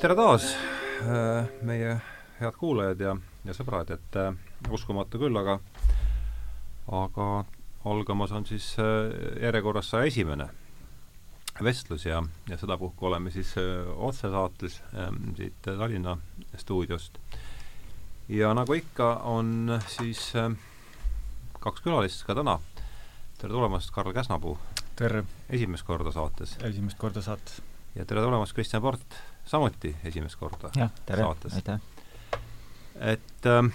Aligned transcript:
tere 0.00 0.14
taas, 0.16 0.50
äh, 1.00 1.46
meie 1.64 1.96
head 2.40 2.56
kuulajad 2.60 3.00
ja, 3.00 3.14
ja 3.46 3.54
sõbrad, 3.56 3.88
et 3.94 4.16
äh, 4.20 4.34
uskumatu 4.68 5.20
küll, 5.20 5.36
aga 5.40 5.56
aga 6.92 7.28
algamas 7.88 8.34
on 8.36 8.44
siis 8.48 8.74
äh, 8.82 9.08
järjekorras 9.42 9.88
saja 9.94 10.10
esimene 10.10 10.50
vestlus 11.64 12.04
ja, 12.04 12.20
ja 12.50 12.58
sedapuhku 12.60 13.08
oleme 13.08 13.32
siis 13.32 13.54
otsesaates 13.96 14.82
ähm, 14.92 15.30
siit 15.38 15.56
Tallinna 15.64 16.18
stuudiost. 16.60 17.16
ja 18.28 18.52
nagu 18.54 18.76
ikka, 18.76 19.14
on 19.24 19.78
siis 19.88 20.34
kaks 21.60 21.80
külalist 21.80 22.26
ka 22.28 22.36
täna. 22.36 22.58
tere 23.38 23.56
tulemast, 23.56 23.90
Karl 23.90 24.12
Käsnapuu! 24.12 24.58
tere! 24.96 25.24
esimest 25.48 25.88
korda 25.88 26.12
saates. 26.12 26.58
esimest 26.60 26.98
korda 26.98 27.24
saates. 27.24 27.62
Ja 27.96 28.04
tere 28.04 28.22
tulemast, 28.22 28.54
Kristjan 28.54 28.82
Port! 28.82 29.20
samuti 29.46 29.96
esimest 30.04 30.36
korda 30.40 30.70
jah, 30.76 30.90
tere, 31.06 31.26
aitäh! 31.54 31.80
et 33.00 33.46
äh, 33.46 33.70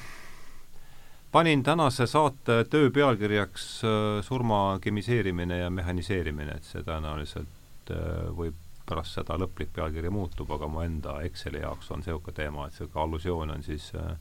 panin 1.32 1.64
tänase 1.64 2.08
saate 2.08 2.64
töö 2.70 2.92
pealkirjaks 2.92 3.70
äh, 3.84 4.24
surma 4.26 4.80
kemiseerimine 4.82 5.58
ja 5.58 5.70
mehhaniseerimine, 5.70 6.58
et 6.60 6.68
see 6.68 6.84
tõenäoliselt 6.86 7.94
äh, 7.96 8.28
võib 8.38 8.60
pärast 8.92 9.16
seda 9.16 9.38
lõplik 9.40 9.72
pealkiri 9.76 10.12
muutub, 10.12 10.52
aga 10.52 10.68
mu 10.68 10.84
enda 10.84 11.22
Exceli 11.26 11.62
jaoks 11.64 11.92
on 11.94 12.04
niisugune 12.04 12.36
teema, 12.36 12.68
et 12.68 12.76
niisugune 12.76 13.04
allusioon 13.06 13.56
on 13.56 13.64
siis 13.64 13.90
äh, 13.96 14.12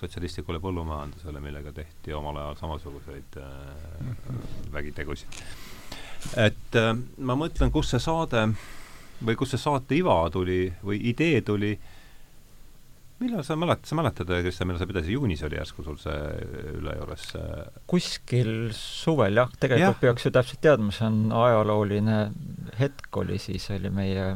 sotsialistlikule 0.00 0.60
põllumajandusele, 0.62 1.42
millega 1.44 1.72
tehti 1.76 2.14
omal 2.16 2.38
ajal 2.40 2.58
samasuguseid 2.62 3.40
äh, 3.42 4.12
vägitegusid. 4.72 5.40
et 6.36 6.78
äh, 6.78 6.94
ma 7.18 7.36
mõtlen, 7.36 7.72
kus 7.74 7.92
see 7.92 8.00
saade 8.00 8.46
või 9.24 9.38
kust 9.38 9.56
see 9.56 9.62
saate 9.62 9.98
iva 9.98 10.22
tuli 10.32 10.66
või 10.84 11.00
idee 11.10 11.40
tuli, 11.46 11.72
millal 13.20 13.44
sa 13.44 13.56
mäletad, 13.60 13.88
sa 13.88 13.98
mäletad, 13.98 14.30
Kristjan, 14.40 14.68
millal 14.70 14.80
sa 14.80 14.88
pidasid, 14.88 15.12
juunis 15.12 15.42
oli 15.44 15.58
järsku 15.58 15.84
sul 15.84 15.98
see 16.00 16.20
üle 16.78 16.94
juures 16.96 17.26
see 17.34 17.64
kuskil 17.90 18.54
suvel 18.76 19.42
jah, 19.42 19.50
tegelikult 19.60 19.98
ja. 19.98 20.04
peaks 20.06 20.28
ju 20.28 20.32
täpselt 20.36 20.62
teadma, 20.64 20.94
see 20.94 21.08
on 21.08 21.34
ajalooline 21.42 22.22
hetk 22.80 23.20
oli 23.20 23.36
siis, 23.42 23.68
oli 23.76 23.92
meie 23.92 24.30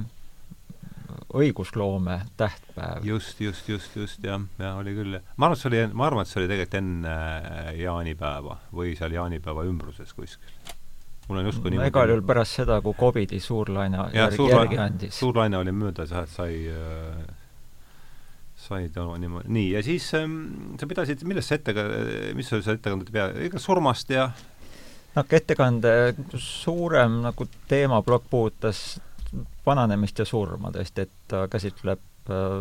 õigusloome 1.35 2.21
tähtpäev. 2.39 3.07
just, 3.09 3.41
just, 3.41 3.69
just, 3.69 3.97
just, 3.97 4.23
jah, 4.25 4.43
jah, 4.61 4.79
oli 4.79 4.95
küll. 4.95 5.19
ma 5.37 5.49
arvan, 5.49 5.57
et 5.57 5.63
see 5.63 5.71
oli, 5.73 5.83
ma 5.93 6.09
arvan, 6.11 6.23
et 6.23 6.31
see 6.31 6.43
oli 6.43 6.51
tegelikult 6.53 6.79
enne 6.81 7.17
jaanipäeva 7.81 8.59
või 8.75 8.95
seal 8.99 9.17
jaanipäeva 9.17 9.67
ümbruses 9.71 10.15
kuskil 10.15 10.64
mul 11.29 11.41
on 11.41 11.49
justkui 11.49 11.73
niimoodi 11.73 11.93
igal 11.93 12.13
juhul 12.13 12.27
pärast 12.27 12.61
seda, 12.61 12.81
kui 12.85 12.97
Covidi 12.99 13.41
suurlaine 13.41 14.03
järgi, 14.13 14.37
suur 14.37 14.53
järgi 14.53 14.81
andis. 14.81 15.19
suurlaine 15.19 15.59
oli 15.59 15.73
möödas 15.73 16.13
jah, 16.13 16.27
et 16.27 16.35
sai 16.35 16.59
äh, 16.69 17.25
sai 18.65 18.89
ta 18.93 19.05
niimoodi, 19.19 19.53
nii, 19.53 19.71
ja 19.75 19.83
siis 19.85 20.07
ähm, 20.19 20.75
sa 20.81 20.89
pidasid, 20.89 21.25
millest 21.29 21.51
see 21.51 21.61
ettega-, 21.61 21.87
mis 22.37 22.53
oli 22.55 22.65
see 22.65 22.77
ettekande 22.79 23.15
pea, 23.15 23.29
ega 23.49 23.61
surmast 23.63 24.13
ja 24.15 24.29
noh, 25.15 25.27
ettekande 25.39 25.95
suurem 26.41 27.21
nagu 27.27 27.49
teemaplokk 27.71 28.29
puudutas 28.31 28.85
vananemist 29.67 30.21
ja 30.21 30.27
surma 30.29 30.73
tõesti, 30.75 31.07
et 31.07 31.15
ta 31.31 31.47
käsitleb 31.53 32.33
äh, 32.33 32.61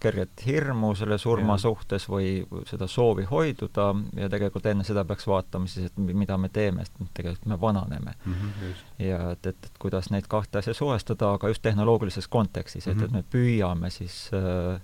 kerget 0.00 0.44
hirmu 0.46 0.94
selle 0.98 1.18
surma 1.18 1.56
ja. 1.56 1.62
suhtes 1.64 2.06
või 2.08 2.30
seda 2.68 2.88
soovi 2.88 3.26
hoiduda 3.30 3.90
ja 4.16 4.28
tegelikult 4.32 4.66
enne 4.70 4.84
seda 4.86 5.04
peaks 5.08 5.26
vaatama 5.28 5.68
siis, 5.70 5.90
et 5.90 5.98
mida 5.98 6.38
me 6.40 6.48
teeme, 6.52 6.86
sest 6.86 7.12
tegelikult 7.16 7.50
me 7.52 7.60
vananeme 7.60 8.14
mm. 8.24 8.32
-hmm, 8.34 8.80
ja 9.04 9.20
et, 9.34 9.46
et, 9.46 9.68
et 9.70 9.82
kuidas 9.82 10.10
neid 10.10 10.28
kahte 10.28 10.58
asja 10.58 10.74
suhestada, 10.74 11.34
aga 11.36 11.52
just 11.52 11.62
tehnoloogilises 11.62 12.28
kontekstis 12.28 12.86
mm, 12.86 12.92
-hmm. 12.92 12.96
et, 12.96 13.04
et 13.04 13.10
mhm. 13.10 13.16
me 13.16 13.24
püüame 13.34 13.90
siis 13.90 14.30
äh, 14.34 14.80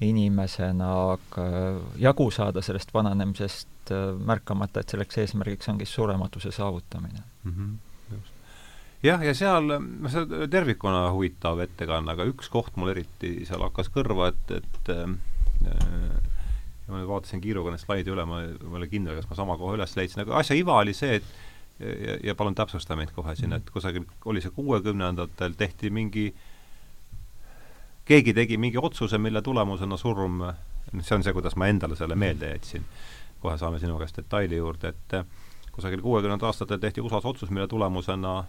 inimesena 0.00 1.18
jagu 1.96 2.30
saada 2.30 2.62
sellest 2.62 2.94
vananemisest 2.94 3.90
äh,, 3.90 4.18
märkamata, 4.18 4.80
et 4.80 4.88
selleks 4.88 5.18
eesmärgiks 5.18 5.68
ongi 5.68 5.84
surematuse 5.84 6.50
saavutamine 6.50 7.22
mm. 7.44 7.52
-hmm 7.52 7.85
jah, 9.04 9.22
ja 9.24 9.34
seal, 9.36 9.68
no 9.68 10.12
see 10.12 10.48
tervikuna 10.52 11.10
huvitav 11.14 11.60
ettekanne, 11.66 12.14
aga 12.14 12.26
üks 12.30 12.48
koht 12.52 12.78
mul 12.80 12.94
eriti 12.94 13.38
seal 13.48 13.64
hakkas 13.66 13.90
kõrva, 13.94 14.30
et, 14.32 14.56
et 14.60 14.92
äh, 14.94 15.04
ja 15.66 16.92
ma 16.92 17.00
nüüd 17.00 17.10
vaatasin 17.10 17.42
kiiruga 17.42 17.74
need 17.74 17.82
slaidi 17.82 18.12
üle, 18.14 18.24
ma, 18.28 18.40
ma 18.46 18.72
ei 18.76 18.80
ole 18.80 18.88
kindel, 18.90 19.18
kas 19.18 19.28
ma 19.30 19.38
sama 19.38 19.58
koha 19.60 19.76
üles 19.78 19.96
leidsin, 19.98 20.22
aga 20.24 20.38
asja 20.40 20.56
iva 20.58 20.78
oli 20.80 20.94
see, 20.96 21.18
et 21.20 21.30
ja, 21.80 22.18
ja 22.30 22.34
palun 22.38 22.54
täpsusta 22.56 22.96
meid 22.96 23.12
kohe 23.16 23.34
siin, 23.38 23.52
et 23.56 23.70
kusagil 23.72 24.06
oli 24.24 24.42
see 24.44 24.54
kuuekümnendatel 24.54 25.56
tehti 25.58 25.90
mingi 25.90 26.30
keegi 28.06 28.34
tegi 28.34 28.56
mingi 28.56 28.78
otsuse, 28.78 29.18
mille 29.18 29.42
tulemusena 29.42 29.98
surm, 29.98 30.44
see 31.00 31.16
on 31.16 31.26
see, 31.26 31.34
kuidas 31.34 31.56
ma 31.58 31.68
endale 31.70 31.98
selle 31.98 32.14
meelde 32.14 32.52
jätsin, 32.54 32.86
kohe 33.42 33.58
saame 33.58 33.82
sinu 33.82 33.98
käest 33.98 34.22
detaili 34.22 34.60
juurde, 34.60 34.94
et 34.94 35.72
kusagil 35.74 36.04
kuuekümnendatel 36.04 36.52
aastatel 36.52 36.80
tehti 36.80 37.02
USA-s 37.02 37.26
otsus, 37.26 37.50
mille 37.50 37.66
tulemusena 37.68 38.44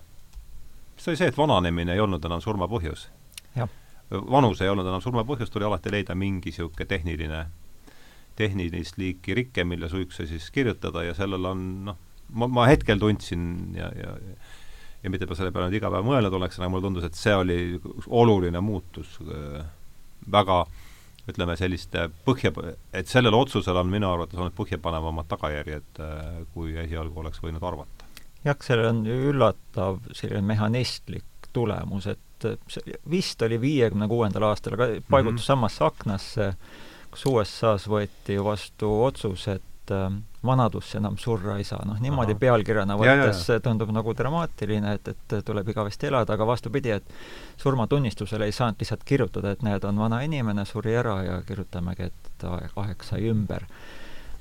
see 0.98 1.12
oli 1.12 1.20
see, 1.20 1.30
et 1.32 1.38
vananemine 1.38 1.94
ei 1.94 2.02
olnud 2.04 2.26
enam 2.26 2.42
surma 2.44 2.68
põhjus. 2.72 3.08
vanus 4.12 4.62
ei 4.62 4.70
olnud 4.70 4.88
enam 4.88 5.02
surma 5.04 5.24
põhjus, 5.28 5.52
tuli 5.52 5.66
alati 5.68 5.92
leida 5.92 6.16
mingi 6.16 6.52
niisugune 6.52 6.86
tehniline, 6.88 7.46
tehnilist 8.36 8.98
liiki 8.98 9.36
rike, 9.36 9.64
mille 9.64 9.90
suiks 9.90 10.22
siis 10.24 10.52
kirjutada 10.52 11.04
ja 11.04 11.14
sellel 11.18 11.46
on 11.46 11.66
noh, 11.90 11.98
ma, 12.30 12.48
ma 12.48 12.68
hetkel 12.70 13.00
tundsin 13.00 13.76
ja, 13.76 13.92
ja 13.98 14.16
ja 15.04 15.10
mitte 15.10 15.28
ma 15.30 15.36
selle 15.38 15.54
peale 15.54 15.70
nüüd 15.70 15.80
iga 15.80 15.92
päev 15.94 16.06
mõelnud 16.08 16.34
oleks, 16.40 16.58
aga 16.60 16.70
mulle 16.72 16.88
tundus, 16.88 17.06
et 17.08 17.18
see 17.18 17.36
oli 17.36 17.58
oluline 18.08 18.62
muutus 18.64 19.18
äh, 19.24 19.62
väga 20.32 20.64
ütleme, 21.28 21.58
selliste 21.60 22.08
põhja, 22.26 22.52
et 22.96 23.10
sellel 23.12 23.36
otsusel 23.36 23.78
on 23.78 23.90
minu 23.92 24.10
arvates 24.10 24.40
olnud 24.40 24.56
põhjapanevamad 24.58 25.28
tagajärjed, 25.32 26.02
äh, 26.04 26.42
kui 26.54 26.76
esialgu 26.80 27.24
oleks 27.24 27.44
võinud 27.44 27.64
arvata 27.64 27.97
jah, 28.48 28.58
sellel 28.64 28.92
on 28.92 29.04
üllatav 29.12 30.02
selline 30.16 30.44
mehhanistlik 30.48 31.52
tulemus, 31.54 32.08
et 32.12 32.50
see 32.70 32.98
vist 33.10 33.42
oli 33.42 33.58
viiekümne 33.62 34.08
kuuendal 34.10 34.50
aastal, 34.52 34.78
aga 34.78 34.90
paigutus 35.10 35.32
mm 35.32 35.44
-hmm. 35.44 35.48
samasse 35.48 35.86
aknasse, 35.86 36.54
kus 37.12 37.26
USA-s 37.26 37.88
võeti 37.90 38.38
vastu 38.44 38.92
otsus, 39.04 39.48
et 39.48 39.92
äh, 39.92 40.12
vanadusse 40.46 40.98
enam 40.98 41.18
surra 41.18 41.58
ei 41.58 41.64
saa, 41.64 41.82
noh 41.86 42.00
niimoodi 42.00 42.36
Aha. 42.36 42.40
pealkirjana 42.40 42.98
võttes 43.00 43.44
tundub 43.64 43.92
nagu 43.96 44.14
dramaatiline, 44.14 44.94
et, 44.94 45.08
et 45.08 45.38
tuleb 45.46 45.70
igavesti 45.74 46.08
elada, 46.12 46.34
aga 46.34 46.48
vastupidi, 46.48 46.92
et 46.92 47.14
surmatunnistusele 47.58 48.46
ei 48.46 48.56
saanud 48.56 48.80
lihtsalt 48.80 49.04
kirjutada, 49.04 49.52
et 49.52 49.66
näed, 49.66 49.84
on 49.84 50.00
vana 50.00 50.22
inimene, 50.22 50.66
suri 50.66 50.96
ära 50.96 51.22
ja 51.24 51.42
kirjutamegi, 51.48 52.12
et 52.12 52.48
aeg 52.78 53.04
sai 53.04 53.30
ümber 53.32 53.66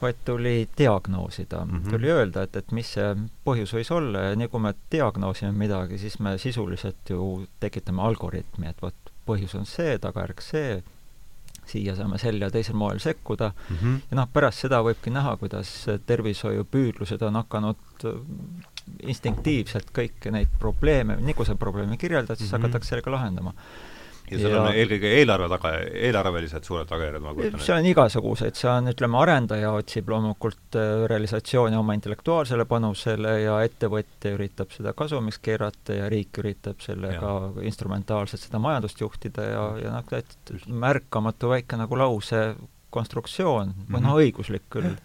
vaid 0.03 0.19
tuli 0.25 0.69
diagnoosida 0.79 1.65
mm, 1.65 1.71
-hmm. 1.71 1.91
tuli 1.91 2.11
öelda, 2.11 2.43
et, 2.43 2.57
et 2.57 2.73
mis 2.73 2.93
see 2.97 3.15
põhjus 3.47 3.73
võis 3.77 3.93
olla 3.95 4.29
ja 4.29 4.37
nii 4.37 4.49
kui 4.53 4.61
me 4.61 4.75
diagnoosime 4.93 5.53
midagi, 5.53 5.99
siis 5.99 6.19
me 6.19 6.37
sisuliselt 6.39 7.11
ju 7.11 7.47
tekitame 7.61 8.03
algoritmi, 8.03 8.69
et 8.69 8.83
vot 8.83 9.13
põhjus 9.27 9.57
on 9.59 9.67
see, 9.67 9.99
tagajärg 9.99 10.43
see, 10.45 10.83
siia 11.67 11.97
saame 11.97 12.19
sel 12.19 12.41
ja 12.41 12.51
teisel 12.51 12.77
moel 12.79 12.99
sekkuda 13.03 13.53
mm 13.71 13.77
-hmm. 13.77 14.01
ja 14.11 14.21
noh, 14.21 14.29
pärast 14.33 14.67
seda 14.67 14.83
võibki 14.83 15.11
näha, 15.11 15.37
kuidas 15.37 15.73
tervishoiupüüdlused 16.07 17.23
on 17.23 17.35
hakanud 17.35 18.07
instinktiivselt 19.03 19.91
kõiki 19.91 20.31
neid 20.31 20.49
probleeme, 20.59 21.17
nii 21.17 21.35
kui 21.35 21.47
sa 21.47 21.55
probleemi 21.55 21.97
kirjeldad, 21.97 22.37
siis 22.37 22.53
mm 22.53 22.57
-hmm. 22.57 22.63
hakatakse 22.63 22.89
sellega 22.89 23.11
lahendama 23.11 23.55
ja 24.31 24.39
seal 24.41 24.55
ja, 24.55 24.63
on 24.63 24.79
eelkõige 24.81 25.11
eelarve 25.21 25.49
taga, 25.53 25.73
eelarvelised 26.07 26.67
suured 26.67 26.89
tagajärjed, 26.91 27.23
ma 27.25 27.35
kujutan 27.37 27.59
ette. 27.59 27.67
see 27.67 27.77
on 27.77 27.89
igasuguseid, 27.93 28.59
see 28.59 28.71
on, 28.71 28.91
ütleme, 28.93 29.19
arendaja 29.23 29.73
otsib 29.77 30.11
loomulikult 30.13 30.79
äh, 30.81 30.93
realisatsiooni 31.13 31.79
oma 31.79 31.97
intellektuaalsele 31.99 32.67
panusele 32.71 33.35
ja 33.45 33.59
ettevõtja 33.67 34.35
üritab 34.37 34.75
seda 34.75 34.95
kasumiks 34.99 35.41
keerata 35.45 36.01
ja 36.01 36.09
riik 36.13 36.43
üritab 36.43 36.83
sellega 36.85 37.35
ja. 37.35 37.67
instrumentaalselt 37.67 38.47
seda 38.47 38.63
majandust 38.63 39.01
juhtida 39.03 39.51
ja, 39.51 39.67
ja 39.83 39.99
noh, 39.99 40.65
märkamatu 40.87 41.53
väike 41.55 41.79
nagu 41.81 41.99
lause 41.99 42.49
konstruktsioon 42.91 43.69
mm 43.69 43.79
-hmm. 43.79 43.93
või 43.95 44.01
noh, 44.01 44.15
mhm. 44.15 44.25
õiguslik 44.25 44.67
küll 44.73 44.97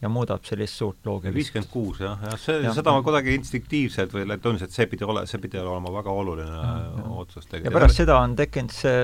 ja 0.00 0.06
ja 0.06 0.12
muudab 0.12 0.44
sellist 0.46 0.78
suurt 0.78 1.08
loogilist 1.08 1.36
viiskümmend 1.36 1.72
kuus, 1.72 2.02
jah, 2.04 2.20
jah, 2.28 2.36
see, 2.40 2.60
seda 2.76 2.92
ma 2.94 3.02
kuidagi 3.04 3.34
instinktiivselt 3.38 4.12
või 4.14 4.38
tundus, 4.42 4.66
et 4.66 4.76
see 4.76 4.86
pidi 4.90 5.08
ole, 5.08 5.24
see 5.30 5.40
pidi 5.42 5.60
olema 5.62 5.92
väga 5.98 6.12
oluline 6.12 6.52
ja, 6.52 6.76
ja. 6.84 7.08
otsus 7.22 7.48
tegelikult. 7.48 7.72
ja 7.72 7.74
pärast 7.78 8.02
seda 8.02 8.20
on 8.20 8.36
tekkinud 8.38 8.76
see 8.76 9.02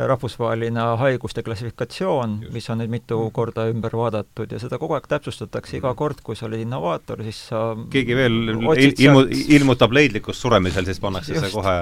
rahvusvaheline 0.00 0.80
haiguste 0.96 1.42
klassifikatsioon, 1.44 2.38
mis 2.54 2.70
on 2.72 2.80
nüüd 2.80 2.94
mitu 2.94 3.18
mm. 3.18 3.34
korda 3.36 3.66
ümber 3.68 3.92
vaadatud 4.00 4.54
ja 4.54 4.60
seda 4.62 4.78
kogu 4.80 4.96
aeg 4.96 5.04
täpsustatakse, 5.10 5.76
iga 5.76 5.92
kord, 5.98 6.22
kui 6.24 6.38
sa 6.38 6.48
oled 6.48 6.64
innovaator, 6.64 7.20
siis 7.26 7.42
sa 7.50 7.60
keegi 7.92 8.16
veel 8.16 8.54
il, 8.54 8.94
ilmu, 9.04 9.26
ilmutab 9.58 9.92
leidlikkust 9.92 10.40
suremisel, 10.40 10.88
siis 10.88 11.04
pannakse 11.04 11.36
Just. 11.36 11.44
see 11.44 11.52
kohe 11.52 11.76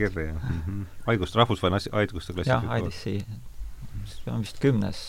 kirja 0.00 0.32
mm. 0.32 0.60
-hmm. 0.64 0.84
haigust, 1.10 1.36
rahvusvaheline 1.36 1.98
haiguste 2.00 2.32
klassifikatsioon. 2.32 2.72
jah, 2.72 3.20
IDC 3.20 3.51
see 4.22 4.30
on 4.32 4.44
vist 4.44 4.62
kümnes 4.62 5.02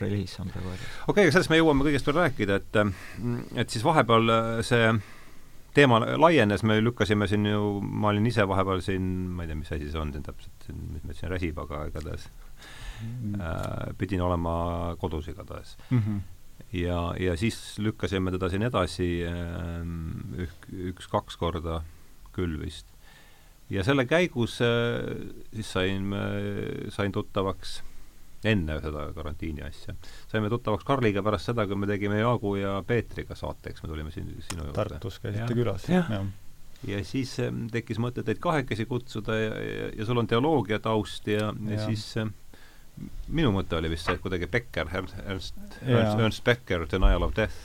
reliis 0.00 0.34
on 0.42 0.50
praegu 0.50 0.72
okei 0.74 0.82
okay,, 1.12 1.24
aga 1.24 1.36
sellest 1.36 1.52
me 1.52 1.60
jõuame 1.60 1.86
kõigest 1.86 2.10
veel 2.10 2.20
rääkida, 2.24 2.60
et 2.60 2.82
mm, 2.82 3.56
et 3.62 3.72
siis 3.72 3.86
vahepeal 3.86 4.34
äh, 4.34 4.52
see 4.66 4.92
teema 5.74 6.00
laienes, 6.18 6.64
me 6.66 6.80
lükkasime 6.82 7.28
siin 7.30 7.46
ju, 7.46 7.78
ma 7.80 8.10
olin 8.10 8.26
ise 8.26 8.46
vahepeal 8.48 8.82
siin, 8.84 9.06
ma 9.36 9.44
ei 9.44 9.50
tea, 9.50 9.58
mis 9.60 9.70
asi 9.70 9.90
see 9.90 10.00
on 10.00 10.12
siin 10.14 10.26
täpselt, 10.26 10.66
siin, 10.66 10.80
mis 10.90 11.04
ma 11.04 11.12
ütlesin, 11.12 11.30
räsib, 11.30 11.60
aga 11.62 11.84
igatahes 11.90 12.26
mm. 13.00 13.40
äh, 13.40 13.94
pidin 13.98 14.22
olema 14.26 14.54
kodus 15.00 15.28
igatahes 15.30 15.76
mm. 15.90 16.02
-hmm. 16.02 16.20
ja, 16.80 17.00
ja 17.20 17.36
siis 17.36 17.78
lükkasime 17.78 18.34
teda 18.34 18.48
siin 18.48 18.66
edasi 18.66 19.10
äh, 19.26 20.42
ük, 20.46 20.70
üks-kaks 20.94 21.38
korda 21.38 21.82
küll 22.34 22.58
vist. 22.60 22.86
ja 23.70 23.84
selle 23.84 24.06
käigus 24.06 24.58
äh, 24.60 25.06
siis 25.54 25.72
sain, 25.72 26.14
sain 26.88 27.12
tuttavaks 27.12 27.82
enne 28.44 28.78
seda 28.80 29.06
karantiini 29.14 29.62
asja. 29.66 29.94
saime 30.28 30.48
tuttavaks 30.48 30.84
Karliga 30.84 31.22
pärast 31.22 31.50
seda, 31.50 31.66
kui 31.68 31.76
me 31.76 31.88
tegime 31.90 32.20
Jaagu 32.20 32.54
ja 32.56 32.78
Peetriga 32.86 33.36
saate, 33.36 33.70
eks 33.70 33.82
me 33.82 33.90
tulime 33.92 34.12
siin 34.14 34.30
sinu 34.48 34.64
juurde. 34.64 34.76
Tartus 34.76 35.18
käisite 35.20 35.54
külas. 35.54 35.88
ja, 35.88 36.04
ja 36.88 37.02
siis 37.04 37.36
tekkis 37.72 38.00
mõte 38.00 38.24
teid 38.24 38.40
kahekesi 38.40 38.86
kutsuda 38.88 39.36
ja, 39.36 39.50
ja, 39.64 39.90
ja 39.98 40.06
sul 40.08 40.22
on 40.22 40.30
teoloogia 40.30 40.80
taust 40.80 41.28
ja, 41.28 41.50
ja, 41.52 41.74
ja 41.74 41.88
siis 41.88 42.06
minu 43.28 43.52
mõte 43.54 43.76
oli 43.78 43.90
vist 43.92 44.08
see, 44.08 44.16
et 44.16 44.22
kuidagi 44.22 44.48
Becker, 44.50 44.88
Ernst, 44.92 45.20
Ernst, 45.24 45.60
Ernst, 45.84 46.42
Becker, 46.44 46.86
Denial 46.90 47.24
of 47.24 47.36
Death, 47.36 47.56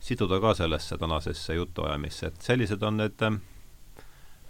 siduda 0.00 0.40
ka 0.42 0.54
sellesse 0.58 0.98
tänasesse 1.00 1.54
jutuajamisse, 1.56 2.32
et 2.32 2.48
sellised 2.48 2.82
on 2.86 3.00
need 3.00 3.22
äh, 3.26 3.38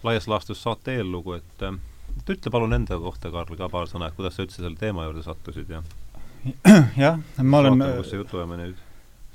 laias 0.06 0.26
laastus 0.28 0.62
saate 0.62 0.96
eellugu, 1.00 1.37
et 1.38 1.67
äh, 1.67 1.73
et 1.73 1.95
ütle 2.26 2.50
palun 2.53 2.75
enda 2.76 2.99
kohta, 2.99 3.31
Karl, 3.35 3.56
ka 3.58 3.69
paar 3.73 3.88
sõna, 3.91 4.11
et 4.11 4.19
kuidas 4.19 4.37
sa 4.37 4.44
üldse 4.47 4.62
selle 4.62 4.79
teema 4.81 5.06
juurde 5.06 5.23
sattusid 5.26 5.70
ja 5.70 5.82
jah, 7.05 7.20
ma 7.43 7.62
olen 7.62 7.79
vaatame, 7.79 8.03
kus 8.03 8.12
see 8.12 8.20
jutuajamine 8.20 8.69
nüüd. 8.69 8.82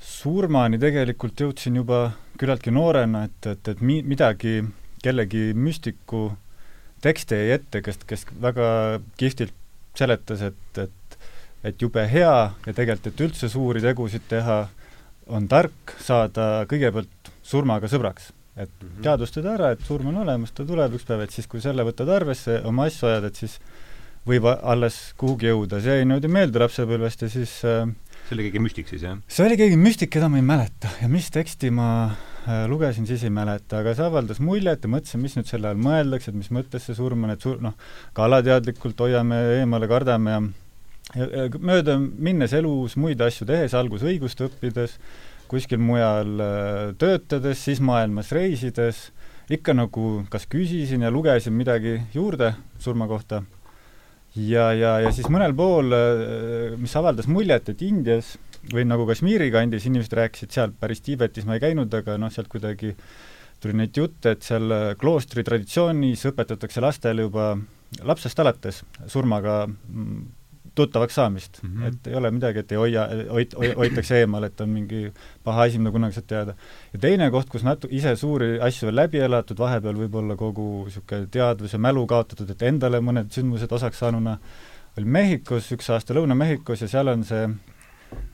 Surmani 0.02 0.80
tegelikult 0.82 1.38
jõudsin 1.38 1.76
juba 1.78 2.04
küllaltki 2.40 2.72
noorena, 2.74 3.26
et, 3.28 3.50
et, 3.52 3.72
et 3.74 3.82
mi-, 3.84 4.02
midagi, 4.06 4.60
kellegi 5.04 5.50
müstiku 5.54 6.30
tekst 7.04 7.34
jäi 7.34 7.52
ette, 7.56 7.82
kes, 7.84 8.00
kes 8.08 8.26
väga 8.42 8.66
kihvtilt 9.20 9.54
seletas, 9.98 10.42
et, 10.48 10.80
et 10.80 10.98
et 11.62 11.82
jube 11.82 12.02
hea 12.10 12.30
ja 12.66 12.72
tegelikult, 12.74 13.06
et 13.12 13.20
üldse 13.22 13.48
suuri 13.50 13.82
tegusid 13.84 14.24
teha, 14.30 14.64
on 15.30 15.46
tark 15.50 15.94
saada 16.02 16.64
kõigepealt 16.70 17.30
surmaga 17.46 17.86
sõbraks 17.90 18.32
et 18.56 18.68
mm 18.68 18.88
-hmm. 18.88 19.02
teadvustada 19.02 19.54
ära, 19.54 19.70
et 19.72 19.80
surm 19.86 20.10
on 20.12 20.20
olemas, 20.24 20.52
ta 20.52 20.64
tuleb 20.64 20.94
üks 20.98 21.06
päev, 21.08 21.24
et 21.24 21.30
siis, 21.30 21.46
kui 21.46 21.60
selle 21.60 21.84
võtad 21.84 22.08
arvesse, 22.08 22.60
oma 22.64 22.84
asju 22.90 23.08
ajad, 23.08 23.24
et 23.24 23.36
siis 23.36 23.58
võib 24.26 24.46
alles 24.46 25.14
kuhugi 25.18 25.48
jõuda, 25.50 25.80
see 25.82 25.96
jäi 25.96 26.04
niimoodi 26.04 26.28
meelde 26.28 26.60
lapsepõlvest 26.62 27.22
ja 27.22 27.28
siis 27.28 27.64
äh, 27.64 27.88
see 28.28 28.36
oli 28.36 28.44
keegi 28.46 28.62
müstik 28.62 28.88
siis, 28.88 29.02
jah? 29.02 29.18
see 29.26 29.46
oli 29.46 29.56
keegi 29.56 29.76
müstik, 29.76 30.12
keda 30.14 30.28
ma 30.28 30.38
ei 30.38 30.46
mäleta 30.46 30.92
ja 31.00 31.08
mis 31.08 31.30
teksti 31.34 31.72
ma 31.74 31.88
äh, 32.46 32.68
lugesin, 32.70 33.06
siis 33.06 33.24
ei 33.24 33.34
mäleta, 33.34 33.80
aga 33.80 33.96
see 33.98 34.06
avaldas 34.06 34.38
muljet 34.38 34.84
ja 34.84 34.92
mõtlesin, 34.94 35.22
mis 35.24 35.34
nüüd 35.36 35.50
selle 35.50 35.72
all 35.72 35.80
mõeldakse, 35.80 36.30
et 36.30 36.38
mis 36.38 36.52
mõttes 36.54 36.86
see 36.86 36.94
surm 36.94 37.24
on, 37.24 37.34
et 37.34 37.40
sur-, 37.40 37.58
noh, 37.62 37.74
ka 38.12 38.28
alateadlikult 38.28 39.00
hoiame 39.00 39.40
eemale, 39.58 39.90
kardame 39.90 40.36
ja 40.36 40.42
ja, 41.16 41.26
ja 41.26 41.48
mööda 41.58 41.98
minnes 41.98 42.54
elus 42.56 42.96
muid 43.00 43.20
asju 43.24 43.46
tehes, 43.48 43.74
alguses 43.76 44.08
õigust 44.12 44.42
õppides, 44.46 44.96
kuskil 45.52 45.80
mujal 45.82 46.40
äh, 46.40 46.92
töötades, 47.00 47.60
siis 47.66 47.82
maailmas 47.84 48.32
reisides, 48.32 49.10
ikka 49.52 49.74
nagu 49.76 50.22
kas 50.32 50.46
küsisin 50.50 51.04
ja 51.04 51.10
lugesin 51.12 51.54
midagi 51.56 51.98
juurde 52.14 52.54
surma 52.80 53.08
kohta. 53.10 53.42
Ja, 54.32 54.70
ja, 54.72 54.94
ja 55.04 55.10
siis 55.12 55.28
mõnel 55.28 55.52
pool, 55.56 55.92
äh, 55.92 56.78
mis 56.80 56.96
avaldas 56.96 57.28
muljet, 57.28 57.68
et 57.68 57.84
Indias 57.84 58.36
või 58.72 58.86
nagu 58.86 59.04
Kashmiri 59.08 59.50
kandis 59.52 59.84
inimesed 59.88 60.14
rääkisid 60.16 60.54
seal, 60.54 60.72
päris 60.78 61.02
Tiibetis 61.04 61.44
ma 61.48 61.58
ei 61.58 61.64
käinud, 61.64 61.92
aga 61.98 62.16
noh, 62.20 62.32
sealt 62.32 62.48
kuidagi 62.52 62.94
tuli 63.62 63.76
neid 63.76 63.96
jutte, 63.98 64.36
et 64.36 64.46
seal 64.46 64.72
äh, 64.72 64.84
kloostri 64.98 65.44
traditsioonis 65.46 66.24
õpetatakse 66.32 66.82
lastele 66.82 67.28
juba 67.28 67.52
lapsest 68.08 68.40
alates 68.40 68.80
surmaga 69.10 69.66
mm, 69.68 70.22
tuttavaks 70.74 71.14
saamist 71.14 71.62
mm, 71.62 71.70
-hmm. 71.70 71.88
et 71.88 72.06
ei 72.06 72.14
ole 72.14 72.30
midagi, 72.30 72.58
et 72.58 72.72
ei 72.72 72.78
hoia, 72.78 73.06
hoit-, 73.30 73.56
hoitakse 73.76 74.18
eemal, 74.18 74.44
et 74.44 74.60
on 74.60 74.68
mingi 74.68 75.12
paha 75.44 75.62
asi, 75.68 75.78
mida 75.78 75.90
kunagi 75.90 76.14
saad 76.14 76.26
teada. 76.26 76.54
ja 76.92 76.98
teine 76.98 77.30
koht, 77.30 77.48
kus 77.48 77.64
natu-, 77.64 77.90
ise 77.90 78.16
suuri 78.16 78.60
asju 78.60 78.88
veel 78.88 78.96
läbi 78.96 79.18
elatud, 79.18 79.58
vahepeal 79.58 79.98
võib-olla 80.04 80.36
kogu 80.36 80.84
niisugune 80.84 81.26
teadvus 81.30 81.72
ja 81.72 81.78
mälu 81.78 82.06
kaotatud, 82.06 82.50
et 82.50 82.62
endale 82.62 83.00
mõned 83.00 83.30
sündmused 83.30 83.72
osaks 83.72 83.98
saanuna, 83.98 84.38
oli 84.96 85.06
Mehhikos, 85.06 85.72
üks 85.72 85.90
aasta 85.90 86.14
Lõuna-Mehhikos 86.14 86.84
ja 86.84 86.88
seal 86.88 87.08
on 87.08 87.24
see 87.24 87.46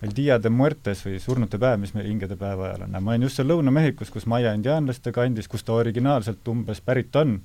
meil 0.00 0.14
Dia 0.14 0.38
de 0.42 0.50
Muertes 0.50 1.04
või 1.06 1.20
surnute 1.22 1.58
päev, 1.58 1.78
mis 1.80 1.94
meil 1.94 2.08
hingede 2.10 2.36
päeva 2.36 2.70
ajal 2.70 2.86
on, 2.86 2.98
ma 3.02 3.14
olin 3.14 3.26
just 3.28 3.38
seal 3.38 3.50
Lõuna-Mehhikos, 3.50 4.10
kus 4.14 4.26
Maia 4.26 4.54
indiaanlaste 4.58 5.12
kandis, 5.14 5.48
kust 5.48 5.66
ta 5.66 5.78
originaalselt 5.78 6.48
umbes 6.50 6.80
pärit 6.84 7.16
on 7.16 7.40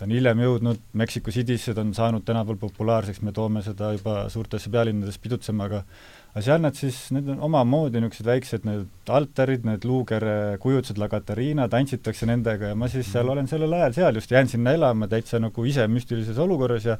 ta 0.00 0.06
on 0.08 0.14
hiljem 0.16 0.38
jõudnud 0.40 0.78
Mexico 0.96 1.32
City'sse, 1.34 1.74
ta 1.76 1.82
on 1.84 1.90
saanud 1.96 2.24
tänapäeval 2.24 2.56
populaarseks, 2.62 3.20
me 3.20 3.34
toome 3.36 3.60
seda 3.60 3.90
juba 3.92 4.22
suurtesse 4.32 4.72
pealinnades 4.72 5.20
pidutsema, 5.20 5.66
aga 5.68 5.82
aga 6.30 6.44
seal 6.46 6.62
nad 6.62 6.78
siis, 6.78 6.96
need 7.12 7.28
on 7.34 7.42
omamoodi 7.50 8.00
niisugused 8.00 8.28
väiksed 8.28 8.64
need 8.68 9.10
altarid, 9.12 9.66
need 9.66 9.84
luukere 9.84 10.56
kujutised, 10.62 11.00
La 11.02 11.10
Catarina, 11.12 11.66
tantsitakse 11.68 12.28
nendega 12.30 12.70
ja 12.72 12.78
ma 12.78 12.88
siis 12.88 13.10
seal 13.10 13.26
mhm. 13.26 13.34
olen 13.34 13.50
sellel 13.50 13.76
ajal 13.80 13.98
seal 13.98 14.22
just, 14.22 14.32
jään 14.32 14.48
sinna 14.48 14.72
elama 14.78 15.10
täitsa 15.10 15.42
nagu 15.42 15.66
ise 15.68 15.84
müstilises 15.90 16.40
olukorras 16.40 16.88
ja 16.88 16.96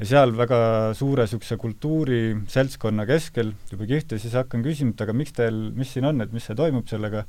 ja 0.00 0.08
seal 0.08 0.32
väga 0.34 0.58
suure 0.98 1.28
niisuguse 1.28 1.58
kultuuriseltskonna 1.62 3.04
keskel, 3.06 3.52
jube 3.70 3.86
kihvt, 3.86 4.16
ja 4.16 4.22
siis 4.22 4.34
hakkan 4.34 4.64
küsima, 4.64 4.96
et 4.96 5.04
aga 5.04 5.14
miks 5.14 5.36
teil, 5.36 5.58
mis 5.76 5.92
siin 5.94 6.08
on, 6.08 6.24
et 6.24 6.32
mis 6.34 6.48
see 6.48 6.58
toimub 6.58 6.88
sellega, 6.90 7.22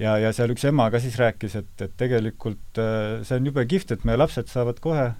ja, 0.00 0.16
ja 0.20 0.32
seal 0.36 0.54
üks 0.54 0.64
ema 0.70 0.88
ka 0.92 1.00
siis 1.02 1.18
rääkis, 1.20 1.56
et, 1.60 1.72
et 1.84 1.94
tegelikult 2.00 2.80
äh, 2.80 3.20
see 3.26 3.40
on 3.40 3.50
jube 3.50 3.66
kihvt, 3.70 3.94
et 3.96 4.08
meie 4.08 4.20
lapsed 4.20 4.50
saavad 4.50 4.80
kohe 4.82 5.10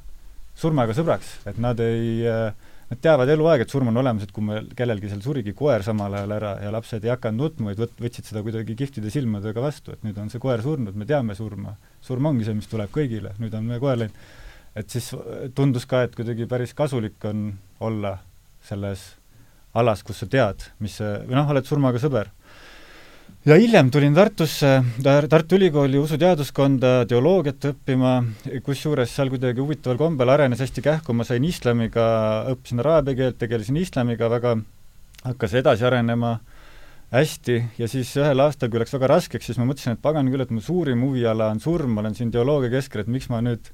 surmaga 0.61 0.97
sõbraks, 0.97 1.39
et 1.49 1.61
nad 1.63 1.81
ei 1.85 2.21
äh, 2.29 2.69
Nad 2.91 2.99
teavad 2.99 3.31
eluaeg, 3.31 3.63
et 3.63 3.71
surm 3.71 3.93
on 3.93 4.01
olemas, 4.01 4.25
et 4.27 4.33
kui 4.35 4.43
meil 4.43 4.65
kellelgi 4.75 5.13
seal 5.13 5.21
surigi 5.23 5.53
koer 5.55 5.85
samal 5.87 6.17
ajal 6.19 6.33
ära 6.35 6.57
ja 6.59 6.73
lapsed 6.75 7.05
ei 7.07 7.13
hakanud 7.13 7.45
nutma, 7.45 7.69
vaid 7.69 7.83
võt-, 7.85 8.01
võtsid 8.03 8.27
seda 8.27 8.43
kuidagi 8.43 8.75
kihvtide 8.81 9.13
silmadega 9.15 9.63
vastu, 9.63 9.95
et 9.95 10.03
nüüd 10.03 10.19
on 10.19 10.27
see 10.33 10.43
koer 10.43 10.59
surnud, 10.65 10.97
me 10.99 11.07
teame 11.07 11.37
surma. 11.39 11.77
surm 12.03 12.27
ongi 12.33 12.49
see, 12.49 12.57
mis 12.59 12.67
tuleb 12.67 12.91
kõigile, 12.91 13.31
nüüd 13.39 13.55
on 13.55 13.69
meie 13.69 13.79
koer 13.79 14.01
läinud. 14.01 14.19
et 14.75 14.91
siis 14.91 15.07
tundus 15.55 15.87
ka, 15.87 16.03
et 16.03 16.19
kuidagi 16.19 16.49
päris 16.51 16.75
kasulik 16.75 17.23
on 17.31 17.53
olla 17.79 18.17
selles 18.67 19.07
alas, 19.75 20.03
kus 20.03 20.25
sa 20.25 20.27
tead, 20.27 20.67
mis 20.83 20.99
see, 20.99 21.15
või 21.31 21.39
noh, 21.39 21.55
oled 21.55 21.71
surmaga 21.71 22.03
sõber 22.03 22.35
ja 23.45 23.57
hiljem 23.57 23.89
tulin 23.91 24.15
Tartusse, 24.15 24.83
Tartu 25.03 25.57
Ülikooli 25.57 25.99
usuteaduskonda 25.99 27.07
teoloogiat 27.09 27.71
õppima, 27.71 28.19
kusjuures 28.65 29.15
seal 29.17 29.31
kuidagi 29.33 29.63
huvitaval 29.63 29.97
kombel 30.01 30.33
arenes 30.35 30.61
hästi 30.61 30.85
kähku, 30.85 31.15
ma 31.17 31.25
sain 31.25 31.45
islamiga, 31.49 32.05
õppisin 32.53 32.83
araabia 32.83 33.17
keelt, 33.17 33.39
tegelesin 33.41 33.79
islamiga 33.81 34.29
väga, 34.29 34.57
hakkas 35.25 35.57
edasi 35.63 35.87
arenema 35.89 36.35
hästi. 37.15 37.57
Ja 37.81 37.89
siis 37.89 38.13
ühel 38.21 38.45
aastal, 38.45 38.69
kui 38.71 38.83
läks 38.83 38.93
väga 38.99 39.09
raskeks, 39.15 39.49
siis 39.49 39.61
ma 39.61 39.65
mõtlesin, 39.71 39.97
et 39.97 40.03
pagan 40.05 40.29
küll, 40.29 40.45
et 40.45 40.53
mu 40.53 40.61
suurim 40.65 41.07
huviala 41.07 41.49
on 41.55 41.63
surm, 41.65 41.95
ma 41.97 42.05
olen 42.05 42.19
siin 42.19 42.33
teoloogia 42.35 42.75
keskel, 42.77 43.07
et 43.07 43.11
miks 43.11 43.31
ma 43.33 43.41
nüüd 43.45 43.73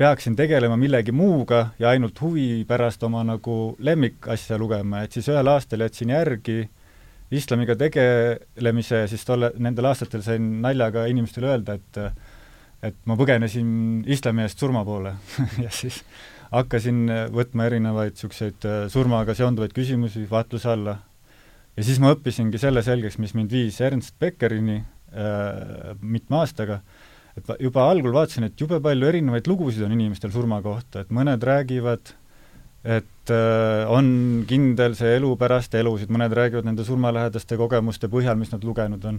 peaksin 0.00 0.36
tegelema 0.36 0.76
millegi 0.80 1.12
muuga 1.12 1.70
ja 1.80 1.90
ainult 1.94 2.20
huvi 2.20 2.66
pärast 2.68 3.02
oma 3.04 3.24
nagu 3.24 3.56
lemmikasja 3.80 4.60
lugema, 4.60 5.02
et 5.04 5.16
siis 5.16 5.28
ühel 5.32 5.48
aastal 5.52 5.88
jätsin 5.88 6.12
järgi 6.12 6.66
islamiga 7.30 7.76
tegelemise, 7.78 9.04
siis 9.10 9.24
tolle, 9.26 9.52
nendel 9.62 9.90
aastatel 9.90 10.22
sain 10.26 10.50
naljaga 10.64 11.06
inimestele 11.10 11.50
öelda, 11.54 11.78
et 11.78 12.04
et 12.80 12.96
ma 13.04 13.12
põgenesin 13.12 14.06
islami 14.08 14.46
eest 14.46 14.62
surma 14.62 14.80
poole 14.88 15.12
ja 15.64 15.68
siis 15.74 15.98
hakkasin 16.50 17.02
võtma 17.34 17.66
erinevaid 17.68 18.16
niisuguseid 18.16 18.66
äh, 18.66 18.78
surmaga 18.92 19.34
seonduvaid 19.36 19.74
küsimusi 19.76 20.24
vaatluse 20.30 20.70
alla. 20.72 20.96
ja 21.76 21.86
siis 21.86 22.00
ma 22.02 22.14
õppisingi 22.14 22.58
selle 22.58 22.82
selgeks, 22.82 23.18
mis 23.22 23.36
mind 23.36 23.52
viis 23.52 23.80
Ernst 23.84 24.16
Beckerini 24.20 24.80
äh, 24.80 25.92
mitme 26.00 26.40
aastaga, 26.40 26.80
et 27.36 27.52
juba 27.62 27.86
algul 27.90 28.16
vaatasin, 28.16 28.48
et 28.48 28.60
jube 28.60 28.80
palju 28.82 29.12
erinevaid 29.12 29.46
lugusid 29.50 29.84
on 29.86 29.94
inimestel 29.94 30.32
surma 30.34 30.62
kohta, 30.64 31.04
et 31.04 31.12
mõned 31.14 31.44
räägivad 31.46 32.14
et 32.80 33.30
äh, 33.30 33.84
on 33.92 34.06
kindel 34.48 34.94
see 34.96 35.16
elu 35.18 35.34
pärast 35.40 35.74
elusid, 35.76 36.08
mõned 36.12 36.32
räägivad 36.36 36.64
nende 36.64 36.84
surmalähedaste 36.86 37.58
kogemuste 37.60 38.08
põhjal, 38.12 38.38
mis 38.40 38.52
nad 38.54 38.64
lugenud 38.64 39.04
on, 39.04 39.18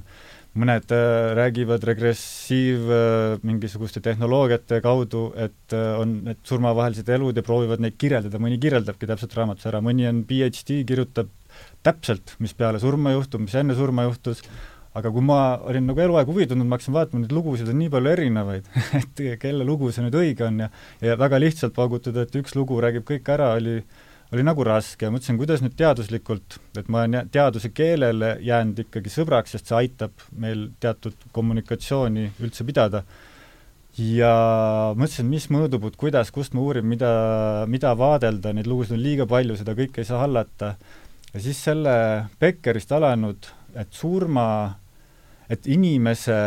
mõned 0.58 0.94
äh, 0.96 1.34
räägivad 1.38 1.86
regressiiv 1.86 2.90
äh, 2.90 3.36
mingisuguste 3.46 4.02
tehnoloogiate 4.02 4.82
kaudu, 4.82 5.28
et 5.38 5.78
äh, 5.78 5.92
on 6.02 6.18
need 6.26 6.42
surmavahelised 6.50 7.14
elud 7.14 7.38
ja 7.38 7.46
proovivad 7.46 7.84
neid 7.86 8.00
kirjeldada, 8.02 8.42
mõni 8.42 8.58
kirjeldabki 8.62 9.10
täpselt 9.10 9.38
raamatus 9.38 9.70
ära, 9.70 9.84
mõni 9.86 10.10
on 10.10 10.26
PhD, 10.26 10.82
kirjutab 10.90 11.30
täpselt, 11.86 12.34
mis 12.42 12.58
peale 12.58 12.82
surma 12.82 13.14
juhtub, 13.14 13.46
mis 13.46 13.56
enne 13.62 13.78
surma 13.78 14.08
juhtus, 14.10 14.42
aga 14.98 15.12
kui 15.12 15.24
ma 15.24 15.40
olin 15.70 15.86
nagu 15.88 16.02
eluaeg 16.04 16.28
huvitunud, 16.28 16.68
ma 16.68 16.76
hakkasin 16.76 16.96
vaatama, 16.96 17.24
neid 17.24 17.36
lugusid 17.36 17.70
on 17.72 17.78
nii 17.80 17.92
palju 17.94 18.12
erinevaid 18.12 18.70
et 19.00 19.26
kelle 19.40 19.68
lugu 19.68 19.92
see 19.92 20.04
nüüd 20.04 20.18
õige 20.20 20.48
on 20.48 20.66
ja 20.66 20.72
ja 21.02 21.18
väga 21.20 21.40
lihtsalt 21.40 21.76
paugutada, 21.78 22.26
et 22.26 22.40
üks 22.42 22.58
lugu 22.60 22.80
räägib 22.84 23.08
kõik 23.08 23.30
ära, 23.32 23.54
oli 23.60 23.80
oli 24.32 24.46
nagu 24.48 24.64
raske 24.64 25.08
ja 25.08 25.12
mõtlesin, 25.12 25.38
kuidas 25.40 25.60
nüüd 25.64 25.76
teaduslikult, 25.80 26.56
et 26.80 26.88
ma 26.92 27.04
olen 27.04 27.28
teaduse 27.34 27.72
keelele 27.76 28.38
jäänud 28.46 28.80
ikkagi 28.86 29.12
sõbraks, 29.12 29.56
sest 29.56 29.68
see 29.68 29.78
aitab 29.82 30.24
meil 30.40 30.70
teatud 30.84 31.28
kommunikatsiooni 31.36 32.30
üldse 32.40 32.68
pidada. 32.68 33.04
ja 34.00 34.32
mõtlesin, 34.96 35.28
mis 35.28 35.50
mõõdupuud, 35.52 35.98
kuidas, 36.00 36.32
kust 36.32 36.54
ma 36.56 36.62
uurin, 36.64 36.88
mida, 36.88 37.12
mida 37.68 37.92
vaadelda, 38.00 38.54
neid 38.56 38.70
lugusid 38.72 38.96
on 38.96 39.04
liiga 39.04 39.28
palju, 39.28 39.58
seda 39.60 39.76
kõike 39.76 40.00
ei 40.00 40.08
saa 40.08 40.22
hallata. 40.24 40.76
ja 41.34 41.44
siis 41.44 41.60
selle 41.60 41.96
Beckerist 42.40 42.92
alanud, 42.92 43.52
et 43.76 43.92
surma, 43.92 44.78
et 45.52 45.68
inimese 45.68 46.38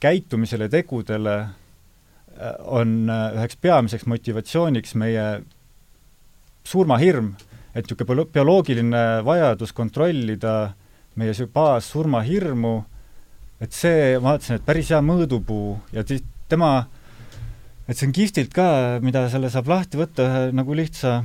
käitumisele, 0.00 0.68
tegudele 0.72 1.36
äh, 1.40 2.54
on 2.68 3.08
äh, 3.08 3.38
üheks 3.38 3.56
peamiseks 3.60 4.06
motivatsiooniks 4.10 4.94
meie 5.00 5.26
surmahirm, 6.68 7.34
et 7.74 7.86
niisugune 7.86 8.26
bioloogiline 8.34 9.04
vajadus 9.24 9.72
kontrollida 9.72 10.74
meie 11.18 11.46
baassurmahirmu, 11.54 12.74
et 13.60 13.76
see, 13.76 14.16
ma 14.18 14.34
vaatasin, 14.34 14.58
et 14.58 14.66
päris 14.66 14.90
hea 14.92 15.00
mõõdupuu 15.04 15.74
ja 15.94 16.04
ti-, 16.06 16.22
tema, 16.50 16.86
et 17.88 17.96
see 17.96 18.08
on 18.08 18.16
kihvtilt 18.16 18.52
ka, 18.54 18.66
mida 19.04 19.26
selle 19.32 19.50
saab 19.52 19.70
lahti 19.70 20.00
võtta 20.00 20.26
ühe 20.26 20.42
nagu 20.56 20.76
lihtsa 20.76 21.20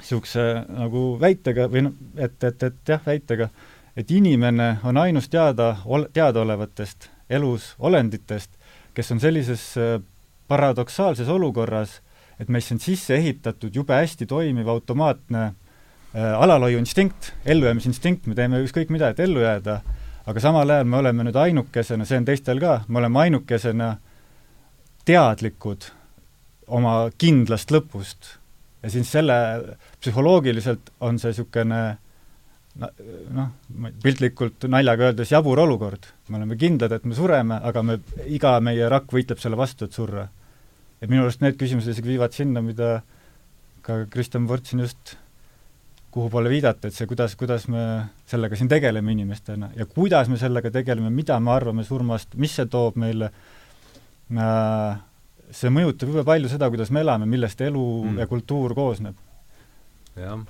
niisuguse 0.00 0.44
nagu 0.68 1.04
väitega 1.20 1.66
või 1.70 1.84
noh, 1.88 1.96
et, 2.16 2.36
et, 2.44 2.62
et 2.70 2.92
jah, 2.94 3.02
väitega, 3.04 3.50
et 3.96 4.10
inimene 4.10 4.76
on 4.84 4.96
ainus 4.96 5.28
teada, 5.28 5.76
teadaolevatest 6.12 7.10
elus 7.30 7.74
olenditest, 7.78 8.50
kes 8.94 9.12
on 9.12 9.20
sellises 9.20 9.64
äh, 9.78 10.00
paradoksaalses 10.48 11.28
olukorras, 11.28 12.00
et 12.40 12.48
meisse 12.48 12.74
on 12.74 12.80
sisse 12.80 13.14
ehitatud 13.14 13.74
jube 13.74 13.94
hästi 13.94 14.26
toimiv 14.26 14.68
automaatne 14.68 15.42
äh, 15.42 15.54
alalhoiuinstinkt, 16.38 17.32
ellujäämisinstinkt, 17.44 18.26
me 18.26 18.34
teeme 18.34 18.62
ükskõik 18.64 18.90
mida, 18.90 19.12
et 19.12 19.20
ellu 19.20 19.44
jääda, 19.44 19.80
aga 20.26 20.42
samal 20.42 20.70
ajal 20.70 20.88
me 20.90 21.00
oleme 21.00 21.26
nüüd 21.26 21.38
ainukesena, 21.38 22.06
see 22.08 22.18
on 22.20 22.28
teistel 22.28 22.60
ka, 22.62 22.80
me 22.88 23.02
oleme 23.02 23.26
ainukesena 23.26 23.94
teadlikud 25.08 25.90
oma 26.70 26.94
kindlast 27.18 27.72
lõpust. 27.74 28.36
ja 28.82 28.90
siis 28.90 29.10
selle, 29.12 29.34
psühholoogiliselt 30.00 30.90
on 31.00 31.18
see 31.18 31.34
niisugune 31.34 31.98
noh, 32.78 33.48
piltlikult 34.02 34.68
naljaga 34.70 35.10
öeldes 35.10 35.32
jabur 35.32 35.58
olukord. 35.58 36.06
me 36.28 36.38
oleme 36.38 36.56
kindlad, 36.56 36.92
et 36.92 37.04
me 37.04 37.14
sureme, 37.14 37.58
aga 37.62 37.82
me, 37.82 37.98
iga 38.26 38.58
meie 38.60 38.88
rakk 38.88 39.12
võitleb 39.12 39.42
selle 39.42 39.58
vastu, 39.58 39.88
et 39.88 39.96
surra 39.96 40.28
et 41.00 41.08
minu 41.08 41.24
arust 41.24 41.42
need 41.44 41.56
küsimused 41.60 41.94
isegi 41.94 42.12
viivad 42.12 42.36
sinna, 42.36 42.62
mida 42.64 43.00
ka 43.84 44.04
Kristjan 44.12 44.46
Vort 44.48 44.68
siin 44.68 44.84
just, 44.84 45.14
kuhu 46.12 46.28
poole 46.32 46.50
viidata, 46.52 46.90
et 46.90 46.96
see, 46.96 47.08
kuidas, 47.08 47.36
kuidas 47.38 47.66
me 47.70 47.84
sellega 48.28 48.58
siin 48.58 48.68
tegeleme 48.70 49.14
inimestena 49.14 49.70
ja 49.76 49.86
kuidas 49.86 50.28
me 50.28 50.40
sellega 50.40 50.72
tegeleme, 50.74 51.12
mida 51.14 51.38
me 51.40 51.54
arvame 51.54 51.86
surmast, 51.86 52.34
mis 52.40 52.56
see 52.58 52.68
toob 52.70 52.98
meile 53.00 53.30
äh,, 54.34 55.00
see 55.54 55.72
mõjutab 55.72 56.12
jube 56.12 56.26
palju 56.26 56.50
seda, 56.50 56.68
kuidas 56.72 56.90
me 56.94 57.04
elame, 57.06 57.28
millest 57.30 57.62
elu 57.64 57.84
mm. 58.02 58.18
ja 58.20 58.28
kultuur 58.30 58.74
koosneb. 58.76 59.16
jah. 60.18 60.42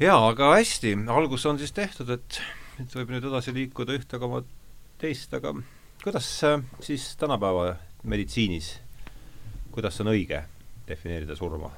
Jaa, 0.00 0.20
aga 0.28 0.54
hästi, 0.56 0.94
algus 1.14 1.46
on 1.46 1.58
siis 1.58 1.72
tehtud, 1.76 2.10
et 2.14 2.40
nüüd 2.78 2.98
võib 3.00 3.14
nüüd 3.16 3.30
edasi 3.30 3.54
liikuda 3.54 3.96
ühte 3.98 4.20
koma 4.22 4.42
teist, 4.98 5.32
aga 5.34 5.54
kuidas 6.02 6.28
äh, 6.46 6.60
siis 6.84 7.10
tänapäeva 7.18 7.74
meditsiinis 8.04 8.76
kuidas 9.78 10.00
on 10.02 10.10
õige 10.10 10.40
defineerida 10.88 11.36
surma? 11.38 11.70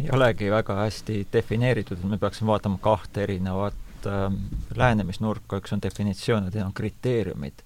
ei 0.00 0.08
olegi 0.16 0.48
väga 0.50 0.74
hästi 0.80 1.26
defineeritud, 1.32 2.00
me 2.08 2.16
peaksime 2.18 2.48
vaatama 2.50 2.80
kahte 2.82 3.22
erinevat 3.26 4.08
äh, 4.08 4.26
lähenemisnurka, 4.74 5.60
üks 5.60 5.74
on 5.76 5.82
definitsioon 5.84 6.48
ja 6.48 6.54
teine 6.54 6.66
on 6.66 6.74
kriteeriumid. 6.74 7.62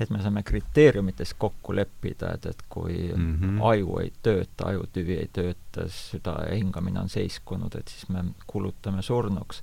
Et 0.00 0.10
me 0.10 0.22
saame 0.22 0.42
kriteeriumites 0.42 1.34
kokku 1.38 1.76
leppida, 1.76 2.32
et, 2.34 2.46
et 2.46 2.62
kui 2.68 3.12
mm 3.16 3.36
-hmm. 3.36 3.62
aju 3.70 3.98
ei 3.98 4.12
tööta, 4.22 4.72
ajutüvi 4.72 5.18
ei 5.18 5.30
tööta, 5.32 5.88
süda 5.88 6.36
ja 6.48 6.54
hingamine 6.54 7.00
on 7.00 7.08
seiskunud, 7.08 7.74
et 7.74 7.88
siis 7.88 8.08
me 8.08 8.24
kuulutame 8.46 9.02
surnuks 9.02 9.62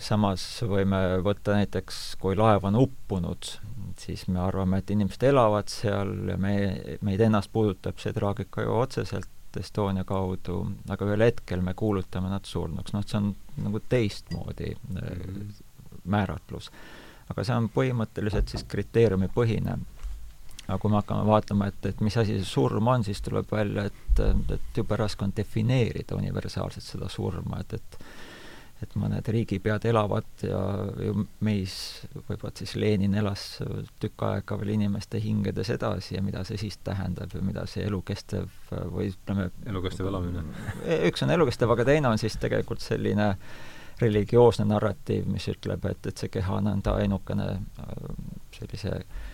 samas 0.00 0.42
võime 0.64 1.20
võtta 1.24 1.56
näiteks, 1.58 2.16
kui 2.20 2.36
laev 2.36 2.64
on 2.68 2.78
uppunud, 2.80 3.48
siis 4.00 4.26
me 4.28 4.40
arvame, 4.40 4.80
et 4.80 4.90
inimesed 4.92 5.26
elavad 5.28 5.70
seal 5.72 6.12
ja 6.32 6.36
me, 6.40 6.54
meid 7.04 7.20
ennast 7.20 7.52
puudutab 7.52 8.00
see 8.02 8.14
traagika 8.16 8.66
ju 8.66 8.76
otseselt 8.80 9.32
Estonia 9.56 10.04
kaudu, 10.04 10.58
aga 10.92 11.06
ühel 11.08 11.22
hetkel 11.24 11.62
me 11.64 11.72
kuulutame 11.72 12.28
nad 12.28 12.44
surnuks, 12.44 12.92
noh, 12.92 13.04
see 13.08 13.16
on 13.16 13.30
nagu 13.64 13.80
teistmoodi 13.88 14.74
mm 14.74 14.96
-hmm. 14.98 15.62
määratlus. 16.04 16.70
Aga 17.32 17.44
see 17.44 17.58
on 17.58 17.68
põhimõtteliselt 17.74 18.52
siis 18.52 18.64
kriteeriumipõhine. 18.70 19.78
aga 20.66 20.78
kui 20.82 20.90
me 20.90 20.98
hakkame 20.98 21.26
vaatama, 21.26 21.68
et, 21.70 21.90
et 21.92 22.00
mis 22.02 22.16
asi 22.16 22.38
see 22.38 22.48
surm 22.48 22.88
on, 22.90 23.04
siis 23.06 23.20
tuleb 23.22 23.50
välja, 23.52 23.86
et, 23.86 24.22
et 24.54 24.80
jube 24.80 24.96
raske 24.98 25.24
on 25.24 25.34
defineerida 25.36 26.16
universaalselt 26.18 26.84
seda 26.84 27.08
surma, 27.12 27.60
et, 27.62 27.78
et 27.78 28.00
et 28.84 28.96
mõned 29.00 29.28
riigipead 29.32 29.86
elavad 29.88 30.42
ja 30.44 30.58
ju 31.00 31.24
meis 31.44 31.76
võib-olla 32.26 32.52
siis 32.58 32.74
Lenin 32.76 33.14
elas 33.16 33.44
tükk 34.02 34.24
aega 34.26 34.58
veel 34.60 34.74
inimeste 34.74 35.20
hingedes 35.22 35.70
edasi 35.72 36.18
ja 36.18 36.24
mida 36.24 36.42
see 36.44 36.60
siis 36.60 36.76
tähendab 36.84 37.32
ja 37.32 37.40
mida 37.44 37.64
see 37.70 37.86
elukestev 37.88 38.50
või 38.92 39.08
ütleme 39.14 39.48
elukestev 39.70 40.10
elamine? 40.10 40.44
üks 41.08 41.24
on 41.24 41.32
elukestev, 41.32 41.72
aga 41.72 41.88
teine 41.88 42.12
on 42.12 42.20
siis 42.20 42.36
tegelikult 42.42 42.84
selline 42.84 43.32
religioosne 44.00 44.64
narratiiv, 44.68 45.26
mis 45.26 45.48
ütleb, 45.48 45.84
et, 45.90 46.06
et 46.06 46.18
see 46.18 46.28
keha 46.28 46.60
on 46.60 46.68
enda 46.68 46.96
ainukene 47.00 47.46
sellise 48.56 48.92
äh, 48.92 49.24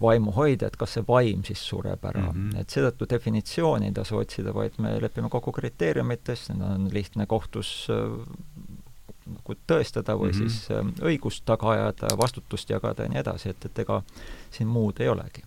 vaimuhoidja, 0.00 0.68
et 0.68 0.76
kas 0.76 0.96
see 0.96 1.04
vaim 1.08 1.42
siis 1.46 1.62
sureb 1.68 2.04
ära 2.04 2.24
mm. 2.30 2.38
-hmm. 2.38 2.60
et 2.60 2.70
seetõttu 2.70 3.08
definitsiooni 3.10 3.86
ei 3.90 3.96
tasu 3.96 4.16
otsida, 4.18 4.54
vaid 4.54 4.78
me 4.78 4.94
lepime 5.00 5.28
kokku 5.28 5.52
kriteeriumites, 5.52 6.48
need 6.50 6.62
on 6.68 6.88
lihtne 6.92 7.26
kohtus 7.26 7.88
äh, 7.90 8.02
nagu 9.26 9.54
tõestada 9.66 10.16
või 10.18 10.32
mm 10.32 10.38
-hmm. 10.40 10.48
siis 10.48 10.70
äh, 10.70 11.08
õigust 11.12 11.44
taga 11.44 11.70
ajada, 11.70 12.12
vastutust 12.18 12.70
jagada 12.70 13.02
ja 13.02 13.08
nii 13.08 13.18
edasi, 13.20 13.48
et, 13.48 13.64
et 13.64 13.78
ega 13.78 14.02
siin 14.50 14.68
muud 14.68 15.00
ei 15.00 15.08
olegi 15.08 15.42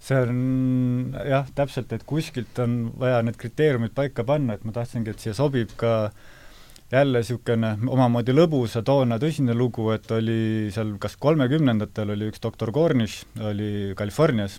see 0.00 0.20
on 0.22 1.14
jah, 1.26 1.48
täpselt, 1.54 1.92
et 1.92 2.02
kuskilt 2.06 2.58
on 2.58 2.92
vaja 2.98 3.22
need 3.22 3.36
kriteeriumid 3.36 3.92
paika 3.94 4.24
panna, 4.24 4.54
et 4.54 4.64
ma 4.64 4.72
tahtsingi, 4.72 5.10
et 5.10 5.18
siia 5.18 5.34
sobib 5.34 5.74
ka 5.76 6.04
äh, 6.04 6.12
jälle 6.92 7.20
niisugune 7.20 7.74
omamoodi 7.86 8.32
lõbus 8.32 8.78
ja 8.78 8.82
toona 8.82 9.18
tõsine 9.20 9.54
lugu, 9.56 9.90
et 9.92 10.08
oli 10.14 10.70
seal 10.72 10.94
kas 11.00 11.18
kolmekümnendatel 11.20 12.14
oli 12.14 12.30
üks 12.32 12.40
doktor 12.42 12.72
Cornish, 12.72 13.26
oli 13.44 13.92
Californias, 13.98 14.58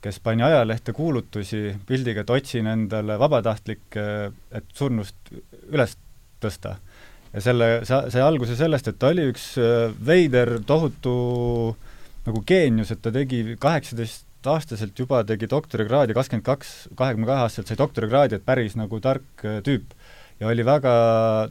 kes 0.00 0.20
pani 0.24 0.44
ajalehte 0.46 0.94
kuulutusi 0.96 1.74
pildiga, 1.86 2.24
et 2.24 2.32
otsin 2.32 2.70
endale 2.70 3.18
vabatahtlikke, 3.20 4.06
et 4.56 4.72
surnust 4.74 5.34
üles 5.68 5.96
tõsta. 6.40 6.78
ja 7.32 7.44
selle, 7.44 7.68
see 7.84 8.00
sai 8.10 8.24
alguse 8.24 8.56
sellest, 8.56 8.88
et 8.88 8.98
ta 8.98 9.12
oli 9.12 9.28
üks 9.30 9.52
äh, 9.60 9.92
veider 10.06 10.56
tohutu 10.66 11.76
nagu 12.24 12.42
geenius, 12.46 12.90
et 12.90 13.02
ta 13.04 13.12
tegi 13.12 13.58
kaheksateist 13.60 14.48
aastaselt 14.48 14.96
juba 14.96 15.20
tegi 15.28 15.44
doktorikraadi, 15.50 16.16
kakskümmend 16.16 16.46
kaks, 16.46 16.72
kahekümne 16.96 17.28
kahe 17.28 17.44
aastaselt 17.44 17.68
sai 17.68 17.78
doktorikraadi, 17.78 18.40
et 18.40 18.48
päris 18.48 18.80
nagu 18.80 19.00
tark 19.04 19.44
äh, 19.44 19.60
tüüp 19.66 19.92
ja 20.40 20.48
oli 20.48 20.64
väga 20.64 20.92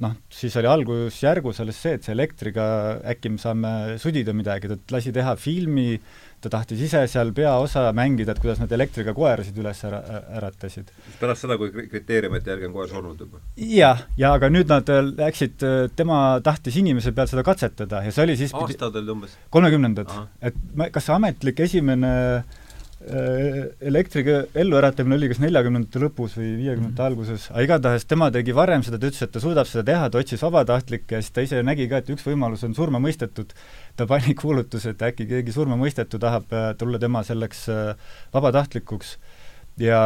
noh, 0.02 0.16
siis 0.34 0.56
oli 0.60 0.70
algusjärgus 0.70 1.62
alles 1.62 1.78
see, 1.78 1.98
et 1.98 2.06
see 2.06 2.16
elektriga 2.16 2.64
äkki 3.12 3.32
me 3.36 3.42
saame 3.42 3.74
sudida 4.02 4.34
midagi, 4.34 4.72
ta 4.72 4.96
lasi 4.96 5.14
teha 5.14 5.36
filmi, 5.38 6.00
ta 6.42 6.50
tahtis 6.50 6.82
ise 6.88 7.04
seal 7.12 7.30
peaosa 7.36 7.84
mängida, 7.96 8.34
et 8.34 8.42
kuidas 8.42 8.62
nad 8.62 8.72
elektriga 8.74 9.14
koerasid 9.14 9.60
üles 9.62 9.84
ära, 9.86 10.00
äratasid. 10.40 10.90
pärast 11.20 11.46
seda, 11.46 11.60
kui 11.62 11.70
kriteeriumite 11.92 12.54
järgi 12.56 12.70
on 12.70 12.74
koer 12.80 12.90
surnud 12.90 13.22
juba? 13.26 13.44
jah, 13.62 14.02
ja 14.18 14.34
aga 14.40 14.50
nüüd 14.54 14.72
nad 14.74 14.90
äh, 14.90 15.04
läksid, 15.22 15.60
äh, 15.68 15.84
tema 15.96 16.40
tahtis 16.46 16.80
inimese 16.82 17.14
peal 17.14 17.30
seda 17.30 17.46
katsetada 17.46 18.02
ja 18.08 18.16
see 18.16 18.26
oli 18.26 18.40
siis 18.42 18.56
aastad 18.58 18.98
olid 18.98 19.14
umbes? 19.14 19.38
kolmekümnendad. 19.54 20.18
et 20.42 20.58
ma, 20.74 20.90
kas 20.90 21.06
see 21.06 21.20
ametlik 21.20 21.62
esimene 21.68 22.16
äh, 22.40 22.59
Äh, 23.00 23.70
elektriga 23.80 24.42
elluäratamine 24.60 25.16
oli 25.16 25.30
kas 25.32 25.38
neljakümnendate 25.40 26.02
lõpus 26.04 26.34
või 26.36 26.50
viiekümnendate 26.58 27.00
-hmm. 27.00 27.06
alguses, 27.06 27.46
aga 27.54 27.62
igatahes 27.64 28.04
tema 28.04 28.28
tegi 28.36 28.52
varem 28.52 28.84
seda, 28.84 28.98
ta 29.00 29.08
ütles, 29.08 29.22
et 29.24 29.32
ta 29.32 29.40
suudab 29.40 29.70
seda 29.72 29.86
teha, 29.88 30.10
ta 30.12 30.20
otsis 30.20 30.44
vabatahtlikke 30.44 31.16
ja 31.16 31.22
siis 31.24 31.32
ta 31.32 31.46
ise 31.46 31.62
nägi 31.64 31.88
ka, 31.88 32.02
et 32.04 32.12
üks 32.12 32.28
võimalus 32.28 32.66
on 32.68 32.76
surma 32.76 33.00
mõistetud. 33.00 33.56
ta 33.96 34.08
pani 34.08 34.36
kuulutuse, 34.36 34.90
et 34.90 35.02
äkki 35.02 35.30
keegi 35.30 35.56
surma 35.56 35.78
mõistetu 35.80 36.20
tahab 36.20 36.52
äh, 36.52 36.76
tulla 36.76 37.00
tema 37.00 37.24
selleks 37.24 37.70
äh, 37.70 37.96
vabatahtlikuks 38.34 39.16
ja 39.80 40.04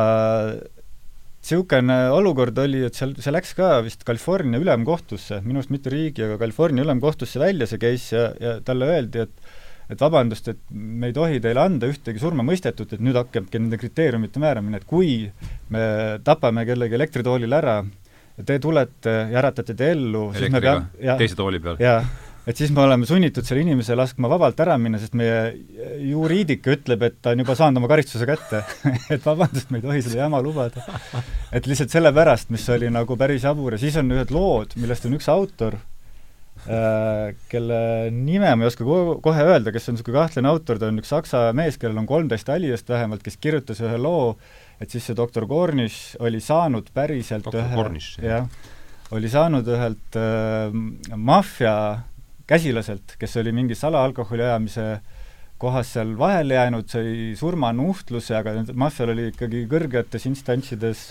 niisugune 1.41 1.97
olukord 2.13 2.57
oli, 2.61 2.85
et 2.85 2.93
seal, 2.93 3.15
see 3.17 3.33
läks 3.33 3.55
ka 3.57 3.81
vist 3.81 4.05
California 4.05 4.61
ülemkohtusse, 4.61 5.41
minu 5.41 5.63
arust 5.63 5.73
mitte 5.73 5.89
riigi, 5.89 6.27
aga 6.29 6.37
California 6.37 6.85
ülemkohtusse 6.85 7.41
välja 7.41 7.65
see 7.65 7.81
case 7.81 8.15
ja, 8.15 8.29
ja 8.39 8.55
talle 8.61 8.85
öeldi, 8.85 9.25
et 9.25 9.62
et 9.93 10.01
vabandust, 10.01 10.49
et 10.53 10.61
me 10.73 11.09
ei 11.11 11.15
tohi 11.15 11.39
teile 11.43 11.63
anda 11.63 11.89
ühtegi 11.89 12.21
surmamõistetut, 12.21 12.95
et 12.95 13.03
nüüd 13.03 13.17
hakkabki 13.19 13.61
nende 13.61 13.79
kriteeriumite 13.81 14.41
määramine, 14.43 14.81
et 14.81 14.87
kui 14.89 15.15
me 15.73 15.85
tapame 16.25 16.65
kellegi 16.69 16.97
elektritoolil 16.99 17.59
ära 17.61 17.79
ja 18.37 18.45
te 18.47 18.59
tulete 18.61 19.15
ja 19.31 19.39
äratate 19.43 19.75
ta 19.77 19.89
ellu, 19.93 20.29
siis 20.37 20.53
me 20.53 20.61
peame 20.61 21.17
teise 21.19 21.37
tooli 21.37 21.61
peal. 21.63 21.77
jaa, 21.81 21.99
et 22.49 22.59
siis 22.59 22.73
me 22.75 22.83
oleme 22.83 23.07
sunnitud 23.07 23.45
selle 23.47 23.63
inimese 23.63 23.95
laskma 23.97 24.31
vabalt 24.31 24.59
ära 24.65 24.75
minna, 24.81 24.99
sest 25.01 25.15
meie 25.17 25.53
juriidika 26.09 26.73
ütleb, 26.73 27.05
et 27.07 27.19
ta 27.21 27.35
on 27.35 27.43
juba 27.43 27.55
saanud 27.59 27.83
oma 27.83 27.91
karistuse 27.91 28.27
kätte 28.29 28.63
et 29.13 29.23
vabandust, 29.25 29.69
me 29.71 29.79
ei 29.79 29.87
tohi 29.87 30.03
seda 30.05 30.23
jama 30.25 30.41
lubada. 30.43 30.83
et 31.53 31.69
lihtsalt 31.69 31.93
sellepärast, 31.93 32.51
mis 32.53 32.67
oli 32.73 32.91
nagu 32.93 33.17
päris 33.19 33.45
jabur 33.45 33.77
ja 33.77 33.81
siis 33.81 33.97
on 34.01 34.11
ühed 34.17 34.33
lood, 34.33 34.77
millest 34.81 35.09
on 35.09 35.19
üks 35.19 35.29
autor 35.31 35.79
kelle 36.63 37.79
nime 38.15 38.53
ma 38.55 38.63
ei 38.63 38.69
oska 38.69 38.85
ko 38.87 39.17
kohe 39.23 39.43
öelda, 39.43 39.73
kes 39.75 39.89
on 39.89 39.97
niisugune 39.97 40.19
kahtlane 40.21 40.51
autor, 40.51 40.79
ta 40.79 40.87
on 40.91 41.01
üks 41.01 41.11
saksa 41.11 41.41
mees, 41.57 41.79
kellel 41.81 41.99
on 41.99 42.07
kolmteist 42.07 42.51
aliast 42.53 42.87
vähemalt, 42.89 43.23
kes 43.25 43.35
kirjutas 43.41 43.81
ühe 43.83 43.97
loo, 43.99 44.37
et 44.79 44.93
siis 44.93 45.09
see 45.09 45.17
doktor 45.17 45.47
Cornish 45.49 46.15
oli 46.23 46.39
saanud 46.43 46.87
päriselt 46.95 47.49
doktor 47.49 47.67
ühe, 47.67 47.99
jah, 48.23 48.47
oli 49.11 49.31
saanud 49.31 49.67
ühelt 49.75 50.19
äh, 50.19 50.71
maffia 51.15 51.75
käsilaselt, 52.47 53.17
kes 53.19 53.37
oli 53.41 53.51
mingi 53.55 53.75
salaalkoholi 53.75 54.43
ajamise 54.47 54.87
kohas 55.63 55.93
seal 55.95 56.15
vahele 56.19 56.57
jäänud, 56.57 56.89
sai 56.91 57.35
surmanuhtluse, 57.39 58.35
aga 58.35 58.55
maffial 58.75 59.13
oli 59.13 59.29
ikkagi 59.31 59.63
kõrgetes 59.71 60.27
instantsides 60.27 61.05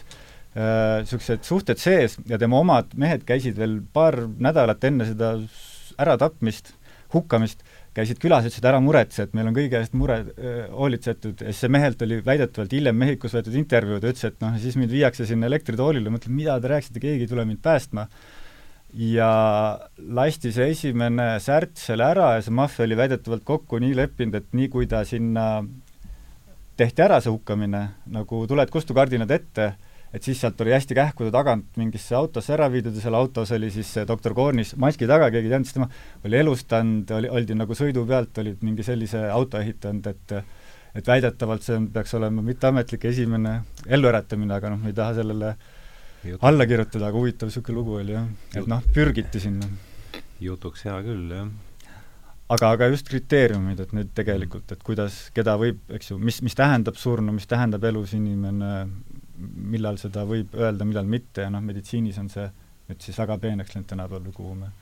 niisugused 0.53 1.41
äh, 1.41 1.47
suhted 1.47 1.81
sees 1.81 2.19
ja 2.29 2.39
tema 2.41 2.61
omad 2.61 2.93
mehed 3.01 3.25
käisid 3.29 3.57
veel 3.57 3.79
paar 3.93 4.19
nädalat 4.37 4.85
enne 4.85 5.07
seda 5.09 5.35
äratapmist, 6.01 6.75
hukkamist, 7.13 7.63
käisid 7.97 8.21
külas, 8.21 8.45
ütlesid 8.49 8.67
ära 8.69 8.81
muretse, 8.81 9.27
et 9.27 9.35
meil 9.37 9.49
on 9.51 9.57
kõige 9.57 9.81
eest 9.81 9.97
mure 9.97 10.19
äh, 10.23 10.61
hoolitsetud. 10.73 11.41
Ja 11.41 11.53
siis 11.53 11.65
see 11.65 11.73
mehelt 11.73 12.05
oli 12.05 12.21
väidetavalt 12.25 12.73
hiljem 12.73 12.97
Mehhikos 13.01 13.37
võetud 13.37 13.57
intervjuu, 13.61 14.01
ta 14.01 14.13
ütles, 14.13 14.29
et 14.29 14.39
noh, 14.45 14.55
siis 14.61 14.79
mind 14.81 14.93
viiakse 14.93 15.29
sinna 15.29 15.49
elektritoolile, 15.49 16.13
mõtlen, 16.13 16.37
mida 16.37 16.57
te 16.61 16.73
rääkisite, 16.73 17.03
keegi 17.03 17.27
ei 17.27 17.33
tule 17.33 17.45
mind 17.49 17.61
päästma. 17.65 18.09
Ja 18.93 19.29
lasti 19.97 20.51
see 20.53 20.73
esimene 20.75 21.39
särts 21.41 21.87
selle 21.89 22.05
ära 22.13 22.35
ja 22.37 22.43
see 22.45 22.53
maffia 22.53 22.85
oli 22.85 22.99
väidetavalt 22.99 23.45
kokku 23.49 23.81
nii 23.81 23.95
leppinud, 23.97 24.37
et 24.37 24.51
nii 24.57 24.69
kui 24.73 24.89
ta 24.89 25.01
sinna 25.09 25.47
tehti 26.77 27.05
ära, 27.05 27.21
see 27.25 27.33
hukkamine, 27.33 27.87
nagu 28.13 28.43
tuled 28.49 28.73
kustukardinad 28.73 29.33
ette, 29.33 29.73
et 30.12 30.23
siis 30.23 30.40
sealt 30.40 30.61
oli 30.61 30.75
hästi 30.75 30.97
kähkude 30.97 31.31
tagant 31.33 31.78
mingisse 31.81 32.16
autosse 32.19 32.52
ära 32.52 32.69
viidud 32.73 32.97
ja 32.97 33.04
seal 33.07 33.16
autos 33.16 33.52
oli 33.57 33.71
siis 33.73 33.95
doktor 34.09 34.35
Kornis 34.37 34.75
maski 34.76 35.09
taga, 35.09 35.31
keegi 35.33 35.49
ei 35.49 35.54
teadnud, 35.54 35.69
siis 35.71 35.78
tema 35.78 35.88
oli 36.28 36.40
elustanud, 36.42 37.14
oli, 37.19 37.31
oldi 37.40 37.57
nagu 37.57 37.76
sõidu 37.78 38.04
pealt, 38.09 38.42
olid 38.45 38.61
mingi 38.66 38.85
sellise 38.87 39.25
auto 39.33 39.61
ehitanud, 39.62 40.12
et 40.12 40.37
et 40.92 41.07
väidetavalt 41.09 41.64
see 41.64 41.78
peaks 41.92 42.12
olema 42.19 42.42
mitteametlik 42.45 43.07
esimene 43.09 43.54
elluäratamine, 43.88 44.52
aga 44.59 44.75
noh, 44.75 44.81
me 44.83 44.92
ei 44.92 44.97
taha 44.97 45.14
sellele 45.23 45.54
Jutu. 46.23 46.38
alla 46.47 46.66
kirjutada, 46.69 47.09
aga 47.09 47.19
huvitav 47.19 47.49
niisugune 47.49 47.78
lugu 47.78 47.97
oli 47.99 48.12
jah, 48.12 48.26
et 48.54 48.69
noh, 48.69 48.83
pürgiti 48.95 49.40
sinna. 49.40 49.69
jutuks 50.42 50.85
hea 50.85 50.99
küll, 51.07 51.33
jah. 51.33 51.49
aga, 52.52 52.75
aga 52.76 52.90
just 52.92 53.09
kriteeriumid, 53.09 53.81
et 53.81 53.97
nüüd 53.97 54.12
tegelikult, 54.14 54.69
et 54.75 54.85
kuidas, 54.85 55.25
keda 55.35 55.57
võib, 55.59 55.81
eks 55.97 56.12
ju, 56.12 56.19
mis, 56.21 56.42
mis 56.45 56.59
tähendab 56.59 57.00
surnu, 57.00 57.33
mis 57.33 57.49
tähendab 57.49 57.88
elus 57.88 58.12
inimene, 58.19 58.75
millal 59.43 59.99
seda 60.01 60.27
võib 60.29 60.55
öelda, 60.59 60.87
millal 60.89 61.09
mitte 61.09 61.47
ja 61.47 61.51
noh, 61.53 61.63
meditsiinis 61.65 62.19
on 62.23 62.31
see 62.33 62.49
nüüd 62.91 63.05
siis 63.05 63.19
väga 63.19 63.39
peeneks 63.43 63.75
läinud 63.75 63.89
tänapäeval, 63.91 64.33
kuhu 64.35 64.55
me 64.59 64.73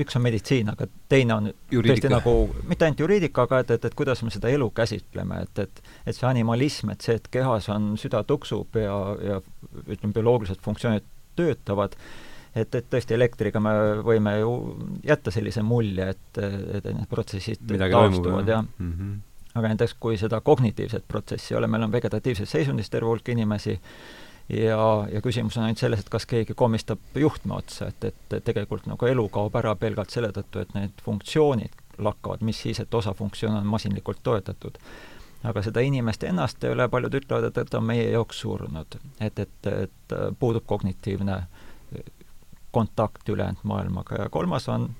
üks 0.00 0.16
on 0.16 0.24
meditsiin, 0.24 0.70
aga 0.72 0.86
teine 1.10 1.34
on 1.36 1.50
juriidika. 1.50 2.08
tõesti 2.08 2.12
nagu, 2.14 2.64
mitte 2.68 2.86
ainult 2.86 3.02
juriidika, 3.04 3.44
aga 3.44 3.60
et, 3.64 3.72
et, 3.76 3.86
et 3.90 3.96
kuidas 3.98 4.22
me 4.24 4.32
seda 4.32 4.48
elu 4.52 4.70
käsitleme, 4.76 5.42
et, 5.44 5.62
et 5.66 5.82
et 6.06 6.16
see 6.16 6.28
animalism, 6.28 6.94
et 6.94 7.04
see, 7.04 7.18
et 7.20 7.28
kehas 7.32 7.68
on, 7.72 7.92
süda 8.00 8.22
tuksub 8.28 8.80
ja, 8.80 8.96
ja 9.20 9.40
ütleme, 9.86 10.14
bioloogilised 10.16 10.62
funktsioonid 10.64 11.06
töötavad, 11.38 11.96
et, 12.54 12.74
et 12.74 12.88
tõesti 12.90 13.16
elektriga 13.16 13.60
me 13.62 13.74
võime 14.06 14.38
ju 14.40 14.54
jätta 15.06 15.34
sellise 15.34 15.64
mulje, 15.66 16.08
et, 16.16 16.40
et 16.80 16.88
need 16.88 17.10
protsessid 17.10 17.66
Midagi 17.68 17.98
taastuvad, 17.98 18.48
jah 18.48 18.64
mm. 18.64 18.94
-hmm. 18.94 19.18
Aga 19.54 19.68
näiteks, 19.68 19.94
kui 20.00 20.18
seda 20.18 20.40
kognitiivset 20.40 21.04
protsessi 21.08 21.54
ei 21.54 21.58
ole, 21.58 21.66
meil 21.66 21.82
on 21.82 21.92
vegetatiivses 21.92 22.50
seisundis 22.50 22.90
terve 22.90 23.10
hulk 23.10 23.28
inimesi, 23.28 23.80
ja, 24.48 25.06
ja 25.12 25.22
küsimus 25.22 25.58
on 25.58 25.66
ainult 25.66 25.82
selles, 25.82 26.02
et 26.02 26.10
kas 26.10 26.26
keegi 26.30 26.54
komistab 26.58 26.98
juhtme 27.14 27.56
otsa, 27.58 27.90
et, 27.90 28.04
et 28.10 28.44
tegelikult 28.44 28.86
nagu 28.90 29.06
elu 29.06 29.28
kaob 29.32 29.56
ära 29.58 29.74
pelgalt 29.78 30.14
selle 30.14 30.32
tõttu, 30.34 30.62
et 30.62 30.74
need 30.74 31.02
funktsioonid 31.04 31.78
lakkavad, 32.00 32.44
mis 32.46 32.62
siis, 32.62 32.80
et 32.80 32.94
osa 32.94 33.14
funktsioone 33.14 33.60
on 33.60 33.70
masinlikult 33.70 34.22
toetatud. 34.22 34.78
aga 35.44 35.62
seda 35.62 35.80
inimest 35.80 36.24
ennast 36.24 36.64
ei 36.64 36.72
ole, 36.74 36.88
paljud 36.88 37.14
ütlevad, 37.16 37.46
et, 37.48 37.58
et 37.58 37.70
ta 37.70 37.78
on 37.78 37.84
meie 37.84 38.10
jaoks 38.10 38.40
surnud. 38.40 38.98
et, 39.20 39.38
et, 39.38 39.66
et 39.66 40.16
puudub 40.38 40.66
kognitiivne 40.66 41.42
kontakt 42.70 43.28
ülejäänud 43.28 43.62
maailmaga 43.62 44.22
ja 44.22 44.28
kolmas 44.28 44.68
on, 44.68 44.90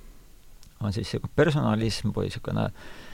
on 0.81 0.93
siis 0.93 1.07
niisugune 1.07 1.33
personalism 1.37 2.11
või 2.17 2.27
niisugune 2.27 2.65
äh, 2.65 3.10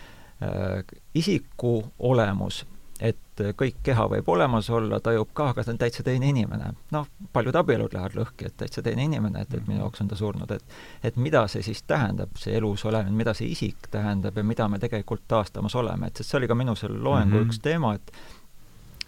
isiku 1.15 1.79
olemus 1.99 2.67
et 3.01 3.41
kõik 3.57 3.83
keha 3.85 4.07
võib 4.09 4.29
olemas 4.33 4.69
olla, 4.73 4.99
tajub 5.05 5.33
ka, 5.37 5.51
aga 5.53 5.65
ta 5.65 5.73
on 5.75 5.79
täitsa 5.81 6.03
teine 6.07 6.31
inimene. 6.33 6.71
noh, 6.93 7.07
paljud 7.33 7.57
abielud 7.61 7.93
lähevad 7.93 8.17
lõhki, 8.17 8.49
et 8.49 8.57
täitsa 8.57 8.83
teine 8.83 9.05
inimene, 9.05 9.43
et, 9.45 9.55
et 9.55 9.67
minu 9.69 9.83
jaoks 9.83 10.01
on 10.01 10.09
ta 10.09 10.17
surnud, 10.17 10.51
et 10.51 10.65
et 11.05 11.17
mida 11.21 11.47
see 11.53 11.63
siis 11.63 11.83
tähendab, 11.83 12.33
see 12.41 12.57
elus 12.57 12.85
olemine, 12.89 13.17
mida 13.17 13.35
see 13.35 13.51
isik 13.53 13.91
tähendab 13.91 14.37
ja 14.37 14.45
mida 14.45 14.69
me 14.69 14.81
tegelikult 14.81 15.27
taastamas 15.29 15.77
oleme, 15.77 16.09
et 16.09 16.17
sest 16.17 16.33
see 16.33 16.41
oli 16.41 16.49
ka 16.49 16.57
minu 16.57 16.75
selle 16.77 16.99
loengu 16.99 17.37
mm 17.37 17.43
-hmm. 17.43 17.51
üks 17.51 17.61
teema, 17.61 17.95
et 17.95 18.13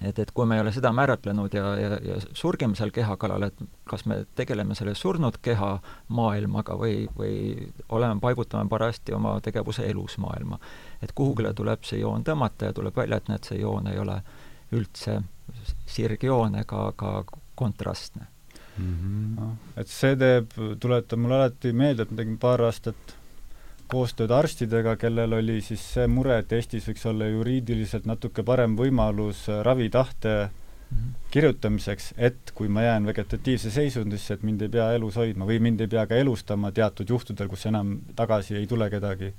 et, 0.01 0.19
et 0.19 0.31
kui 0.35 0.47
me 0.47 0.57
ei 0.57 0.63
ole 0.63 0.73
seda 0.73 0.93
määratlenud 0.95 1.55
ja, 1.55 1.65
ja, 1.81 1.91
ja 2.05 2.19
surgime 2.33 2.79
seal 2.79 2.93
keha 2.95 3.17
kallal, 3.21 3.49
et 3.49 3.63
kas 3.89 4.05
me 4.07 4.21
tegeleme 4.39 4.77
selle 4.79 4.95
surnud 4.99 5.41
keha 5.43 5.73
maailmaga 6.15 6.77
või, 6.79 7.09
või 7.19 7.35
oleme, 7.89 8.21
paigutame 8.23 8.69
parajasti 8.71 9.17
oma 9.17 9.39
tegevuse 9.45 9.87
elus 9.91 10.19
maailma. 10.23 10.59
et 11.03 11.13
kuhugile 11.15 11.55
tuleb 11.55 11.85
see 11.85 12.01
joon 12.01 12.25
tõmmata 12.25 12.71
ja 12.71 12.77
tuleb 12.77 12.97
välja, 12.97 13.17
et 13.17 13.29
näed, 13.29 13.45
see 13.45 13.61
joon 13.61 13.91
ei 13.91 13.99
ole 13.99 14.21
üldse 14.73 15.21
sirgjoon 15.89 16.59
ega 16.63 16.93
ka 16.97 17.13
kontrastne 17.55 18.27
mm. 18.79 18.95
-hmm. 18.95 19.41
No, 19.41 19.53
et 19.77 19.89
see 19.89 20.17
teeb, 20.17 20.53
tuletab 20.81 21.19
mulle 21.19 21.41
alati 21.43 21.73
meelde, 21.73 22.03
et 22.03 22.11
ma 22.11 22.23
tegin 22.23 22.39
paar 22.39 22.63
aastat 22.63 23.18
koostööd 23.89 24.33
arstidega, 24.35 24.97
kellel 25.01 25.37
oli 25.39 25.59
siis 25.65 25.83
see 25.95 26.07
mure, 26.11 26.39
et 26.43 26.53
Eestis 26.53 26.89
võiks 26.91 27.07
olla 27.09 27.29
juriidiliselt 27.31 28.09
natuke 28.09 28.45
parem 28.47 28.77
võimalus 28.79 29.47
äh, 29.49 29.63
ravitahte 29.67 30.35
mm 30.39 30.51
-hmm. 30.97 31.15
kirjutamiseks, 31.31 32.13
et 32.17 32.53
kui 32.55 32.69
ma 32.69 32.83
jään 32.83 33.07
vegetatiivse 33.07 33.71
seisundisse, 33.71 34.35
et 34.35 34.43
mind 34.43 34.63
ei 34.63 34.69
pea 34.69 34.93
elus 34.93 35.17
hoidma 35.17 35.47
või 35.47 35.61
mind 35.61 35.81
ei 35.81 35.89
pea 35.89 36.07
ka 36.07 36.15
elustama 36.15 36.73
teatud 36.73 37.09
juhtudel, 37.09 37.49
kus 37.49 37.67
enam 37.67 37.99
tagasi 38.17 38.57
ei 38.57 38.67
tule 38.67 38.91
kedagi. 38.91 39.33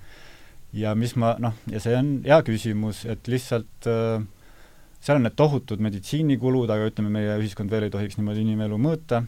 ja 0.73 0.95
mis 0.95 1.15
ma, 1.15 1.35
noh, 1.39 1.53
ja 1.71 1.79
see 1.79 1.95
on 1.97 2.21
hea 2.25 2.41
küsimus, 2.43 3.05
et 3.05 3.27
lihtsalt 3.27 3.87
äh, 3.87 4.21
seal 4.99 5.17
on 5.17 5.23
need 5.23 5.35
tohutud 5.35 5.79
meditsiinikulud, 5.79 6.69
aga 6.69 6.89
ütleme, 6.91 7.09
meie 7.09 7.37
ühiskond 7.39 7.71
veel 7.71 7.83
ei 7.83 7.89
tohiks 7.89 8.17
niimoodi 8.17 8.41
inimelu 8.41 8.77
mõõta 8.77 9.23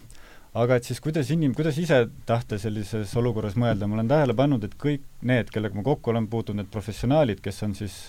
aga 0.54 0.78
et 0.78 0.88
siis 0.88 1.00
kuidas 1.04 1.30
inim-, 1.32 1.54
kuidas 1.56 1.78
ise 1.80 2.04
tahta 2.28 2.60
sellises 2.60 3.14
olukorras 3.20 3.56
mõelda, 3.60 3.88
ma 3.88 4.00
olen 4.00 4.10
tähele 4.12 4.36
pannud, 4.36 4.66
et 4.68 4.76
kõik 4.80 5.06
need, 5.28 5.52
kellega 5.54 5.78
ma 5.78 5.86
kokku 5.86 6.12
olen 6.12 6.28
puutunud, 6.32 6.64
need 6.64 6.72
professionaalid, 6.74 7.40
kes 7.44 7.64
on 7.68 7.76
siis 7.78 8.02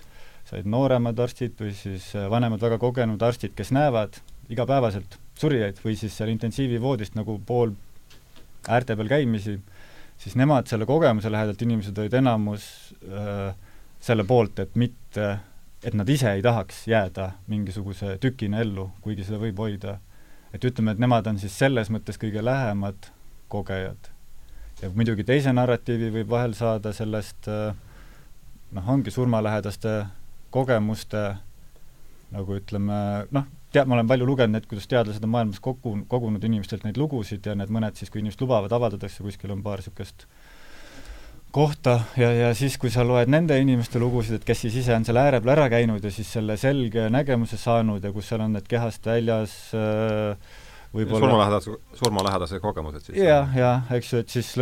said 0.49 0.67
nooremad 0.67 1.19
arstid 1.23 1.55
või 1.61 1.75
siis 1.77 2.09
äh, 2.19 2.27
vanemad 2.31 2.63
väga 2.63 2.81
kogenud 2.83 3.23
arstid, 3.23 3.55
kes 3.55 3.71
näevad 3.75 4.19
igapäevaselt 4.51 5.19
surijaid 5.39 5.79
või 5.85 5.95
siis 5.99 6.17
seal 6.19 6.33
intensiivivoodist 6.33 7.15
nagu 7.17 7.39
pool 7.47 7.77
äärte 8.69 8.97
peal 8.99 9.11
käimisi, 9.11 9.57
siis 10.19 10.35
nemad 10.39 10.69
selle 10.71 10.87
kogemuse 10.87 11.31
lähedalt 11.33 11.63
inimesed 11.63 11.99
olid 11.99 12.19
enamus 12.19 12.67
äh, 13.07 13.55
selle 14.03 14.27
poolt, 14.27 14.59
et 14.59 14.75
mitte, 14.75 15.37
et 15.83 15.95
nad 15.95 16.09
ise 16.11 16.35
ei 16.35 16.43
tahaks 16.43 16.87
jääda 16.91 17.33
mingisuguse 17.51 18.17
tükina 18.23 18.63
ellu, 18.67 18.91
kuigi 19.03 19.27
seda 19.27 19.39
võib 19.43 19.63
hoida 19.63 20.01
et 20.53 20.65
ütleme, 20.65 20.93
et 20.93 21.01
nemad 21.03 21.27
on 21.27 21.39
siis 21.41 21.55
selles 21.59 21.91
mõttes 21.93 22.21
kõige 22.21 22.45
lähemad 22.45 23.09
kogejad. 23.53 24.11
ja 24.83 24.91
muidugi 24.91 25.25
teise 25.25 25.53
narratiivi 25.53 26.11
võib 26.11 26.29
vahel 26.29 26.55
saada 26.59 26.93
sellest 26.93 27.49
äh, 27.49 27.75
noh, 28.73 28.89
ongi 28.89 29.11
surmalähedaste 29.11 30.07
kogemuste 30.51 31.23
nagu 32.33 32.57
ütleme, 32.57 32.99
noh, 33.31 33.49
tea-, 33.73 33.85
ma 33.89 33.99
olen 33.99 34.09
palju 34.09 34.27
lugenud 34.29 34.57
neid, 34.57 34.67
kuidas 34.69 34.89
teadlased 34.89 35.25
on 35.25 35.33
maailmas 35.35 35.61
kogu, 35.65 35.95
kogunud 36.09 36.45
inimestelt 36.49 36.87
neid 36.87 37.01
lugusid 37.01 37.47
ja 37.47 37.57
need 37.59 37.73
mõned 37.73 37.99
siis, 37.99 38.11
kui 38.13 38.23
inimesed 38.23 38.45
lubavad, 38.45 38.73
avaldatakse, 38.73 39.25
kuskil 39.25 39.53
on 39.53 39.65
paar 39.65 39.83
niisugust 39.83 40.27
kohta 41.53 41.99
ja, 42.19 42.33
ja 42.33 42.51
siis, 42.57 42.79
kui 42.81 42.91
sa 42.93 43.05
loed 43.07 43.31
nende 43.33 43.59
inimeste 43.61 44.01
lugusid, 44.03 44.41
et 44.41 44.49
kes 44.49 44.65
siis 44.65 44.81
ise 44.83 44.97
on 44.97 45.07
selle 45.07 45.23
ääre 45.23 45.43
peal 45.43 45.55
ära 45.57 45.69
käinud 45.73 46.05
ja 46.05 46.13
siis 46.15 46.31
selle 46.33 46.57
selge 46.61 47.09
nägemuse 47.13 47.61
saanud 47.61 48.05
ja 48.05 48.13
kus 48.15 48.33
seal 48.33 48.45
on 48.47 48.57
need 48.57 48.69
kehast 48.71 49.07
väljas 49.09 49.55
äh, 49.77 50.61
võib-olla 50.93 51.23
surmalähedase, 51.25 51.77
surmalähedase 52.01 52.61
kogemused 52.65 53.07
siis? 53.07 53.21
jah, 53.21 53.53
jah, 53.57 53.89
eks 53.97 54.13
ju, 54.13 54.25
et 54.25 54.35
siis 54.35 54.53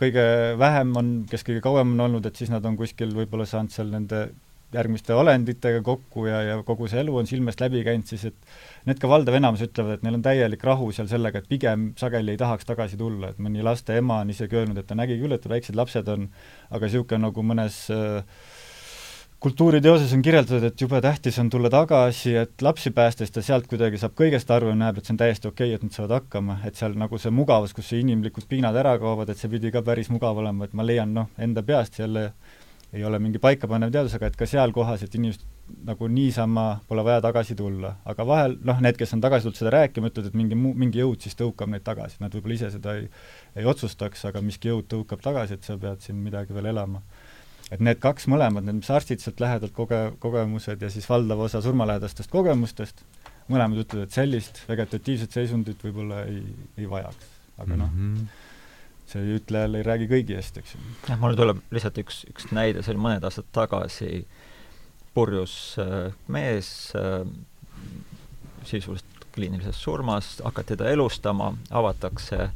kõige 0.00 0.26
vähem 0.60 0.94
on, 0.98 1.10
kes 1.30 1.46
kõige 1.46 1.62
kauem 1.64 1.96
on 1.96 2.06
olnud, 2.08 2.26
et 2.26 2.38
siis 2.38 2.52
nad 2.52 2.66
on 2.66 2.78
kuskil 2.78 3.14
võib-olla 3.16 3.46
saanud 3.48 3.74
seal 3.74 3.90
nende 3.94 4.28
järgmiste 4.74 5.14
olenditega 5.16 5.82
kokku 5.86 6.26
ja, 6.28 6.40
ja 6.46 6.56
kogu 6.66 6.88
see 6.90 7.02
elu 7.02 7.16
on 7.20 7.28
silmest 7.28 7.60
läbi 7.62 7.82
käinud, 7.86 8.06
siis 8.06 8.28
et 8.30 8.86
need 8.88 9.00
ka 9.02 9.10
valdav 9.10 9.36
enamus 9.40 9.64
ütlevad, 9.66 9.98
et 9.98 10.06
neil 10.06 10.18
on 10.20 10.24
täielik 10.24 10.64
rahu 10.66 10.90
seal 10.94 11.10
sellega, 11.10 11.42
et 11.42 11.50
pigem 11.50 11.90
sageli 12.00 12.36
ei 12.36 12.40
tahaks 12.40 12.68
tagasi 12.68 13.00
tulla, 13.00 13.32
et 13.32 13.42
mõni 13.42 13.64
laste 13.66 13.98
ema 13.98 14.20
on 14.24 14.32
isegi 14.32 14.60
öelnud, 14.60 14.78
et 14.80 14.88
ta 14.90 14.98
nägi 14.98 15.18
küll, 15.20 15.34
et 15.36 15.48
väiksed 15.50 15.78
lapsed 15.78 16.08
on, 16.14 16.28
aga 16.70 16.90
niisugune 16.90 17.26
nagu 17.26 17.46
mõnes 17.46 17.82
äh, 17.94 18.22
kultuuriteoses 19.40 20.12
on 20.12 20.22
kirjeldatud, 20.22 20.64
et 20.68 20.80
jube 20.80 21.00
tähtis 21.00 21.38
on 21.40 21.48
tulla 21.50 21.70
tagasi, 21.72 22.34
et 22.36 22.62
lapsi 22.62 22.90
päästes 22.92 23.32
ta 23.32 23.42
sealt 23.42 23.66
kuidagi 23.70 23.98
saab 23.98 24.12
kõigest 24.18 24.50
aru 24.52 24.68
ja 24.68 24.76
näeb, 24.76 24.98
et 25.00 25.08
see 25.08 25.14
on 25.14 25.20
täiesti 25.22 25.48
okei 25.48 25.70
okay,, 25.70 25.78
et 25.78 25.86
nad 25.86 25.96
saavad 25.96 26.12
hakkama, 26.18 26.58
et 26.68 26.76
seal 26.76 26.96
nagu 27.00 27.18
see 27.18 27.32
mugavus, 27.32 27.72
kus 27.76 27.88
see 27.88 28.02
inimlikud 28.04 28.44
piinad 28.50 28.76
ära 28.76 28.98
kaovad, 29.00 29.32
et 29.32 29.40
see 29.40 29.48
pidi 29.48 29.72
ka 29.72 29.80
päris 29.86 30.12
mugav 30.12 30.42
olema, 30.42 30.68
et 30.68 30.76
ma 30.76 30.84
leian 30.84 31.14
noh, 31.16 31.30
enda 31.40 31.64
peast 31.64 31.96
jälle 32.02 32.26
ei 32.92 33.04
ole 33.04 33.18
mingi 33.22 33.38
paikapanev 33.38 33.92
teadus, 33.94 34.14
aga 34.16 34.30
et 34.30 34.36
ka 34.38 34.46
seal 34.50 34.72
kohas, 34.74 35.04
et 35.06 35.14
inimesed 35.14 35.46
nagu 35.86 36.08
niisama 36.10 36.64
pole 36.88 37.04
vaja 37.06 37.20
tagasi 37.22 37.54
tulla. 37.54 37.94
aga 38.04 38.26
vahel 38.26 38.56
noh, 38.66 38.80
need, 38.82 38.98
kes 38.98 39.14
on 39.14 39.22
tagasi 39.22 39.46
tulnud 39.46 39.60
seda 39.60 39.74
rääkima, 39.76 40.10
ütlevad, 40.10 40.30
et 40.32 40.38
mingi 40.38 40.58
muu, 40.58 40.74
mingi 40.74 41.02
jõud 41.02 41.22
siis 41.22 41.38
tõukab 41.38 41.70
neid 41.70 41.86
tagasi, 41.86 42.18
nad 42.20 42.34
võib-olla 42.34 42.58
ise 42.58 42.72
seda 42.74 42.96
ei, 42.98 43.06
ei 43.56 43.68
otsustaks, 43.70 44.24
aga 44.30 44.42
miski 44.42 44.72
jõud 44.72 44.90
tõukab 44.90 45.22
tagasi, 45.22 45.58
et 45.58 45.68
sa 45.68 45.78
pead 45.78 46.02
siin 46.02 46.18
midagi 46.24 46.56
veel 46.56 46.72
elama 46.72 47.04
et 47.70 47.82
need 47.86 48.00
kaks 48.02 48.26
mõlemad, 48.30 48.66
need, 48.66 48.80
mis 48.80 48.90
arstid 48.90 49.22
sealt 49.22 49.40
lähedalt 49.42 49.74
koge-, 49.76 50.10
kogemused 50.22 50.82
ja 50.82 50.90
siis 50.90 51.06
valdav 51.06 51.46
osa 51.46 51.62
surmalähedastest 51.62 52.30
kogemustest, 52.32 53.04
mõlemad 53.50 53.84
ütlevad, 53.84 54.08
et 54.08 54.16
sellist 54.16 54.64
vegetatiivset 54.68 55.38
seisundit 55.38 55.82
võib-olla 55.86 56.24
ei, 56.26 56.42
ei 56.78 56.90
vajaks. 56.90 57.36
aga 57.60 57.76
noh 57.76 57.90
mm 57.92 58.14
-hmm., 58.16 58.49
see 59.10 59.22
ei 59.26 59.38
ütle 59.40 59.64
jälle, 59.64 59.80
ei 59.80 59.86
räägi 59.86 60.08
kõigi 60.10 60.36
eest, 60.38 60.58
eks 60.60 60.74
ju. 60.76 60.82
jah, 61.08 61.18
mul 61.20 61.38
tuleb 61.38 61.62
lihtsalt 61.74 61.98
üks, 62.02 62.24
üks 62.30 62.50
näide, 62.54 62.84
see 62.84 62.94
oli 62.94 63.04
mõned 63.06 63.26
aastad 63.26 63.48
tagasi, 63.56 64.24
purjus 65.14 65.54
äh, 65.82 66.12
mees 66.30 66.92
äh, 66.98 67.24
sisuliselt 68.64 69.26
kliinilises 69.34 69.82
surmas, 69.82 70.36
hakati 70.44 70.76
teda 70.76 70.90
elustama, 70.90 71.52
avatakse 71.70 72.50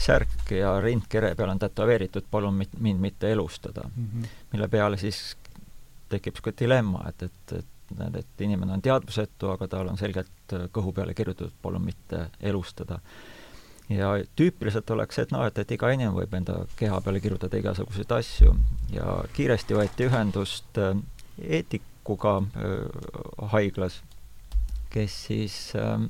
särk 0.00 0.50
ja 0.52 0.74
rindkere 0.80 1.34
peal 1.34 1.50
on 1.52 1.60
tätoveeritud 1.60 2.26
palun 2.30 2.54
mit, 2.54 2.72
mind 2.80 3.00
mitte 3.00 3.32
elustada 3.32 3.88
mm. 3.88 4.06
-hmm. 4.06 4.26
mille 4.52 4.68
peale 4.68 4.96
siis 4.96 5.36
tekib 6.08 6.34
niisugune 6.34 6.56
dilemma, 6.60 7.04
et, 7.08 7.22
et, 7.22 7.52
et 7.58 7.98
näed, 7.98 8.14
et 8.14 8.40
inimene 8.40 8.72
on 8.72 8.82
teadvusetu, 8.82 9.50
aga 9.50 9.68
tal 9.68 9.88
on 9.88 9.98
selgelt 9.98 10.54
kõhu 10.72 10.92
peale 10.92 11.14
kirjutatud 11.14 11.54
palun 11.62 11.82
mitte 11.82 12.26
elustada. 12.40 13.00
Ja 13.88 14.12
tüüpiliselt 14.36 14.90
oleks 14.90 15.18
see, 15.18 15.26
et 15.26 15.34
noh, 15.34 15.44
et, 15.46 15.58
et 15.58 15.74
iga 15.76 15.90
inimene 15.94 16.16
võib 16.16 16.34
enda 16.38 16.60
keha 16.78 17.00
peale 17.04 17.20
kirjutada 17.22 17.60
igasuguseid 17.60 18.14
asju. 18.18 18.54
Ja 18.94 19.18
kiiresti 19.36 19.78
võeti 19.78 20.08
ühendust 20.08 20.80
äh, 20.82 20.96
eetikuga 21.42 22.38
äh, 22.42 23.50
haiglas, 23.52 24.00
kes 24.90 25.20
siis 25.28 25.58
äh, 25.78 26.00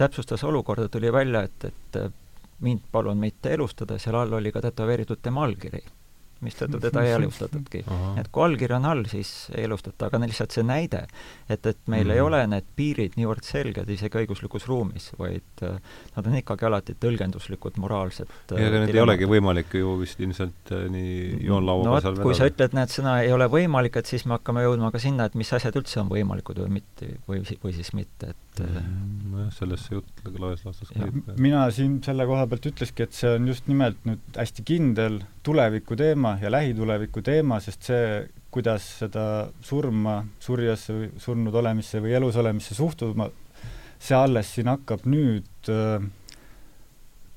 täpsustas 0.00 0.44
olukorda, 0.44 0.88
tuli 0.88 1.12
välja, 1.12 1.46
et, 1.48 1.70
et 1.70 2.20
mind 2.60 2.84
palun 2.92 3.20
mitte 3.20 3.54
elustada, 3.54 3.98
seal 3.98 4.20
all 4.20 4.36
oli 4.40 4.52
ka 4.52 4.60
tätoveeritud 4.64 5.22
tema 5.22 5.46
allkiri 5.48 5.82
mistõttu 6.44 6.80
teda 6.80 7.02
ei 7.04 7.14
elustatudki. 7.16 7.82
et 8.20 8.30
kui 8.32 8.44
allkiri 8.44 8.76
on 8.76 8.88
all, 8.88 9.04
siis 9.10 9.30
ei 9.54 9.66
elustata, 9.68 10.08
aga 10.08 10.20
lihtsalt 10.24 10.56
see 10.56 10.64
näide, 10.66 11.04
et, 11.48 11.66
et 11.66 11.78
meil 11.86 12.04
mm 12.04 12.10
-hmm. 12.10 12.14
ei 12.14 12.20
ole 12.20 12.40
need 12.54 12.68
piirid 12.76 13.16
niivõrd 13.20 13.44
selged 13.46 13.88
isegi 13.88 14.22
õiguslikus 14.22 14.66
ruumis, 14.68 15.10
vaid 15.18 15.64
äh, 15.66 15.78
nad 16.16 16.26
on 16.26 16.36
ikkagi 16.40 16.66
alati 16.66 16.96
tõlgenduslikud, 17.00 17.78
moraalsed 17.82 18.28
ja 18.50 18.66
ega 18.68 18.84
need 18.84 18.94
ei 18.94 19.04
olegi 19.04 19.28
võimalik 19.28 19.74
ju 19.74 19.98
vist 20.00 20.20
ilmselt 20.20 20.72
äh, 20.72 20.86
nii 20.90 21.44
joonlauaga 21.46 21.88
no, 21.88 22.00
seal 22.00 22.12
vedada. 22.12 22.28
kui 22.28 22.34
sa 22.34 22.50
ütled, 22.50 22.76
näed, 22.78 22.94
sõna 22.94 23.20
ei 23.24 23.32
ole 23.32 23.46
võimalik, 23.46 23.96
et 23.96 24.06
siis 24.06 24.26
me 24.26 24.38
hakkame 24.38 24.64
jõudma 24.64 24.90
ka 24.90 24.98
sinna, 24.98 25.28
et 25.30 25.34
mis 25.34 25.52
asjad 25.52 25.76
üldse 25.76 26.00
on 26.00 26.08
võimalikud 26.08 26.62
või 26.64 26.80
mitte, 26.80 27.14
või, 27.28 27.44
või 27.64 27.74
siis 27.76 27.92
mitte, 27.92 28.34
et 28.34 28.64
mm 28.64 29.20
nojah, 29.30 29.50
sellest 29.54 29.88
see 29.88 29.96
jutt 29.98 30.38
laias 30.40 30.64
laastus 30.66 30.92
käib. 30.92 31.18
mina 31.40 31.64
siin 31.74 31.98
selle 32.04 32.26
koha 32.28 32.46
pealt 32.50 32.68
ütleski, 32.70 33.06
et 33.06 33.16
see 33.16 33.34
on 33.36 33.48
just 33.50 33.68
nimelt 33.70 34.00
nüüd 34.08 34.38
hästi 34.38 34.64
kindel 34.66 35.20
tuleviku 35.42 35.96
teema 35.96 36.36
ja 36.40 36.50
lähituleviku 36.52 37.22
teema, 37.24 37.60
sest 37.64 37.88
see, 37.90 38.06
kuidas 38.52 38.86
seda 39.00 39.24
surma, 39.64 40.20
surjasse 40.42 40.96
või 40.96 41.10
surnud 41.22 41.54
olemisse 41.62 42.00
või 42.02 42.16
elus 42.18 42.36
olemisse 42.40 42.74
suhtuma, 42.74 43.30
see 44.00 44.16
alles 44.16 44.54
siin 44.56 44.68
hakkab 44.72 45.06
nüüd 45.08 45.70
äh, 45.70 46.08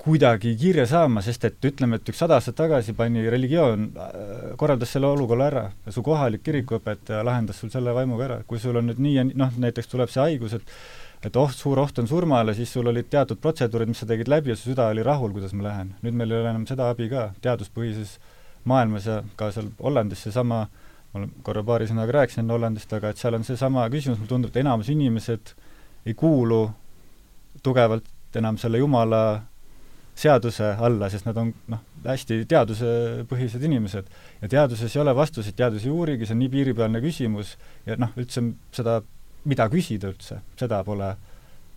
kuidagi 0.03 0.51
kirja 0.59 0.83
saama, 0.89 1.21
sest 1.23 1.45
et 1.47 1.65
ütleme, 1.69 1.95
et 1.99 2.09
üks 2.11 2.19
sada 2.19 2.35
aastat 2.35 2.57
tagasi 2.59 2.95
pani 2.97 3.23
religioon 3.31 3.85
äh,, 3.95 4.49
korraldas 4.59 4.91
selle 4.95 5.07
olukorra 5.07 5.47
ära. 5.47 5.63
Su 5.95 6.03
kohalik 6.03 6.43
kirikuõpetaja 6.43 7.23
lahendas 7.23 7.61
sul 7.63 7.71
selle 7.71 7.93
vaimuga 7.95 8.27
ära, 8.27 8.41
kui 8.47 8.59
sul 8.59 8.81
on 8.81 8.89
nüüd 8.91 8.99
nii 9.03 9.15
ja 9.15 9.23
nii, 9.29 9.37
noh, 9.39 9.55
näiteks 9.63 9.91
tuleb 9.93 10.11
see 10.11 10.25
haigus, 10.25 10.57
et 10.59 10.75
et 11.23 11.35
oht, 11.39 11.55
suur 11.55 11.79
oht 11.79 11.99
on 11.99 12.07
surmale, 12.07 12.53
siis 12.57 12.71
sul 12.73 12.87
olid 12.91 13.07
teatud 13.11 13.39
protseduurid, 13.41 13.91
mis 13.91 14.01
sa 14.03 14.07
tegid 14.09 14.31
läbi 14.31 14.51
ja 14.51 14.57
su 14.59 14.71
süda 14.71 14.89
oli 14.91 15.03
rahul, 15.03 15.31
kuidas 15.35 15.53
ma 15.55 15.69
lähen. 15.69 15.93
nüüd 16.03 16.17
meil 16.19 16.31
ei 16.31 16.41
ole 16.41 16.49
enam 16.51 16.65
seda 16.67 16.89
abi 16.91 17.07
ka, 17.11 17.29
teaduspõhises 17.43 18.17
maailmas 18.69 19.07
ja 19.07 19.21
ka 19.39 19.51
seal 19.55 19.71
Hollandis 19.83 20.25
seesama, 20.27 20.65
ma 21.13 21.27
korra 21.45 21.63
paari 21.63 21.87
sõnaga 21.87 22.19
rääkisin 22.19 22.51
Hollandist, 22.51 22.91
aga 22.93 23.13
et 23.13 23.21
seal 23.21 23.37
on 23.37 23.47
seesama 23.47 23.87
küsimus, 23.93 24.19
mulle 24.19 24.33
tundub, 24.35 24.51
et 24.51 24.61
enamus 24.63 24.91
inimesed 24.91 25.55
ei 26.05 26.13
kuulu 26.19 26.65
tugevalt 27.63 28.35
enam 28.35 28.57
selle 28.59 28.81
Jumala 28.81 29.23
seaduse 30.15 30.75
alla, 30.77 31.09
sest 31.09 31.25
nad 31.25 31.37
on 31.41 31.49
noh, 31.71 31.81
hästi 32.05 32.43
teadusepõhised 32.49 33.63
inimesed. 33.65 34.09
ja 34.41 34.49
teaduses 34.49 34.95
ei 34.95 35.01
ole 35.01 35.15
vastuseid, 35.15 35.55
teadus 35.57 35.85
ei 35.87 35.93
uurigi, 35.93 36.27
see 36.27 36.35
on 36.35 36.43
nii 36.43 36.51
piiripealne 36.53 37.01
küsimus 37.01 37.55
ja 37.87 37.97
noh, 37.97 38.11
üldse 38.19 38.43
seda 38.75 38.99
mida 39.49 39.67
küsida 39.71 40.11
üldse, 40.13 40.39
seda 40.59 40.81
pole 40.87 41.13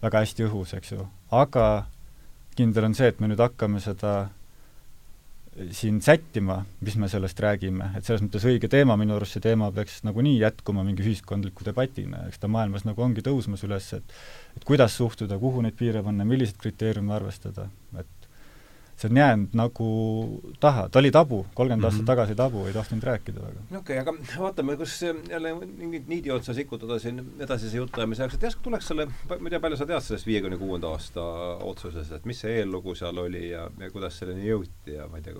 väga 0.03 0.23
hästi 0.25 0.47
õhus, 0.47 0.75
eks 0.77 0.93
ju. 0.93 1.07
aga 1.35 1.87
kindel 2.57 2.89
on 2.89 2.97
see, 2.97 3.11
et 3.13 3.21
me 3.21 3.31
nüüd 3.31 3.43
hakkame 3.43 3.81
seda 3.85 4.17
siin 5.73 6.03
sättima, 6.05 6.59
mis 6.85 6.97
me 7.01 7.09
sellest 7.09 7.39
räägime, 7.41 7.89
et 7.97 8.05
selles 8.05 8.23
mõttes 8.25 8.45
õige 8.49 8.69
teema, 8.69 8.97
minu 9.01 9.15
arust 9.17 9.37
see 9.37 9.45
teema 9.45 9.71
peaks 9.73 10.03
nagunii 10.05 10.37
jätkuma 10.43 10.85
mingi 10.85 11.05
ühiskondliku 11.05 11.65
debatina, 11.65 12.27
eks 12.29 12.43
ta 12.43 12.51
maailmas 12.53 12.85
nagu 12.85 13.03
ongi 13.03 13.25
tõusmas 13.25 13.65
üles, 13.65 13.89
et 13.97 14.17
et 14.57 14.65
kuidas 14.69 14.97
suhtuda, 14.97 15.39
kuhu 15.41 15.65
neid 15.65 15.77
piire 15.79 16.03
panna, 16.05 16.25
milliseid 16.29 16.61
kriteeriume 16.61 17.15
arvestada, 17.17 17.71
et 17.97 18.16
see 18.97 19.11
on 19.11 19.17
jäänud 19.17 19.49
nagu 19.53 19.87
taha, 20.61 20.89
ta 20.89 20.99
oli 20.99 21.11
tabu, 21.11 21.47
kolmkümmend 21.55 21.81
mm 21.81 21.83
-hmm. 21.83 21.87
aastat 21.87 22.01
mhm. 22.01 22.07
tagasi 22.07 22.35
tabu, 22.35 22.67
ei 22.67 22.73
tahtnud 22.73 23.03
rääkida 23.03 23.41
väga. 23.41 23.61
okei 23.79 23.99
okay,, 23.99 23.99
aga 23.99 24.15
vaatame, 24.39 24.77
kus 24.77 25.03
jälle 25.31 25.55
mingit 25.55 26.09
niidi 26.09 26.31
otsa 26.31 26.55
sikutada 26.55 26.99
siin 26.99 27.33
edasise 27.39 27.77
jutuajamise 27.77 28.23
jaoks, 28.23 28.35
et 28.35 28.43
järsku 28.43 28.63
tuleks 28.63 28.89
selle, 28.89 29.07
ma 29.07 29.37
ei 29.45 29.51
tea, 29.51 29.61
palju 29.61 29.77
sa 29.77 29.87
tead 29.87 30.01
sellest 30.01 30.27
viiekümne 30.27 30.59
kuuenda 30.59 30.89
aasta 30.89 31.23
otsusest, 31.61 32.13
et 32.13 32.25
mis 32.25 32.41
see 32.41 32.57
eellugu 32.61 32.95
seal 32.95 33.19
oli 33.19 33.51
ja, 33.51 33.71
ja 33.79 33.91
kuidas 33.91 34.19
selleni 34.19 34.49
jõuti 34.49 34.97
ja 34.97 35.09
ma 35.09 35.21
ei 35.21 35.23
tea, 35.23 35.35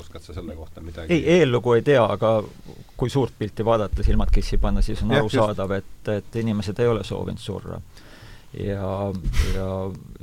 oskad 0.00 0.22
sa 0.22 0.34
selle 0.34 0.56
kohta 0.56 0.80
midagi 0.80 1.12
ei, 1.12 1.38
eellugu 1.38 1.72
ei 1.72 1.82
tea, 1.82 2.04
aga 2.04 2.42
kui 2.96 3.10
suurt 3.10 3.34
pilti 3.38 3.64
vaadata, 3.64 4.02
silmad 4.02 4.32
kissi 4.32 4.58
panna, 4.58 4.82
siis 4.82 5.02
on 5.02 5.12
arusaadav, 5.12 5.70
et, 5.70 6.08
et 6.08 6.36
inimesed 6.36 6.78
ei 6.78 6.88
ole 6.88 7.04
soovinud 7.04 7.40
surra 7.40 7.80
ja, 8.58 9.12
ja, 9.54 9.68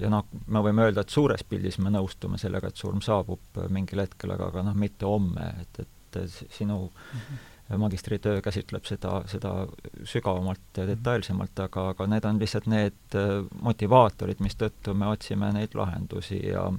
ja 0.01 0.11
noh, 0.11 0.27
me 0.47 0.63
võime 0.65 0.87
öelda, 0.87 1.05
et 1.05 1.13
suures 1.13 1.43
pildis 1.47 1.79
me 1.83 1.93
nõustume 1.93 2.39
sellega, 2.41 2.71
et 2.71 2.81
surm 2.81 3.01
saabub 3.05 3.63
mingil 3.69 4.03
hetkel, 4.03 4.35
aga, 4.35 4.51
aga 4.51 4.65
noh, 4.69 4.77
mitte 4.77 5.07
homme, 5.09 5.53
et, 5.61 5.85
et 5.85 6.19
sinu 6.51 6.83
mm 6.85 7.19
-hmm. 7.19 7.77
magistritöö 7.77 8.41
käsitleb 8.41 8.85
seda, 8.85 9.21
seda 9.27 9.67
sügavamalt 10.03 10.77
ja 10.77 10.87
detailsemalt, 10.87 11.59
aga, 11.59 11.89
aga 11.89 12.07
need 12.07 12.25
on 12.25 12.39
lihtsalt 12.39 12.67
need 12.67 13.15
äh, 13.15 13.45
motivaatorid, 13.61 14.39
mistõttu 14.39 14.93
me 14.93 15.07
otsime 15.07 15.53
neid 15.53 15.75
lahendusi 15.75 16.47
ja 16.47 16.71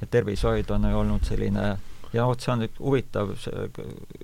ja 0.00 0.06
tervishoid 0.10 0.70
on 0.70 0.90
ju 0.90 0.98
olnud 0.98 1.24
selline 1.24 1.76
ja 2.12 2.26
vot 2.26 2.40
see 2.40 2.52
on 2.52 2.62
nüüd 2.62 2.76
huvitav 2.78 3.32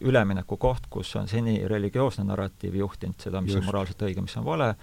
üleminekukoht, 0.01 0.87
kus 0.90 1.14
on 1.19 1.29
seni 1.31 1.57
religioosne 1.69 2.25
narratiiv 2.29 2.77
juhtinud 2.83 3.23
seda, 3.23 3.40
mis 3.40 3.55
Just. 3.55 3.64
on 3.64 3.71
moraalselt 3.71 4.05
õige, 4.07 4.23
mis 4.25 4.37
on 4.38 4.47
vale, 4.47 4.75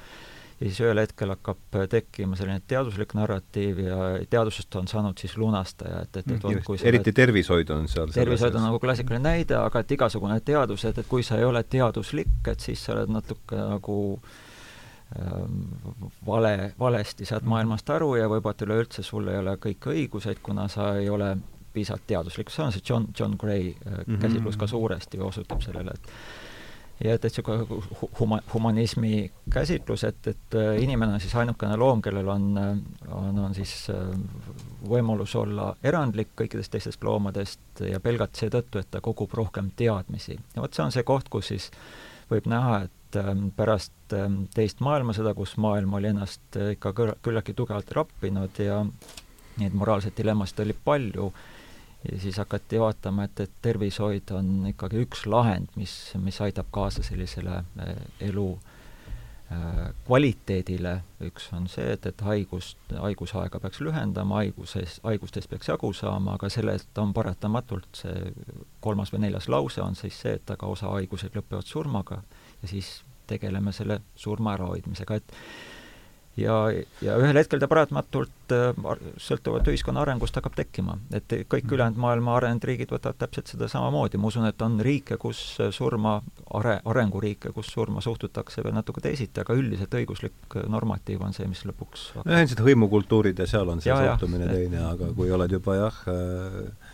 ja 0.59 0.65
siis 0.65 0.79
ühel 0.81 0.97
hetkel 0.97 1.31
hakkab 1.35 1.77
tekkima 1.91 2.37
selline 2.37 2.63
teaduslik 2.67 3.13
narratiiv 3.17 3.81
ja 3.83 3.97
teadusest 4.29 4.75
on 4.79 4.89
saanud 4.89 5.19
siis 5.21 5.35
lunastaja, 5.37 6.01
et, 6.07 6.17
et, 6.23 6.31
et 6.33 6.47
on, 6.49 6.57
kui 6.65 6.79
sa 6.79 6.87
eriti 6.89 7.13
tervishoid 7.15 7.69
on 7.75 7.85
seal 7.91 8.09
tervishoid 8.15 8.57
on 8.57 8.65
nagu 8.65 8.79
klassikaline 8.81 9.21
näide, 9.23 9.57
aga 9.59 9.83
et 9.83 9.93
igasugune 9.93 10.39
teadus, 10.45 10.87
et, 10.89 10.97
et 10.97 11.09
kui 11.09 11.25
sa 11.25 11.37
ei 11.37 11.45
ole 11.45 11.61
teaduslik, 11.69 12.39
et 12.49 12.65
siis 12.65 12.87
sa 12.87 12.95
oled 12.95 13.13
natuke 13.13 13.59
nagu 13.59 13.99
ähm, 15.19 15.61
vale, 16.25 16.71
valesti 16.79 17.29
saad 17.29 17.45
mhm. 17.45 17.53
maailmast 17.53 17.93
aru 17.93 18.15
ja 18.17 18.31
võib-olla 18.31 18.69
üleüldse 18.71 19.05
sul 19.05 19.29
ei 19.29 19.37
ole 19.43 19.59
kõiki 19.61 19.93
õiguseid, 19.93 20.41
kuna 20.41 20.65
sa 20.73 20.95
ei 20.97 21.09
ole 21.13 21.35
piisavalt 21.77 22.09
teaduslik, 22.09 22.49
see 22.49 22.65
on 22.65 22.73
see 22.73 22.81
John, 22.81 23.11
John 23.13 23.37
Gray 23.37 23.75
mm 23.75 23.93
-hmm. 23.93 24.21
käsitlus 24.21 24.57
ka 24.57 24.67
suuresti 24.67 25.19
osutab 25.21 25.61
sellele, 25.61 25.93
et 25.93 26.11
ja 27.03 27.13
et, 27.13 27.25
et 27.25 27.29
niisugune 27.29 27.81
huma-, 28.19 28.41
humanismi 28.53 29.31
käsitlus, 29.53 30.03
et, 30.07 30.27
et 30.27 30.57
äh, 30.57 30.81
inimene 30.83 31.17
on 31.17 31.23
siis 31.23 31.35
ainukene 31.37 31.77
loom, 31.77 32.01
kellel 32.05 32.27
on, 32.33 32.47
on, 32.57 33.39
on 33.47 33.55
siis 33.57 33.73
äh, 33.93 34.11
võimalus 34.89 35.35
olla 35.37 35.71
erandlik 35.83 36.33
kõikidest 36.39 36.73
teistest 36.73 37.03
loomadest 37.05 37.83
ja 37.85 38.01
pelgalt 38.03 38.39
seetõttu, 38.39 38.81
et 38.81 38.91
ta 38.91 39.01
kogub 39.05 39.33
rohkem 39.37 39.71
teadmisi. 39.77 40.39
ja 40.55 40.63
vot 40.63 40.73
see 40.73 40.85
on 40.85 40.95
see 40.95 41.05
koht, 41.07 41.29
kus 41.29 41.53
siis 41.53 41.71
võib 42.31 42.49
näha, 42.49 42.83
et 42.87 42.93
pärast 43.55 43.93
teist 44.55 44.81
maailmasõda, 44.83 45.33
kus 45.37 45.55
maailm 45.61 45.93
oli 45.99 46.11
ennast 46.11 46.57
äh, 46.59 46.73
ikka 46.75 46.93
küllaltki 46.95 47.55
tugevalt 47.57 47.91
rappinud 47.95 48.59
ja 48.63 48.81
neid 49.57 49.77
moraalseid 49.77 50.17
dilemmasid 50.17 50.65
oli 50.65 50.75
palju, 50.85 51.31
ja 52.11 52.19
siis 52.19 52.37
hakati 52.37 52.79
vaatama, 52.79 53.27
et, 53.27 53.39
et 53.39 53.51
tervishoid 53.61 54.31
on 54.35 54.67
ikkagi 54.71 55.01
üks 55.03 55.25
lahend, 55.27 55.69
mis, 55.75 55.93
mis 56.23 56.41
aitab 56.41 56.69
kaasa 56.71 57.03
sellisele 57.03 57.61
eh, 57.83 57.95
elu 58.29 58.47
äh, 59.51 59.89
kvaliteedile, 60.07 60.93
üks 61.27 61.49
on 61.57 61.67
see, 61.71 61.89
et, 61.95 62.05
et 62.09 62.23
haigust, 62.27 62.79
haigusaega 62.91 63.59
peaks 63.63 63.81
lühendama, 63.83 64.41
haiguses, 64.41 64.99
haigustest 65.03 65.49
peaks 65.51 65.71
jagu 65.71 65.91
saama, 65.93 66.37
aga 66.37 66.49
sellest 66.53 66.97
on 67.01 67.13
paratamatult 67.17 68.03
see 68.03 68.33
kolmas 68.83 69.13
või 69.13 69.25
neljas 69.27 69.49
lause 69.51 69.83
on 69.83 69.95
siis 69.99 70.19
see, 70.23 70.37
et 70.39 70.55
aga 70.55 70.71
osa 70.71 70.93
haigused 70.95 71.35
lõpevad 71.35 71.67
surmaga 71.67 72.21
ja 72.61 72.71
siis 72.71 73.01
tegeleme 73.27 73.73
selle 73.75 73.99
surma 74.15 74.55
ärahoidmisega, 74.55 75.19
et 75.19 75.33
ja, 76.37 76.55
ja 77.01 77.17
ühel 77.19 77.37
hetkel 77.39 77.61
ta 77.61 77.69
paratamatult 77.69 78.53
äh, 78.55 78.97
sõltuvalt 79.21 79.67
ühiskonna 79.71 80.03
arengust 80.03 80.37
hakkab 80.37 80.55
tekkima. 80.57 80.97
et 81.11 81.27
kõik 81.27 81.65
mhm. 81.65 81.75
ülejäänud 81.75 82.01
maailma 82.01 82.35
arenenud 82.37 82.67
riigid 82.69 82.93
võtavad 82.93 83.19
täpselt 83.21 83.53
seda 83.53 83.69
samamoodi, 83.71 84.19
ma 84.21 84.31
usun, 84.31 84.47
et 84.49 84.61
on 84.65 84.79
riike, 84.83 85.17
kus 85.21 85.41
surma, 85.75 86.17
are-, 86.59 86.79
arenguriike, 86.85 87.53
kus 87.55 87.71
surma 87.73 88.03
suhtutakse 88.05 88.63
veel 88.65 88.75
natuke 88.77 89.03
teisiti, 89.03 89.41
aga 89.41 89.57
üldiselt 89.57 89.97
õiguslik 89.99 90.59
normatiiv 90.67 91.23
on 91.25 91.35
see, 91.35 91.47
mis 91.49 91.63
lõpuks 91.67 92.09
nojah, 92.21 92.43
ilmselt 92.43 92.65
hõimukultuurid 92.67 93.41
ja 93.43 93.49
seal 93.49 93.73
on 93.73 93.83
see 93.83 93.93
ja, 93.93 94.13
suhtumine 94.13 94.49
ja, 94.49 94.59
teine, 94.59 94.83
aga 94.93 95.11
kui 95.17 95.31
oled 95.33 95.57
juba 95.57 95.79
jah 95.79 96.03
äh, 96.11 96.93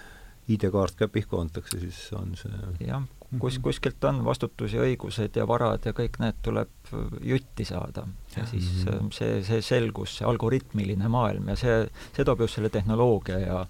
ID-kaart 0.53 0.97
ka 0.99 1.08
pihku 1.12 1.39
antakse, 1.39 1.79
siis 1.79 1.99
on 2.17 2.34
see 2.39 2.88
jah, 2.88 3.03
kus, 3.39 3.58
mhm. 3.58 3.63
kuskilt 3.63 4.04
on 4.04 4.24
vastutus 4.26 4.74
ja 4.74 4.84
õigused 4.86 5.36
ja 5.39 5.48
varad 5.48 5.86
ja 5.86 5.93
kõik 5.98 6.19
need 6.22 6.39
tuleb 6.46 6.93
jutti 7.22 7.65
saada. 7.65 8.08
ja 8.36 8.46
siis 8.46 8.86
mm 8.86 8.91
-hmm. 8.91 9.12
see, 9.12 9.43
see 9.43 9.62
selgus, 9.62 10.17
see 10.17 10.28
algoritmiline 10.28 11.08
maailm 11.08 11.48
ja 11.50 11.56
see, 11.56 11.89
see 12.15 12.26
toob 12.26 12.39
just 12.39 12.56
selle 12.56 12.69
tehnoloogia 12.69 13.39
ja 13.39 13.65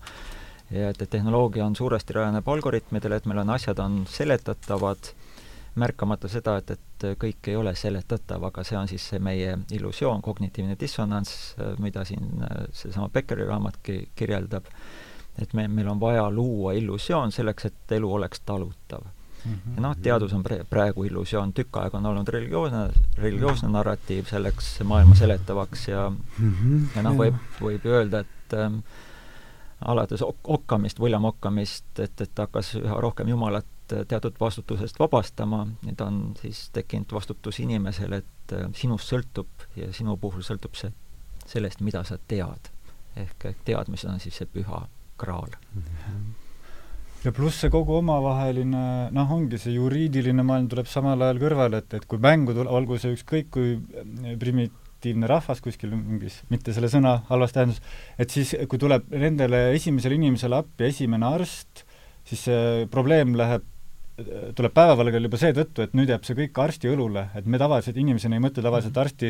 ja 0.72 0.90
et, 0.90 1.02
et 1.02 1.10
tehnoloogia 1.10 1.66
on 1.66 1.76
suuresti 1.76 2.14
rajaneb 2.14 2.48
algoritmidele, 2.48 3.16
et 3.16 3.26
meil 3.26 3.44
on 3.44 3.50
asjad, 3.50 3.80
on 3.80 4.06
seletatavad, 4.10 5.12
märkamata 5.76 6.30
seda, 6.30 6.58
et, 6.58 6.72
et 6.72 7.06
kõik 7.20 7.50
ei 7.50 7.56
ole 7.56 7.76
seletatav, 7.76 8.44
aga 8.50 8.64
see 8.64 8.78
on 8.78 8.88
siis 8.88 9.08
see 9.10 9.20
meie 9.20 9.58
illusioon, 9.72 10.22
kognitiivne 10.22 10.78
dissonants, 10.80 11.56
mida 11.80 12.06
siin 12.06 12.46
seesama 12.72 13.10
Beckeri 13.14 13.46
raamatki 13.46 14.10
kirjeldab, 14.16 14.70
et 15.42 15.54
me, 15.54 15.68
meil 15.68 15.90
on 15.90 16.00
vaja 16.00 16.30
luua 16.32 16.74
illusioon 16.74 17.32
selleks, 17.32 17.66
et 17.66 17.98
elu 17.98 18.14
oleks 18.14 18.42
talutav 18.46 19.13
ja 19.46 19.82
noh, 19.84 19.96
teadus 20.02 20.34
on 20.34 20.44
praegu 20.70 21.04
illusioon, 21.04 21.54
tükk 21.54 21.78
aega 21.82 21.98
on 21.98 22.06
olnud 22.12 22.30
religioosne, 22.32 22.84
religioosne 23.18 23.70
narratiiv 23.72 24.30
selleks 24.30 24.76
maailma 24.88 25.16
seletavaks 25.20 25.88
ja 25.88 26.06
ja 26.96 27.04
noh, 27.04 27.18
võib, 27.20 27.40
võib 27.62 27.86
ju 27.86 27.96
öelda, 27.98 28.24
et 28.24 28.56
ähm, 28.58 28.80
alates 29.86 30.24
ok-, 30.24 30.50
okkamist, 30.58 31.00
William 31.00 31.26
Okkamist, 31.26 32.00
et, 32.00 32.22
et 32.22 32.44
hakkas 32.46 32.76
üha 32.80 33.00
rohkem 33.04 33.28
Jumalat 33.34 33.96
äh, 33.96 34.06
teatud 34.08 34.40
vastutusest 34.40 35.00
vabastama, 35.00 35.66
nüüd 35.84 36.06
on 36.06 36.22
siis 36.42 36.70
tekkinud 36.76 37.12
vastutus 37.12 37.60
inimesele, 37.64 38.24
et 38.24 38.56
äh, 38.56 38.70
sinust 38.80 39.12
sõltub 39.12 39.68
ja 39.76 39.92
sinu 39.94 40.16
puhul 40.18 40.46
sõltub 40.46 40.80
see 40.80 40.94
sellest, 41.46 41.84
mida 41.84 42.06
sa 42.08 42.18
tead. 42.28 42.72
ehk, 43.16 43.46
ehk 43.46 43.60
teadmised 43.66 44.10
on 44.10 44.20
siis 44.20 44.40
see 44.40 44.48
püha 44.50 44.88
kraal. 45.18 45.52
Mm. 45.76 45.84
-hmm 45.84 46.43
ja 47.24 47.32
pluss 47.36 47.62
see 47.64 47.72
kogu 47.72 47.98
omavaheline, 48.02 48.84
noh, 49.16 49.34
ongi 49.36 49.60
see 49.62 49.76
juriidiline 49.78 50.44
maailm 50.46 50.70
tuleb 50.72 50.90
samal 50.92 51.22
ajal 51.24 51.42
kõrvale, 51.44 51.84
et, 51.84 51.98
et 52.00 52.08
kui 52.10 52.22
mängu 52.24 52.56
tuleb, 52.56 52.72
olgu 52.72 53.00
see 53.02 53.16
ükskõik 53.16 53.52
kui 53.54 53.76
primitiivne 54.42 55.30
rahvas 55.32 55.64
kuskil 55.64 55.94
mingis, 55.96 56.42
mitte 56.52 56.76
selle 56.76 56.92
sõna 56.92 57.20
halvas 57.30 57.56
tähenduses, 57.56 57.84
et 58.20 58.34
siis, 58.34 58.56
kui 58.70 58.82
tuleb 58.82 59.08
nendele 59.12 59.70
esimesele 59.78 60.20
inimesele 60.20 60.60
appi 60.60 60.90
esimene 60.90 61.30
arst, 61.30 61.86
siis 62.28 62.50
see 62.50 62.90
probleem 62.92 63.38
läheb 63.40 63.70
tuleb 64.54 64.70
päevavalgele 64.76 65.26
juba 65.26 65.40
seetõttu, 65.42 65.82
et 65.82 65.96
nüüd 65.98 66.12
jääb 66.12 66.28
see 66.28 66.36
kõik 66.38 66.60
arsti 66.62 66.92
õlule, 66.92 67.24
et 67.34 67.48
me 67.50 67.58
tavaliselt 67.58 67.98
inimesena 67.98 68.38
ei 68.38 68.44
mõtle 68.44 68.62
tavaliselt 68.62 69.00
arsti 69.02 69.30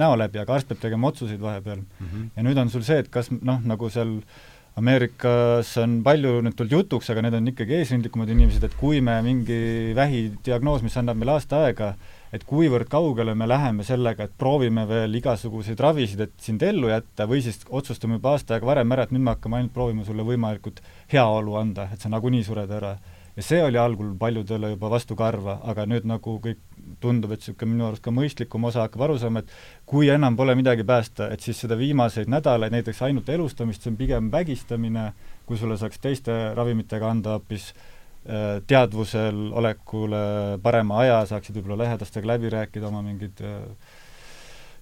näo 0.00 0.14
läbi, 0.16 0.40
aga 0.40 0.54
arst 0.56 0.70
peab 0.70 0.80
tegema 0.80 1.10
otsuseid 1.10 1.42
vahepeal 1.42 1.82
mm. 1.82 2.06
-hmm. 2.06 2.30
ja 2.38 2.44
nüüd 2.46 2.60
on 2.62 2.72
sul 2.72 2.86
see, 2.86 3.02
et 3.04 3.10
kas 3.12 3.28
noh, 3.34 3.60
nagu 3.68 3.90
seal 3.92 4.14
äh, 4.16 4.53
Ameerikas 4.74 5.68
on 5.78 6.00
palju 6.02 6.40
nüüd 6.42 6.56
tulnud 6.58 6.72
jutuks, 6.74 7.06
aga 7.12 7.22
need 7.22 7.36
on 7.38 7.46
ikkagi 7.46 7.76
eesrindlikumad 7.76 8.30
inimesed, 8.34 8.64
et 8.66 8.72
kui 8.74 8.98
me 9.06 9.14
mingi 9.22 9.92
vähidiagnoos, 9.94 10.82
mis 10.82 10.96
annab 10.98 11.20
meile 11.20 11.36
aasta 11.36 11.60
aega, 11.68 11.92
et 12.34 12.42
kuivõrd 12.48 12.90
kaugele 12.90 13.36
me 13.38 13.46
läheme 13.46 13.86
sellega, 13.86 14.26
et 14.26 14.34
proovime 14.34 14.82
veel 14.90 15.14
igasuguseid 15.20 15.78
ravisid, 15.78 16.24
et 16.26 16.34
sind 16.42 16.64
ellu 16.66 16.90
jätta, 16.90 17.28
või 17.30 17.44
siis 17.46 17.62
otsustame 17.70 18.18
juba 18.18 18.32
aasta 18.34 18.56
aega 18.56 18.66
varem 18.72 18.96
ära, 18.96 19.06
et 19.06 19.14
nüüd 19.14 19.22
me 19.22 19.36
hakkame 19.36 19.60
ainult 19.60 19.76
proovima 19.76 20.06
sulle 20.08 20.26
võimalikult 20.26 20.82
heaolu 21.14 21.54
anda, 21.60 21.86
et 21.94 22.02
sa 22.02 22.10
nagunii 22.10 22.42
sured 22.42 22.74
ära. 22.74 22.96
ja 23.36 23.42
see 23.42 23.62
oli 23.62 23.78
algul 23.78 24.10
paljudele 24.18 24.74
juba 24.74 24.90
vastukarva, 24.90 25.60
aga 25.62 25.86
nüüd 25.86 26.04
nagu 26.06 26.40
kõik 26.42 26.73
tundub, 27.00 27.32
et 27.34 27.42
niisugune 27.42 27.72
minu 27.72 27.88
arust 27.88 28.04
ka 28.04 28.12
mõistlikum 28.14 28.68
osa 28.68 28.84
hakkab 28.84 29.06
aru 29.06 29.18
saama, 29.20 29.44
et 29.44 29.52
kui 29.88 30.10
enam 30.12 30.36
pole 30.36 30.54
midagi 30.58 30.86
päästa, 30.86 31.30
et 31.34 31.44
siis 31.44 31.60
seda 31.64 31.78
viimaseid 31.80 32.30
nädalaid, 32.32 32.74
näiteks 32.74 33.02
ainult 33.06 33.28
elustamist, 33.28 33.82
see 33.82 33.92
on 33.92 33.98
pigem 34.00 34.30
vägistamine, 34.32 35.10
kui 35.46 35.60
sulle 35.60 35.78
saaks 35.80 36.00
teiste 36.02 36.38
ravimitega 36.56 37.10
anda 37.10 37.36
hoopis 37.38 37.72
äh, 37.74 38.62
teadvusel 38.66 39.50
olekule 39.52 40.24
parema 40.62 41.02
aja, 41.04 41.20
saaksid 41.34 41.60
võib-olla 41.60 41.84
lähedastega 41.84 42.34
läbi 42.34 42.52
rääkida 42.54 42.88
oma 42.88 43.04
mingid 43.04 43.44
äh, 43.44 43.60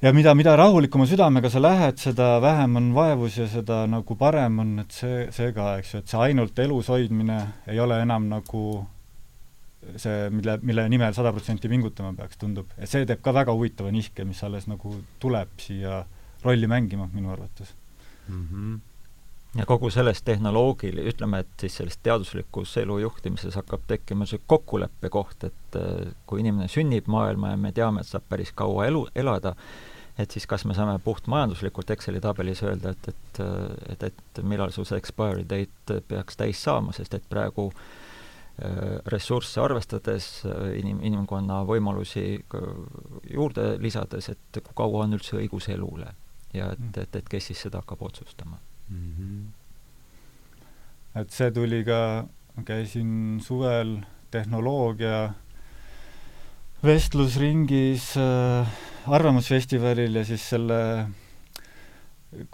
ja 0.02 0.12
mida, 0.12 0.34
mida 0.34 0.54
rahulikuma 0.58 1.06
südamega 1.06 1.50
sa 1.50 1.62
lähed, 1.62 2.00
seda 2.02 2.34
vähem 2.42 2.76
on 2.80 2.88
vaevus 2.94 3.36
ja 3.38 3.46
seda 3.50 3.84
nagu 3.90 4.16
parem 4.18 4.58
on, 4.58 4.72
et 4.82 4.96
see, 4.96 5.26
see 5.34 5.52
ka, 5.54 5.76
eks 5.78 5.94
ju, 5.94 6.02
et 6.02 6.10
see 6.10 6.24
ainult 6.26 6.58
elus 6.58 6.90
hoidmine 6.90 7.38
ei 7.70 7.78
ole 7.80 8.00
enam 8.02 8.26
nagu 8.30 8.64
see, 9.96 10.30
mille, 10.30 10.58
mille 10.62 10.86
nimel 10.88 11.14
sada 11.16 11.32
protsenti 11.34 11.70
pingutama 11.70 12.12
peaks, 12.18 12.38
tundub. 12.40 12.70
ja 12.78 12.88
see 12.88 13.06
teeb 13.08 13.22
ka 13.24 13.34
väga 13.34 13.54
huvitava 13.56 13.92
nihke, 13.94 14.26
mis 14.28 14.42
alles 14.46 14.68
nagu 14.70 14.94
tuleb 15.22 15.52
siia 15.62 16.02
rolli 16.44 16.70
mängima 16.70 17.08
minu 17.12 17.32
arvates 17.34 17.74
mm. 18.28 18.48
-hmm 18.48 18.80
ja 19.56 19.66
kogu 19.66 19.90
selles 19.90 20.22
tehnoloogil-, 20.24 21.02
ütleme, 21.08 21.42
et 21.44 21.48
siis 21.60 21.74
selles 21.76 21.98
teaduslikus 22.02 22.76
elujuhtimises 22.76 23.54
hakkab 23.60 23.82
tekkima 23.86 24.26
see 24.26 24.40
kokkuleppe 24.46 25.10
koht, 25.12 25.44
et 25.44 25.76
äh, 25.76 26.14
kui 26.26 26.40
inimene 26.40 26.68
sünnib 26.72 27.06
maailma 27.06 27.50
ja 27.50 27.56
me 27.56 27.72
teame, 27.72 28.00
et 28.00 28.08
saab 28.08 28.24
päris 28.28 28.52
kaua 28.56 28.86
elu, 28.86 29.06
elada, 29.14 29.52
et 30.18 30.30
siis 30.30 30.46
kas 30.46 30.64
me 30.64 30.74
saame 30.74 30.98
puhtmajanduslikult 31.04 31.90
Exceli 31.90 32.20
tabelis 32.20 32.62
öelda, 32.62 32.94
et, 32.96 33.08
et, 33.08 33.42
et, 33.92 34.02
et 34.08 34.42
millal 34.42 34.72
su 34.72 34.84
see 34.88 34.96
expiry 34.96 35.44
date 35.44 36.00
peaks 36.08 36.36
täis 36.36 36.64
saama, 36.64 36.96
sest 36.96 37.14
et 37.14 37.28
praegu 37.28 37.68
äh, 37.68 37.76
Äh, 37.76 38.01
ressursse 39.12 39.60
arvestades, 39.60 40.44
äh, 40.46 40.78
inim-, 40.80 41.02
inimkonna 41.02 41.62
võimalusi 41.68 42.44
juurde 43.30 43.76
lisades, 43.82 44.28
et 44.32 44.60
kui 44.62 44.76
kaua 44.78 45.06
on 45.06 45.18
üldse 45.18 45.36
õigus 45.40 45.68
elule. 45.72 46.12
ja 46.52 46.72
et, 46.72 46.78
mm. 46.78 47.00
et, 47.00 47.16
et 47.16 47.28
kes 47.32 47.46
siis 47.48 47.62
seda 47.64 47.80
hakkab 47.80 48.02
otsustama 48.02 48.58
mm. 48.90 49.12
-hmm. 49.16 49.44
et 51.20 51.30
see 51.30 51.50
tuli 51.50 51.84
ka, 51.84 52.26
käisin 52.64 53.40
suvel 53.40 54.02
tehnoloogia 54.30 55.32
vestlusringis 56.84 58.16
äh, 58.16 58.68
Arvamusfestivalil 59.06 60.14
ja 60.14 60.24
siis 60.24 60.48
selle 60.48 61.08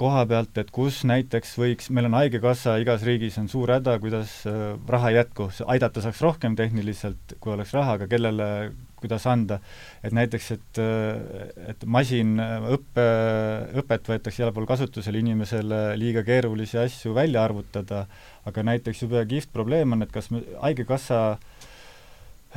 koha 0.00 0.24
pealt, 0.26 0.58
et 0.58 0.70
kus 0.74 1.02
näiteks 1.06 1.54
võiks, 1.60 1.88
meil 1.94 2.08
on 2.08 2.16
Haigekassa, 2.18 2.76
igas 2.82 3.04
riigis 3.06 3.38
on 3.38 3.46
suur 3.50 3.70
häda, 3.76 3.98
kuidas 4.02 4.40
äh, 4.50 4.74
raha 4.90 5.12
ei 5.12 5.18
jätku, 5.20 5.48
aidata 5.70 6.02
saaks 6.02 6.22
rohkem 6.24 6.56
tehniliselt, 6.58 7.36
kui 7.38 7.54
oleks 7.54 7.74
raha, 7.76 7.94
aga 7.98 8.08
kellele, 8.10 8.48
kuidas 8.98 9.28
anda. 9.30 9.60
et 10.02 10.14
näiteks, 10.16 10.50
et, 10.56 10.80
äh, 10.82 11.52
et 11.70 11.86
masinõppe, 11.86 13.06
õpet 13.82 14.10
võetakse 14.10 14.42
igal 14.42 14.54
pool 14.56 14.66
kasutusele, 14.66 15.22
inimesele 15.22 15.82
liiga 16.00 16.24
keerulisi 16.26 16.80
asju 16.82 17.14
välja 17.14 17.44
arvutada, 17.46 18.06
aga 18.50 18.66
näiteks 18.72 19.06
jube 19.06 19.22
kihvt 19.30 19.54
probleem 19.54 19.94
on, 19.94 20.02
et 20.02 20.12
kas 20.12 20.32
me, 20.34 20.42
Haigekassa 20.58 21.22
äh, 21.36 21.57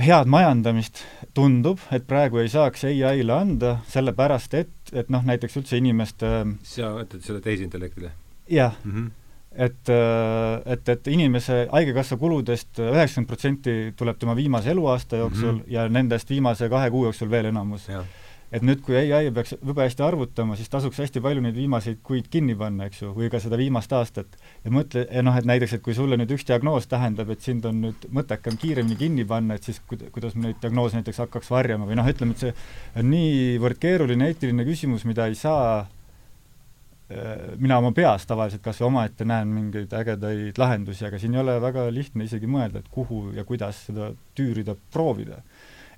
head 0.02 0.30
majandamist 0.32 1.04
tundub, 1.38 1.80
et 1.94 2.06
praegu 2.08 2.42
ei 2.42 2.50
saaks 2.52 2.86
ai-le 2.90 3.34
anda, 3.34 3.78
sellepärast 3.92 4.54
et, 4.60 4.74
et 4.94 5.10
noh, 5.14 5.24
näiteks 5.26 5.58
üldse 5.62 5.80
inimeste 5.80 6.32
sa 6.68 6.94
mõtled 6.98 7.26
selle 7.26 7.42
tehisintellektile? 7.44 8.12
jah 8.52 8.76
mm. 8.84 8.92
-hmm. 8.92 9.12
et, 9.52 9.92
et, 10.66 10.90
et 10.90 11.08
inimese 11.08 11.68
Haigekassa 11.72 12.18
kuludest 12.18 12.80
üheksakümmend 12.80 13.28
protsenti 13.28 13.76
tuleb 13.96 14.18
tema 14.20 14.36
viimase 14.36 14.72
eluaasta 14.72 15.22
jooksul 15.24 15.52
mm 15.52 15.60
-hmm. 15.60 15.72
ja 15.72 15.90
nendest 15.90 16.30
viimase 16.30 16.70
kahe 16.70 16.90
kuu 16.92 17.06
jooksul 17.06 17.30
veel 17.30 17.46
enamus 17.46 17.90
et 18.52 18.64
nüüd, 18.66 18.82
kui 18.84 18.98
ai 19.00 19.30
peaks 19.32 19.54
jube 19.56 19.86
hästi 19.86 20.04
arvutama, 20.04 20.58
siis 20.60 20.70
tasuks 20.72 21.00
hästi 21.00 21.22
palju 21.24 21.44
neid 21.44 21.56
viimaseid 21.56 22.02
kuid 22.04 22.28
kinni 22.32 22.56
panna, 22.60 22.90
eks 22.90 23.06
ju, 23.06 23.14
või 23.16 23.30
ka 23.32 23.40
seda 23.44 23.60
viimast 23.60 23.94
aastat. 23.96 24.36
ja 24.66 24.74
mõtle, 24.76 25.06
noh, 25.24 25.38
et 25.40 25.48
näiteks, 25.48 25.78
et 25.78 25.86
kui 25.86 25.96
sulle 25.96 26.20
nüüd 26.20 26.34
üks 26.36 26.46
diagnoos 26.50 26.90
tähendab, 26.92 27.32
et 27.32 27.42
sind 27.42 27.66
on 27.70 27.80
nüüd 27.86 28.10
mõttekam 28.12 28.60
kiiremini 28.60 29.00
kinni 29.00 29.26
panna, 29.28 29.56
et 29.56 29.70
siis 29.70 29.80
kuid-, 29.88 30.10
kuidas 30.12 30.36
me 30.36 30.50
neid 30.50 30.60
diagnoose 30.64 31.00
näiteks 31.00 31.24
hakkaks 31.24 31.52
varjama 31.54 31.88
või 31.88 31.98
noh, 32.00 32.12
ütleme, 32.12 32.36
et 32.36 32.46
see 32.46 32.54
on 33.00 33.10
niivõrd 33.14 33.80
keeruline 33.82 34.28
eetiline 34.28 34.68
küsimus, 34.68 35.08
mida 35.08 35.30
ei 35.32 35.40
saa 35.40 35.80
äh, 35.80 35.90
mina 37.56 37.80
oma 37.80 37.96
peas 37.96 38.28
tavaliselt 38.28 38.64
kas 38.68 38.84
või 38.84 38.92
omaette 38.92 39.28
näen 39.28 39.48
mingeid 39.56 39.96
ägedaid 39.96 40.60
lahendusi, 40.60 41.08
aga 41.08 41.20
siin 41.24 41.40
ei 41.40 41.46
ole 41.46 41.56
väga 41.64 41.88
lihtne 41.94 42.28
isegi 42.28 42.52
mõelda, 42.52 42.84
et 42.84 42.92
kuhu 42.92 43.30
ja 43.38 43.48
kuidas 43.48 43.86
seda 43.88 44.12
tüürida, 44.36 44.76
proovida 44.92 45.40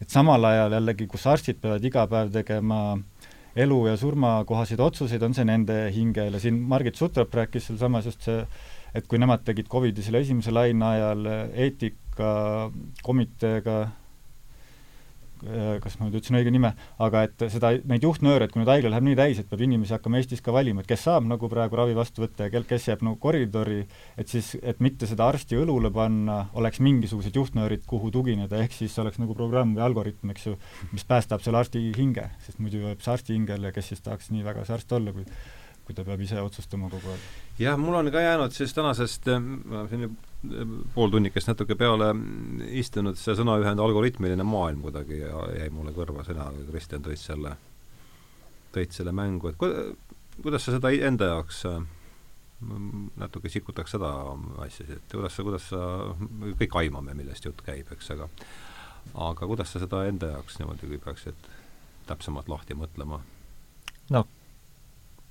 et 0.04 0.12
samal 0.12 0.44
ajal 0.50 0.74
jällegi, 0.78 1.06
kus 1.08 1.24
arstid 1.32 1.58
peavad 1.64 1.84
iga 1.88 2.04
päev 2.12 2.28
tegema 2.34 2.80
elu 3.56 3.80
ja 3.88 3.96
surma 3.98 4.46
kohaseid 4.50 4.82
otsuseid, 4.84 5.24
on 5.24 5.34
see 5.38 5.46
nende 5.48 5.78
hingel 5.96 6.34
ja 6.36 6.40
siin 6.44 6.56
Margit 6.70 6.96
Sutrop 7.00 7.32
rääkis 7.38 7.64
sealsamas 7.70 8.06
just 8.10 8.22
see, 8.28 8.40
et 8.94 9.06
kui 9.08 9.18
nemad 9.22 9.42
tegid 9.48 9.68
Covidi 9.72 10.02
selle 10.06 10.20
esimese 10.26 10.52
laine 10.54 10.86
ajal 10.86 11.22
eetikakomiteega 11.66 13.76
Äh, 13.84 13.88
kas 15.84 15.98
ma 16.00 16.08
nüüd 16.08 16.18
ütlesin 16.20 16.38
õige 16.40 16.52
nime, 16.54 16.74
aga 17.04 17.24
et 17.28 17.46
seda, 17.52 17.74
neid 17.90 18.06
juhtnööre, 18.06 18.48
et 18.48 18.54
kui 18.54 18.62
nüüd 18.62 18.72
haigla 18.72 18.94
läheb 18.94 19.08
nii 19.10 19.18
täis, 19.20 19.42
et 19.42 19.50
peab 19.50 19.64
inimesi 19.66 19.96
hakkama 19.96 20.20
Eestis 20.20 20.44
ka 20.44 20.54
valima, 20.56 20.84
et 20.84 20.90
kes 20.90 21.06
saab 21.08 21.28
nagu 21.28 21.50
praegu 21.52 21.80
ravi 21.80 21.98
vastu 21.98 22.24
võtta 22.24 22.48
ja 22.48 22.54
kel, 22.54 22.68
kes 22.70 22.88
jääb 22.90 23.04
nagu 23.06 23.20
koridori, 23.24 23.82
et 24.20 24.32
siis, 24.32 24.54
et 24.62 24.80
mitte 24.84 25.10
seda 25.10 25.28
arsti 25.32 25.60
õlule 25.60 25.92
panna, 25.94 26.44
oleks 26.60 26.80
mingisugused 26.84 27.36
juhtnöörid, 27.40 27.84
kuhu 27.90 28.12
tugineda, 28.14 28.62
ehk 28.64 28.78
siis 28.78 28.96
oleks 29.04 29.20
nagu 29.22 29.36
programm 29.38 29.76
või 29.78 29.86
algoritm, 29.88 30.32
eks 30.36 30.48
ju, 30.52 30.56
mis 30.94 31.08
päästab 31.08 31.44
selle 31.44 31.60
arsti 31.64 31.84
hinge, 31.98 32.30
sest 32.46 32.64
muidu 32.64 32.86
jääb 32.86 33.04
see 33.04 33.16
arsti 33.18 33.38
hingele, 33.38 33.74
kes 33.76 33.94
siis 33.94 34.06
tahaks 34.06 34.32
nii 34.34 34.46
väga 34.48 34.66
see 34.68 34.78
arst 34.78 34.98
olla, 35.00 35.16
kui 35.16 35.28
kui 35.84 35.96
ta 35.96 36.06
peab 36.08 36.22
ise 36.24 36.40
otsustama 36.40 36.88
kogu 36.88 37.10
aeg. 37.12 37.24
jah, 37.60 37.76
mul 37.76 37.98
on 38.00 38.08
ka 38.12 38.22
jäänud 38.24 38.54
siis 38.56 38.72
tänasest, 38.72 39.28
ma 39.68 39.84
siin 39.92 40.14
pool 40.94 41.12
tunnikest 41.14 41.48
natuke 41.48 41.76
peale 41.80 42.10
istunud, 42.76 43.16
see 43.20 43.36
sõnaühend 43.40 43.80
algoritmiline 43.80 44.44
maailm 44.48 44.84
kuidagi 44.84 45.22
jäi 45.22 45.70
mulle 45.72 45.94
kõrva, 45.96 46.26
sina, 46.28 46.50
Kristjan, 46.68 47.04
tõid 47.06 47.22
selle, 47.22 47.56
tõid 48.76 48.96
selle 48.96 49.16
mängu, 49.16 49.54
et 49.54 49.60
ku, 49.60 49.70
kuidas 50.42 50.68
sa 50.68 50.76
seda 50.76 50.92
enda 50.92 51.32
jaoks 51.32 51.64
natuke 53.20 53.50
sikutaks 53.52 53.96
seda 53.96 54.12
asja, 54.64 54.86
et 54.96 55.16
kuidas 55.16 55.36
sa, 55.36 55.44
kuidas 55.48 55.66
sa, 55.72 55.82
kõik 56.60 56.78
aimame, 56.84 57.16
millest 57.18 57.48
jutt 57.48 57.64
käib, 57.66 57.90
eks, 57.96 58.14
aga 58.16 58.30
aga 59.20 59.48
kuidas 59.50 59.74
sa 59.74 59.82
seda 59.84 60.04
enda 60.08 60.32
jaoks 60.36 60.60
niimoodi, 60.60 60.88
kui 60.88 61.02
peaksid 61.02 61.50
täpsemalt 62.08 62.50
lahti 62.52 62.76
mõtlema? 62.78 63.22
no 64.14 64.26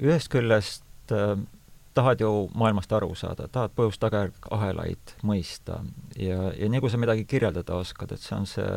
ühest 0.02 0.32
küljest 0.32 1.14
äh, 1.14 1.36
tahad 1.94 2.20
ju 2.20 2.30
maailmast 2.58 2.92
aru 2.92 3.14
saada, 3.18 3.48
tahad 3.52 3.74
põhjus-tagajärg 3.76 4.48
ahelaid 4.50 5.14
mõista 5.26 5.82
ja, 6.16 6.50
ja 6.56 6.68
nii 6.68 6.80
kui 6.80 6.92
sa 6.92 7.00
midagi 7.00 7.26
kirjeldada 7.28 7.78
oskad, 7.80 8.14
et 8.14 8.22
see 8.22 8.36
on 8.36 8.48
see 8.48 8.70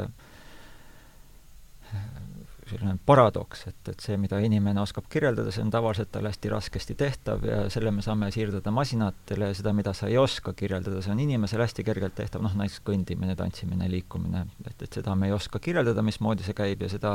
selline 2.69 2.95
paradoks, 3.05 3.65
et, 3.69 3.89
et 3.91 4.01
see, 4.01 4.15
mida 4.17 4.39
inimene 4.41 4.81
oskab 4.81 5.05
kirjeldada, 5.11 5.51
see 5.53 5.61
on 5.61 5.71
tavaliselt 5.73 6.09
tal 6.13 6.25
hästi 6.25 6.49
raskesti 6.49 6.95
tehtav 6.97 7.43
ja 7.45 7.59
selle 7.73 7.91
me 7.93 8.01
saame 8.05 8.31
siirdada 8.33 8.73
masinatele 8.73 9.51
ja 9.51 9.57
seda, 9.57 9.73
mida 9.77 9.93
sa 9.97 10.09
ei 10.09 10.17
oska 10.17 10.55
kirjeldada, 10.57 11.01
see 11.05 11.13
on 11.13 11.21
inimesel 11.21 11.61
hästi 11.61 11.85
kergelt 11.85 12.15
tehtav, 12.17 12.41
noh 12.45 12.55
näiteks 12.57 12.81
kõndimine, 12.87 13.37
tantsimine, 13.37 13.89
liikumine, 13.91 14.45
et, 14.65 14.81
et 14.87 14.99
seda 14.99 15.13
me 15.19 15.29
ei 15.29 15.35
oska 15.35 15.61
kirjeldada, 15.61 16.05
mismoodi 16.05 16.47
see 16.47 16.57
käib 16.57 16.81
ja 16.85 16.89
seda 16.91 17.13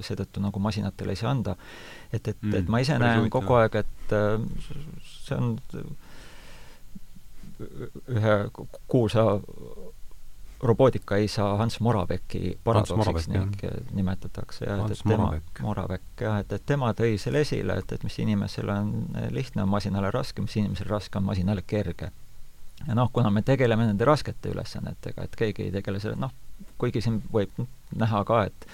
seetõttu 0.00 0.44
nagu 0.44 0.62
masinatele 0.62 1.16
ei 1.16 1.22
saa 1.22 1.32
anda. 1.32 1.56
et, 2.12 2.26
et 2.26 2.36
mm,, 2.42 2.58
et 2.60 2.68
ma 2.68 2.82
ise 2.84 2.98
näen 3.00 3.30
kogu 3.32 3.56
aeg, 3.56 3.80
et 3.84 4.14
äh, 4.16 4.36
see 5.24 5.38
on 5.38 5.56
ühe 8.08 8.36
kuulsa 8.88 9.24
robootika 10.62 11.16
ei 11.16 11.28
saa 11.28 11.56
Hans 11.56 11.80
Moravecki 11.80 12.58
paradoksiks 12.64 13.28
nimetatakse 13.92 14.64
jah, 14.64 14.84
et, 14.84 14.90
et 14.92 15.02
tema, 15.08 15.28
Moravec 15.62 16.02
jah, 16.20 16.40
et, 16.40 16.52
et 16.52 16.66
tema 16.66 16.92
tõi 16.96 17.16
selle 17.20 17.44
esile, 17.46 17.78
et, 17.80 17.92
et 17.92 18.04
mis 18.04 18.18
inimesele 18.24 18.74
on 18.74 18.90
lihtne, 19.32 19.64
on 19.64 19.72
masinale 19.72 20.10
raske, 20.14 20.44
mis 20.44 20.56
inimesele 20.60 20.92
raske, 20.92 21.18
on 21.18 21.28
masinale 21.28 21.64
kerge. 21.66 22.10
ja 22.86 22.96
noh, 22.96 23.10
kuna 23.12 23.30
me 23.30 23.42
tegeleme 23.42 23.86
nende 23.88 24.04
raskete 24.04 24.52
ülesannetega, 24.52 25.24
et 25.24 25.36
keegi 25.36 25.68
ei 25.68 25.72
tegele 25.78 26.00
selle, 26.00 26.20
noh, 26.20 26.34
kuigi 26.78 27.00
siin 27.04 27.22
võib 27.32 27.64
näha 27.96 28.24
ka, 28.24 28.44
et 28.50 28.68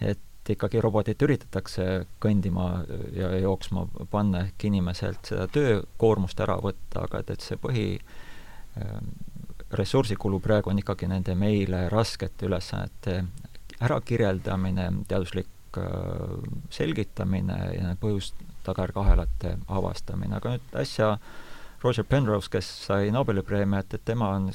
et 0.00 0.54
ikkagi 0.54 0.80
robotit 0.80 1.22
üritatakse 1.22 1.84
kõndima 2.22 2.68
ja 3.12 3.34
jooksma 3.36 3.84
panna 4.10 4.46
ehk 4.46 4.64
inimeselt 4.64 5.28
seda 5.28 5.44
töökoormust 5.52 6.40
ära 6.40 6.56
võtta, 6.62 7.02
aga 7.04 7.20
et, 7.20 7.34
et 7.34 7.44
see 7.44 7.58
põhi 7.60 7.88
ressursikulu 9.72 10.40
praegu 10.40 10.70
on 10.70 10.78
ikkagi 10.80 11.08
nende 11.10 11.34
meile 11.34 11.88
raskete 11.92 12.46
ülesannete 12.48 13.22
ärakirjeldamine, 13.84 14.88
teaduslik 15.08 15.78
äh, 15.78 15.84
selgitamine 16.70 17.58
ja 17.74 17.94
põhjus-tagajärg-ahelate 18.00 19.58
avastamine, 19.68 20.40
aga 20.40 20.56
nüüd 20.56 20.74
äsja 20.82 21.16
Roger 21.82 22.04
Penrose, 22.04 22.50
kes 22.50 22.68
sai 22.88 23.12
Nobeli 23.14 23.44
preemia, 23.46 23.84
et, 23.84 24.00
tema 24.04 24.32
on 24.34 24.48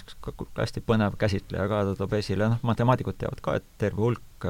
hästi 0.57 0.83
põnev 0.83 1.15
käsitleja 1.19 1.69
ka, 1.71 1.83
ta 1.87 1.95
toob 2.01 2.17
esile, 2.19 2.49
noh, 2.51 2.63
matemaatikud 2.67 3.15
teavad 3.19 3.39
ka, 3.45 3.55
et 3.61 3.69
terve 3.79 4.03
hulk 4.03 4.49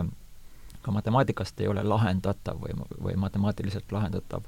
ka 0.83 0.91
matemaatikast 0.91 1.61
ei 1.61 1.67
ole 1.71 1.83
lahendatav 1.87 2.57
või, 2.59 2.73
või 3.01 3.13
matemaatiliselt 3.19 3.91
lahendatav. 3.91 4.43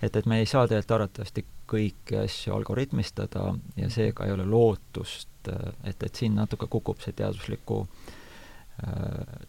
Et, 0.00 0.14
et 0.16 0.26
me 0.26 0.38
ei 0.40 0.46
saa 0.48 0.64
tegelikult 0.68 0.94
arvatavasti 0.96 1.44
kõiki 1.70 2.18
asju 2.24 2.54
algoritmistada 2.56 3.50
ja 3.76 3.90
seega 3.90 4.26
ei 4.26 4.34
ole 4.34 4.46
lootust, 4.48 5.28
et, 5.48 6.02
et 6.02 6.14
siin 6.14 6.34
natuke 6.36 6.68
kukub 6.70 7.00
see 7.04 7.16
teadusliku 7.16 7.84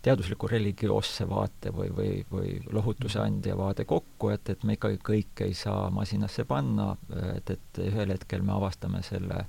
teadusliku 0.01 0.47
religioosse 0.47 1.27
vaate 1.29 1.71
või, 1.75 1.89
või, 1.95 2.09
või 2.31 2.55
lohutuse 2.73 3.21
andja 3.21 3.55
vaade 3.57 3.85
kokku, 3.87 4.31
et, 4.33 4.49
et 4.49 4.63
me 4.67 4.75
ikkagi 4.75 4.99
kõike 5.07 5.47
ei 5.47 5.53
saa 5.55 5.89
masinasse 5.93 6.45
panna, 6.49 6.95
et, 7.35 7.53
et 7.55 7.81
ühel 7.85 8.11
hetkel 8.11 8.43
me 8.43 8.55
avastame 8.57 8.99
selle, 9.07 9.45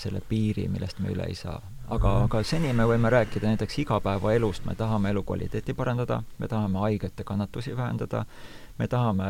selle 0.00 0.22
piiri, 0.28 0.66
millest 0.72 0.98
me 1.04 1.12
üle 1.14 1.28
ei 1.30 1.38
saa. 1.38 1.60
aga, 1.94 2.16
aga 2.24 2.42
seni 2.42 2.72
me 2.72 2.86
võime 2.88 3.12
rääkida 3.12 3.52
näiteks 3.52 3.78
igapäevaelust, 3.84 4.66
me 4.66 4.74
tahame 4.74 5.14
elukvaliteeti 5.14 5.74
parandada, 5.74 6.22
me 6.38 6.48
tahame 6.48 6.82
haigete 6.88 7.24
kannatusi 7.24 7.76
vähendada, 7.76 8.24
me 8.78 8.88
tahame 8.90 9.28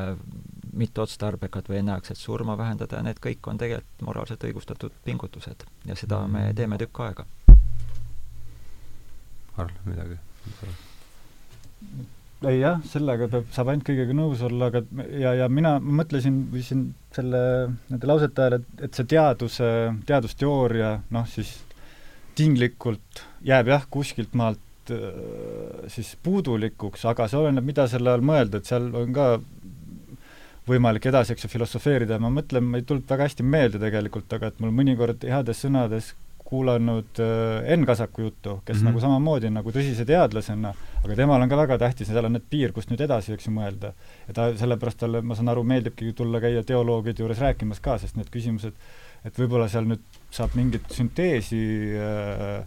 mitteotstarbekat 0.74 1.68
või 1.70 1.80
enneaegset 1.82 2.18
surma 2.18 2.56
vähendada 2.58 2.98
ja 2.98 3.06
need 3.06 3.20
kõik 3.22 3.46
on 3.50 3.60
tegelikult 3.60 4.06
moraalselt 4.06 4.44
õigustatud 4.48 4.94
pingutused 5.04 5.66
ja 5.86 5.96
seda 5.98 6.24
me 6.26 6.48
mm. 6.48 6.56
teeme 6.58 6.80
tükk 6.80 7.04
aega. 7.06 7.26
Karl, 9.54 9.70
midagi? 9.86 10.18
ei 12.44 12.58
jah, 12.58 12.80
sellega 12.90 13.28
peab, 13.30 13.46
saab 13.54 13.70
ainult 13.72 13.86
kõigega 13.86 14.16
nõus 14.16 14.42
olla, 14.44 14.68
aga 14.68 14.82
ja, 15.20 15.34
ja 15.38 15.46
mina 15.48 15.76
mõtlesin 15.80 16.42
või 16.52 16.64
siin 16.66 16.82
selle, 17.14 17.40
nende 17.88 18.10
lausete 18.10 18.42
ajal, 18.44 18.58
et, 18.58 18.66
et 18.88 18.98
see 18.98 19.08
teaduse, 19.14 19.70
teadusteooria 20.08 20.90
noh, 21.14 21.28
siis 21.30 21.54
tinglikult 22.36 23.22
jääb 23.46 23.70
jah, 23.70 23.86
kuskilt 23.90 24.34
maalt 24.36 24.60
siis 25.92 26.14
puudulikuks, 26.22 27.04
aga 27.10 27.28
see 27.30 27.38
oleneb, 27.40 27.64
mida 27.64 27.86
selle 27.90 28.12
all 28.12 28.24
mõelda, 28.24 28.60
et 28.60 28.68
seal 28.68 28.90
on 28.94 29.12
ka 29.14 29.28
võimalik 30.68 31.08
edasi, 31.10 31.34
eks 31.34 31.46
ju, 31.46 31.52
filosofeerida 31.52 32.16
ja 32.16 32.22
ma 32.22 32.30
mõtlen, 32.32 32.64
ma 32.64 32.80
ei 32.80 32.86
tulnud 32.88 33.08
väga 33.08 33.28
hästi 33.28 33.44
meelde 33.46 33.80
tegelikult, 33.82 34.30
aga 34.32 34.48
et 34.50 34.60
mul 34.62 34.72
mõnikord 34.74 35.26
heades 35.28 35.60
sõnades 35.64 36.14
kuulanud 36.44 37.20
äh, 37.24 37.72
Enn 37.72 37.86
Kasaku 37.88 38.22
juttu, 38.22 38.58
kes 38.64 38.76
mm 38.76 38.80
-hmm. 38.80 38.90
nagu 38.90 39.00
samamoodi 39.00 39.50
nagu 39.50 39.72
tõsise 39.72 40.04
teadlasena, 40.08 40.74
aga 41.02 41.16
temal 41.16 41.42
on 41.42 41.48
ka 41.48 41.56
väga 41.56 41.78
tähtis, 41.78 42.08
seal 42.08 42.28
on 42.28 42.36
need 42.36 42.44
piir, 42.50 42.72
kust 42.72 42.90
nüüd 42.92 43.00
edasi, 43.00 43.32
eks 43.32 43.48
ju, 43.48 43.52
mõelda. 43.52 43.92
ja 44.28 44.34
ta, 44.34 44.50
sellepärast 44.56 44.98
talle, 45.00 45.22
ma 45.22 45.34
saan 45.34 45.48
aru, 45.48 45.64
meeldibki 45.64 46.12
tulla 46.12 46.40
käia 46.40 46.62
teoloogide 46.62 47.22
juures 47.22 47.40
rääkimas 47.40 47.80
ka, 47.80 47.98
sest 47.98 48.16
need 48.16 48.30
küsimused, 48.30 48.72
et 49.24 49.38
võib-olla 49.38 49.68
seal 49.68 49.88
nüüd 49.88 50.04
saab 50.30 50.54
mingit 50.54 50.92
sünteesi 50.92 51.64
äh, 51.96 52.66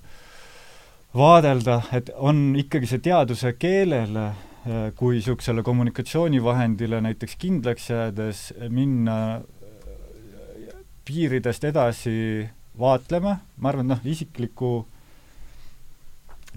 vaadelda, 1.17 1.81
et 1.95 2.11
on 2.15 2.51
ikkagi 2.59 2.89
see 2.89 3.01
teaduse 3.03 3.53
keelele 3.59 4.25
äh, 4.27 4.89
kui 4.97 5.17
niisugusele 5.17 5.63
kommunikatsioonivahendile 5.65 7.01
näiteks 7.05 7.37
kindlaks 7.41 7.89
jäädes 7.89 8.43
minna 8.73 9.17
äh, 9.37 10.77
piiridest 11.07 11.65
edasi 11.71 12.13
vaatlema, 12.79 13.37
ma 13.57 13.71
arvan, 13.71 13.87
et 13.87 13.95
noh, 13.95 14.05
isikliku 14.13 14.71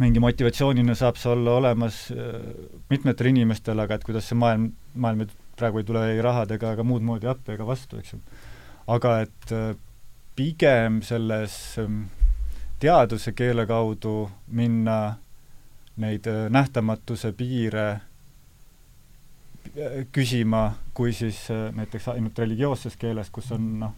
mingi 0.00 0.20
motivatsioonina 0.22 0.94
saab 0.96 1.18
see 1.20 1.32
olla 1.32 1.56
olemas 1.60 2.06
äh, 2.14 2.38
mitmetel 2.92 3.32
inimestel, 3.32 3.80
aga 3.80 3.96
et 3.96 4.06
kuidas 4.08 4.28
see 4.28 4.38
maailm, 4.38 4.70
maailm 4.94 5.28
praegu 5.60 5.80
ei 5.80 5.88
tule 5.88 6.06
ei 6.12 6.22
rahadega 6.24 6.74
ega 6.76 6.86
muud 6.86 7.04
moodi 7.04 7.28
appi 7.30 7.56
ega 7.56 7.66
vastu, 7.68 8.00
eks 8.00 8.14
ju. 8.16 8.22
aga 8.90 9.20
et 9.26 9.52
pigem 10.36 11.02
selles 11.04 11.54
ähm, 11.78 12.04
teaduse 12.80 13.32
keele 13.36 13.66
kaudu 13.68 14.30
minna 14.56 15.16
neid 16.00 16.26
äh, 16.26 16.46
nähtamatuse 16.50 17.32
piire 17.36 17.88
äh, 17.90 18.00
küsima, 20.12 20.72
kui 20.94 21.12
siis 21.12 21.48
näiteks 21.76 22.08
ainult 22.14 22.38
religioosses 22.38 22.96
keeles, 23.00 23.30
kus 23.30 23.52
on 23.56 23.66
noh, 23.84 23.94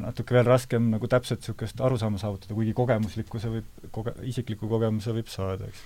natuke 0.00 0.34
veel 0.36 0.46
raskem 0.46 0.90
nagu 0.92 1.08
täpselt 1.10 1.42
niisugust 1.42 1.80
arusaama 1.80 2.20
saavutada, 2.20 2.54
kuigi 2.56 2.74
kogemuslikkuse 2.76 3.50
võib, 3.52 3.66
koge-, 3.94 4.14
isikliku 4.30 4.68
kogemuse 4.70 5.14
võib 5.16 5.30
saada, 5.32 5.68
eks. 5.70 5.82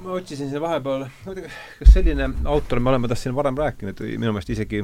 Ma 0.00 0.14
otsisin 0.16 0.48
siin 0.48 0.62
vahepeal, 0.62 1.04
kas 1.26 1.92
selline 1.92 2.30
autor, 2.48 2.80
me 2.80 2.92
oleme 2.92 3.10
tast 3.12 3.26
siin 3.26 3.36
varem 3.36 3.58
rääkinud, 3.60 4.00
minu 4.16 4.32
meelest 4.32 4.54
isegi 4.54 4.82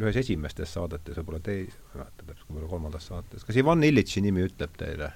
ühes 0.00 0.16
esimestest 0.22 0.78
saadetes, 0.78 1.18
võib-olla 1.20 1.42
teis-, 1.44 1.76
ma 1.92 1.92
ei 1.92 2.00
mäleta 2.02 2.26
täpselt, 2.26 2.48
võib-olla 2.48 2.70
kolmandas 2.70 3.10
saates, 3.10 3.44
kas 3.46 3.60
Ivan 3.60 3.84
Illitši 3.86 4.24
nimi 4.24 4.44
ütleb 4.48 4.74
teile? 4.80 5.10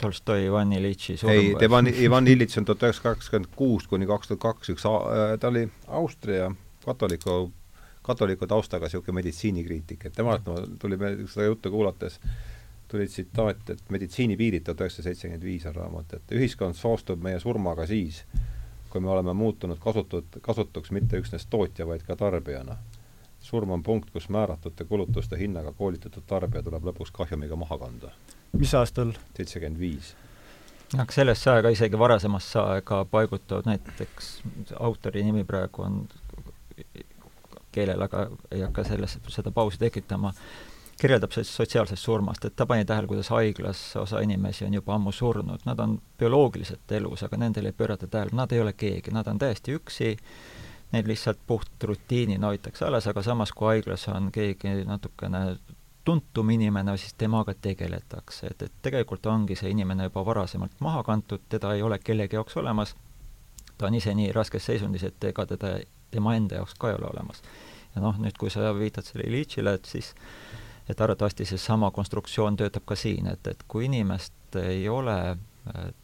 Tolstoi 0.00 0.48
Ivan 0.48 0.72
Illitši 0.74 1.18
ei, 1.30 1.52
Ivan, 1.62 1.90
Ivan 2.06 2.30
Illitš 2.30 2.58
on 2.60 2.68
tuhat 2.70 2.88
üheksasada 2.88 3.14
kakskümmend 3.14 3.52
kuus 3.58 3.86
kuni 3.90 4.08
kaks 4.10 4.32
tuhat 4.32 4.42
kaks 4.42 4.74
üks, 4.74 4.86
äh, 4.88 5.36
ta 5.40 5.52
oli 5.52 5.68
Austria 6.00 6.50
katoliku, 6.84 7.52
katoliku 8.04 8.48
taustaga 8.50 8.90
niisugune 8.90 9.20
meditsiinikriitik, 9.20 10.08
et 10.08 10.18
temalt 10.18 10.46
no, 10.50 10.58
tuli 10.80 10.98
meil 11.00 11.22
seda 11.30 11.48
juttu 11.48 11.72
kuulates 11.72 12.18
tuli 12.94 13.06
tsitaat, 13.06 13.70
et 13.70 13.90
meditsiinipiirid 13.90 14.62
tuhat 14.64 14.84
üheksasada 14.84 15.08
seitsekümmend 15.08 15.44
viis 15.44 15.64
on 15.66 15.74
raamat, 15.74 16.12
et 16.18 16.34
ühiskond 16.36 16.76
soostub 16.78 17.22
meie 17.24 17.40
surmaga 17.42 17.86
siis, 17.90 18.20
kui 18.92 19.02
me 19.02 19.10
oleme 19.10 19.32
muutunud 19.34 19.80
kasutud, 19.82 20.38
kasutuks 20.42 20.92
mitte 20.94 21.18
üksnes 21.18 21.48
tootja, 21.50 21.86
vaid 21.88 22.04
ka 22.06 22.16
tarbijana. 22.16 22.76
Surm 23.44 23.76
on 23.76 23.82
punkt, 23.82 24.10
kus 24.10 24.28
määratute 24.32 24.84
kulutuste 24.88 25.38
hinnaga 25.38 25.72
koolitatud 25.76 26.24
tarbija 26.26 26.62
tuleb 26.64 26.90
lõpuks 26.90 27.12
kahjumiga 27.12 27.56
maha 27.60 27.78
kanda. 27.78 28.12
mis 28.52 28.74
aastal? 28.74 29.12
seitsekümmend 29.36 29.80
viis 29.80 30.14
aga 30.98 31.12
sellesse 31.12 31.50
aega, 31.50 31.72
isegi 31.74 31.98
varasemasse 31.98 32.58
aega 32.60 33.04
paigutavad 33.10 33.66
näiteks, 33.66 34.30
autori 34.80 35.24
nimi 35.26 35.44
praegu 35.44 35.82
on 35.82 36.04
keelel, 37.74 38.04
aga 38.06 38.28
ei 38.54 38.62
hakka 38.62 38.84
selles, 38.86 39.18
seda 39.34 39.50
pausi 39.54 39.80
tekitama, 39.80 40.32
kirjeldab 41.00 41.34
sellest 41.34 41.58
sotsiaalsest 41.58 42.02
surmast, 42.02 42.44
et 42.46 42.56
ta 42.56 42.66
pani 42.70 42.84
tähele, 42.86 43.10
kuidas 43.10 43.32
haiglas 43.34 43.80
osa 43.98 44.20
inimesi 44.22 44.66
on 44.68 44.76
juba 44.78 44.94
ammu 44.94 45.12
surnud, 45.12 45.64
nad 45.66 45.80
on 45.82 45.96
bioloogiliselt 46.18 46.92
elus, 47.00 47.24
aga 47.26 47.40
nendele 47.42 47.72
ei 47.72 47.78
pöörata 47.78 48.06
tähelepanu, 48.06 48.42
nad 48.42 48.52
ei 48.52 48.62
ole 48.62 48.72
keegi, 48.78 49.14
nad 49.14 49.26
on 49.30 49.40
täiesti 49.42 49.74
üksi, 49.80 50.14
neid 50.94 51.08
lihtsalt 51.10 51.40
puht 51.46 51.88
rutiinina 51.90 52.52
hoitakse 52.52 52.86
alles, 52.86 53.06
aga 53.10 53.22
samas, 53.22 53.52
kui 53.52 53.72
haiglas 53.74 54.06
on 54.12 54.30
keegi 54.34 54.76
natukene 54.86 55.44
tuntum 56.04 56.50
inimene, 56.50 56.96
siis 57.00 57.14
temaga 57.18 57.54
tegeletakse, 57.54 58.50
et, 58.52 58.62
et 58.62 58.72
tegelikult 58.84 59.26
ongi 59.26 59.56
see 59.56 59.72
inimene 59.72 60.10
juba 60.10 60.24
varasemalt 60.26 60.80
maha 60.84 61.02
kantud, 61.06 61.46
teda 61.48 61.72
ei 61.74 61.82
ole 61.82 61.98
kellegi 61.98 62.36
jaoks 62.36 62.56
olemas, 62.60 62.94
ta 63.78 63.88
on 63.88 63.96
ise 63.98 64.12
nii 64.14 64.32
raskes 64.36 64.66
seisundis, 64.70 65.06
et 65.08 65.30
ega 65.30 65.46
teda 65.54 65.78
tema 66.12 66.36
enda 66.36 66.60
jaoks 66.60 66.76
ka 66.78 66.90
ei 66.90 66.98
ole 66.98 67.08
olemas. 67.10 67.42
ja 67.94 68.02
noh, 68.02 68.18
nüüd 68.20 68.36
kui 68.38 68.50
sa 68.50 68.74
viitad 68.76 69.06
selle 69.06 69.24
Ilitšile, 69.30 69.74
et 69.78 69.88
siis 69.88 70.12
et 70.88 71.00
arvatavasti 71.00 71.46
seesama 71.48 71.90
konstruktsioon 71.90 72.56
töötab 72.60 72.84
ka 72.84 72.96
siin, 72.98 73.30
et, 73.30 73.46
et 73.46 73.64
kui 73.68 73.86
inimest 73.88 74.58
ei 74.60 74.88
ole 74.88 75.36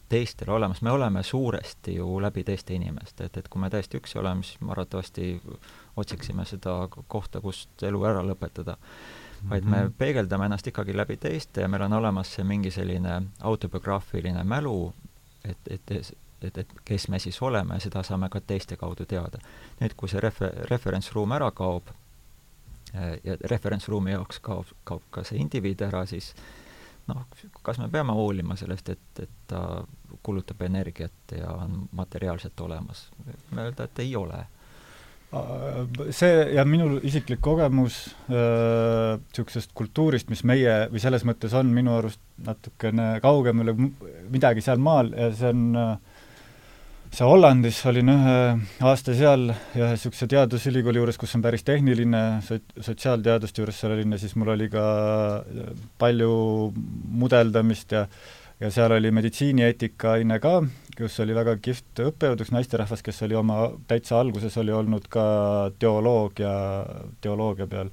teistel 0.09 0.49
olemas, 0.49 0.81
me 0.81 0.91
oleme 0.91 1.23
suuresti 1.23 1.95
ju 1.95 2.21
läbi 2.21 2.43
teiste 2.43 2.73
inimeste, 2.73 3.27
et, 3.29 3.37
et 3.37 3.47
kui 3.47 3.61
me 3.61 3.69
täiesti 3.69 3.99
üksi 4.01 4.17
oleme, 4.19 4.43
siis 4.43 4.61
me 4.61 4.71
arvatavasti 4.73 5.41
otsiksime 6.01 6.45
seda 6.49 6.75
kohta, 7.07 7.41
kust 7.41 7.83
elu 7.83 8.03
ära 8.09 8.23
lõpetada. 8.25 8.77
vaid 9.49 9.65
me 9.65 9.77
mhm. 9.83 9.93
peegeldame 9.97 10.45
ennast 10.45 10.67
ikkagi 10.67 10.97
läbi 10.97 11.17
teiste 11.17 11.61
ja 11.61 11.67
meil 11.67 11.81
on 11.81 11.93
olemas 11.93 12.33
see 12.33 12.43
mingi 12.43 12.71
selline 12.71 13.21
autobiograafiline 13.41 14.43
mälu, 14.43 14.93
et, 15.45 15.57
et, 15.69 15.91
et, 16.41 16.57
et 16.57 16.73
kes 16.85 17.07
me 17.07 17.19
siis 17.19 17.41
oleme 17.41 17.79
seda 17.79 18.03
saame 18.03 18.29
ka 18.29 18.41
teiste 18.41 18.77
kaudu 18.77 19.05
teada. 19.05 19.39
nüüd, 19.81 19.93
kui 19.97 20.09
see 20.09 20.21
refer-, 20.21 20.65
referentsruum 20.69 21.31
ära 21.31 21.51
kaob, 21.51 21.89
Äh, 22.95 23.19
ja 23.23 23.37
referentsruumi 23.49 24.11
jaoks 24.11 24.41
kaob, 24.43 24.67
kaob 24.83 25.03
ka 25.15 25.23
see 25.23 25.39
indiviid 25.39 25.79
ära, 25.85 26.01
siis 26.09 26.33
noh, 27.09 27.25
kas 27.65 27.79
me 27.81 27.89
peame 27.91 28.13
hoolima 28.15 28.57
sellest, 28.59 28.89
et, 28.93 29.23
et 29.23 29.35
ta 29.49 29.83
kulutab 30.23 30.61
energiat 30.67 31.35
ja 31.37 31.53
on 31.53 31.85
materiaalselt 31.97 32.59
olemas? 32.61 33.07
võime 33.25 33.69
öelda, 33.69 33.87
et 33.87 34.03
ei 34.03 34.15
ole. 34.15 34.41
See 36.11 36.31
ja 36.57 36.65
minul 36.67 36.97
isiklik 37.07 37.39
kogemus 37.39 38.01
niisugusest 38.27 39.69
äh, 39.69 39.75
kultuurist, 39.79 40.27
mis 40.29 40.43
meie, 40.43 40.73
või 40.91 40.99
selles 40.99 41.23
mõttes 41.27 41.55
on 41.55 41.71
minu 41.71 41.93
arust 41.95 42.19
natukene 42.43 43.13
kaugemal 43.23 43.71
midagi 44.33 44.63
seal 44.65 44.81
maal 44.83 45.13
ja 45.15 45.29
see 45.31 45.53
on 45.53 45.63
äh, 45.79 46.10
see 47.11 47.27
Hollandis, 47.27 47.79
olin 47.89 48.11
ühe 48.13 48.35
aasta 48.87 49.13
seal 49.17 49.49
ühe 49.51 49.87
niisuguse 49.93 50.27
teadusülikooli 50.31 51.01
juures, 51.01 51.19
kus 51.19 51.35
on 51.35 51.43
päris 51.43 51.65
tehniline 51.67 52.21
sot-, 52.47 52.77
sotsiaalteaduste 52.79 53.63
juures 53.63 53.81
seal 53.83 53.97
olin 53.97 54.15
ja 54.15 54.21
siis 54.21 54.37
mul 54.39 54.53
oli 54.53 54.69
ka 54.71 54.85
palju 55.99 56.31
mudeldamist 57.23 57.97
ja 57.97 58.05
ja 58.61 58.69
seal 58.71 58.93
oli 58.93 59.09
meditsiinieetika 59.11 60.15
aine 60.19 60.37
ka, 60.39 60.59
kus 60.97 61.15
oli 61.23 61.33
väga 61.33 61.55
kihvt 61.65 62.03
õppejõud, 62.05 62.43
üks 62.43 62.51
naisterahvas, 62.53 63.01
kes 63.01 63.23
oli 63.25 63.37
oma, 63.37 63.63
täitsa 63.89 64.19
alguses 64.21 64.57
oli 64.61 64.73
olnud 64.75 65.07
ka 65.11 65.23
teoloogia, 65.81 66.53
teoloogia 67.25 67.67
peal 67.71 67.89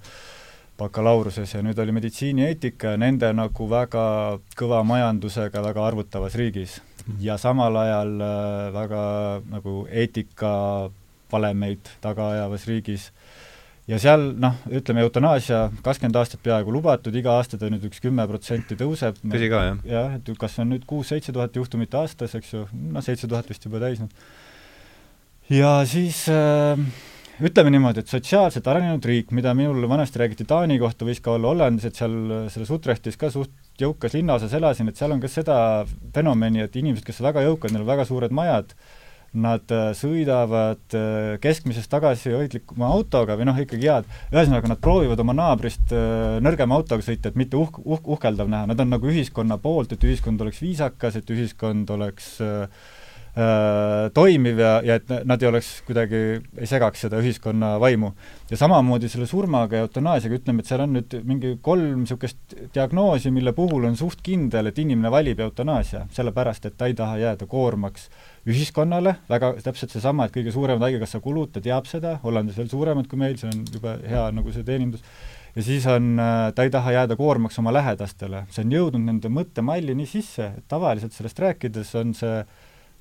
bakalaureuse 0.79 1.47
ja 1.51 1.63
nüüd 1.65 1.79
oli 1.83 1.95
meditsiinieetika 1.97 2.95
ja 2.95 3.01
nende 3.01 3.33
nagu 3.35 3.67
väga 3.71 4.05
kõva 4.59 4.85
majandusega 4.87 5.63
väga 5.65 5.89
arvutavas 5.91 6.37
riigis 6.39 6.79
ja 7.21 7.39
samal 7.39 7.77
ajal 7.77 8.21
äh, 8.21 8.75
väga 8.75 9.03
nagu 9.49 9.87
eetikavalemeid 9.91 11.89
taga 12.05 12.31
ajavas 12.35 12.67
riigis. 12.69 13.13
ja 13.89 13.99
seal 13.99 14.35
noh, 14.37 14.55
ütleme 14.69 15.01
eutanaasia 15.01 15.71
kakskümmend 15.83 16.17
aastat 16.21 16.43
peaaegu 16.45 16.73
lubatud, 16.73 17.15
iga 17.17 17.33
aasta 17.39 17.59
ta 17.59 17.71
nüüd 17.73 17.85
üks 17.89 18.01
kümme 18.05 18.27
protsenti 18.29 18.77
tõuseb. 18.77 19.17
tõsi 19.25 19.49
ka, 19.49 19.63
jah? 19.71 19.79
jah, 19.89 20.15
et 20.19 20.29
kas 20.39 20.59
on 20.61 20.69
nüüd 20.75 20.85
kuus-seitse 20.87 21.33
tuhat 21.33 21.57
juhtumit 21.57 21.95
aastas, 21.97 22.35
eks 22.37 22.53
ju, 22.53 22.67
noh, 22.93 23.05
seitse 23.05 23.31
tuhat 23.31 23.49
vist 23.49 23.65
juba 23.65 23.81
täis 23.81 24.03
nüüd. 24.03 24.13
ja 25.49 25.73
siis 25.89 26.27
äh, 26.29 26.77
ütleme 27.45 27.71
niimoodi, 27.71 28.03
et 28.03 28.11
sotsiaalselt 28.11 28.67
arenenud 28.71 29.05
riik, 29.07 29.33
mida 29.37 29.53
minul 29.55 29.87
vanasti 29.91 30.19
räägiti 30.23 30.47
Taani 30.49 30.79
kohta, 30.83 31.07
võis 31.07 31.21
ka 31.23 31.37
olla 31.37 31.53
Hollandis, 31.53 31.87
et 31.89 31.99
seal 31.99 32.15
selles 32.51 32.71
Utrechtis 32.75 33.19
ka 33.21 33.31
suht 33.31 33.53
jõukas 33.79 34.17
linnaosas 34.17 34.55
elasin, 34.59 34.91
et 34.91 34.99
seal 34.99 35.15
on 35.15 35.23
ka 35.23 35.31
seda 35.31 35.59
fenomeni, 36.15 36.65
et 36.65 36.79
inimesed, 36.79 37.07
kes 37.07 37.21
on 37.23 37.29
väga 37.31 37.45
jõukad, 37.47 37.75
neil 37.75 37.85
on 37.85 37.93
väga 37.93 38.09
suured 38.09 38.35
majad, 38.35 38.75
nad 39.39 39.75
äh, 39.77 39.91
sõidavad 39.95 40.97
äh, 40.97 41.35
keskmisest 41.45 41.91
tagasihoidlikuma 41.93 42.89
autoga 42.89 43.37
või 43.37 43.47
noh, 43.51 43.59
ikkagi 43.61 43.91
head, 43.91 44.09
ühesõnaga 44.33 44.73
nad 44.73 44.81
proovivad 44.83 45.21
oma 45.21 45.37
naabrist 45.37 45.93
äh, 45.93 46.39
nõrgema 46.43 46.79
autoga 46.81 47.05
sõita, 47.05 47.29
et 47.29 47.39
mitte 47.39 47.61
uhk-, 47.61 47.83
uhk-, 47.85 48.09
uhkeldav 48.17 48.49
näha, 48.51 48.71
nad 48.73 48.81
on 48.81 48.91
nagu 48.97 49.11
ühiskonna 49.13 49.61
poolt, 49.61 49.93
et 49.93 50.09
ühiskond 50.09 50.41
oleks 50.43 50.63
viisakas, 50.65 51.21
et 51.21 51.35
ühiskond 51.35 51.93
oleks 51.93 52.39
äh, 52.43 52.89
toimiv 54.15 54.59
ja, 54.59 54.71
ja 54.83 54.97
et 54.99 55.11
nad 55.29 55.43
ei 55.43 55.49
oleks 55.51 55.69
kuidagi, 55.87 56.21
ei 56.59 56.67
segaks 56.67 57.05
seda 57.05 57.21
ühiskonna 57.23 57.77
vaimu. 57.79 58.11
ja 58.51 58.57
samamoodi 58.57 59.09
selle 59.13 59.27
surmaga 59.31 59.77
ja 59.77 59.87
eutanaasiaga, 59.87 60.41
ütleme, 60.41 60.65
et 60.65 60.71
seal 60.71 60.83
on 60.83 60.97
nüüd 60.97 61.15
mingi 61.29 61.53
kolm 61.63 62.03
niisugust 62.03 62.57
diagnoosi, 62.75 63.31
mille 63.35 63.53
puhul 63.55 63.87
on 63.87 63.97
suht 64.01 64.25
kindel, 64.27 64.71
et 64.71 64.79
inimene 64.83 65.13
valib 65.13 65.41
eutanaasia, 65.45 66.07
sellepärast 66.17 66.67
et 66.67 66.79
ta 66.81 66.89
ei 66.91 66.97
taha 66.99 67.19
jääda 67.21 67.47
koormaks 67.47 68.09
ühiskonnale, 68.49 69.19
väga 69.31 69.55
täpselt 69.63 69.93
seesama, 69.93 70.27
et 70.27 70.35
kõige 70.35 70.55
suuremad 70.55 70.87
Haigekassa 70.89 71.21
kulud, 71.23 71.53
ta 71.53 71.63
teab 71.65 71.89
seda, 71.91 72.17
Hollandis 72.25 72.57
veel 72.59 72.71
suuremad 72.73 73.09
kui 73.11 73.21
meil, 73.21 73.37
see 73.39 73.51
on 73.53 73.67
juba 73.75 73.99
hea 74.09 74.25
nagu 74.35 74.55
see 74.55 74.65
teenindus, 74.67 75.05
ja 75.55 75.65
siis 75.67 75.87
on, 75.91 76.15
äh, 76.23 76.49
ta 76.55 76.65
ei 76.65 76.73
taha 76.73 76.95
jääda 76.97 77.17
koormaks 77.19 77.59
oma 77.61 77.73
lähedastele, 77.77 78.47
see 78.55 78.65
on 78.65 78.75
jõudnud 78.75 79.05
nende 79.05 79.31
mõttemalli 79.33 79.97
nii 79.99 80.09
sisse, 80.09 80.53
et 80.59 80.67
tavaliselt 80.71 81.17
sellest 81.17 81.45
rääkides 81.45 81.95
on 82.01 82.17
see 82.17 82.41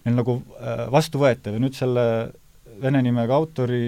neil 0.06 0.20
nagu 0.20 0.40
äh, 0.60 0.86
vastuvõetav 0.94 1.58
ja 1.58 1.64
nüüd 1.64 1.78
selle 1.78 2.06
vene 2.82 3.02
nimega 3.02 3.38
autori 3.38 3.82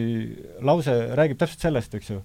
lause 0.66 0.96
räägib 1.18 1.40
täpselt 1.40 1.66
sellest, 1.68 1.96
eks 1.96 2.12
ju. 2.14 2.20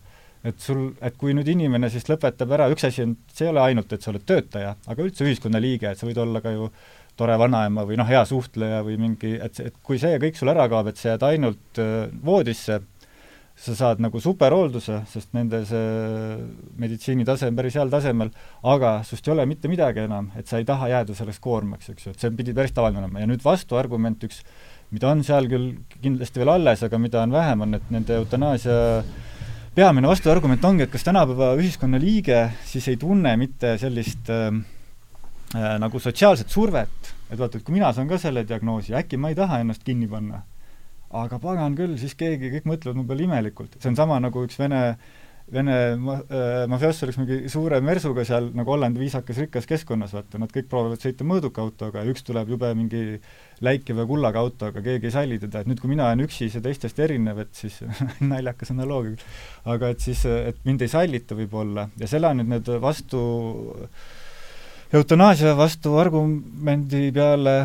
et 0.44 0.60
sul, 0.60 0.90
et 1.00 1.16
kui 1.16 1.32
nüüd 1.36 1.48
inimene 1.48 1.88
siis 1.92 2.04
lõpetab 2.08 2.50
ära, 2.56 2.68
üks 2.72 2.84
asi 2.88 3.04
on, 3.04 3.14
see 3.32 3.46
ei 3.46 3.52
ole 3.52 3.62
ainult, 3.64 3.92
et 3.92 4.04
sa 4.04 4.12
oled 4.12 4.26
töötaja, 4.28 4.74
aga 4.92 5.06
üldse 5.06 5.24
ühiskonnaliige, 5.24 5.88
et 5.88 6.00
sa 6.00 6.08
võid 6.08 6.20
olla 6.20 6.42
ka 6.44 6.52
ju 6.52 6.68
tore 7.16 7.36
vanaema 7.38 7.84
või 7.86 7.96
noh, 7.96 8.08
hea 8.08 8.24
suhtleja 8.28 8.82
või 8.84 8.98
mingi, 9.00 9.36
et, 9.40 9.60
et 9.62 9.76
kui 9.86 10.00
see 10.02 10.18
kõik 10.20 10.36
sul 10.38 10.50
ära 10.52 10.66
kaob, 10.70 10.90
et 10.90 11.00
sa 11.00 11.12
jääd 11.14 11.26
ainult 11.30 11.80
äh, 11.80 12.10
voodisse, 12.26 12.80
sa 13.54 13.74
saad 13.78 14.00
nagu 14.02 14.18
superhoolduse, 14.20 15.00
sest 15.08 15.30
nende 15.36 15.60
see 15.68 16.38
meditsiinitase 16.80 17.48
on 17.48 17.58
päris 17.58 17.76
heal 17.78 17.92
tasemel, 17.92 18.32
aga 18.66 18.96
sust 19.06 19.28
ei 19.28 19.34
ole 19.36 19.46
mitte 19.46 19.70
midagi 19.70 20.02
enam, 20.04 20.32
et 20.38 20.50
sa 20.50 20.58
ei 20.58 20.66
taha 20.66 20.90
jääda 20.90 21.14
selleks 21.14 21.38
koormaks, 21.42 21.92
eks 21.92 22.08
ju, 22.08 22.14
et 22.14 22.24
see 22.24 22.34
pidi 22.34 22.54
päris 22.56 22.74
tavaline 22.74 23.04
olema 23.04 23.22
ja 23.22 23.28
nüüd 23.30 23.44
vastuargument 23.46 24.26
üks, 24.26 24.42
mida 24.94 25.12
on 25.12 25.22
seal 25.26 25.46
küll 25.50 25.70
kindlasti 26.02 26.42
veel 26.42 26.50
alles, 26.56 26.82
aga 26.86 26.98
mida 26.98 27.22
on 27.22 27.34
vähem, 27.34 27.62
on, 27.64 27.78
et 27.78 27.94
nende 27.94 28.18
eutanaasia 28.18 28.78
peamine 29.74 30.10
vastuargument 30.10 30.66
ongi, 30.66 30.88
et 30.88 30.92
kas 30.92 31.06
tänapäeva 31.06 31.52
ühiskonna 31.58 31.98
liige 32.02 32.48
siis 32.66 32.90
ei 32.90 32.98
tunne 33.00 33.36
mitte 33.38 33.76
sellist 33.78 34.30
äh, 34.34 34.48
äh, 35.54 35.76
nagu 35.82 36.02
sotsiaalset 36.02 36.50
survet, 36.50 37.14
et 37.30 37.38
vaata, 37.38 37.58
et 37.58 37.66
kui 37.66 37.78
mina 37.78 37.94
saan 37.94 38.10
ka 38.10 38.18
selle 38.22 38.42
diagnoosi, 38.46 38.94
äkki 38.98 39.18
ma 39.18 39.30
ei 39.30 39.38
taha 39.38 39.62
ennast 39.62 39.86
kinni 39.86 40.10
panna. 40.10 40.42
Aga 41.14 41.38
pagan 41.42 41.76
küll, 41.78 41.98
siis 42.00 42.16
keegi, 42.18 42.50
kõik 42.56 42.70
mõtlevad 42.72 42.98
mu 42.98 43.06
peale 43.08 43.28
imelikult. 43.28 43.78
see 43.78 43.92
on 43.92 43.98
sama 43.98 44.18
nagu 44.22 44.42
üks 44.46 44.58
vene 44.58 44.80
äh, 44.88 45.12
Vene 45.52 45.74
äh, 45.92 46.64
mafioss 46.72 47.04
oleks 47.04 47.18
mingi 47.20 47.50
suure 47.52 47.76
mersuga 47.84 48.22
seal 48.24 48.46
nagu 48.56 48.72
Hollandi 48.72 49.02
viisakas 49.02 49.42
rikkas 49.42 49.66
keskkonnas, 49.68 50.14
vaata, 50.16 50.38
nad 50.40 50.48
kõik 50.52 50.70
proovivad 50.70 51.02
sõita 51.04 51.26
mõõduka 51.28 51.60
autoga 51.60 52.00
ja 52.00 52.14
üks 52.14 52.24
tuleb 52.24 52.48
jube 52.54 52.70
mingi 52.78 53.18
läikiva 53.64 54.06
kullaga 54.08 54.40
autoga, 54.40 54.80
keegi 54.80 55.10
ei 55.10 55.12
salli 55.12 55.36
teda, 55.42 55.60
et 55.60 55.68
nüüd, 55.68 55.82
kui 55.82 55.92
mina 55.92 56.08
olen 56.08 56.24
üksi 56.24 56.48
ja 56.48 56.64
teistest 56.64 57.02
erinev, 57.04 57.42
et 57.44 57.52
siis 57.60 57.76
naljakas 58.32 58.72
analoogia, 58.72 59.20
aga 59.68 59.92
et 59.92 60.06
siis, 60.06 60.24
et 60.24 60.64
mind 60.64 60.86
ei 60.86 60.94
sallita 60.94 61.36
võib-olla. 61.36 61.90
Ja 62.00 62.08
selle 62.08 62.32
on 62.32 62.40
nüüd 62.40 62.54
need 62.54 62.72
vastu, 62.80 63.20
eutanaasia 64.96 65.52
vastu 65.60 65.98
argumendi 66.00 67.10
peale 67.12 67.58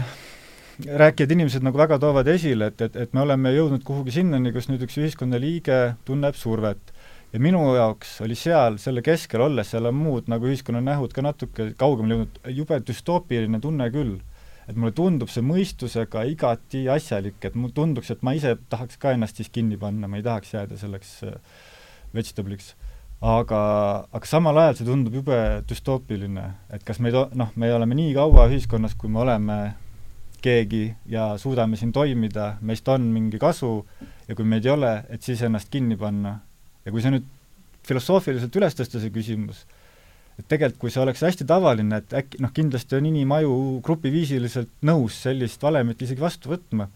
rääkijad 0.85 1.31
inimesed 1.35 1.63
nagu 1.65 1.77
väga 1.77 1.99
toovad 1.99 2.27
esile, 2.31 2.69
et, 2.71 2.81
et, 2.81 2.95
et 2.95 3.13
me 3.13 3.23
oleme 3.25 3.51
jõudnud 3.51 3.83
kuhugi 3.87 4.13
sinnani, 4.15 4.53
kus 4.55 4.69
nüüd 4.71 4.83
üks 4.85 4.95
ühiskonna 5.01 5.39
liige 5.41 5.79
tunneb 6.07 6.37
survet 6.39 6.93
ja 7.33 7.41
minu 7.41 7.61
jaoks 7.75 8.19
oli 8.25 8.37
seal, 8.37 8.79
selle 8.81 9.03
keskel 9.05 9.43
olles, 9.45 9.69
seal 9.73 9.89
on 9.89 9.97
muud 9.97 10.29
nagu 10.31 10.49
ühiskonna 10.49 10.81
nähud 10.83 11.13
ka 11.13 11.23
natuke 11.25 11.71
kaugemale 11.79 12.15
jõudnud, 12.15 12.39
jube 12.55 12.79
düstoopiline 12.87 13.61
tunne 13.61 13.89
küll. 13.93 14.19
et 14.69 14.77
mulle 14.77 14.93
tundub 14.93 15.31
see 15.33 15.41
mõistusega 15.41 16.27
igati 16.29 16.83
asjalik, 16.93 17.39
et 17.41 17.55
mulle 17.57 17.73
tunduks, 17.73 18.11
et 18.13 18.19
ma 18.21 18.35
ise 18.37 18.51
tahaks 18.69 18.99
ka 19.01 19.15
ennast 19.15 19.39
siis 19.41 19.49
kinni 19.49 19.79
panna, 19.81 20.05
ma 20.07 20.19
ei 20.19 20.23
tahaks 20.23 20.53
jääda 20.53 20.77
selleks 20.77 21.13
äh, 21.25 21.39
vegetabliks. 22.13 22.75
aga, 23.19 23.61
aga 24.13 24.29
samal 24.29 24.57
ajal 24.61 24.77
see 24.77 24.85
tundub 24.85 25.17
jube 25.17 25.39
düstoopiline, 25.69 26.45
et 26.69 26.85
kas 26.85 27.01
me 27.01 27.09
ei 27.09 27.17
to-, 27.17 27.29
noh, 27.33 27.49
me 27.55 27.73
oleme 27.73 27.97
nii 27.97 28.13
kaua 28.13 28.45
ühiskonnas, 28.51 28.93
kui 28.93 29.09
me 29.09 29.25
oleme 29.25 29.57
keegi 30.43 30.83
ja 31.09 31.31
suudame 31.37 31.77
siin 31.79 31.91
toimida, 31.95 32.53
meist 32.61 32.87
on 32.91 33.09
mingi 33.13 33.39
kasu 33.41 33.73
ja 34.27 34.35
kui 34.37 34.45
meid 34.47 34.65
ei 34.65 34.73
ole, 34.73 34.93
et 35.09 35.25
siis 35.25 35.41
ennast 35.45 35.71
kinni 35.73 35.97
panna. 35.99 36.39
Ja 36.85 36.93
kui 36.93 37.03
see 37.03 37.13
nüüd 37.13 37.27
filosoofiliselt 37.87 38.55
üles 38.59 38.77
tõsta, 38.77 39.01
see 39.01 39.13
küsimus, 39.13 39.65
et 40.39 40.47
tegelikult 40.47 40.81
kui 40.85 40.93
see 40.93 41.03
oleks 41.03 41.23
hästi 41.25 41.47
tavaline, 41.49 42.01
et 42.01 42.15
äkki 42.21 42.41
noh, 42.43 42.51
kindlasti 42.55 42.97
on 42.99 43.07
inimaju 43.09 43.53
grupiviisiliselt 43.85 44.71
nõus 44.87 45.17
sellist 45.25 45.63
valemit 45.63 46.01
isegi 46.05 46.23
vastu 46.23 46.53
võtma, 46.53 46.87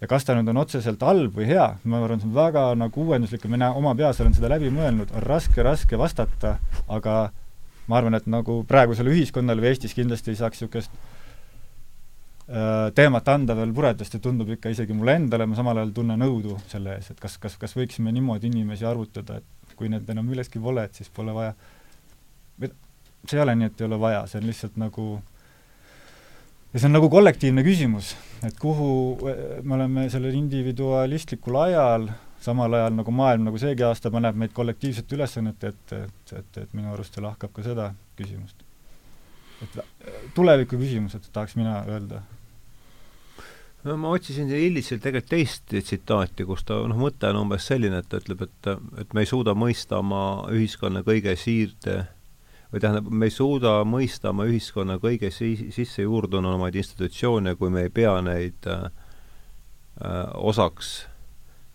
ja 0.00 0.10
kas 0.10 0.26
ta 0.26 0.36
nüüd 0.36 0.50
on 0.52 0.60
otseselt 0.60 1.02
halb 1.06 1.38
või 1.38 1.48
hea, 1.48 1.66
ma 1.88 2.02
arvan, 2.02 2.20
see 2.20 2.28
on 2.28 2.36
väga 2.36 2.66
nagu 2.78 3.06
uuenduslik 3.06 3.46
ja 3.46 3.50
mina 3.50 3.72
oma 3.78 3.94
peas 3.98 4.20
olen 4.20 4.36
seda 4.36 4.50
läbi 4.52 4.70
mõelnud, 4.74 5.14
on 5.14 5.24
raske, 5.24 5.64
raske 5.64 5.98
vastata, 5.98 6.58
aga 6.92 7.16
ma 7.88 7.98
arvan, 8.00 8.18
et 8.18 8.28
nagu 8.30 8.62
praegusele 8.68 9.12
ühiskonnale 9.14 9.64
või 9.64 9.72
Eestis 9.72 9.96
kindlasti 9.96 10.34
ei 10.34 10.40
saaks 10.40 10.62
niisugust 10.62 10.92
teemat 12.44 13.28
anda 13.32 13.54
veel 13.56 13.72
puredest 13.72 14.14
ja 14.14 14.20
tundub 14.20 14.50
ikka 14.52 14.68
isegi 14.74 14.92
mulle 14.92 15.14
endale, 15.16 15.46
ma 15.48 15.56
samal 15.56 15.78
ajal 15.80 15.94
tunnen 15.96 16.24
õudu 16.26 16.58
selle 16.68 16.98
ees, 16.98 17.10
et 17.14 17.20
kas, 17.20 17.38
kas, 17.40 17.56
kas 17.60 17.72
võiksime 17.76 18.12
niimoodi 18.12 18.50
inimesi 18.50 18.84
arvutada, 18.84 19.38
et 19.40 19.76
kui 19.78 19.88
need 19.88 20.08
enam 20.12 20.28
milleski 20.28 20.60
pole, 20.60 20.84
et 20.84 21.00
siis 21.00 21.08
pole 21.14 21.32
vaja, 21.32 21.54
see 22.60 23.38
ei 23.38 23.42
ole 23.42 23.54
nii, 23.56 23.70
et 23.72 23.80
ei 23.80 23.86
ole 23.88 24.00
vaja, 24.00 24.26
see 24.28 24.42
on 24.42 24.50
lihtsalt 24.50 24.76
nagu 24.80 25.06
ja 26.74 26.82
see 26.82 26.90
on 26.90 26.96
nagu 26.98 27.08
kollektiivne 27.10 27.64
küsimus, 27.64 28.12
et 28.44 28.60
kuhu 28.60 28.90
me 29.62 29.78
oleme 29.78 30.08
sellel 30.12 30.36
individualistlikul 30.36 31.56
ajal, 31.62 32.10
samal 32.44 32.76
ajal 32.76 32.98
nagu 32.98 33.14
maailm 33.14 33.48
nagu 33.48 33.60
seegi 33.62 33.86
aasta 33.88 34.12
paneb 34.12 34.36
meid 34.36 34.52
kollektiivsete 34.52 35.16
ülesannete 35.16 35.72
ette, 35.72 36.04
et, 36.10 36.36
et, 36.40 36.62
et 36.66 36.76
minu 36.76 36.92
arust 36.92 37.16
see 37.16 37.24
lahkab 37.24 37.56
ka 37.56 37.64
seda 37.64 37.92
küsimust. 38.18 38.63
Et 39.62 39.78
tuleviku 40.34 40.78
küsimused, 40.80 41.30
tahaks 41.32 41.56
mina 41.56 41.82
öelda. 41.88 42.22
No 43.84 43.98
ma 44.00 44.14
otsisin 44.16 44.48
Illitsilt 44.48 45.02
tegelikult 45.04 45.30
teist 45.34 45.68
tsitaati, 45.68 46.46
kus 46.48 46.64
ta, 46.64 46.78
noh, 46.88 46.96
mõte 46.96 47.28
on 47.28 47.42
umbes 47.42 47.66
selline, 47.68 48.00
et 48.00 48.08
ta 48.08 48.20
ütleb, 48.22 48.46
et, 48.46 48.68
et 49.02 49.12
me 49.12 49.24
ei 49.24 49.28
suuda 49.28 49.52
mõista 49.58 49.98
oma 50.00 50.20
ühiskonna 50.52 51.04
kõige 51.04 51.34
siirde 51.36 51.98
või 52.72 52.80
tähendab, 52.80 53.10
me 53.12 53.28
ei 53.28 53.34
suuda 53.34 53.74
mõista 53.86 54.32
oma 54.32 54.48
ühiskonna 54.48 54.96
kõige 55.02 55.28
si-, 55.30 55.68
sisse 55.74 56.06
juurdunumaid 56.06 56.74
institutsioone, 56.80 57.54
kui 57.60 57.70
me 57.70 57.84
ei 57.84 57.92
pea 57.92 58.16
neid 58.24 58.70
äh, 58.72 58.88
osaks 60.34 60.94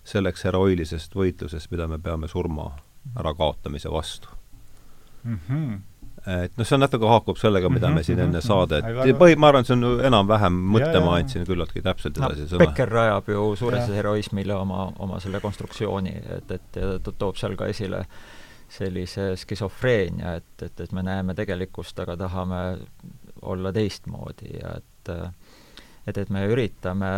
selleks 0.10 0.48
heroilisest 0.50 1.14
võitlusest, 1.16 1.70
mida 1.70 1.86
me 1.88 2.02
peame 2.02 2.28
surma 2.28 2.72
ärakaotamise 3.22 3.94
vastu. 3.94 4.34
Mm. 5.24 5.40
-hmm 5.46 5.89
et 6.30 6.58
noh, 6.58 6.68
see 6.68 6.76
on 6.78 6.84
natuke 6.84 7.08
haakub 7.10 7.40
sellega, 7.42 7.72
mida 7.74 7.92
me 7.94 8.04
siin 8.06 8.22
enne 8.24 8.42
saadet, 8.44 8.86
põhi, 9.20 9.38
ma 9.40 9.52
arvan, 9.52 9.68
see 9.68 9.78
on 9.78 10.04
enam-vähem 10.10 10.60
mõtte 10.76 11.02
ma 11.04 11.16
andsin 11.20 11.48
küllaltki 11.48 11.84
täpselt 11.86 12.20
edasi 12.20 12.46
no, 12.46 12.52
sõna. 12.54 12.66
Becker 12.66 12.92
rajab 12.94 13.32
ju 13.34 13.48
suuresti 13.60 13.98
heroismile 13.98 14.56
oma, 14.58 14.90
oma 15.06 15.22
selle 15.24 15.42
konstruktsiooni, 15.44 16.16
et, 16.38 16.54
et 16.60 16.82
ja 16.82 16.94
ta 17.04 17.16
toob 17.16 17.40
seal 17.40 17.58
ka 17.60 17.70
esile 17.72 18.04
sellise 18.70 19.32
skisofreenia, 19.42 20.36
et, 20.38 20.52
et, 20.62 20.86
et 20.86 20.92
me 20.94 21.02
näeme 21.06 21.34
tegelikkust, 21.38 21.98
aga 22.04 22.16
tahame 22.20 22.60
olla 23.50 23.74
teistmoodi 23.74 24.60
ja 24.60 24.78
et 24.78 24.86
et, 26.10 26.18
et 26.18 26.30
me 26.30 26.44
üritame 26.50 27.10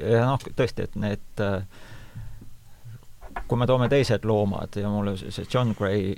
ja 0.00 0.24
noh, 0.24 0.40
tõesti, 0.56 0.86
et 0.86 0.94
need 0.96 1.42
kui 3.48 3.60
me 3.60 3.68
toome 3.68 3.88
teised 3.92 4.24
loomad 4.28 4.76
ja 4.80 4.90
mulle 4.92 5.16
see 5.20 5.44
John 5.52 5.74
Gray 5.76 6.14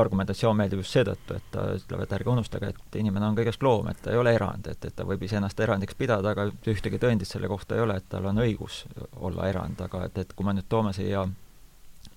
argumentatsioon 0.00 0.56
meeldib 0.56 0.82
just 0.82 0.96
seetõttu, 0.96 1.36
et 1.36 1.46
ta 1.52 1.64
ütleb, 1.76 2.02
et 2.04 2.12
ärge 2.18 2.30
unustage, 2.32 2.72
et 2.72 2.98
inimene 3.00 3.28
on 3.30 3.38
kõigest 3.38 3.62
loom, 3.64 3.88
et 3.90 4.02
ta 4.02 4.12
ei 4.12 4.20
ole 4.20 4.34
erand, 4.36 4.68
et, 4.70 4.84
et 4.84 4.96
ta 4.96 5.06
võib 5.08 5.22
iseennast 5.26 5.60
erandiks 5.60 5.96
pidada, 5.98 6.34
aga 6.34 6.48
ühtegi 6.72 7.00
tõendit 7.02 7.30
selle 7.30 7.48
kohta 7.50 7.76
ei 7.76 7.84
ole, 7.84 7.98
et 8.00 8.08
tal 8.12 8.28
on 8.30 8.42
õigus 8.44 8.84
olla 9.16 9.48
erand, 9.48 9.80
aga 9.86 10.04
et, 10.08 10.18
et 10.24 10.36
kui 10.36 10.46
me 10.46 10.56
nüüd 10.56 10.68
toome 10.68 10.92
siia 10.96 11.26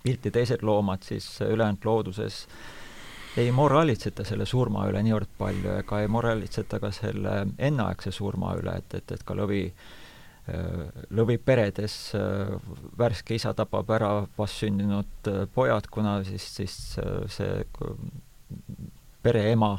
pilti 0.03 0.31
teised 0.31 0.63
loomad, 0.63 1.03
siis 1.07 1.27
ülejäänud 1.45 1.85
looduses 1.85 2.45
ei 3.37 3.51
moraalitseta 3.55 4.25
selle 4.25 4.45
surma 4.49 4.87
üle 4.89 5.01
niivõrd 5.05 5.31
palju 5.37 5.79
ega 5.79 6.01
ei 6.01 6.11
moraalitseta 6.11 6.79
ka 6.81 6.91
selle 6.95 7.41
enneaegse 7.57 8.11
surma 8.11 8.55
üle, 8.59 8.79
et, 8.81 8.95
et, 8.99 9.11
et 9.15 9.25
ka 9.25 9.37
lõvi 9.37 9.65
äh, 9.69 9.98
lõviperedes 11.15 11.95
äh, 12.17 12.53
värske 12.97 13.37
isa 13.37 13.53
tapab 13.57 13.89
ära 13.95 14.11
vastsündinud 14.37 15.31
äh, 15.31 15.45
pojad, 15.53 15.89
kuna 15.91 16.19
siis, 16.27 16.45
siis 16.59 16.77
see 17.33 17.63
pereema 19.23 19.77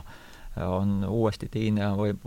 on 0.61 1.05
uuesti 1.07 1.47
teine 1.49 1.81
ja 1.85 1.91
võib, 1.97 2.25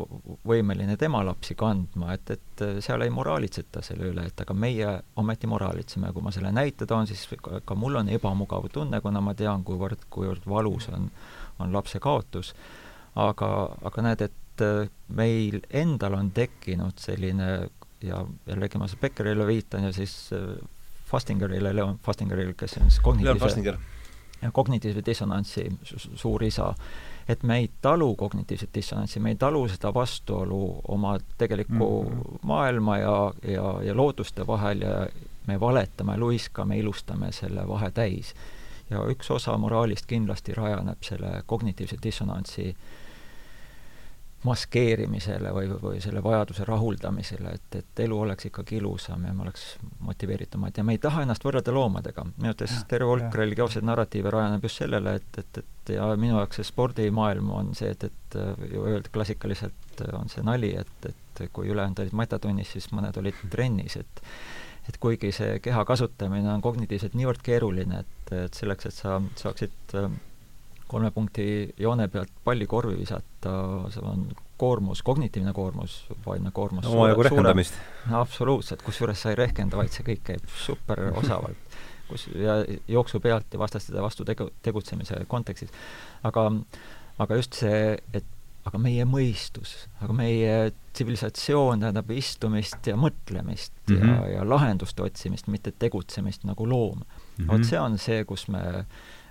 võimeline 0.47 0.95
tema 0.97 1.19
lapsi 1.27 1.57
kandma, 1.59 2.13
et, 2.15 2.31
et 2.31 2.63
seal 2.83 3.03
ei 3.03 3.11
moraalitseta 3.13 3.83
selle 3.83 4.07
üle, 4.13 4.23
et 4.29 4.41
aga 4.45 4.55
meie 4.55 4.93
ometi 5.19 5.49
moraalitseme 5.51 6.11
kui 6.15 6.23
ma 6.23 6.31
selle 6.33 6.53
näite 6.55 6.87
toon, 6.89 7.07
siis 7.09 7.25
ka, 7.43 7.59
ka 7.65 7.75
mul 7.75 7.99
on 7.99 8.09
ebamugav 8.09 8.69
tunne, 8.73 9.01
kuna 9.03 9.21
ma 9.21 9.35
tean, 9.37 9.65
kuivõrd, 9.67 10.07
kuivõrd 10.13 10.47
valus 10.49 10.87
on, 10.95 11.11
on 11.59 11.75
lapse 11.75 11.99
kaotus. 11.99 12.53
aga, 13.15 13.49
aga 13.83 14.07
näed, 14.07 14.21
et 14.21 14.65
meil 15.13 15.59
endal 15.69 16.15
on 16.17 16.31
tekkinud 16.31 16.97
selline 17.01 17.49
ja 18.03 18.25
jällegi 18.47 18.77
ma 18.77 18.87
Beckerile 19.01 19.47
viitan 19.47 19.83
ja 19.83 19.93
siis 19.93 20.29
äh, 20.33 20.69
Fastingerile, 21.05 21.75
Leon 21.75 21.99
Fastingerile, 22.03 22.53
kes 22.53 22.77
on 22.77 22.89
siis 22.89 22.99
kognitiivse, 22.99 23.77
kognitiivse 24.53 25.01
dissonantsi 25.05 25.65
suur 26.15 26.43
isa, 26.43 26.73
et 27.29 27.43
me 27.43 27.57
ei 27.57 27.69
talu 27.81 28.15
kognitiivset 28.15 28.69
dissonantsi, 28.75 29.19
me 29.19 29.29
ei 29.29 29.35
talu 29.35 29.67
seda 29.69 29.93
vastuolu 29.93 30.81
oma 30.87 31.17
tegeliku 31.37 31.73
mm 31.73 32.09
-hmm. 32.09 32.39
maailma 32.41 32.97
ja, 32.97 33.33
ja, 33.47 33.77
ja 33.83 33.95
looduste 33.95 34.47
vahel 34.47 34.81
ja 34.81 35.07
me 35.47 35.59
valetame, 35.59 36.17
luiskame, 36.17 36.77
ilustame 36.77 37.31
selle 37.31 37.67
vahe 37.67 37.91
täis. 37.91 38.33
ja 38.89 38.99
üks 38.99 39.31
osa 39.31 39.57
moraalist 39.57 40.05
kindlasti 40.05 40.53
rajaneb 40.53 40.97
selle 41.01 41.43
kognitiivse 41.45 41.97
dissonantsi 42.03 42.67
äh, 42.69 43.02
maskeerimisele 44.43 45.51
või, 45.55 45.69
või 45.81 46.01
selle 46.03 46.23
vajaduse 46.23 46.65
rahuldamisele, 46.67 47.53
et, 47.57 47.77
et 47.79 48.01
elu 48.05 48.19
oleks 48.25 48.49
ikkagi 48.49 48.77
ilusam 48.81 49.23
ja 49.27 49.33
me 49.33 49.45
oleks 49.45 49.65
motiveeritumad 50.03 50.77
ja 50.77 50.83
me 50.83 50.97
ei 50.97 51.01
taha 51.03 51.23
ennast 51.23 51.45
võrrelda 51.45 51.73
loomadega. 51.75 52.25
minu 52.35 52.51
arvates 52.51 52.75
terve 52.91 53.07
hulk 53.11 53.37
religioosseid 53.39 53.87
narratiive 53.87 54.33
rajaneb 54.33 54.67
just 54.67 54.83
sellele, 54.83 55.15
et, 55.21 55.39
et, 55.39 55.61
et 55.63 55.93
ja 55.95 56.09
minu 56.19 56.37
jaoks 56.37 56.59
see 56.59 56.67
spordimaailm 56.71 57.53
on 57.55 57.71
see, 57.77 57.93
et, 57.95 58.03
et 58.09 58.39
ju 58.73 58.83
öelda 58.89 59.13
klassikaliselt 59.13 60.03
on 60.17 60.31
see 60.31 60.43
nali, 60.43 60.73
et, 60.79 61.09
et 61.09 61.45
kui 61.53 61.71
ülejäänud 61.71 62.03
olid 62.03 62.19
matatunnis, 62.19 62.75
siis 62.75 62.91
mõned 62.95 63.17
olid 63.21 63.47
trennis, 63.53 63.97
et 64.01 64.27
et 64.83 64.97
kuigi 64.99 65.29
see 65.31 65.59
keha 65.63 65.85
kasutamine 65.87 66.49
on 66.51 66.61
kognitiivselt 66.61 67.13
niivõrd 67.15 67.39
keeruline, 67.45 68.01
et, 68.03 68.31
et 68.35 68.57
selleks, 68.57 68.89
et 68.89 68.97
sa 68.97 69.21
saaksid 69.39 69.95
kolme 70.93 71.11
punkti 71.11 71.45
joone 71.79 72.07
pealt 72.13 72.31
palli 72.45 72.67
korvi 72.69 72.95
visata, 72.99 73.53
see 73.93 74.03
on 74.05 74.27
koormus, 74.61 75.01
kognitiivne 75.03 75.53
koormus, 75.53 75.97
vaimne 76.25 76.51
koormus 76.53 76.85
omajagu 76.87 77.25
rehkendamist. 77.27 77.79
absoluutselt, 78.11 78.83
kusjuures 78.85 79.25
sa 79.25 79.33
ei 79.33 79.39
rehkenda, 79.39 79.79
vaid 79.79 79.91
see 79.93 80.05
kõik 80.07 80.21
käib 80.29 80.53
super 80.65 81.01
osavalt. 81.21 81.79
kus 82.07 82.27
ja 82.35 82.59
jooksu 82.87 83.19
pealt 83.23 83.53
ja 83.53 83.59
vastastide 83.59 84.01
vastu 84.03 84.25
tegu, 84.27 84.49
tegutsemise 84.61 85.23
kontekstis. 85.27 85.73
aga, 86.23 86.45
aga 87.25 87.41
just 87.41 87.59
see, 87.63 87.97
et 88.13 88.29
aga 88.63 88.79
meie 88.79 89.05
mõistus, 89.07 89.73
aga 90.03 90.15
meie 90.15 90.53
tsivilisatsioon 90.95 91.83
tähendab 91.83 92.11
istumist 92.15 92.87
ja 92.87 92.95
mõtlemist 92.99 93.73
mm 93.89 93.95
-hmm. 93.95 94.07
ja, 94.07 94.19
mhm. 94.21 94.31
ja 94.35 94.45
lahenduste 94.49 95.03
otsimist, 95.03 95.47
mitte 95.47 95.73
tegutsemist 95.79 96.43
nagu 96.43 96.69
loom 96.69 96.99
mm. 96.99 97.05
-hmm. 97.37 97.47
vot 97.51 97.65
see 97.65 97.79
on 97.79 97.97
see, 97.97 98.23
kus 98.25 98.47
me 98.47 98.85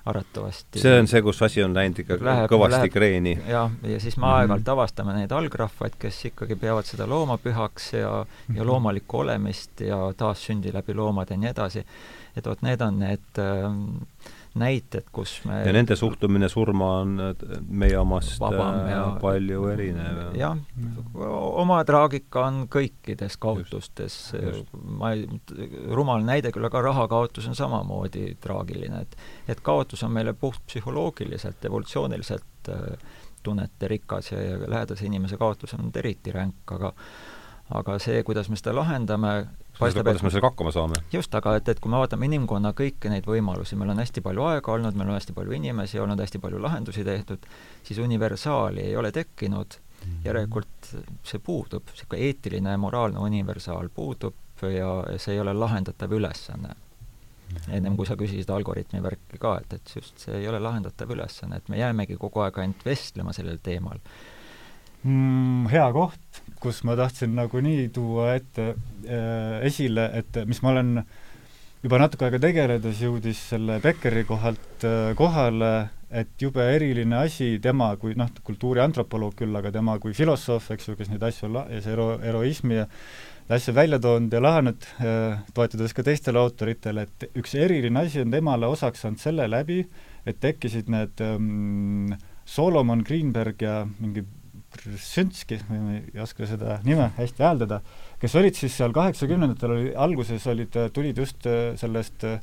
arvatavasti 0.05 0.83
see 0.83 0.99
on 0.99 1.09
see, 1.11 1.23
kus 1.23 1.43
asi 1.47 1.63
on 1.63 1.75
läinud 1.77 2.03
ikka 2.03 2.19
läheb, 2.21 2.49
kõvasti 2.51 2.79
läheb, 2.79 2.93
kreeni. 2.95 3.35
jah, 3.49 3.71
ja 3.87 4.01
siis 4.03 4.17
me 4.19 4.29
aeg-ajalt 4.33 4.73
avastame 4.75 5.15
neid 5.17 5.33
algrahvaid, 5.33 5.97
kes 6.03 6.25
ikkagi 6.33 6.59
peavad 6.59 6.89
seda 6.89 7.07
loomapühaks 7.11 7.93
ja 7.95 8.03
ja 8.03 8.25
mhm. 8.49 8.67
loomalikku 8.67 9.23
olemist 9.23 9.81
ja 9.81 9.99
taassündi 10.17 10.73
läbi 10.75 10.95
loomade 10.95 11.35
ja 11.35 11.43
nii 11.43 11.51
edasi. 11.51 11.85
et 12.37 12.47
vot 12.47 12.63
need 12.63 12.81
on 12.81 12.99
need 12.99 13.39
äh, 13.39 14.33
näited, 14.59 15.07
kus 15.13 15.35
me 15.49 15.63
ja 15.67 15.73
nende 15.75 15.97
suhtumine 15.97 16.49
surma 16.53 16.89
on 17.01 17.15
meie 17.69 17.97
omast 17.99 18.41
vabam 18.41 18.83
äh, 18.83 18.91
ja 18.93 19.03
palju 19.23 19.65
erinev. 19.73 20.21
jah, 20.37 20.59
oma 21.15 21.81
traagika 21.89 22.47
on 22.49 22.63
kõikides 22.73 23.39
kaotustes. 23.43 24.19
ma 25.01 25.15
ei, 25.17 25.27
rumal 25.93 26.25
näide 26.27 26.53
küll, 26.53 26.69
aga 26.69 26.85
rahakaotus 26.89 27.49
on 27.49 27.59
samamoodi 27.59 28.37
traagiline, 28.41 29.05
et 29.07 29.17
et 29.53 29.61
kaotus 29.65 30.05
on 30.07 30.13
meile 30.13 30.35
puht 30.39 30.61
psühholoogiliselt, 30.67 31.65
evolutsiooniliselt 31.65 32.73
äh, 32.73 33.13
tunneterikas 33.43 34.33
ja, 34.33 34.43
ja 34.43 34.59
lähedase 34.71 35.07
inimese 35.07 35.37
kaotus 35.37 35.75
on 35.75 35.91
eriti 35.95 36.33
ränk, 36.33 36.77
aga 36.77 36.93
aga 37.71 37.99
see, 38.03 38.23
kuidas 38.27 38.51
me 38.51 38.59
seda 38.59 38.75
lahendame, 38.77 39.33
paistab, 39.79 40.05
kuidas 40.05 40.23
me 40.23 40.31
sellega 40.33 40.51
hakkama 40.51 40.73
saame. 40.75 41.01
just, 41.13 41.35
aga 41.35 41.57
et, 41.61 41.69
et 41.69 41.81
kui 41.81 41.93
me 41.93 42.01
vaatame 42.03 42.29
inimkonna 42.29 42.75
kõiki 42.79 43.13
neid 43.13 43.29
võimalusi, 43.29 43.79
meil 43.81 43.95
on 43.95 44.03
hästi 44.03 44.25
palju 44.25 44.47
aega 44.51 44.75
olnud, 44.75 44.99
meil 44.99 45.13
on 45.13 45.19
hästi 45.19 45.37
palju 45.37 45.57
inimesi 45.59 46.03
olnud, 46.03 46.21
hästi 46.21 46.43
palju 46.43 46.61
lahendusi 46.63 47.05
tehtud, 47.05 47.49
siis 47.87 48.03
universaali 48.03 48.87
ei 48.91 48.97
ole 48.97 49.13
tekkinud 49.13 49.79
mm, 49.79 50.05
-hmm. 50.05 50.23
järelikult 50.29 50.95
see 51.25 51.39
puudub, 51.39 51.89
niisugune 51.93 52.23
eetiline 52.29 52.71
ja 52.77 52.79
moraalne 52.79 53.19
universaal 53.19 53.89
puudub 53.89 54.35
ja 54.63 55.19
see 55.19 55.35
ei 55.35 55.41
ole 55.41 55.53
lahendatav 55.53 56.13
ülesanne 56.13 56.75
-hmm.. 57.53 57.75
ennem 57.77 57.97
kui 57.97 58.09
sa 58.09 58.17
küsisid 58.19 58.51
algoritmi 58.53 59.03
värki 59.05 59.41
ka, 59.41 59.57
et, 59.63 59.77
et 59.79 59.97
just 59.97 60.25
see 60.25 60.37
ei 60.41 60.49
ole 60.49 60.61
lahendatav 60.63 61.11
ülesanne, 61.15 61.59
et 61.61 61.69
me 61.73 61.81
jäämegi 61.81 62.19
kogu 62.21 62.45
aeg 62.45 62.59
ainult 62.63 62.85
vestlema 62.87 63.35
sellel 63.37 63.61
teemal 63.63 64.01
mm,? 65.05 65.69
Hea 65.73 65.89
koht, 65.95 66.42
kus 66.63 66.83
ma 66.87 66.95
tahtsin 66.99 67.35
nagunii 67.35 67.89
tuua 67.95 68.37
ette 68.39 68.69
äh, 68.71 69.59
esile, 69.67 70.09
et 70.21 70.43
mis 70.47 70.63
ma 70.63 70.71
olen 70.71 70.95
juba 71.83 71.99
natuke 71.99 72.29
aega 72.29 72.39
tegeledes 72.43 73.03
jõudis 73.03 73.41
selle 73.51 73.81
Beckeri 73.83 74.23
kohalt 74.29 74.87
äh, 74.87 75.11
kohale, 75.19 75.73
et 76.13 76.31
jube 76.39 76.63
eriline 76.75 77.17
asi 77.23 77.57
tema 77.65 77.91
kui 77.99 78.15
noh, 78.19 78.31
kultuuriantropoloog 78.47 79.35
küll, 79.41 79.59
aga 79.59 79.73
tema 79.75 79.97
kui 79.99 80.15
filosoof, 80.15 80.71
eks 80.77 80.91
ju, 80.91 80.97
kes 80.99 81.11
neid 81.11 81.25
asju 81.27 81.51
la-, 81.51 81.67
ja 81.73 81.83
see 81.83 81.95
ero-, 81.97 82.19
eroismi 82.23 82.79
ja 82.79 82.87
asju 83.53 83.75
välja 83.75 83.99
toonud 84.03 84.33
ja 84.33 84.43
lahanud 84.45 84.87
äh,, 85.03 85.41
toetudes 85.57 85.97
ka 85.97 86.05
teistele 86.07 86.39
autoritele, 86.39 87.09
et 87.09 87.41
üks 87.41 87.57
eriline 87.59 88.05
asi 88.07 88.23
on 88.23 88.31
temale 88.31 88.71
osaks 88.71 89.03
saanud 89.03 89.23
selle 89.23 89.49
läbi, 89.51 89.81
et 90.29 90.39
tekkisid 90.39 90.93
need 90.93 91.25
ähm, 91.25 92.15
Solomon 92.47 93.03
Greenberg 93.07 93.63
ja 93.65 93.81
mingi 93.99 94.23
Brzezinski, 94.73 95.59
ma 95.69 95.97
ei 95.99 96.21
oska 96.23 96.47
seda 96.49 96.79
nime 96.87 97.11
hästi 97.19 97.45
hääldada, 97.45 97.81
kes 98.21 98.35
olid 98.41 98.57
siis 98.57 98.75
seal 98.79 98.95
kaheksakümnendatel 98.97 99.75
oli, 99.75 99.89
alguses 100.07 100.47
olid, 100.49 100.77
tulid 100.97 101.19
just 101.21 101.47
äh, 101.49 101.75
sellest 101.81 102.25
äh, 102.25 102.39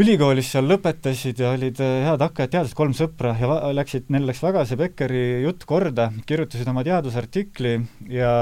ülikoolis 0.00 0.48
seal 0.54 0.66
lõpetasid 0.70 1.42
ja 1.44 1.52
olid 1.54 1.80
äh, 1.84 2.06
head 2.08 2.24
hakkajad 2.24 2.54
teadused, 2.54 2.76
kolm 2.78 2.94
sõpra 2.96 3.34
ja 3.40 3.58
läksid, 3.76 4.08
neil 4.14 4.24
läks 4.30 4.40
väga 4.44 4.64
see 4.68 4.80
Beckeri 4.80 5.24
jutt 5.44 5.66
korda, 5.68 6.08
kirjutasid 6.26 6.70
oma 6.72 6.84
teadusartikli 6.86 7.74
ja 8.14 8.32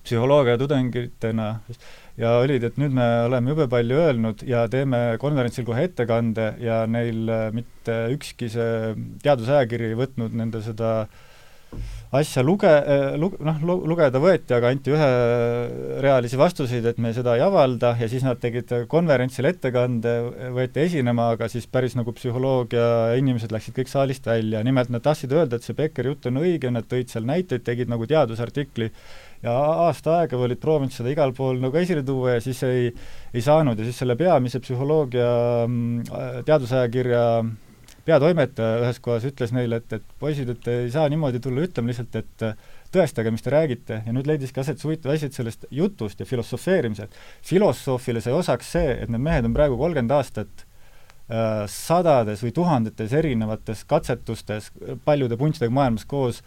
psühholoogia 0.00 0.54
tudengitena 0.60 1.48
ja 2.20 2.36
olid, 2.44 2.62
et 2.68 2.78
nüüd 2.80 2.94
me 2.94 3.08
oleme 3.26 3.52
jube 3.52 3.66
palju 3.72 3.98
öelnud 4.04 4.44
ja 4.48 4.62
teeme 4.70 5.18
konverentsil 5.20 5.66
kohe 5.66 5.82
ettekande 5.90 6.52
ja 6.62 6.84
neil 6.88 7.26
mitte 7.56 7.98
ükski 8.14 8.48
see 8.54 8.94
teadusajakiri 9.24 9.90
ei 9.90 9.98
võtnud 9.98 10.38
nende 10.40 10.62
seda 10.64 10.92
äh, 11.02 11.26
asja 12.10 12.42
luge-, 12.42 12.66
äh, 12.66 13.14
lu-, 13.20 13.32
noh, 13.46 13.60
lugeda 13.86 14.18
võeti, 14.22 14.54
aga 14.56 14.72
anti 14.74 14.90
üherealisi 14.94 16.38
vastuseid, 16.40 16.88
et 16.90 16.98
me 17.02 17.12
seda 17.14 17.36
ei 17.38 17.44
avalda 17.44 17.92
ja 18.00 18.08
siis 18.10 18.24
nad 18.26 18.40
tegid 18.42 18.72
konverentsil 18.90 19.46
ettekande, 19.52 20.16
võeti 20.56 20.84
esinema, 20.88 21.30
aga 21.36 21.48
siis 21.52 21.68
päris 21.70 21.94
nagu 21.98 22.14
psühholoogia 22.16 23.14
inimesed 23.20 23.54
läksid 23.54 23.78
kõik 23.78 23.92
saalist 23.92 24.26
välja, 24.26 24.64
nimelt 24.66 24.90
nad 24.90 25.06
tahtsid 25.06 25.34
öelda, 25.36 25.60
et 25.60 25.66
see 25.66 25.78
Beckeri 25.78 26.10
jutt 26.10 26.26
on 26.30 26.42
õige, 26.42 26.74
nad 26.74 26.90
tõid 26.90 27.12
seal 27.12 27.28
näiteid, 27.30 27.64
tegid 27.66 27.90
nagu 27.92 28.08
teadusartikli. 28.10 28.90
Ja 29.40 29.54
aasta 29.86 30.18
aega 30.18 30.36
olid 30.36 30.60
proovinud 30.60 30.92
seda 30.92 31.08
igal 31.14 31.30
pool 31.32 31.62
nagu 31.62 31.78
esile 31.80 32.02
tuua 32.04 32.34
ja 32.34 32.42
siis 32.44 32.58
ei, 32.66 32.90
ei 33.32 33.40
saanud. 33.40 33.78
Ja 33.78 33.86
siis 33.86 33.96
selle 34.02 34.12
peamise 34.20 34.60
psühholoogia 34.60 35.30
mm, 35.64 36.42
teadusajakirja 36.44 37.22
peatoimetaja 38.06 38.80
ühes 38.84 39.00
kohas 39.02 39.26
ütles 39.28 39.52
neile, 39.54 39.80
et, 39.80 39.98
et 39.98 40.14
poisid, 40.22 40.48
et 40.52 40.68
ei 40.72 40.90
saa 40.92 41.08
niimoodi 41.12 41.40
tulla 41.42 41.64
ütlema 41.66 41.92
lihtsalt, 41.92 42.16
et 42.20 42.44
tõestage, 42.94 43.30
mis 43.34 43.44
te 43.44 43.52
räägite, 43.54 44.00
ja 44.06 44.14
nüüd 44.14 44.28
leidiski 44.30 44.62
aset 44.62 44.82
huvitav 44.84 45.14
asi, 45.14 45.28
et 45.30 45.36
sellest 45.36 45.66
jutust 45.74 46.20
ja 46.20 46.26
filosofeerimisest, 46.26 47.14
filosoofile 47.46 48.22
sai 48.24 48.34
osaks 48.36 48.72
see, 48.76 48.96
et 49.04 49.12
need 49.12 49.22
mehed 49.22 49.46
on 49.48 49.54
praegu 49.56 49.78
kolmkümmend 49.80 50.14
aastat 50.16 50.64
äh, 50.64 51.66
sadades 51.70 52.42
või 52.44 52.54
tuhandetes 52.56 53.14
erinevates 53.20 53.84
katsetustes 53.90 54.72
paljude 55.04 55.38
puntidega 55.40 55.74
maailmas 55.74 56.08
koos 56.10 56.42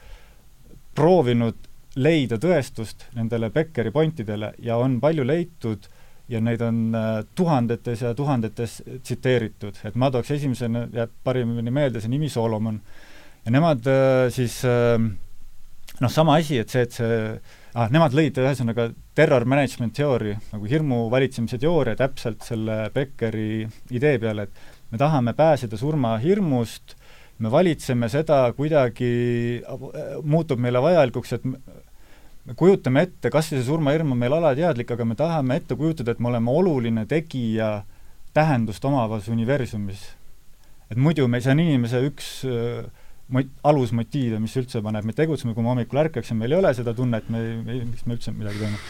proovinud 0.95 1.70
leida 1.95 2.39
tõestust 2.41 3.08
nendele 3.18 3.51
Beckeri 3.54 3.91
pointidele 3.93 4.54
ja 4.66 4.78
on 4.82 4.99
palju 5.01 5.26
leitud 5.26 5.88
ja 6.34 6.41
neid 6.43 6.61
on 6.65 6.86
äh, 6.97 7.09
tuhandetes 7.36 8.03
ja 8.05 8.13
tuhandetes 8.17 8.79
tsiteeritud, 9.03 9.81
et 9.86 9.97
ma 9.99 10.09
tooks 10.13 10.34
esimesena, 10.36 10.88
jääb 10.93 11.13
parimini 11.25 11.73
meelde 11.73 12.01
see 12.01 12.11
nimi 12.11 12.29
Solomon. 12.29 12.79
ja 13.45 13.51
nemad 13.51 13.88
äh, 13.88 14.29
siis 14.34 14.61
äh, 14.65 14.97
noh, 15.99 16.11
sama 16.11 16.38
asi, 16.41 16.59
et 16.61 16.73
see, 16.73 16.86
et 16.88 16.97
see 16.97 17.19
ah, 17.73 17.89
nemad 17.93 18.15
lõid 18.17 18.38
ühesõnaga 18.41 18.89
terror 19.15 19.45
management 19.49 19.95
teooria, 19.97 20.39
nagu 20.53 20.69
hirmu 20.69 21.05
valitsemise 21.13 21.59
teooria 21.61 21.97
täpselt 21.99 22.45
selle 22.45 22.88
Beckeri 22.93 23.65
idee 23.93 24.17
peale, 24.21 24.47
et 24.47 24.91
me 24.93 25.01
tahame 25.01 25.36
pääseda 25.38 25.77
surmahirmust, 25.77 26.95
me 27.43 27.51
valitseme 27.51 28.09
seda 28.09 28.45
kuidagi, 28.57 29.13
muutub 30.23 30.61
meile 30.61 30.81
vajalikuks, 30.81 31.34
et 31.38 31.47
me 32.47 32.55
kujutame 32.59 33.05
ette, 33.07 33.31
kas 33.31 33.51
see 33.51 33.63
surmahirm 33.63 34.11
on 34.15 34.19
meil 34.19 34.35
alateadlik, 34.35 34.91
aga 34.95 35.07
me 35.07 35.15
tahame 35.19 35.59
ette 35.61 35.77
kujutada, 35.79 36.15
et 36.15 36.19
me 36.23 36.31
oleme 36.31 36.51
oluline 36.51 37.05
tegija 37.09 37.69
tähendust 38.35 38.83
omavas 38.85 39.29
universumis. 39.31 40.11
et 40.91 40.99
muidu 40.99 41.27
me, 41.27 41.39
see 41.41 41.53
on 41.53 41.61
inimese 41.63 42.03
üks 42.05 42.27
äh, 42.45 42.83
mot-, 43.33 43.49
alusmotiive, 43.65 44.37
mis 44.43 44.53
üldse 44.59 44.83
paneb 44.83 45.07
meid 45.07 45.17
tegutsema, 45.17 45.55
kui 45.55 45.63
me 45.63 45.71
hommikul 45.71 46.03
ärkaksime, 46.03 46.43
meil 46.43 46.53
ei 46.53 46.59
ole 46.59 46.73
seda 46.77 46.93
tunnet, 46.97 47.31
me, 47.33 47.41
me, 47.63 47.79
miks 47.87 48.05
me 48.05 48.17
üldse 48.17 48.35
midagi 48.35 48.61
teeme. 48.65 48.81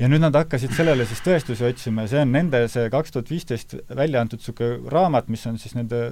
ja 0.00 0.08
nüüd 0.12 0.24
nad 0.24 0.34
hakkasid 0.36 0.74
sellele 0.76 1.06
siis 1.08 1.22
tõestusi 1.24 1.68
otsima 1.68 2.04
ja 2.04 2.14
see 2.14 2.24
on 2.24 2.32
nende 2.32 2.64
see 2.72 2.88
kaks 2.92 3.14
tuhat 3.14 3.30
viisteist 3.32 3.76
välja 3.96 4.24
antud 4.24 4.40
niisugune 4.40 4.90
raamat, 4.92 5.28
mis 5.32 5.44
on 5.48 5.60
siis 5.60 5.76
nende 5.76 6.02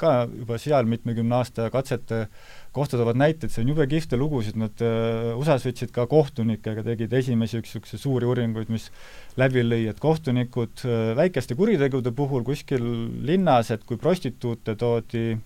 ka 0.00 0.24
juba 0.30 0.58
seal 0.58 0.88
mitmekümne 0.90 1.36
aasta 1.42 1.68
katsete 1.74 2.24
äh, 2.24 2.52
kohta 2.72 2.96
toovad 2.96 3.18
näiteid, 3.20 3.52
see 3.52 3.62
on 3.64 3.72
jube 3.74 3.86
kihvte 3.88 4.16
lugusid, 4.16 4.56
nad 4.60 4.82
uh, 4.84 5.32
USA-s 5.36 5.66
võtsid 5.68 5.92
ka 5.92 6.06
kohtunikega, 6.08 6.84
tegid 6.86 7.12
esimesi 7.20 7.60
niisuguseid 7.60 8.00
suuri 8.00 8.28
uuringuid, 8.28 8.72
mis 8.72 8.88
läbi 9.40 9.64
lõi, 9.66 9.84
et 9.92 10.00
kohtunikud 10.00 10.84
uh, 10.88 11.12
väikeste 11.18 11.56
kuritegude 11.58 12.14
puhul 12.16 12.44
kuskil 12.46 12.84
linnas, 13.28 13.72
et 13.74 13.84
kui 13.88 14.00
prostituute 14.00 14.76
toodi 14.80 15.36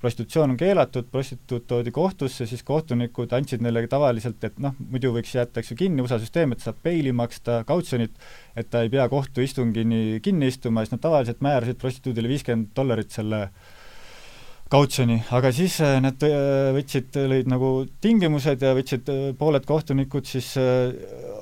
prostitutsioon 0.00 0.52
on 0.52 0.58
keelatud, 0.60 1.06
prostituut 1.12 1.64
toodi 1.68 1.92
kohtusse, 1.94 2.44
siis 2.48 2.60
kohtunikud 2.66 3.32
andsid 3.32 3.62
neile 3.64 3.86
tavaliselt, 3.88 4.42
et 4.44 4.58
noh, 4.60 4.74
muidu 4.92 5.12
võiks 5.14 5.32
jätta, 5.36 5.60
eks 5.60 5.72
ju, 5.72 5.78
kinni 5.80 6.04
USA 6.04 6.18
süsteem, 6.20 6.52
et 6.52 6.64
saab 6.64 6.82
peili 6.84 7.14
maksta, 7.16 7.62
kautsjonit, 7.68 8.12
et 8.56 8.68
ta 8.72 8.84
ei 8.84 8.92
pea 8.92 9.08
kohtuistungini 9.12 10.20
kinni 10.24 10.52
istuma, 10.52 10.84
siis 10.84 10.92
nad 10.96 11.04
tavaliselt 11.04 11.40
määrasid 11.44 11.80
prostituudile 11.80 12.32
viiskümmend 12.32 12.74
dollarit 12.76 13.16
selle 13.16 13.46
äh, 13.48 13.74
kautsjoni, 14.72 15.20
aga 15.36 15.50
siis 15.54 15.76
äh, 15.84 15.96
nad 16.02 16.22
äh, 16.26 16.72
võtsid, 16.74 17.14
lõid 17.30 17.46
nagu 17.50 17.68
tingimused 18.02 18.62
ja 18.64 18.72
võtsid 18.74 19.10
äh, 19.12 19.20
pooled 19.38 19.66
kohtunikud 19.68 20.26
siis 20.26 20.48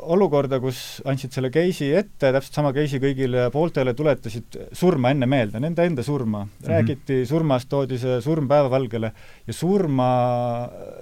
olukorda, 0.04 0.58
kus 0.60 1.00
andsid 1.08 1.32
selle 1.32 1.48
case'i 1.54 1.94
ette, 1.96 2.28
täpselt 2.28 2.58
sama 2.58 2.74
case'i 2.76 3.00
kõigile 3.00 3.46
pooltele, 3.54 3.94
tuletasid 3.96 4.58
surma 4.76 5.14
enne 5.14 5.28
meelde, 5.30 5.62
nende 5.64 5.86
enda 5.88 6.04
surma 6.04 6.42
mm. 6.44 6.50
-hmm. 6.50 6.72
räägiti 6.74 7.22
surmast, 7.28 7.70
toodi 7.72 7.98
see 8.02 8.20
surm 8.24 8.48
päevavalgele 8.50 9.12
ja 9.46 9.56
surma 9.56 10.10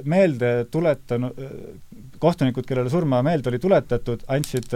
meelde 0.05 0.53
tuletanud, 0.71 1.43
kohtunikud, 2.23 2.67
kellele 2.67 2.91
surma 2.91 3.23
meelde 3.27 3.51
oli 3.51 3.59
tuletatud, 3.59 4.23
andsid 4.29 4.71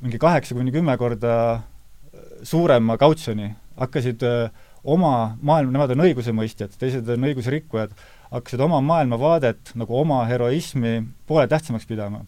mingi 0.00 0.18
kaheksa 0.22 0.54
kuni 0.54 0.70
kümme 0.70 0.94
korda 0.96 1.34
suurema 2.46 2.96
kautsjoni, 2.98 3.50
hakkasid 3.80 4.22
äh, 4.22 4.50
oma 4.84 5.36
maailma, 5.42 5.74
nemad 5.74 5.94
on 5.94 6.04
õigusemõistjad, 6.06 6.74
teised 6.80 7.08
on 7.12 7.28
õigusrikkujad, 7.28 7.94
hakkasid 8.30 8.62
oma 8.64 8.80
maailmavaadet 8.84 9.74
nagu 9.78 9.96
oma 10.00 10.22
heroismi 10.30 11.00
poole 11.28 11.48
tähtsamaks 11.50 11.88
pidama. 11.88 12.24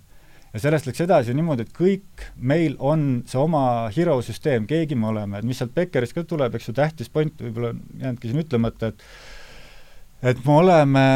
ja 0.53 0.61
sellest 0.61 0.86
läks 0.86 1.00
edasi 1.00 1.32
niimoodi, 1.34 1.64
et 1.64 1.72
kõik 1.72 2.26
meil 2.36 2.74
on 2.78 3.22
see 3.26 3.38
oma 3.40 3.88
hero 3.96 4.18
süsteem, 4.22 4.66
keegi 4.68 4.98
me 4.98 5.09
oleme, 5.09 5.38
et 5.38 5.48
mis 5.48 5.57
sealt 5.59 5.72
Beckerist 5.74 6.12
ka 6.12 6.26
tuleb, 6.28 6.55
eks 6.55 6.68
ju, 6.68 6.74
tähtis 6.76 7.09
point 7.09 7.40
võib-olla 7.40 7.72
jäänudki 7.72 8.28
siin 8.28 8.42
ütlemata, 8.44 8.92
et 8.92 9.07
et 10.22 10.44
me 10.46 10.53
oleme, 10.55 11.07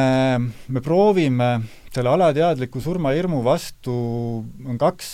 me 0.67 0.81
proovime 0.83 1.51
selle 1.95 2.11
alateadliku 2.11 2.81
surmahirmu 2.83 3.43
vastu, 3.45 3.93
on 4.67 4.79
kaks 4.81 5.11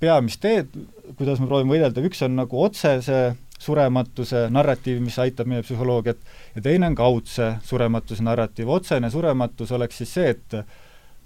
peamist 0.00 0.40
teed, 0.42 0.72
kuidas 1.18 1.38
me 1.38 1.46
proovime 1.46 1.76
võidelda, 1.76 2.02
üks 2.08 2.24
on 2.26 2.34
nagu 2.38 2.64
otsese 2.64 3.36
surematuse 3.58 4.46
narratiiv, 4.54 5.00
mis 5.02 5.18
aitab 5.18 5.48
meie 5.50 5.64
psühholoogiat, 5.66 6.20
ja 6.54 6.62
teine 6.62 6.90
on 6.90 6.98
kaudse 6.98 7.54
surematuse 7.66 8.22
narratiiv. 8.22 8.68
otsene 8.68 9.10
surematus 9.10 9.72
oleks 9.72 9.98
siis 10.02 10.14
see, 10.14 10.36
et 10.36 10.60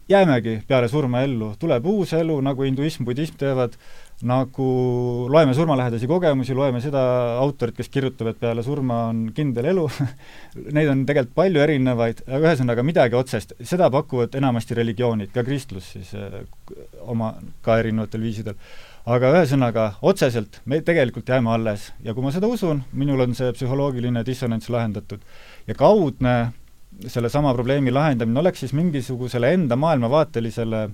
jäämegi 0.08 0.62
peale 0.68 0.88
surma 0.88 1.22
ellu, 1.22 1.52
tuleb 1.58 1.86
uus 1.86 2.12
elu, 2.16 2.38
nagu 2.44 2.64
hinduism, 2.66 3.04
budism 3.06 3.36
teevad, 3.40 3.76
nagu 4.26 4.66
loeme 5.30 5.54
surmalähedasi 5.54 6.06
kogemusi, 6.10 6.54
loeme 6.54 6.80
seda 6.82 7.02
autorit, 7.42 7.76
kes 7.76 7.90
kirjutab, 7.92 8.32
et 8.32 8.40
peale 8.40 8.62
surma 8.66 9.06
on 9.10 9.24
kindel 9.34 9.70
elu. 9.72 9.88
Neid 10.76 10.90
on 10.92 11.04
tegelikult 11.08 11.34
palju 11.38 11.64
erinevaid, 11.64 12.24
aga 12.28 12.52
ühesõnaga 12.52 12.86
midagi 12.86 13.18
otsest, 13.18 13.56
seda 13.66 13.90
pakuvad 13.94 14.34
enamasti 14.38 14.78
religioonid, 14.78 15.32
ka 15.34 15.44
kristlus 15.46 15.92
siis 15.96 16.14
eh, 16.18 16.42
oma, 17.06 17.34
ka 17.64 17.78
erinevatel 17.82 18.26
viisidel 18.26 18.58
aga 19.02 19.32
ühesõnaga, 19.34 19.86
otseselt 20.06 20.60
me 20.68 20.78
tegelikult 20.86 21.28
jääme 21.28 21.50
alles 21.50 21.88
ja 22.04 22.14
kui 22.14 22.22
ma 22.22 22.30
seda 22.34 22.46
usun, 22.50 22.84
minul 22.94 23.24
on 23.24 23.34
see 23.34 23.50
psühholoogiline 23.56 24.22
dissonants 24.26 24.70
lahendatud. 24.70 25.20
ja 25.66 25.74
kaudne 25.74 26.52
sellesama 27.06 27.54
probleemi 27.54 27.90
lahendamine 27.90 28.40
oleks 28.40 28.62
siis 28.62 28.72
mingisugusele 28.72 29.52
enda 29.54 29.76
maailmavaatelisele 29.76 30.88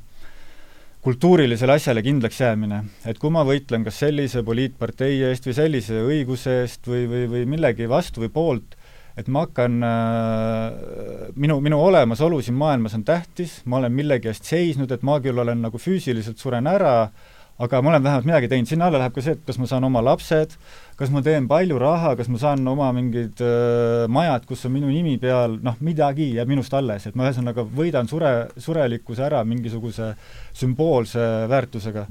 kultuurilisele 1.04 1.72
asjale 1.72 2.02
kindlaks 2.02 2.40
jäämine. 2.40 2.84
et 3.04 3.18
kui 3.18 3.30
ma 3.30 3.44
võitlen 3.44 3.84
kas 3.84 4.00
sellise 4.00 4.42
poliitpartei 4.42 5.22
eest 5.28 5.46
või 5.46 5.54
sellise 5.60 6.02
õiguse 6.02 6.62
eest 6.62 6.88
või, 6.88 7.04
või, 7.10 7.28
või 7.28 7.46
millegi 7.46 7.88
vastu 7.88 8.24
või 8.24 8.32
poolt, 8.32 8.76
et 9.20 9.28
ma 9.28 9.44
hakkan 9.44 9.82
äh,, 9.84 11.32
minu, 11.36 11.60
minu 11.60 11.84
olemasolu 11.84 12.40
siin 12.40 12.56
maailmas 12.56 12.96
on 12.96 13.04
tähtis, 13.04 13.60
ma 13.66 13.82
olen 13.82 13.92
millegi 13.92 14.32
eest 14.32 14.48
seisnud, 14.48 14.90
et 14.92 15.04
ma 15.04 15.20
küll 15.20 15.44
olen 15.44 15.60
nagu 15.60 15.76
füüsiliselt 15.76 16.40
suren 16.40 16.66
ära 16.70 17.02
äh,, 17.02 17.26
aga 17.58 17.80
ma 17.82 17.90
olen 17.90 18.04
vähemalt 18.04 18.28
midagi 18.28 18.48
teinud, 18.52 18.68
sinna 18.70 18.86
alla 18.86 19.00
läheb 19.02 19.16
ka 19.16 19.24
see, 19.24 19.34
et 19.34 19.42
kas 19.46 19.58
ma 19.58 19.66
saan 19.66 19.86
oma 19.88 20.02
lapsed, 20.04 20.54
kas 20.98 21.10
ma 21.10 21.22
teen 21.26 21.48
palju 21.50 21.78
raha, 21.82 22.14
kas 22.18 22.30
ma 22.30 22.38
saan 22.38 22.62
oma 22.70 22.92
mingid 22.94 23.42
äh, 23.42 24.06
majad, 24.14 24.46
kus 24.46 24.64
on 24.68 24.76
minu 24.76 24.90
nimi 24.92 25.16
peal, 25.22 25.58
noh, 25.64 25.78
midagi 25.84 26.30
jääb 26.36 26.50
minust 26.50 26.74
alles, 26.78 27.08
et 27.08 27.18
ma 27.18 27.26
ühesõnaga 27.26 27.66
võidan 27.66 28.10
sure, 28.10 28.32
surelikkuse 28.62 29.26
ära 29.26 29.42
mingisuguse 29.46 30.12
sümboolse 30.54 31.28
väärtusega. 31.50 32.06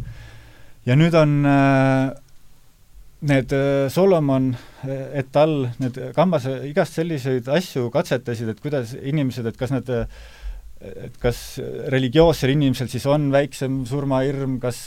ja 0.86 1.00
nüüd 1.00 1.16
on 1.16 1.38
äh, 1.48 2.10
need 3.28 3.54
Solomon 3.89 4.52
et 4.88 5.38
al., 5.39 5.70
need 5.82 5.98
kambase 6.16 6.60
igast 6.70 6.98
selliseid 7.00 7.48
asju 7.50 7.89
katsetasid, 7.93 8.52
et 8.52 8.60
kuidas 8.62 8.93
inimesed, 8.98 9.48
et 9.50 9.58
kas 9.58 9.74
nad 9.74 9.89
äh, 9.89 10.06
et 10.82 11.16
kas 11.22 11.60
religioossel 11.94 12.54
inimesel 12.54 12.90
siis 12.92 13.06
on 13.10 13.32
väiksem 13.34 13.84
surmahirm, 13.90 14.60
kas 14.62 14.86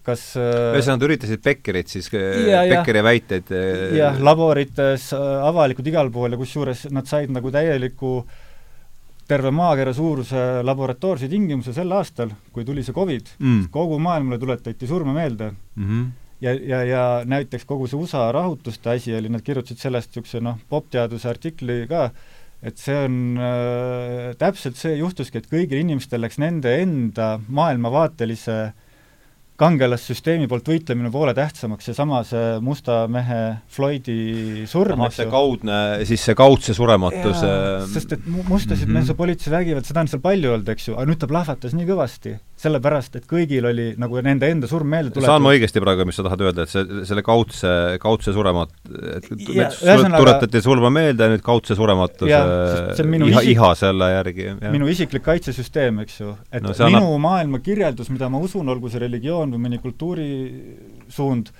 kas 0.00 0.22
ühesõnaga, 0.40 1.04
üritasid 1.04 1.42
Beckerit 1.44 1.90
siis, 1.92 2.08
Beckeri 2.08 3.02
väiteid 3.04 3.52
jah, 3.98 4.16
laborites, 4.24 5.10
avalikult 5.18 5.90
igal 5.90 6.08
pool 6.14 6.32
ja 6.32 6.40
kusjuures 6.40 6.86
nad 6.94 7.08
said 7.10 7.32
nagu 7.34 7.52
täieliku 7.52 8.22
terve 9.28 9.52
maakera 9.54 9.92
suuruse 9.96 10.62
laboratoorse 10.66 11.28
tingimuse 11.30 11.74
sel 11.76 11.92
aastal, 11.94 12.32
kui 12.52 12.66
tuli 12.68 12.84
see 12.84 12.96
Covid 12.96 13.36
mm., 13.38 13.68
kogu 13.74 13.98
maailmale 14.02 14.40
tuletati 14.40 14.88
surma 14.88 15.14
meelde 15.16 15.52
mm. 15.52 15.86
-hmm. 15.86 16.06
ja, 16.40 16.54
ja, 16.54 16.82
ja 16.84 17.04
näiteks 17.24 17.64
kogu 17.68 17.86
see 17.86 18.00
USA 18.00 18.30
rahutuste 18.32 18.90
asi 18.90 19.14
oli, 19.16 19.28
nad 19.28 19.44
kirjutasid 19.44 19.78
sellest 19.78 20.10
niisuguse 20.10 20.40
noh, 20.40 20.58
popteaduse 20.68 21.28
artikli 21.28 21.86
ka, 21.88 22.10
et 22.62 22.78
see 22.78 22.94
on 22.94 23.18
äh, 23.42 24.30
täpselt 24.38 24.78
see 24.78 24.94
juhtuski, 25.00 25.42
et 25.42 25.50
kõigil 25.50 25.82
inimestel 25.82 26.22
läks 26.22 26.38
nende 26.42 26.76
enda 26.82 27.34
maailmavaatelise 27.50 28.58
kangelassüsteemi 29.62 30.48
poolt 30.50 30.68
võitlemine 30.72 31.10
poole 31.12 31.34
tähtsamaks, 31.36 31.86
seesama 31.90 32.22
see 32.26 32.56
musta 32.64 33.02
mehe 33.12 33.40
Floydi 33.70 34.64
surm, 34.70 35.04
eks 35.06 35.20
ju. 35.22 35.28
kaudne, 35.30 35.78
siis 36.08 36.24
see 36.24 36.38
kaudse 36.38 36.74
surematuse 36.74 37.52
sest 37.92 38.16
et 38.16 38.24
mustasid 38.26 38.88
mm 38.88 38.94
-hmm. 38.94 38.98
mesopoliitilise 39.02 39.54
vägivald, 39.54 39.86
seda 39.86 40.02
on 40.02 40.10
seal 40.10 40.24
palju 40.24 40.54
olnud, 40.56 40.72
eks 40.72 40.88
ju, 40.88 40.96
aga 40.96 41.10
nüüd 41.10 41.20
ta 41.20 41.30
plahvatas 41.30 41.76
nii 41.76 41.90
kõvasti 41.90 42.38
sellepärast, 42.62 43.18
et 43.18 43.26
kõigil 43.28 43.66
oli 43.68 43.86
nagu 44.00 44.20
nende 44.24 44.48
enda 44.52 44.68
surm 44.70 44.90
meelde 44.92 45.12
tuletud. 45.12 45.28
saan 45.28 45.42
ma 45.44 45.52
õigesti 45.54 45.82
praegu, 45.82 46.06
mis 46.08 46.18
sa 46.18 46.24
tahad 46.26 46.44
öelda, 46.46 46.66
et 46.66 46.72
see, 46.72 47.02
selle 47.08 47.24
kaudse, 47.26 47.72
kaudse 48.02 48.34
suremat-, 48.36 48.74
ja, 49.56 49.68
tuletati 50.14 50.62
surma 50.64 50.92
meelde 50.94 51.26
ja 51.26 51.34
nüüd 51.34 51.44
kaudse 51.46 51.76
surematuse 51.78 52.30
iha, 52.30 52.88
isik, 53.02 53.50
iha 53.54 53.74
selle 53.78 54.10
järgi. 54.12 54.48
minu 54.64 54.90
isiklik 54.92 55.26
kaitsesüsteem, 55.26 56.02
eks 56.06 56.18
ju. 56.22 56.34
et 56.50 56.64
no, 56.64 56.74
minu 56.74 57.02
annab... 57.02 57.20
maailma 57.26 57.62
kirjeldus, 57.64 58.10
mida 58.14 58.30
ma 58.32 58.42
usun, 58.42 58.68
olgu 58.72 58.90
see 58.92 59.02
religioon 59.02 59.54
või 59.56 59.66
mõni 59.68 59.80
kultuurisuund, 59.82 61.54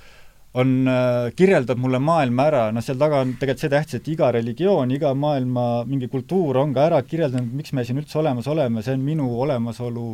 on 0.61 0.73
äh,, 0.85 1.31
kirjeldab 1.35 1.79
mulle 1.81 1.99
maailma 2.03 2.45
ära, 2.51 2.67
noh 2.73 2.85
seal 2.85 2.99
taga 3.01 3.23
on 3.25 3.33
tegelikult 3.41 3.63
see 3.65 3.73
tähtis, 3.73 3.99
et 3.99 4.11
iga 4.13 4.29
religioon, 4.35 4.91
iga 4.93 5.13
maailma 5.17 5.65
mingi 5.89 6.07
kultuur 6.11 6.61
on 6.61 6.75
ka 6.75 6.87
ära 6.91 7.01
kirjeldanud, 7.07 7.55
miks 7.57 7.73
me 7.73 7.85
siin 7.87 7.99
üldse 8.03 8.21
olemas 8.21 8.47
oleme, 8.51 8.85
see 8.85 8.95
on 8.95 9.03
minu 9.03 9.31
olemasolu 9.45 10.07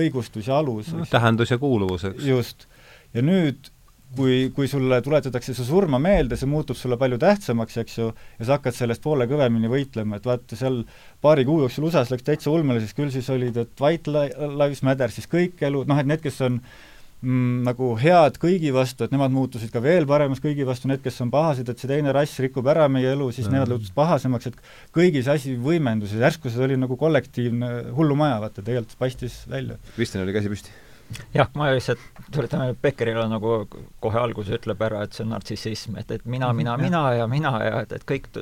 õigustus 0.00 0.50
ja 0.50 0.58
alus 0.62 0.92
no,. 0.94 1.06
tähendus 1.10 1.52
ja 1.54 1.58
kuuluvus, 1.60 2.06
eks. 2.10 2.26
just. 2.26 2.66
ja 3.14 3.22
nüüd, 3.24 3.70
kui, 4.16 4.50
kui 4.54 4.68
sulle 4.70 5.00
tuletatakse 5.02 5.54
su 5.56 5.66
surma 5.66 5.98
meelde, 6.02 6.38
see 6.38 6.50
muutub 6.50 6.78
sulle 6.78 6.98
palju 7.00 7.18
tähtsamaks, 7.22 7.78
eks 7.82 7.98
ju, 7.98 8.08
ja 8.38 8.46
sa 8.46 8.58
hakkad 8.58 8.76
sellest 8.76 9.02
poole 9.04 9.26
kõvemini 9.30 9.70
võitlema, 9.70 10.18
et 10.18 10.26
vaata, 10.28 10.58
seal 10.58 10.82
paari 11.24 11.46
kuu 11.48 11.62
jooksul 11.64 11.88
USA-s 11.88 12.12
läks 12.14 12.26
täitsa 12.26 12.52
ulmeliseks, 12.54 12.96
küll 12.96 13.12
siis 13.14 13.30
olid, 13.34 13.58
et 13.64 13.84
White 13.84 14.12
Lives 14.12 14.84
Matter, 14.86 15.14
siis 15.14 15.30
kõik 15.30 15.62
elu, 15.66 15.84
noh 15.90 16.02
et 16.02 16.10
need, 16.10 16.22
kes 16.24 16.40
on 16.46 16.60
mm, 17.22 17.64
nagu 17.66 17.90
head 18.00 18.38
kõigi 18.42 18.72
vastu, 18.74 19.06
et 19.06 19.14
nemad 19.14 19.32
muutusid 19.34 19.72
ka 19.74 19.82
veel 19.84 20.06
paremaks 20.08 20.42
kõigi 20.44 20.66
vastu, 20.66 20.88
need, 20.90 21.02
kes 21.04 21.20
on 21.24 21.32
pahased, 21.32 21.68
et 21.68 21.80
see 21.80 21.90
teine 21.90 22.14
rass 22.14 22.40
rikub 22.42 22.66
ära 22.70 22.86
meie 22.92 23.12
elu, 23.14 23.30
siis 23.34 23.48
mm. 23.48 23.58
nemad 23.58 23.74
muutusid 23.74 23.96
pahasemaks, 23.96 24.50
et 24.50 24.58
kõigis 24.96 25.28
asi 25.30 25.56
võimendus 25.60 26.14
ja 26.14 26.26
järsku 26.26 26.52
see 26.52 26.64
oli 26.66 26.78
nagu 26.80 26.98
kollektiivne 27.00 27.70
hullumaja, 27.96 28.40
vaata, 28.44 28.64
tegelikult 28.64 28.98
paistis 29.00 29.42
välja. 29.50 29.78
Kristjan 29.94 30.24
oli 30.26 30.36
käsi 30.36 30.52
püsti. 30.52 30.74
jah, 31.36 31.50
ma 31.54 31.70
lihtsalt 31.72 32.02
tuletame, 32.32 32.74
Beckerile 32.82 33.26
nagu 33.30 33.56
kohe 34.02 34.20
alguses 34.20 34.58
ütleb 34.58 34.82
ära, 34.86 35.04
et 35.04 35.16
see 35.16 35.26
on 35.26 35.34
nartsissism, 35.34 35.98
et, 36.00 36.10
et 36.10 36.24
mina, 36.24 36.52
mina, 36.56 36.78
mina 36.80 37.08
ja 37.20 37.28
mina 37.30 37.58
ja 37.64 37.82
et, 37.84 37.92
et 37.92 38.06
kõik 38.08 38.32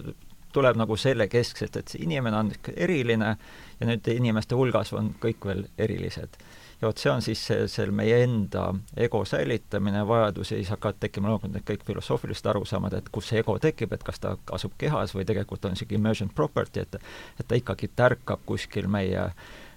tuleb 0.52 0.76
nagu 0.76 0.96
selle 1.00 1.26
keskselt, 1.32 1.76
et 1.80 1.92
see 1.92 2.02
inimene 2.04 2.36
on 2.36 2.50
eriline 2.76 3.36
ja 3.80 3.88
nüüd 3.88 4.08
inimeste 4.12 4.56
hulgas 4.58 4.92
on 4.96 5.14
kõik 5.20 5.46
veel 5.48 5.64
erilised 5.80 6.36
ja 6.82 6.88
vot 6.88 6.98
see 6.98 7.10
on 7.12 7.22
siis 7.22 7.40
see, 7.46 7.66
see 7.70 7.90
meie 7.94 8.22
enda 8.24 8.66
ego 8.98 9.22
säilitamine, 9.28 10.02
vajadus 10.08 10.50
ja 10.50 10.58
siis 10.58 10.70
hakkavad 10.74 10.98
tekkima 11.00 11.30
loomulikult 11.30 11.54
need 11.54 11.66
kõik 11.68 11.84
filosoofilised 11.86 12.48
arusaamad, 12.50 12.96
et 12.98 13.10
kus 13.14 13.30
see 13.30 13.38
ego 13.42 13.54
tekib, 13.62 13.92
et 13.94 14.02
kas 14.02 14.18
ta 14.22 14.34
asub 14.52 14.74
kehas 14.78 15.14
või 15.14 15.26
tegelikult 15.28 15.64
on 15.64 15.76
niisugune 15.76 16.02
emergent 16.02 16.34
property, 16.34 16.82
et 16.82 16.98
et 17.38 17.46
ta 17.48 17.58
ikkagi 17.58 17.92
tärkab 17.96 18.42
kuskil 18.46 18.88
meie 18.90 19.28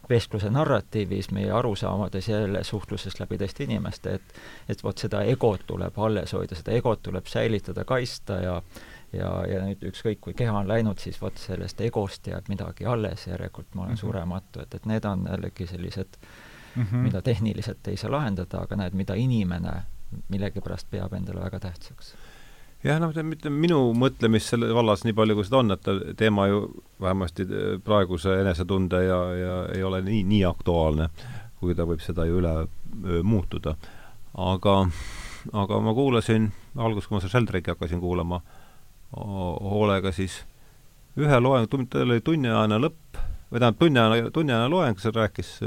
vestluse 0.09 0.49
narratiivis, 0.53 1.31
meie 1.33 1.51
arusaamades 1.51 2.27
jälle 2.29 2.63
suhtluses 2.63 3.19
läbi 3.19 3.37
teiste 3.37 3.63
inimeste, 3.63 4.17
et 4.17 4.41
et 4.69 4.83
vot 4.83 4.97
seda 4.97 5.21
egot 5.29 5.61
tuleb 5.67 5.99
alles 5.99 6.33
hoida, 6.33 6.57
seda 6.57 6.73
egot 6.73 7.05
tuleb 7.05 7.29
säilitada, 7.29 7.85
kaitsta 7.85 8.41
ja 8.41 8.57
ja, 9.13 9.29
ja 9.47 9.61
nüüd 9.63 9.85
ükskõik, 9.91 10.19
kui 10.19 10.33
keha 10.33 10.57
on 10.59 10.67
läinud, 10.67 10.99
siis 10.99 11.21
vot 11.21 11.37
sellest 11.39 11.79
egost 11.81 12.27
jääb 12.27 12.49
midagi 12.49 12.85
alles, 12.85 13.27
järelikult 13.27 13.75
ma 13.75 13.81
olen 13.81 13.91
mm 13.91 13.95
-hmm. 13.95 13.99
surematu, 14.01 14.61
et, 14.61 14.75
et 14.75 14.85
need 14.85 15.05
on 15.05 15.27
jällegi 15.29 15.67
sellised 15.67 16.17
äh, 16.17 16.29
mm, 16.75 16.83
-hmm. 16.83 17.03
mida 17.07 17.21
tehniliselt 17.21 17.87
ei 17.87 17.97
saa 17.97 18.11
lahendada, 18.11 18.61
aga 18.61 18.75
näed, 18.75 18.93
mida 18.93 19.15
inimene 19.15 19.83
millegipärast 20.29 20.87
peab 20.91 21.13
endale 21.13 21.41
väga 21.41 21.59
tähtsaks. 21.59 22.15
jah, 22.83 22.99
noh, 23.01 23.13
mitte 23.23 23.49
minu 23.49 23.79
mõtlemist 23.97 24.53
selle 24.53 24.73
vallas 24.73 25.03
nii 25.03 25.13
palju, 25.13 25.35
kui 25.35 25.45
seda 25.47 25.57
on, 25.57 25.71
et 25.71 25.87
teema 26.17 26.47
ju 26.47 26.59
vähemasti 27.01 27.47
praeguse 27.83 28.39
enesetunde 28.41 29.03
ja, 29.03 29.19
ja 29.33 29.55
ei 29.73 29.83
ole 29.83 30.01
nii, 30.05 30.23
nii 30.23 30.43
aktuaalne, 30.45 31.09
kuigi 31.59 31.75
ta 31.75 31.87
võib 31.89 32.03
seda 32.03 32.25
ju 32.25 32.41
üle 32.41 32.53
muutuda. 33.23 33.75
aga, 34.37 34.75
aga 35.53 35.79
ma 35.81 35.93
kuulasin, 35.93 36.51
alguses, 36.75 37.07
kui 37.07 37.15
ma 37.15 37.23
seda 37.23 37.31
Sheldrake'i 37.31 37.73
hakkasin 37.73 37.99
kuulama 37.99 38.41
hoolega, 39.15 40.11
siis 40.11 40.43
ühe 41.17 41.39
loeng, 41.39 41.69
tal 41.71 42.09
oli 42.09 42.21
tunniajane 42.21 42.79
lõpp, 42.83 43.19
või 43.51 43.59
tähendab, 43.59 43.79
tunniajane, 43.79 44.31
tunniajane 44.35 44.69
loeng, 44.69 44.99
seal 44.99 45.15
rääkis 45.15 45.57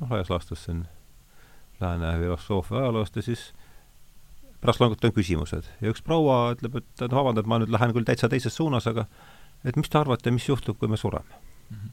laias 0.00 0.30
laastus 0.30 0.64
siin 0.64 0.84
lääne 1.80 2.12
filosoofia 2.20 2.78
ajaloost 2.78 3.16
ja 3.16 3.22
siis 3.22 3.48
pärast 4.60 4.80
loomulikult 4.80 5.08
on 5.10 5.16
küsimused 5.16 5.68
ja 5.80 5.92
üks 5.92 6.02
proua 6.04 6.54
ütleb, 6.54 6.80
et 6.80 7.04
vabandust, 7.12 7.48
ma 7.48 7.60
nüüd 7.60 7.72
lähen 7.72 7.92
küll 7.96 8.08
täitsa 8.08 8.30
teises 8.32 8.56
suunas, 8.56 8.88
aga 8.88 9.06
et 9.64 9.76
mis 9.76 9.90
te 9.92 10.00
arvate, 10.00 10.32
mis 10.34 10.48
juhtub, 10.48 10.78
kui 10.80 10.88
me 10.88 10.96
sureme 11.00 11.28
mm? 11.28 11.76
-hmm. 11.76 11.92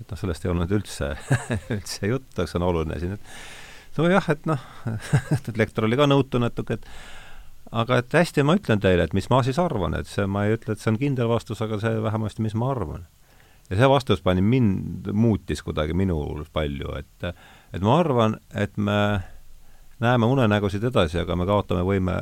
et 0.00 0.10
noh, 0.10 0.20
sellest 0.20 0.44
ei 0.44 0.54
olnud 0.54 0.72
üldse 0.78 1.14
üldse 1.76 2.06
juttu, 2.06 2.46
see 2.46 2.58
on 2.60 2.68
oluline 2.70 3.00
siin, 3.00 3.18
et 3.18 3.98
nojah, 3.98 4.30
et 4.30 4.46
noh 4.46 4.62
et 5.48 5.56
lektor 5.56 5.88
oli 5.88 5.96
ka 5.96 6.06
nõutu 6.10 6.42
natuke, 6.42 6.78
et 6.80 6.86
aga 7.72 7.98
et 7.98 8.14
hästi, 8.14 8.44
ma 8.46 8.56
ütlen 8.58 8.80
teile, 8.82 9.06
et 9.06 9.14
mis 9.16 9.28
ma 9.30 9.42
siis 9.42 9.58
arvan, 9.58 9.96
et 9.98 10.10
see, 10.10 10.26
ma 10.30 10.46
ei 10.46 10.54
ütle, 10.58 10.74
et 10.74 10.82
see 10.82 10.92
on 10.92 11.00
kindel 11.00 11.30
vastus, 11.30 11.62
aga 11.64 11.80
see 11.82 12.02
vähemasti, 12.02 12.42
mis 12.44 12.54
ma 12.58 12.70
arvan. 12.70 13.06
Ja 13.74 13.82
see 13.82 13.90
vastus 13.90 14.22
pani 14.22 14.42
mind, 14.42 15.10
muutis 15.12 15.62
kuidagi 15.66 15.96
minul 15.96 16.44
palju, 16.54 16.94
et 16.98 17.28
et 17.74 17.82
ma 17.82 17.98
arvan, 17.98 18.38
et 18.54 18.76
me 18.78 18.98
näeme 20.04 20.26
unenägusid 20.30 20.84
edasi, 20.84 21.18
aga 21.22 21.36
me 21.36 21.46
kaotame 21.48 21.82
võime 21.86 22.14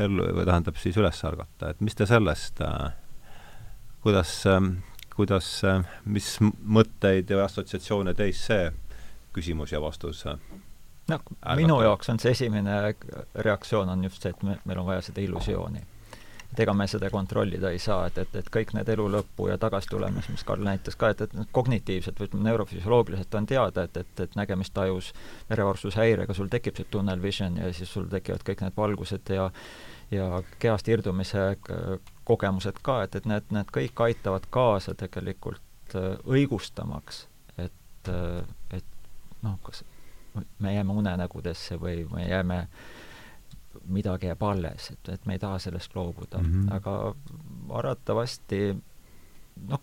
ellu, 0.00 0.28
või 0.36 0.46
tähendab 0.48 0.80
siis 0.80 0.96
üles 1.00 1.20
ärgata, 1.28 1.74
et 1.74 1.80
mis 1.84 1.96
te 1.96 2.08
sellest 2.08 2.62
kuidas, 4.04 4.36
kuidas, 5.16 5.48
mis 6.04 6.36
mõtteid 6.40 7.30
ja 7.32 7.44
assotsiatsioone 7.44 8.14
teis 8.16 8.44
see 8.48 8.70
küsimus 9.34 9.72
ja 9.72 9.80
vastus 9.82 10.24
noh, 11.10 11.24
minu 11.56 11.80
jaoks 11.84 12.12
on 12.12 12.20
see 12.22 12.32
esimene 12.36 12.78
reaktsioon 13.34 13.92
on 13.92 14.04
just 14.08 14.22
see, 14.22 14.32
et 14.32 14.46
me, 14.46 14.56
meil 14.64 14.80
on 14.80 14.88
vaja 14.88 15.04
seda 15.08 15.24
illusiooni. 15.24 15.82
Et 16.54 16.60
ega 16.62 16.74
me 16.76 16.86
seda 16.86 17.10
kontrollida 17.10 17.72
ei 17.74 17.80
saa, 17.82 18.06
et, 18.06 18.18
et, 18.22 18.36
et 18.38 18.50
kõik 18.56 18.74
need 18.76 18.88
elu 18.94 19.08
lõppu 19.16 19.48
ja 19.50 19.58
tagasitulemised, 19.58 20.30
mis 20.30 20.44
Karl 20.46 20.62
näitas 20.62 20.94
ka, 20.98 21.10
et, 21.10 21.24
et 21.26 21.34
noh, 21.34 21.48
kognitiivselt 21.52 22.20
või 22.20 22.28
ütleme, 22.30 22.46
neurofüsioloogiliselt 22.48 23.34
on 23.34 23.48
teada, 23.50 23.88
et, 23.88 23.96
et, 24.04 24.20
et 24.22 24.38
nägemistajus 24.38 25.10
verevarustushäirega 25.50 26.36
sul 26.38 26.52
tekib 26.52 26.78
see 26.78 26.86
tunnel 26.90 27.22
vision 27.22 27.58
ja 27.58 27.72
siis 27.74 27.90
sul 27.90 28.06
tekivad 28.12 28.46
kõik 28.46 28.62
need 28.62 28.78
valgused 28.78 29.34
ja 29.34 29.50
ja 30.14 30.42
kehast 30.62 30.88
irdumise 30.88 31.56
kogemused 32.24 32.78
ka, 32.82 33.02
et, 33.02 33.16
et 33.18 33.26
need, 33.26 33.48
need 33.50 33.70
kõik 33.74 34.04
aitavad 34.06 34.46
kaasa 34.54 34.94
tegelikult 34.94 35.96
äh, 35.98 36.14
õigustamaks, 36.28 37.24
et, 37.58 38.12
äh, 38.12 38.44
et 38.78 39.42
noh, 39.42 39.58
kas 39.66 39.82
me 40.58 40.74
jääme 40.74 40.92
unenägudesse 40.92 41.78
või 41.80 42.04
me 42.10 42.28
jääme, 42.28 42.66
midagi 43.86 44.30
jääb 44.30 44.42
alles, 44.42 44.90
et, 44.90 45.08
et 45.14 45.26
me 45.26 45.36
ei 45.36 45.42
taha 45.42 45.58
sellest 45.58 45.96
loobuda 45.96 46.38
mm, 46.38 46.52
-hmm. 46.52 46.74
aga 46.76 47.14
arvatavasti 47.78 48.76
noh, 49.68 49.80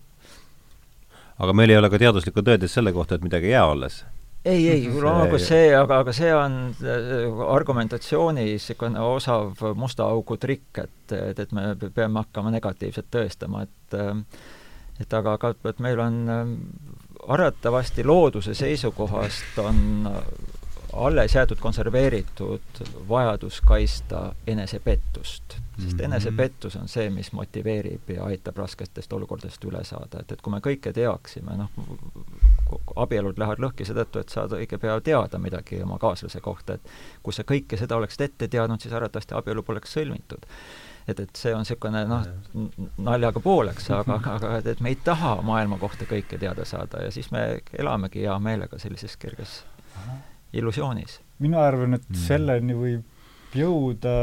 aga 1.39 1.53
meil 1.53 1.69
ei 1.69 1.77
ole 1.77 1.89
ka 1.89 1.99
teaduslikku 1.99 2.41
tõendit 2.45 2.71
selle 2.71 2.93
kohta, 2.93 3.15
et 3.15 3.23
midagi 3.23 3.51
ei 3.51 3.57
jää 3.57 3.65
alles. 3.65 4.03
Ei, 4.45 4.69
ei, 4.69 4.87
nagu 4.89 5.37
see, 5.37 5.67
aga, 5.77 5.99
aga 6.01 6.13
see 6.17 6.31
on 6.33 6.55
äh, 6.81 7.41
argumentatsioonis 7.53 8.47
niisugune 8.49 8.99
osav 8.99 9.61
musta 9.77 10.07
augu 10.09 10.37
trikk, 10.37 10.79
et, 10.81 11.13
et, 11.13 11.39
et 11.39 11.51
me 11.51 11.75
peame 11.93 12.23
hakkama 12.23 12.49
negatiivset 12.51 13.05
tõestama, 13.13 13.67
et 13.67 13.97
äh, 13.97 14.17
et 15.01 15.13
aga, 15.13 15.35
aga 15.37 15.53
et 15.69 15.79
meil 15.79 16.01
on 16.01 16.17
äh, 16.29 16.41
arvatavasti 17.27 18.03
looduse 18.03 18.53
seisukohast 18.57 19.61
on 19.61 20.09
alles 20.93 21.35
jäetud 21.35 21.57
konserveeritud 21.59 22.61
vajadus 23.09 23.61
kaitsta 23.61 24.35
enesepettust. 24.47 25.43
sest 25.81 25.97
mhm. 25.97 26.03
enesepettus 26.03 26.75
on 26.75 26.87
see, 26.87 27.09
mis 27.09 27.31
motiveerib 27.31 28.09
ja 28.09 28.23
aitab 28.23 28.57
rasketest 28.57 29.13
olukordadest 29.13 29.63
üle 29.65 29.83
saada, 29.83 30.19
et, 30.19 30.31
et 30.31 30.41
kui 30.41 30.53
me 30.53 30.59
kõike 30.61 30.93
teaksime, 30.93 31.55
noh, 31.57 31.71
abielud 32.95 33.39
lähevad 33.39 33.63
lõhki 33.63 33.87
seetõttu, 33.87 34.21
et 34.21 34.29
saad 34.29 34.53
õige 34.59 34.77
pea 34.77 34.99
teada 35.01 35.39
midagi 35.39 35.81
oma 35.83 35.97
kaaslase 35.99 36.41
kohta, 36.41 36.77
et 36.77 36.93
kui 37.23 37.33
sa 37.33 37.47
kõike 37.47 37.79
seda 37.79 37.97
oleksid 37.97 38.27
ette 38.27 38.47
teadnud, 38.47 38.83
siis 38.83 38.93
arvatavasti 38.93 39.35
abielu 39.37 39.63
poleks 39.63 39.97
sõlmitud. 39.97 40.45
Et, 41.07 41.19
et 41.19 41.35
see 41.35 41.55
on 41.55 41.63
niisugune 41.63 42.03
noh, 42.05 42.27
naljaga 43.01 43.41
pooleks, 43.41 43.89
aga, 43.95 44.19
aga 44.35 44.57
et, 44.59 44.67
et 44.75 44.83
me 44.85 44.93
ei 44.93 44.99
taha 45.03 45.39
maailma 45.41 45.79
kohta 45.81 46.05
kõike 46.05 46.37
teada 46.37 46.65
saada 46.65 47.07
ja 47.07 47.11
siis 47.11 47.31
me 47.31 47.61
elamegi 47.73 48.27
hea 48.27 48.37
meelega 48.39 48.77
sellises 48.79 49.17
kerges 49.17 49.63
illusioonis. 50.53 51.19
mina 51.39 51.61
arvan, 51.65 51.97
et 51.97 52.09
mm. 52.09 52.23
selleni 52.27 52.75
võib 52.77 53.57
jõuda 53.57 54.15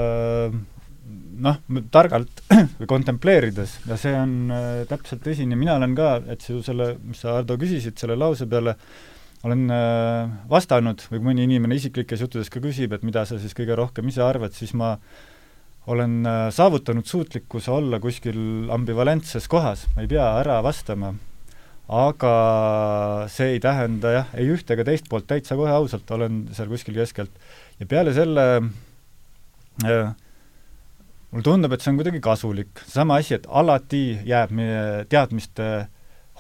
noh, 1.44 1.60
targalt 1.92 2.42
või 2.50 2.88
kontempleerides 2.94 3.78
ja 3.88 3.98
see 4.00 4.14
on 4.16 4.52
äh, 4.54 4.66
täpselt 4.90 5.22
tõsine, 5.24 5.58
mina 5.58 5.76
olen 5.78 5.94
ka, 5.98 6.16
et 6.32 6.44
su 6.44 6.60
selle, 6.64 6.94
mis 7.04 7.22
sa, 7.24 7.38
Ardo, 7.40 7.58
küsisid 7.60 7.98
selle 8.00 8.18
lause 8.18 8.48
peale, 8.50 8.76
olen 9.46 9.68
äh, 9.72 10.36
vastanud 10.50 11.04
või 11.12 11.24
mõni 11.30 11.48
inimene 11.48 11.78
isiklikes 11.78 12.24
juttudes 12.24 12.52
ka 12.52 12.62
küsib, 12.64 12.94
et 12.94 13.06
mida 13.06 13.24
sa 13.28 13.40
siis 13.40 13.56
kõige 13.56 13.76
rohkem 13.78 14.08
ise 14.10 14.24
arvad, 14.24 14.56
siis 14.56 14.74
ma 14.78 14.96
olen 15.88 16.20
äh, 16.28 16.42
saavutanud 16.54 17.08
suutlikkuse 17.08 17.72
olla 17.72 18.00
kuskil 18.02 18.68
ambivalentses 18.74 19.48
kohas, 19.48 19.86
ma 19.94 20.04
ei 20.04 20.10
pea 20.10 20.28
ära 20.42 20.60
vastama 20.64 21.14
aga 21.88 22.32
see 23.32 23.54
ei 23.54 23.60
tähenda 23.64 24.12
jah, 24.12 24.32
ei 24.36 24.48
ühte 24.52 24.74
ega 24.76 24.84
teist 24.84 25.08
poolt, 25.08 25.28
täitsa 25.30 25.56
kohe 25.56 25.72
ausalt, 25.72 26.10
olen 26.12 26.46
seal 26.56 26.68
kuskil 26.68 26.96
keskelt. 26.98 27.32
ja 27.80 27.86
peale 27.88 28.12
selle 28.16 28.46
äh, 29.84 30.10
mulle 31.30 31.44
tundub, 31.44 31.72
et 31.72 31.84
see 31.84 31.92
on 31.92 32.00
kuidagi 32.00 32.20
kasulik, 32.24 32.82
sama 32.86 33.20
asi, 33.22 33.38
et 33.38 33.48
alati 33.48 34.18
jääb 34.28 34.52
meie 34.52 35.06
teadmiste 35.08 35.68
äh, 35.68 35.86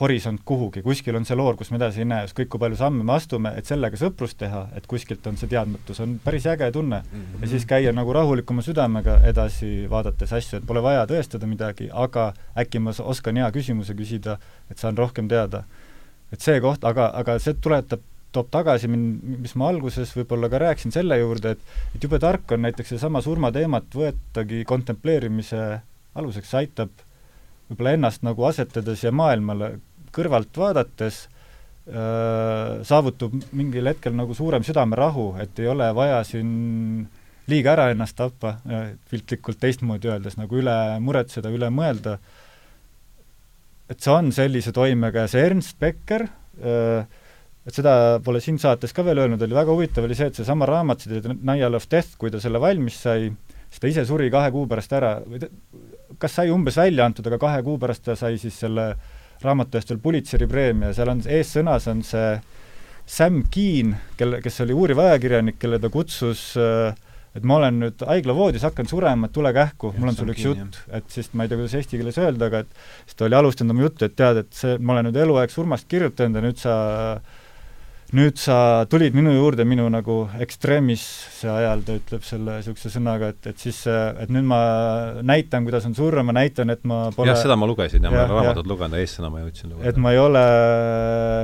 horisont 0.00 0.40
kuhugi, 0.46 0.82
kuskil 0.82 1.16
on 1.18 1.24
see 1.26 1.36
loor, 1.38 1.56
kus 1.58 1.72
me 1.72 1.78
edasi 1.80 2.04
ei 2.04 2.08
näe, 2.08 2.26
ükskõik 2.28 2.50
kui 2.52 2.60
palju 2.62 2.78
samme 2.78 3.04
me 3.06 3.14
astume, 3.16 3.50
et 3.58 3.66
sellega 3.66 3.98
sõprust 3.98 4.38
teha, 4.38 4.66
et 4.78 4.86
kuskilt 4.90 5.26
on 5.26 5.38
see 5.40 5.50
teadmatus, 5.50 5.98
on 6.04 6.18
päris 6.24 6.46
äge 6.46 6.70
tunne 6.74 7.00
mm. 7.00 7.22
-hmm. 7.22 7.42
ja 7.42 7.48
siis 7.48 7.66
käia 7.66 7.92
nagu 7.92 8.12
rahulikuma 8.14 8.62
südamega 8.62 9.18
edasi, 9.26 9.88
vaadates 9.90 10.32
asju, 10.32 10.58
et 10.58 10.66
pole 10.66 10.82
vaja 10.82 11.06
tõestada 11.06 11.46
midagi, 11.46 11.88
aga 11.92 12.32
äkki 12.56 12.78
ma 12.78 12.94
oskan 12.98 13.36
hea 13.36 13.50
küsimuse 13.50 13.94
küsida, 13.94 14.38
et 14.70 14.78
saan 14.78 14.98
rohkem 14.98 15.28
teada. 15.28 15.64
et 16.32 16.40
see 16.40 16.60
koht, 16.60 16.84
aga, 16.84 17.10
aga 17.14 17.38
see 17.38 17.54
tuletab 17.54 18.00
toob 18.32 18.50
tagasi 18.50 18.88
mind, 18.88 19.22
mis 19.40 19.54
ma 19.56 19.68
alguses 19.68 20.12
võib-olla 20.16 20.50
ka 20.52 20.58
rääkisin 20.58 20.92
selle 20.92 21.18
juurde, 21.18 21.50
et 21.50 21.58
et 21.94 22.04
jube 22.04 22.18
tark 22.18 22.52
on 22.52 22.62
näiteks 22.62 22.88
seesama 22.88 23.20
surmateemat 23.20 23.84
võetagi 23.94 24.64
kontempleerimise 24.64 25.80
aluseks, 26.14 26.50
see 26.50 26.58
aitab 26.58 26.90
võib-olla 27.70 27.96
ennast 27.96 28.22
nagu 28.22 28.44
asetades 28.44 29.04
ja 29.04 29.12
maailmale 29.12 29.78
kõrvalt 30.18 30.60
vaadates 30.60 31.22
äh, 31.26 32.80
saavutub 32.88 33.36
mingil 33.56 33.88
hetkel 33.90 34.16
nagu 34.18 34.36
suurem 34.36 34.66
südamerahu, 34.66 35.30
et 35.42 35.62
ei 35.62 35.70
ole 35.70 35.88
vaja 35.96 36.20
siin 36.26 37.06
liiga 37.48 37.72
ära 37.72 37.86
ennast 37.94 38.18
tappa, 38.18 38.58
piltlikult 39.08 39.56
teistmoodi 39.62 40.10
öeldes, 40.10 40.36
nagu 40.36 40.58
üle 40.60 40.74
muretseda, 41.00 41.48
üle 41.54 41.70
mõelda, 41.72 42.18
et 43.88 44.02
see 44.04 44.12
on 44.12 44.28
sellise 44.36 44.74
toimega 44.76 45.24
ja 45.24 45.30
see 45.32 45.46
Ernst 45.46 45.78
Becker 45.80 46.26
äh, 46.28 47.06
et 47.68 47.76
seda 47.76 47.92
pole 48.24 48.40
siin 48.40 48.56
saates 48.60 48.94
ka 48.96 49.04
veel 49.04 49.20
öelnud, 49.24 49.42
oli 49.44 49.56
väga 49.56 49.74
huvitav, 49.74 50.06
oli 50.08 50.16
see, 50.16 50.30
et 50.30 50.40
seesama 50.40 50.68
raamat, 50.68 51.04
see 51.04 51.20
Denial 51.24 51.76
of 51.76 51.84
Death, 51.92 52.16
kui 52.20 52.32
ta 52.32 52.40
selle 52.40 52.60
valmis 52.62 52.96
sai, 53.04 53.28
siis 53.68 53.82
ta 53.82 53.90
ise 53.90 54.04
suri 54.08 54.30
kahe 54.32 54.52
kuu 54.54 54.64
pärast 54.70 54.94
ära, 54.96 55.18
või 55.24 55.42
kas 56.20 56.38
sai 56.38 56.52
umbes 56.52 56.78
välja 56.80 57.04
antud, 57.04 57.28
aga 57.28 57.40
kahe 57.42 57.64
kuu 57.66 57.76
pärast 57.80 58.06
ta 58.08 58.16
sai 58.16 58.38
siis 58.40 58.56
selle 58.64 58.86
äh, 58.94 59.17
raamatu 59.44 59.78
eest 59.78 59.92
veel 59.92 60.00
Pulitzeri 60.02 60.48
preemia, 60.50 60.92
seal 60.96 61.12
on 61.12 61.22
eessõnas 61.24 61.88
on 61.90 62.04
see 62.06 62.30
Sam 63.08 63.42
Keen, 63.50 63.94
kelle, 64.18 64.42
kes 64.44 64.60
oli 64.64 64.76
uuriv 64.76 65.00
ajakirjanik, 65.00 65.56
kelle 65.60 65.78
ta 65.80 65.88
kutsus 65.92 66.50
et 67.38 67.44
ma 67.46 67.58
olen 67.58 67.80
nüüd 67.84 68.02
haiglavoodis, 68.08 68.64
hakkan 68.66 68.88
surema, 68.90 69.28
et 69.28 69.34
tule 69.36 69.52
kähku, 69.54 69.92
mul 69.98 70.10
on 70.10 70.16
sulle 70.16 70.34
üks 70.34 70.46
jutt, 70.46 70.78
et 70.94 71.08
siis 71.12 71.28
ma 71.36 71.44
ei 71.44 71.50
tea, 71.50 71.58
kuidas 71.60 71.76
eesti 71.78 72.00
keeles 72.00 72.18
öelda, 72.20 72.48
aga 72.48 72.62
et 72.64 72.72
siis 73.04 73.18
ta 73.18 73.26
oli 73.28 73.38
alustanud 73.38 73.76
oma 73.76 73.84
juttu, 73.84 74.08
et 74.08 74.16
tead, 74.18 74.40
et 74.42 74.56
see, 74.56 74.78
ma 74.80 74.96
olen 74.96 75.10
nüüd 75.10 75.20
eluaeg 75.24 75.52
surmast 75.52 75.88
kirjutanud 75.92 76.40
ja 76.40 76.44
nüüd 76.44 76.60
sa 76.60 76.74
äh, 77.18 77.36
nüüd 78.16 78.38
sa 78.40 78.86
tulid 78.88 79.16
minu 79.16 79.34
juurde 79.34 79.66
minu 79.68 79.84
nagu 79.92 80.22
ekstreemisse 80.40 81.50
ajal, 81.52 81.82
ta 81.84 81.96
ütleb 81.98 82.24
selle 82.24 82.56
niisuguse 82.56 82.92
sõnaga, 82.94 83.32
et, 83.34 83.48
et 83.50 83.60
siis, 83.60 83.82
et 83.88 84.32
nüüd 84.32 84.46
ma 84.48 84.60
näitan, 85.26 85.66
kuidas 85.66 85.84
on 85.88 85.96
surma, 85.98 86.24
ma 86.24 86.38
näitan, 86.38 86.72
et 86.72 86.86
ma 86.88 87.02
pole 87.16 87.34
jah, 87.34 87.40
seda 87.42 87.58
ma 87.60 87.68
lugesin 87.68 88.04
ja, 88.04 88.08
ja 88.08 88.14
ma 88.14 88.24
olen 88.24 88.32
raamatut 88.32 88.70
lugenud, 88.72 89.00
eessõna 89.02 89.32
ma 89.32 89.42
jõudsin 89.44 89.74
lugeda. 89.74 89.92
et 89.92 90.00
ma 90.00 90.14
ei 90.16 90.22
ole 90.22 90.44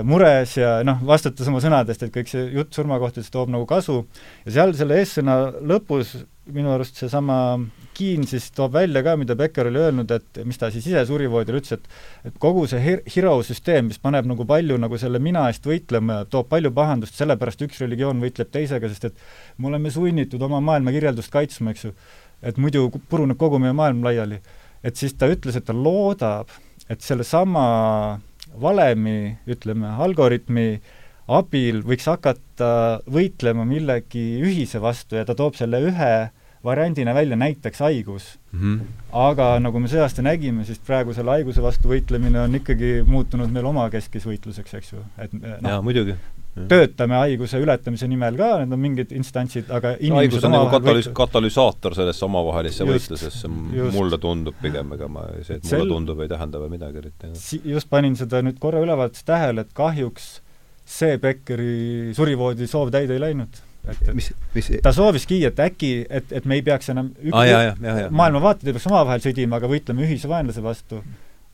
mures 0.09 0.57
ja 0.57 0.77
noh, 0.89 1.05
vastates 1.05 1.53
oma 1.53 1.61
sõnadest, 1.65 2.07
et 2.07 2.15
kõik 2.15 2.33
see 2.33 2.47
jutt 2.57 2.73
surma 2.77 3.01
kohta 3.03 3.21
siis 3.21 3.35
toob 3.35 3.53
nagu 3.53 3.69
kasu, 3.69 4.01
ja 4.47 4.57
seal 4.59 4.73
selle 4.79 5.03
eessõna 5.03 5.39
lõpus 5.61 6.17
minu 6.53 6.75
arust 6.75 6.99
seesama 7.01 7.37
Keen 7.95 8.25
siis 8.27 8.49
toob 8.51 8.73
välja 8.75 9.05
ka, 9.07 9.15
mida 9.17 9.37
Becker 9.39 9.69
oli 9.71 9.79
öelnud, 9.79 10.11
et 10.11 10.41
mis 10.45 10.59
ta 10.59 10.67
siis 10.75 10.87
ise 10.91 11.05
surivoodil 11.07 11.61
ütles, 11.61 11.77
et 11.77 12.33
et 12.33 12.41
kogu 12.43 12.65
see 12.71 12.81
hir-, 12.83 13.05
hero 13.15 13.37
süsteem, 13.47 13.87
mis 13.89 14.01
paneb 14.03 14.27
nagu 14.27 14.45
palju 14.49 14.77
nagu 14.83 14.99
selle 14.99 15.21
mina 15.23 15.47
eest 15.53 15.65
võitlema 15.69 16.19
ja 16.21 16.27
toob 16.29 16.51
palju 16.51 16.73
pahandust, 16.75 17.15
sellepärast 17.21 17.63
üks 17.69 17.79
religioon 17.85 18.21
võitleb 18.25 18.51
teisega, 18.51 18.91
sest 18.91 19.09
et 19.13 19.25
me 19.59 19.71
oleme 19.71 19.93
sunnitud 19.95 20.43
oma 20.43 20.61
maailmakirjeldust 20.73 21.33
kaitsma, 21.33 21.71
eks 21.73 21.87
ju, 21.87 21.95
et 22.43 22.59
muidu 22.59 22.89
puruneb 23.09 23.39
kogu 23.41 23.63
meie 23.63 23.77
maailm 23.77 24.03
laiali. 24.05 24.43
et 24.85 24.97
siis 25.01 25.15
ta 25.17 25.31
ütles, 25.31 25.57
et 25.57 25.65
ta 25.65 25.73
loodab, 25.73 26.51
et 26.91 27.01
sellesama 27.01 28.21
valemi, 28.61 29.39
ütleme, 29.49 29.87
algoritmi 29.87 30.69
abil 31.29 31.83
võiks 31.87 32.07
hakata 32.11 32.71
võitlema 33.11 33.65
millegi 33.69 34.25
ühise 34.45 34.81
vastu 34.83 35.17
ja 35.17 35.25
ta 35.25 35.37
toob 35.39 35.57
selle 35.57 35.81
ühe 35.89 36.15
variandina 36.65 37.15
välja 37.15 37.37
näiteks 37.37 37.81
haigus 37.85 38.39
mm. 38.53 38.61
-hmm. 38.61 38.93
aga 39.13 39.59
nagu 39.61 39.81
me 39.81 39.89
see 39.89 40.01
aasta 40.01 40.23
nägime, 40.23 40.65
siis 40.65 40.79
praegu 40.79 41.15
selle 41.15 41.31
haiguse 41.37 41.63
vastu 41.63 41.89
võitlemine 41.89 42.45
on 42.45 42.55
ikkagi 42.61 43.03
muutunud 43.07 43.53
meil 43.53 43.69
omakeskis 43.73 44.25
võitluseks, 44.27 44.79
eks 44.79 44.93
ju, 44.93 45.05
et 45.19 45.33
noh, 45.33 45.59
jaa, 45.61 45.83
muidugi 45.85 46.17
töötame 46.71 47.17
haiguse 47.19 47.59
ületamise 47.59 48.07
nimel 48.09 48.37
ka, 48.39 48.51
need 48.61 48.77
on 48.77 48.81
mingid 48.81 49.13
instantsid, 49.19 49.71
aga 49.75 49.97
haigus 49.99 50.45
on 50.47 50.55
nagu 50.55 50.69
katalüs-, 50.71 51.11
katalüsaator 51.17 51.97
sellesse 51.99 52.25
omavahelisse 52.29 52.87
võitlusesse, 52.87 53.51
mulle 53.95 54.21
tundub 54.23 54.57
pigem, 54.63 54.95
ega 54.95 55.09
ma, 55.11 55.27
see, 55.41 55.59
et 55.59 55.67
mulle 55.67 55.83
Sel... 55.83 55.91
tundub, 55.91 56.23
ei 56.23 56.31
tähenda 56.31 56.63
veel 56.63 56.73
midagi 56.77 57.03
eriti. 57.03 57.33
just 57.75 57.91
panin 57.91 58.15
seda 58.17 58.43
nüüd 58.47 58.61
korra 58.63 58.85
ülevaates 58.87 59.27
tähele, 59.27 59.67
et 59.67 59.75
kahjuks 59.75 60.31
see 60.85 61.19
Beckeri 61.19 62.13
surivoodi 62.17 62.69
soov 62.71 62.91
täide 62.95 63.17
ei 63.17 63.23
läinud 63.23 63.61
et, 63.89 64.01
et 64.09 64.15
mis, 64.17 64.31
mis 64.55 64.71
ta 64.85 64.93
sooviski, 64.97 65.41
et 65.49 65.61
äkki, 65.61 65.93
et, 66.09 66.33
et 66.33 66.49
me 66.49 66.59
ei 66.59 66.65
peaks 66.67 66.91
enam 66.93 67.13
ük- 67.21 67.37
ah,, 67.37 68.09
maailmavaated 68.15 68.69
ei 68.69 68.77
peaks 68.77 68.89
omavahel 68.91 69.25
sõdima, 69.25 69.61
aga 69.61 69.71
võitleme 69.71 70.07
ühise 70.07 70.31
vaenlase 70.31 70.65
vastu, 70.65 71.01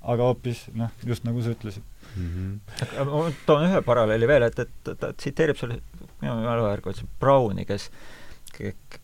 aga 0.01 0.31
hoopis 0.31 0.67
noh, 0.79 0.93
just 1.07 1.27
nagu 1.27 1.43
sa 1.45 1.55
ütlesid 1.55 1.83
mm. 2.15 2.31
-hmm. 2.31 3.11
ma 3.11 3.25
toon 3.47 3.67
ühe 3.69 3.83
paralleeli 3.87 4.31
veel, 4.31 4.49
et, 4.49 4.59
et 4.67 4.93
ta 5.03 5.13
tsiteerib 5.13 5.59
seal 5.59 5.77
minu 6.23 6.37
mälu 6.45 6.69
järgi 6.69 6.95
otse 6.95 7.09
Browni, 7.21 7.67
kes 7.69 7.91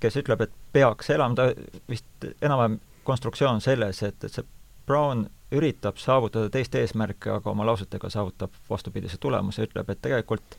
kes 0.01 0.19
ütleb, 0.21 0.43
et 0.43 0.53
peaks 0.75 1.11
elama, 1.15 1.35
ta 1.39 1.51
vist 1.89 2.27
enam-vähem 2.43 2.81
konstruktsioon 3.07 3.63
selles, 3.63 4.03
et, 4.03 4.25
et 4.25 4.33
see 4.33 4.45
Brown 4.87 5.27
üritab 5.55 5.99
saavutada 6.03 6.51
teist 6.51 6.75
eesmärki, 6.75 7.31
aga 7.31 7.51
oma 7.51 7.67
lausetega 7.67 8.11
saavutab 8.11 8.55
vastupidise 8.71 9.19
tulemuse, 9.23 9.67
ütleb, 9.67 9.91
et 9.91 10.03
tegelikult 10.03 10.57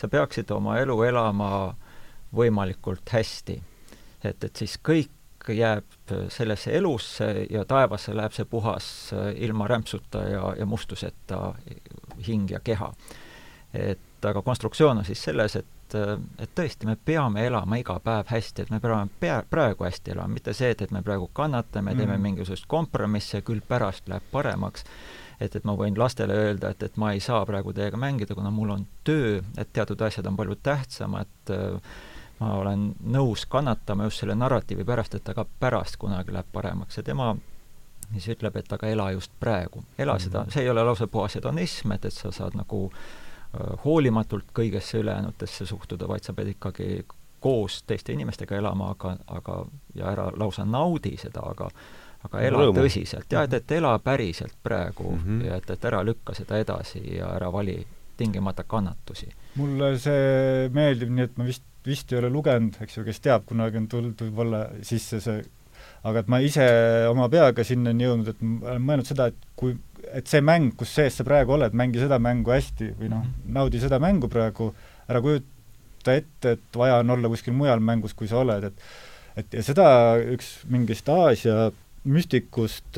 sa 0.00 0.08
peaksid 0.08 0.50
oma 0.56 0.78
elu 0.80 0.96
elama 1.04 1.50
võimalikult 2.36 3.08
hästi. 3.12 3.60
et, 4.24 4.44
et 4.44 4.56
siis 4.56 4.78
kõik 4.84 5.10
jääb 5.48 6.12
sellesse 6.28 6.72
elusse 6.76 7.46
ja 7.50 7.64
taevasse 7.64 8.12
läheb 8.16 8.32
see 8.36 8.44
puhas 8.44 8.86
ilma 9.36 9.66
rämpsuta 9.68 10.22
ja, 10.28 10.54
ja 10.58 10.66
mustuseta 10.66 11.54
hing 12.26 12.50
ja 12.50 12.60
keha. 12.60 12.92
et 13.74 14.24
aga 14.24 14.42
konstruktsioon 14.42 14.98
on 14.98 15.04
siis 15.04 15.22
selles, 15.24 15.56
et, 15.56 15.66
et 15.94 16.52
tõesti, 16.54 16.86
me 16.88 16.96
peame 16.96 17.44
elama 17.46 17.78
iga 17.80 17.96
päev 18.04 18.30
hästi, 18.30 18.66
et 18.66 18.70
me 18.70 18.80
peame 18.80 19.10
pea, 19.20 19.40
praegu 19.50 19.84
hästi 19.86 20.14
elama, 20.14 20.34
mitte 20.36 20.54
see, 20.56 20.70
et, 20.74 20.82
et 20.82 20.94
me 20.94 21.02
praegu 21.06 21.30
kannatame, 21.36 21.94
teeme 21.96 22.16
mm. 22.16 22.22
mingisugust 22.28 22.68
kompromisse, 22.70 23.42
küll 23.46 23.62
pärast 23.66 24.08
läheb 24.08 24.26
paremaks. 24.32 24.86
Et, 25.40 25.54
et 25.56 25.64
ma 25.64 25.72
võin 25.72 25.96
lastele 25.96 26.36
öelda, 26.36 26.74
et, 26.74 26.82
et 26.84 26.96
ma 27.00 27.14
ei 27.16 27.20
saa 27.24 27.40
praegu 27.48 27.72
teiega 27.72 27.96
mängida, 28.00 28.36
kuna 28.36 28.52
mul 28.52 28.74
on 28.74 28.86
töö, 29.04 29.38
et 29.58 29.70
teatud 29.72 30.00
asjad 30.04 30.26
on 30.28 30.36
palju 30.36 30.58
tähtsamad. 30.62 31.30
Äh,, 31.54 31.94
ma 32.40 32.54
olen 32.56 32.90
nõus 33.12 33.42
kannatama 33.48 34.06
just 34.08 34.22
selle 34.22 34.34
narratiivi 34.36 34.84
pärast, 34.88 35.14
et 35.16 35.26
aga 35.28 35.44
pärast 35.60 35.98
kunagi 36.00 36.32
läheb 36.32 36.48
paremaks. 36.52 36.96
Ja 36.96 37.02
tema 37.04 37.34
siis 38.12 38.30
ütleb, 38.32 38.56
et 38.56 38.72
aga 38.72 38.88
ela 38.88 39.10
just 39.12 39.32
praegu. 39.40 39.84
ela 39.98 40.14
mm. 40.16 40.24
Seda, 40.24 40.44
see 40.52 40.64
ei 40.64 40.70
ole 40.72 40.84
lausa 40.84 41.08
puhas 41.08 41.36
hedonism, 41.36 41.92
et, 41.92 42.08
et 42.08 42.16
sa 42.16 42.32
saad 42.32 42.56
nagu 42.56 42.86
äh, 42.88 43.29
hoolimatult 43.84 44.52
kõigesse 44.54 45.00
ülejäänutesse 45.00 45.66
suhtuda, 45.66 46.08
vaid 46.08 46.26
sa 46.26 46.32
pead 46.32 46.52
ikkagi 46.54 47.04
koos 47.40 47.82
teiste 47.88 48.12
inimestega 48.12 48.56
elama, 48.60 48.90
aga, 48.94 49.16
aga 49.26 49.64
ja 49.94 50.12
ära 50.12 50.28
lausa 50.36 50.64
naudi 50.64 51.16
seda, 51.18 51.42
aga 51.54 51.70
aga 52.20 52.40
ela 52.44 52.58
Rõõmu. 52.66 52.82
tõsiselt 52.82 53.32
ja 53.32 53.46
et, 53.46 53.54
et 53.56 53.72
ela 53.72 53.94
päriselt 53.98 54.52
praegu 54.62 55.10
mm 55.10 55.22
-hmm. 55.24 55.44
ja 55.46 55.56
et, 55.56 55.70
et 55.70 55.84
ära 55.84 56.02
lükka 56.04 56.34
seda 56.36 56.58
edasi 56.58 57.00
ja 57.16 57.30
ära 57.32 57.52
vali 57.52 57.86
tingimata 58.16 58.64
kannatusi. 58.64 59.28
mulle 59.54 59.98
see 59.98 60.68
meeldib, 60.68 61.08
nii 61.10 61.24
et 61.24 61.38
ma 61.38 61.44
vist 61.44 61.64
vist 61.86 62.12
ei 62.12 62.18
ole 62.20 62.30
lugenud, 62.32 62.76
eks 62.82 62.98
ju, 62.98 63.04
kes 63.06 63.22
teab, 63.24 63.46
kunagi 63.48 63.80
on 63.80 63.88
tulnud 63.90 64.24
võib-olla 64.26 64.64
sisse 64.86 65.20
see, 65.24 65.42
aga 66.04 66.22
et 66.22 66.32
ma 66.32 66.40
ise 66.44 66.66
oma 67.10 67.28
peaga 67.32 67.64
sinnani 67.64 68.06
jõudnud, 68.06 68.32
et 68.34 68.42
ma 68.44 68.74
olen 68.74 68.86
mõelnud 68.88 69.08
seda, 69.08 69.30
et 69.32 69.48
kui, 69.56 69.76
et 70.16 70.30
see 70.30 70.42
mäng, 70.44 70.72
kus 70.78 70.94
sees 70.96 71.18
sa 71.20 71.26
praegu 71.26 71.56
oled, 71.56 71.76
mängi 71.76 72.00
seda 72.02 72.20
mängu 72.22 72.54
hästi 72.54 72.92
või 72.98 73.12
noh, 73.12 73.24
mhm. 73.24 73.52
naudi 73.56 73.82
seda 73.82 74.00
mängu 74.02 74.30
praegu, 74.32 74.70
ära 75.10 75.22
kujuta 75.24 76.16
ette, 76.16 76.56
et 76.56 76.80
vaja 76.80 77.00
on 77.02 77.16
olla 77.16 77.30
kuskil 77.32 77.56
mujal 77.56 77.82
mängus, 77.84 78.16
kui 78.16 78.30
sa 78.30 78.42
oled, 78.44 78.70
et 78.70 78.90
et 79.38 79.54
ja 79.54 79.62
seda 79.64 79.86
üks 80.34 80.58
mingist 80.68 81.08
Aasia 81.08 81.70
müstikust, 82.10 82.96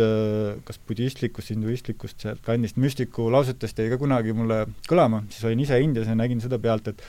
kas 0.64 0.78
budistlikust, 0.88 1.50
hinduistlikust 1.52 2.22
sealt 2.22 2.42
kandist 2.46 2.78
müstiku 2.80 3.26
lausetest 3.34 3.78
jäi 3.78 3.90
ka 3.90 3.98
kunagi 4.00 4.34
mulle 4.36 4.62
kõlama, 4.88 5.24
siis 5.30 5.44
olin 5.48 5.62
ise 5.64 5.80
Indias 5.82 6.08
ja 6.10 6.16
nägin 6.18 6.42
seda 6.42 6.60
pealt, 6.62 6.88
et 6.92 7.02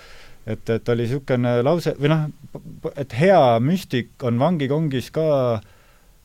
et, 0.44 0.70
et 0.70 0.90
oli 0.92 1.06
niisugune 1.06 1.54
lause 1.64 1.94
või 1.96 2.10
noh, 2.12 2.26
et 3.00 3.14
hea 3.16 3.40
müstik 3.64 4.26
on 4.28 4.42
vangikongis 4.42 5.08
ka 5.16 5.28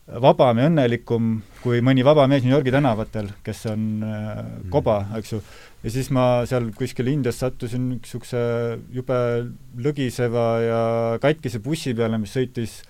vabam 0.09 0.59
ja 0.59 0.69
õnnelikum 0.71 1.33
kui 1.63 1.83
mõni 1.85 2.05
vaba 2.07 2.25
mees 2.31 2.45
New 2.45 2.55
Yorgi 2.55 2.73
tänavatel, 2.73 3.29
kes 3.45 3.67
on 3.73 3.83
äh, 4.07 4.39
koba, 4.73 5.03
mm. 5.05 5.19
eks 5.21 5.35
ju. 5.35 5.41
ja 5.85 5.93
siis 5.93 6.09
ma 6.15 6.25
seal 6.49 6.71
kuskil 6.77 7.11
Indias 7.13 7.41
sattusin 7.43 7.91
niisuguse 7.93 8.41
jube 8.95 9.19
lõgiseva 9.85 10.47
ja 10.65 10.81
katkise 11.23 11.61
bussi 11.65 11.95
peale, 11.99 12.21
mis 12.21 12.33
sõitis 12.35 12.81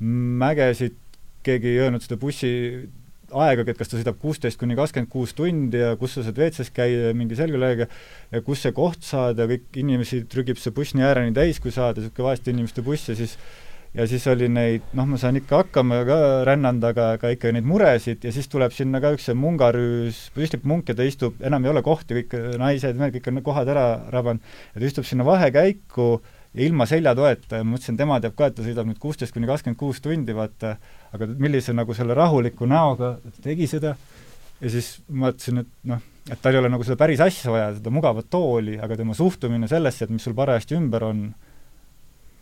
mägesid, 0.00 0.96
keegi 1.44 1.72
ei 1.72 1.82
öelnud 1.86 2.04
seda 2.04 2.20
bussi 2.20 2.52
aegagi, 3.30 3.72
et 3.72 3.78
kas 3.78 3.90
ta 3.90 3.98
sõidab 3.98 4.18
kuusteist 4.20 4.58
kuni 4.58 4.76
kakskümmend 4.78 5.10
kuus 5.10 5.34
tundi 5.38 5.78
ja 5.78 5.94
kus 5.98 6.16
sa 6.16 6.24
saad 6.26 6.38
WC-s 6.38 6.72
käia, 6.74 7.10
mingi 7.16 7.38
selgelõige, 7.38 7.86
ja 8.30 8.42
kus 8.46 8.64
see 8.64 8.74
koht 8.74 9.04
saada, 9.06 9.46
kõik 9.50 9.80
inimesi 9.82 10.24
trügib 10.30 10.58
see 10.58 10.74
buss 10.74 10.96
nii 10.96 11.06
ääreni 11.06 11.34
täis, 11.36 11.60
kui 11.62 11.74
saada, 11.74 12.02
niisugune 12.02 12.30
vaeste 12.30 12.54
inimeste 12.54 12.84
buss 12.86 13.10
ja 13.10 13.18
siis 13.18 13.36
ja 13.94 14.06
siis 14.06 14.26
oli 14.30 14.46
neid, 14.52 14.84
noh, 14.94 15.06
ma 15.10 15.18
saan 15.18 15.38
ikka 15.40 15.64
hakkama 15.64 16.02
ka 16.06 16.18
rännanud, 16.46 16.84
aga, 16.92 17.06
aga 17.16 17.32
ikka 17.34 17.52
neid 17.54 17.66
muresid 17.66 18.26
ja 18.26 18.32
siis 18.34 18.46
tuleb 18.50 18.74
sinna 18.74 19.00
ka 19.02 19.12
üks 19.16 19.26
see 19.28 19.38
mungarüüs, 19.38 20.20
püstib 20.36 20.66
munk 20.68 20.92
ja 20.92 20.96
ta 20.98 21.06
istub, 21.06 21.40
enam 21.46 21.66
ei 21.66 21.72
ole 21.72 21.82
kohti, 21.86 22.20
kõik 22.20 22.36
naised, 22.60 22.98
mehed, 23.00 23.16
kõik 23.18 23.30
on 23.32 23.42
kohad 23.46 23.72
ära 23.72 23.86
rabanud, 24.14 24.44
ja 24.74 24.82
ta 24.82 24.86
istub 24.86 25.08
sinna 25.08 25.26
vahekäiku 25.26 26.08
ja 26.54 26.64
ilma 26.66 26.86
seljatoeta 26.90 27.60
ja 27.60 27.66
ma 27.66 27.74
mõtlesin, 27.74 27.98
tema 27.98 28.20
teab 28.22 28.38
ka, 28.38 28.50
et 28.50 28.58
ta 28.58 28.66
sõidab 28.66 28.88
nüüd 28.88 29.02
kuusteist 29.02 29.34
kuni 29.34 29.50
kakskümmend 29.50 29.78
kuus 29.80 30.02
tundi, 30.04 30.34
vaata, 30.38 30.76
aga 31.14 31.30
millise 31.38 31.74
nagu 31.74 31.94
selle 31.94 32.14
rahuliku 32.18 32.70
näoga 32.70 33.16
tegi 33.42 33.66
seda 33.70 33.96
ja 34.60 34.70
siis 34.70 34.96
mõtlesin, 35.10 35.64
et 35.64 35.70
noh, 35.90 36.02
et 36.30 36.38
tal 36.42 36.54
ei 36.54 36.62
ole 36.62 36.70
nagu 36.70 36.86
seda 36.86 36.98
päris 37.00 37.22
asja 37.24 37.52
vaja, 37.52 37.70
seda 37.78 37.92
mugavat 37.94 38.28
tooli, 38.30 38.78
aga 38.82 38.98
tema 38.98 39.16
suhtumine 39.18 39.70
sellesse, 39.70 40.06
et 40.06 40.14
mis 40.14 40.26
sul 40.26 40.36
parajasti 40.38 40.78
ümber 40.78 41.06
on, 41.08 41.30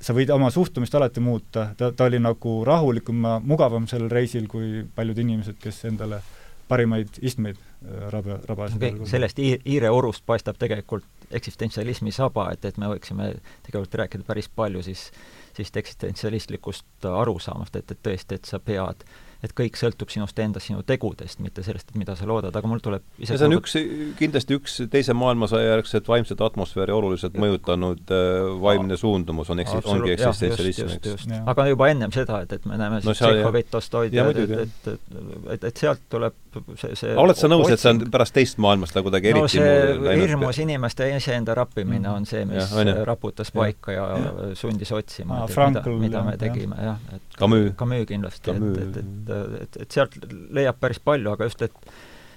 sa 0.01 0.15
võid 0.15 0.31
oma 0.35 0.51
suhtumist 0.55 0.95
alati 0.95 1.23
muuta, 1.23 1.71
ta, 1.77 1.91
ta 1.93 2.09
oli 2.09 2.21
nagu 2.23 2.59
rahulikum 2.67 3.27
mugavam 3.47 3.89
sellel 3.91 4.11
reisil 4.13 4.49
kui 4.51 4.85
paljud 4.95 5.19
inimesed, 5.25 5.59
kes 5.63 5.85
endale 5.91 6.21
parimaid 6.69 7.21
istmeid 7.25 7.59
äh, 7.59 8.09
raba, 8.13 8.41
rabasid 8.49 8.83
okay,. 8.83 9.09
sellest 9.09 9.41
Iire 9.43 9.91
orust 9.91 10.27
paistab 10.27 10.59
tegelikult 10.61 11.07
eksistentsialismi 11.35 12.13
saba, 12.15 12.49
et, 12.53 12.65
et 12.65 12.77
me 12.81 12.89
võiksime 12.95 13.33
tegelikult 13.67 13.99
rääkida 14.03 14.25
päris 14.29 14.49
palju 14.49 14.83
siis, 14.87 15.09
siis 15.57 15.73
eksistentsialistlikust 15.77 17.09
arusaamast, 17.09 17.77
et, 17.77 17.91
et 17.93 18.05
tõesti, 18.05 18.39
et 18.39 18.49
sa 18.49 18.61
pead 18.65 19.05
äh, 19.05 19.25
et 19.45 19.53
kõik 19.55 19.77
sõltub 19.79 20.11
sinust 20.11 20.39
endast, 20.43 20.67
sinu 20.67 20.83
tegudest, 20.87 21.39
mitte 21.45 21.63
sellest, 21.63 21.93
et 21.93 21.99
mida 22.01 22.17
sa 22.19 22.27
loodad, 22.27 22.55
aga 22.59 22.71
mul 22.71 22.81
tuleb 22.83 23.05
ja 23.23 23.37
see 23.39 23.47
on 23.47 23.55
üks, 23.55 23.77
kindlasti 24.19 24.57
üks 24.59 24.79
Teise 24.91 25.15
maailmasõja 25.15 25.77
järgset 25.77 26.09
vaimset 26.11 26.41
atmosfääri 26.43 26.95
oluliselt 26.95 27.37
mõjutanud 27.39 28.11
äh, 28.15 28.49
vaimne 28.63 28.99
suundumus 28.99 29.51
on 29.55 29.63
eksi-, 29.63 29.83
ongi 29.85 30.17
eksistentsialism, 30.17 30.91
eks. 30.97 31.29
aga 31.53 31.69
juba 31.71 31.91
ennem 31.93 32.15
seda, 32.15 32.41
et, 32.43 32.57
et 32.59 32.67
me 32.67 32.81
näeme 32.81 32.99
no, 33.05 33.15
Tšehhovit, 33.15 33.71
Tostoid 33.71 34.17
ja 34.17 34.27
et, 34.33 34.43
et, 34.43 34.91
et, 34.95 35.07
et, 35.55 35.69
et 35.71 35.85
sealt 35.85 36.03
tuleb 36.11 36.35
see, 36.75 36.99
see 36.99 37.15
oled 37.19 37.39
sa 37.39 37.51
nõus, 37.51 37.71
et 37.71 37.83
see 37.83 37.95
on 37.95 38.03
pärast 38.11 38.35
teist 38.35 38.59
maailmasõda 38.63 39.05
kuidagi 39.07 39.33
no, 39.37 39.45
eriti 39.45 39.63
see 39.63 40.19
hirmus 40.25 40.59
inimeste 40.65 41.11
iseenda 41.15 41.55
rappimine 41.59 42.09
mm. 42.09 42.15
on 42.15 42.27
see, 42.29 42.43
mis 42.49 42.75
ja, 42.75 42.99
raputas 43.07 43.53
paika 43.55 43.95
ja, 43.95 44.09
ja 44.19 44.51
sundis 44.59 44.91
otsima, 44.97 45.45
et 45.47 45.57
mida, 45.59 45.85
mida 46.03 46.25
me 46.27 46.37
tegime, 46.41 46.79
jah, 46.91 46.99
et 47.15 47.39
Camus, 47.39 47.71
Camus 47.79 48.07
kindlasti, 48.09 48.55
et, 48.57 48.83
et, 48.83 49.01
et 49.03 49.28
et, 49.63 49.83
et 49.85 49.99
sealt 49.99 50.17
leiab 50.55 50.81
päris 50.81 51.03
palju, 51.03 51.35
aga 51.35 51.51
just, 51.51 51.67
et 51.69 51.93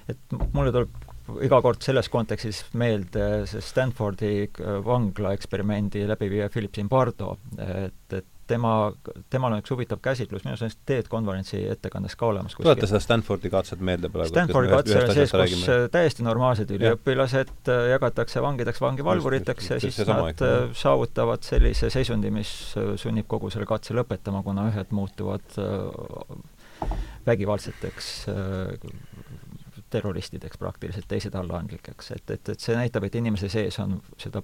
et 0.09 0.33
mulle 0.55 0.71
tuleb 0.73 1.41
iga 1.45 1.61
kord 1.63 1.83
selles 1.85 2.09
kontekstis 2.11 2.63
meelde 2.75 3.45
see 3.47 3.61
Stanfordi 3.63 4.31
vangla 4.83 5.31
eksperimendi 5.37 6.03
läbiviija 6.09 6.49
Philip 6.51 6.73
Zimbardo, 6.75 7.35
et, 7.61 8.17
et 8.17 8.27
tema, 8.51 8.73
temal 9.31 9.55
on 9.55 9.61
üks 9.61 9.71
huvitav 9.71 10.01
käsitlus, 10.03 10.43
minu 10.45 10.55
arust 10.57 10.79
TED 10.87 11.07
konverentsi 11.11 11.61
ettekandes 11.71 12.17
ka 12.19 12.27
olemas 12.31 12.55
tuleta 12.57 12.89
seda 12.89 13.01
Stanfordi 13.03 13.51
katset 13.53 13.83
meelde 13.85 14.11
praegu. 14.11 14.31
Stanfordi 14.31 14.71
katse 14.73 14.97
on 14.99 15.13
sees, 15.15 15.35
kus 15.35 15.65
täiesti 15.93 16.25
normaalsed 16.27 16.73
üliõpilased 16.75 17.71
äh, 17.71 17.83
jagatakse 17.93 18.43
vangideks, 18.43 18.81
vangivalvuriteks 18.83 19.71
ja 19.73 19.79
siis 19.83 20.01
nad 20.03 20.33
ikka. 20.33 20.49
Äh, 20.49 20.65
saavutavad 20.77 21.45
sellise 21.47 21.91
seisundi, 21.93 22.33
mis 22.33 22.53
äh, 22.79 22.93
sunnib 23.01 23.29
kogu 23.31 23.51
selle 23.53 23.69
katse 23.69 23.95
lõpetama, 23.97 24.43
kuna 24.47 24.67
ühed 24.71 24.95
muutuvad 24.95 25.61
vägivaldseteks 27.25 28.11
äh, 28.29 28.91
terroristideks 29.91 30.57
praktiliselt, 30.57 31.07
teised 31.07 31.35
allaandlikeks, 31.35 32.11
et, 32.15 32.29
et, 32.31 32.49
et 32.49 32.59
see 32.63 32.75
näitab, 32.77 33.05
et 33.05 33.15
inimese 33.19 33.49
sees 33.51 33.77
on 33.83 33.97
seda 34.21 34.41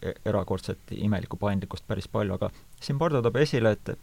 e-, 0.00 0.14
erakordset 0.30 0.94
imelikku 0.96 1.38
paindlikkust 1.40 1.86
päris 1.88 2.08
palju, 2.08 2.38
aga 2.38 2.50
siin 2.80 3.00
Pardo 3.00 3.22
toob 3.22 3.40
esile, 3.42 3.74
et 3.74 3.96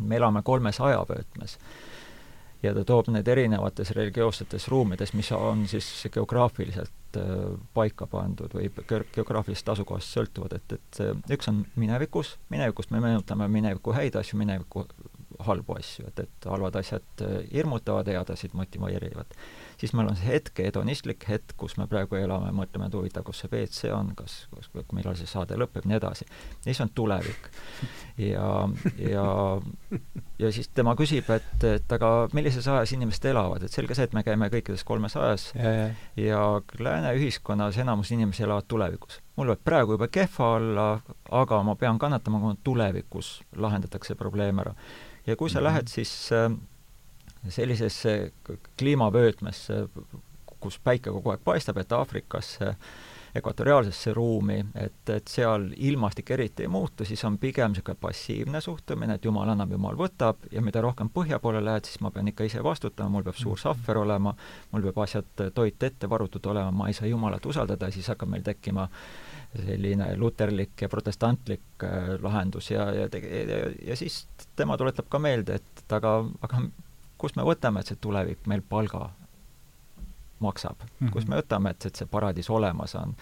me 0.00 0.20
elame 0.20 0.44
kolmes 0.46 0.78
ajavöötmes 0.80 1.58
ja 2.62 2.74
ta 2.76 2.84
toob 2.86 3.08
need 3.10 3.28
erinevates 3.28 3.90
religioossetes 3.96 4.68
ruumides, 4.68 5.14
mis 5.16 5.32
on 5.32 5.66
siis 5.68 5.88
geograafiliselt 6.12 7.18
äh, 7.18 7.34
paika 7.74 8.06
pandud 8.10 8.54
või 8.54 8.70
geograafilisest 8.86 9.74
asukohast 9.74 10.14
sõltuvad, 10.14 10.58
et, 10.60 10.78
et 10.78 11.34
üks 11.36 11.50
on 11.50 11.64
minevikus, 11.80 12.36
minevikust 12.52 12.94
me 12.94 13.02
meenutame 13.02 13.48
mineviku 13.50 13.96
häid 13.96 14.20
asju, 14.20 14.38
mineviku 14.38 14.86
halbu 15.46 15.78
asju, 15.78 16.06
et, 16.10 16.24
et 16.26 16.48
halvad 16.50 16.78
asjad 16.80 17.24
äh, 17.26 17.40
hirmutavad, 17.52 18.08
head 18.12 18.32
asjad 18.36 18.56
motiveerivad 18.58 19.36
siis 19.80 19.94
meil 19.96 20.10
on 20.10 20.18
see 20.18 20.28
hetk, 20.28 20.60
hedonistlik 20.60 21.24
hetk, 21.28 21.54
kus 21.60 21.76
me 21.80 21.86
praegu 21.90 22.18
elame, 22.18 22.52
mõtleme, 22.54 22.88
et 22.90 22.96
huvitav, 22.96 23.24
kus 23.26 23.40
see 23.42 23.50
WC 23.52 23.92
on, 23.96 24.12
kas, 24.18 24.42
kas, 24.52 24.68
millal 24.96 25.16
see 25.18 25.28
saade 25.30 25.56
lõpeb, 25.60 25.86
nii 25.88 25.96
edasi. 25.96 26.26
ja 26.58 26.68
siis 26.68 26.82
on 26.84 26.92
tulevik. 26.94 27.48
ja, 28.20 28.50
ja, 29.00 29.24
ja 30.42 30.52
siis 30.52 30.68
tema 30.76 30.94
küsib, 30.98 31.30
et, 31.32 31.66
et 31.68 31.96
aga 31.96 32.12
millises 32.36 32.68
ajas 32.68 32.92
inimesed 32.96 33.30
elavad, 33.32 33.64
et 33.64 33.72
selge 33.72 33.96
see, 33.96 34.08
et 34.08 34.16
me 34.16 34.24
käime 34.26 34.50
kõikides 34.52 34.84
kolmes 34.86 35.16
ajas 35.16 35.50
ja, 35.54 35.74
ja. 35.78 35.90
ja 36.20 36.44
lääne 36.78 37.14
ühiskonnas 37.16 37.80
enamus 37.80 38.12
inimesi 38.12 38.44
elavad 38.44 38.68
tulevikus. 38.68 39.20
mul 39.40 39.54
võib 39.54 39.64
praegu 39.64 39.96
juba 39.96 40.10
kehva 40.12 40.54
olla, 40.58 40.88
aga 41.32 41.62
ma 41.64 41.76
pean 41.80 41.98
kannatama, 41.98 42.42
kui 42.42 42.60
tulevikus 42.64 43.38
lahendatakse 43.56 44.14
probleem 44.14 44.60
ära. 44.60 44.76
Ja 45.30 45.36
kui 45.36 45.50
sa 45.50 45.58
mm 45.58 45.60
-hmm. 45.60 45.68
lähed 45.70 45.88
siis 45.88 46.30
äh, 46.32 46.50
sellisesse 47.48 48.32
kliimavöötmesse, 48.78 49.88
kus 50.60 50.78
päike 50.84 51.10
kogu 51.10 51.32
aeg 51.32 51.40
paistab, 51.44 51.78
et 51.80 51.92
Aafrikasse, 51.92 52.74
ekvatoriaalsesse 53.34 54.12
ruumi, 54.12 54.58
et, 54.74 55.10
et 55.14 55.28
seal 55.30 55.68
ilmastik 55.76 56.30
eriti 56.34 56.66
ei 56.66 56.68
muutu, 56.68 57.04
siis 57.06 57.22
on 57.24 57.38
pigem 57.38 57.70
niisugune 57.70 57.96
passiivne 58.00 58.60
suhtumine, 58.60 59.14
et 59.14 59.24
jumal 59.24 59.48
annab, 59.48 59.70
jumal 59.70 59.96
võtab, 59.96 60.42
ja 60.52 60.62
mida 60.62 60.82
rohkem 60.82 61.08
põhja 61.14 61.38
poole 61.38 61.62
lähed, 61.64 61.86
siis 61.86 62.00
ma 62.02 62.10
pean 62.10 62.28
ikka 62.28 62.48
ise 62.48 62.64
vastutama, 62.64 63.14
mul 63.14 63.26
peab 63.28 63.38
suur 63.38 63.58
sahver 63.58 64.02
olema, 64.02 64.34
mul 64.72 64.88
peab 64.88 64.98
asjad, 65.06 65.30
toit 65.54 65.82
ette 65.82 66.10
varutud 66.10 66.50
olema, 66.50 66.74
ma 66.82 66.88
ei 66.90 66.98
saa 66.98 67.06
Jumalat 67.06 67.46
usaldada, 67.46 67.90
siis 67.94 68.10
hakkab 68.10 68.34
meil 68.34 68.42
tekkima 68.42 68.88
selline 69.54 70.16
luterlik 70.18 70.82
ja 70.82 70.88
protestantlik 70.88 71.86
äh, 71.86 72.12
lahendus 72.22 72.70
ja, 72.70 72.90
ja, 72.94 73.08
ja, 73.14 73.62
ja 73.86 73.96
siis 73.96 74.24
tema 74.60 74.76
tuletab 74.80 75.08
ka 75.10 75.20
meelde, 75.22 75.60
et 75.60 75.96
aga, 75.96 76.18
aga 76.46 76.64
kust 77.20 77.36
me 77.36 77.46
võtame, 77.46 77.82
et 77.82 77.90
see 77.90 78.00
tulevik 78.00 78.48
meil 78.50 78.62
palga 78.62 79.08
maksab 80.40 80.76
mm, 80.80 80.90
-hmm. 80.96 81.12
kust 81.14 81.28
me 81.28 81.40
võtame, 81.40 81.74
et, 81.74 81.86
et 81.86 81.96
see 81.96 82.08
paradiis 82.08 82.50
olemas 82.50 82.94
on. 82.94 83.14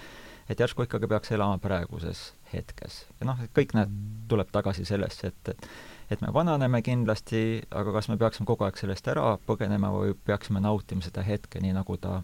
et 0.49 0.61
järsku 0.61 0.83
ikkagi 0.83 1.07
peaks 1.07 1.33
elama 1.33 1.59
praeguses 1.59 2.33
hetkes. 2.53 3.07
ja 3.21 3.27
noh, 3.27 3.47
kõik 3.55 3.75
need 3.75 3.95
tuleb 4.29 4.51
tagasi 4.53 4.85
sellesse, 4.85 5.33
et, 5.33 5.49
et 5.55 5.69
et 6.11 6.21
me 6.21 6.33
vananeme 6.35 6.83
kindlasti, 6.83 7.63
aga 7.71 7.93
kas 7.93 8.09
me 8.09 8.17
peaksime 8.17 8.49
kogu 8.49 8.65
aeg 8.65 8.79
sellest 8.81 9.09
ära 9.13 9.37
põgenema 9.47 9.91
või 9.93 10.15
peaksime 10.25 10.61
nautima 10.65 11.05
seda 11.05 11.23
hetke, 11.23 11.61
nii 11.61 11.75
nagu 11.77 11.97
ta, 12.01 12.23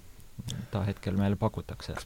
ta 0.72 0.84
hetkel 0.88 1.18
meile 1.20 1.36
pakutakse? 1.36 1.96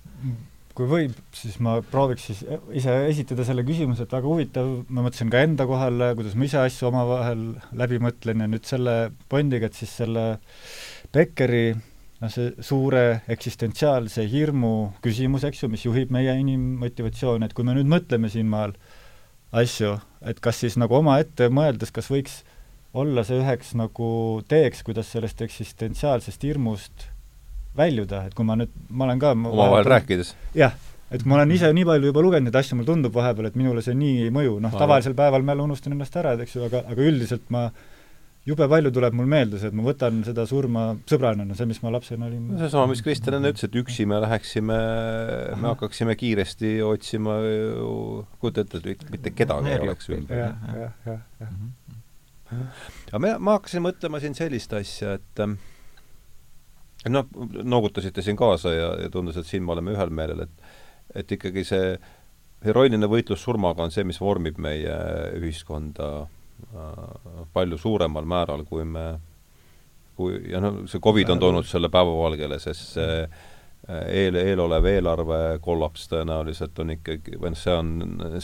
Kui 0.79 0.87
võib, 0.87 1.15
siis 1.35 1.57
ma 1.65 1.79
prooviks 1.83 2.29
siis 2.31 2.45
ise 2.79 2.95
esitada 3.09 3.43
selle 3.47 3.65
küsimuse, 3.67 4.07
et 4.07 4.15
väga 4.15 4.31
huvitav, 4.31 4.69
ma 4.87 5.03
mõtlesin 5.03 5.33
ka 5.33 5.43
enda 5.43 5.67
kohal, 5.67 6.05
kuidas 6.19 6.37
ma 6.39 6.47
ise 6.47 6.61
asju 6.63 6.89
omavahel 6.93 7.45
läbi 7.81 7.99
mõtlen 8.05 8.45
ja 8.45 8.51
nüüd 8.51 8.69
selle 8.69 8.97
Bondiga, 9.31 9.67
et 9.67 9.79
siis 9.79 9.97
selle 10.01 10.27
Beckeri 11.15 11.73
noh, 11.75 12.31
see 12.31 12.53
suure 12.65 13.25
eksistentsiaalse 13.35 14.27
hirmu 14.31 14.73
küsimus, 15.05 15.47
eks 15.49 15.65
ju, 15.65 15.73
mis 15.73 15.87
juhib 15.87 16.15
meie 16.15 16.37
inimmotivatsiooni, 16.45 17.49
et 17.49 17.57
kui 17.57 17.67
me 17.67 17.75
nüüd 17.79 17.91
mõtleme 17.91 18.31
siinmaal 18.31 18.77
asju, 19.59 19.97
et 20.31 20.39
kas 20.45 20.63
siis 20.63 20.79
nagu 20.79 21.01
omaette 21.01 21.51
mõeldes, 21.51 21.91
kas 21.95 22.11
võiks 22.13 22.43
olla 22.99 23.27
see 23.27 23.43
üheks 23.43 23.75
nagu 23.79 24.09
teeks, 24.49 24.87
kuidas 24.87 25.11
sellest 25.15 25.43
eksistentsiaalsest 25.45 26.47
hirmust 26.47 27.09
väljuda, 27.79 28.27
et 28.29 28.37
kui 28.37 28.47
ma 28.47 28.59
nüüd, 28.59 28.73
ma 28.91 29.09
olen 29.09 29.23
ka 29.23 29.35
omavahel 29.37 29.91
rääkides? 29.95 30.35
jah, 30.59 30.75
et 31.15 31.25
ma 31.25 31.39
olen 31.39 31.53
ise 31.57 31.71
nii 31.75 31.87
palju 31.89 32.11
juba 32.13 32.25
lugenud 32.25 32.51
neid 32.51 32.59
asju, 32.61 32.79
mulle 32.79 32.91
tundub 32.91 33.15
vahepeal, 33.17 33.51
et 33.51 33.59
minule 33.59 33.85
see 33.85 33.97
nii 33.99 34.27
ei 34.27 34.35
mõju, 34.35 34.59
noh, 34.65 34.75
tavalisel 34.75 35.17
päeval 35.19 35.47
ma 35.47 35.55
jälle 35.55 35.69
unustan 35.71 35.95
ennast 35.97 36.19
ära, 36.21 36.35
et 36.37 36.45
eks 36.45 36.59
ju, 36.59 36.67
aga, 36.69 36.85
aga 36.93 37.07
üldiselt 37.09 37.49
ma 37.55 37.69
jube 38.49 38.69
palju 38.71 38.93
tuleb 38.95 39.17
mul 39.17 39.29
meelde 39.29 39.61
see, 39.61 39.71
et 39.71 39.77
ma 39.77 39.85
võtan 39.87 40.23
seda 40.27 40.45
surma 40.49 40.85
sõbrana, 41.09 41.45
no 41.49 41.57
see, 41.57 41.69
mis 41.69 41.81
ma 41.85 41.93
lapsena 41.93 42.29
olin. 42.29 42.47
no 42.53 42.61
seesama, 42.63 42.89
mis 42.93 43.03
Kristjan 43.05 43.39
enne 43.39 43.53
ütles, 43.53 43.67
et 43.69 43.79
üksi 43.81 44.07
me 44.09 44.21
läheksime, 44.25 44.79
me 45.59 45.71
hakkaksime 45.73 46.17
kiiresti 46.19 46.79
otsima 46.87 47.39
ju, 47.45 47.93
kujuta 48.43 48.65
ette, 48.65 48.83
et 48.95 49.09
mitte 49.13 49.35
kedagi 49.37 49.75
ei 49.75 49.83
oleks 49.85 50.13
ümber. 50.13 50.45
jah, 50.45 50.69
jah, 50.85 50.95
jah, 51.09 51.25
jah. 51.43 51.57
Aga 53.11 53.21
me, 53.21 53.35
ma 53.45 53.59
hakkasin 53.59 53.85
mõtlema 53.85 54.23
siin 54.23 54.37
sellist 54.37 54.73
asja, 54.77 55.19
et 55.19 55.43
noh, 57.07 57.27
noogutasite 57.63 58.23
siin 58.23 58.37
kaasa 58.37 58.73
ja, 58.75 58.89
ja 59.05 59.11
tundus, 59.11 59.37
et 59.39 59.47
siin 59.47 59.65
me 59.65 59.75
oleme 59.77 59.95
ühel 59.95 60.11
meelel, 60.15 60.47
et 60.49 60.69
et 61.17 61.31
ikkagi 61.33 61.63
see 61.65 61.93
heroiline 62.65 63.09
võitlus 63.09 63.41
surmaga 63.45 63.85
on 63.85 63.93
see, 63.95 64.05
mis 64.05 64.19
vormib 64.21 64.59
meie 64.61 64.97
ühiskonda 65.39 66.09
äh, 66.21 67.45
palju 67.55 67.79
suuremal 67.81 68.27
määral, 68.29 68.65
kui 68.69 68.85
me, 68.85 69.07
kui, 70.19 70.37
ja 70.53 70.61
noh, 70.61 70.83
see 70.91 71.01
Covid 71.01 71.33
on 71.35 71.41
toonud 71.43 71.69
selle 71.69 71.89
päevavalgele, 71.95 72.59
sest 72.61 72.99
see 72.99 73.23
äh, 73.23 74.03
eel, 74.25 74.37
eelolev 74.43 74.91
eelarve 74.91 75.41
kollaps 75.65 76.11
tõenäoliselt 76.13 76.83
on 76.83 76.97
ikkagi, 76.99 77.39
või 77.39 77.55
noh, 77.55 77.63
see 77.63 77.79
on, 77.79 77.95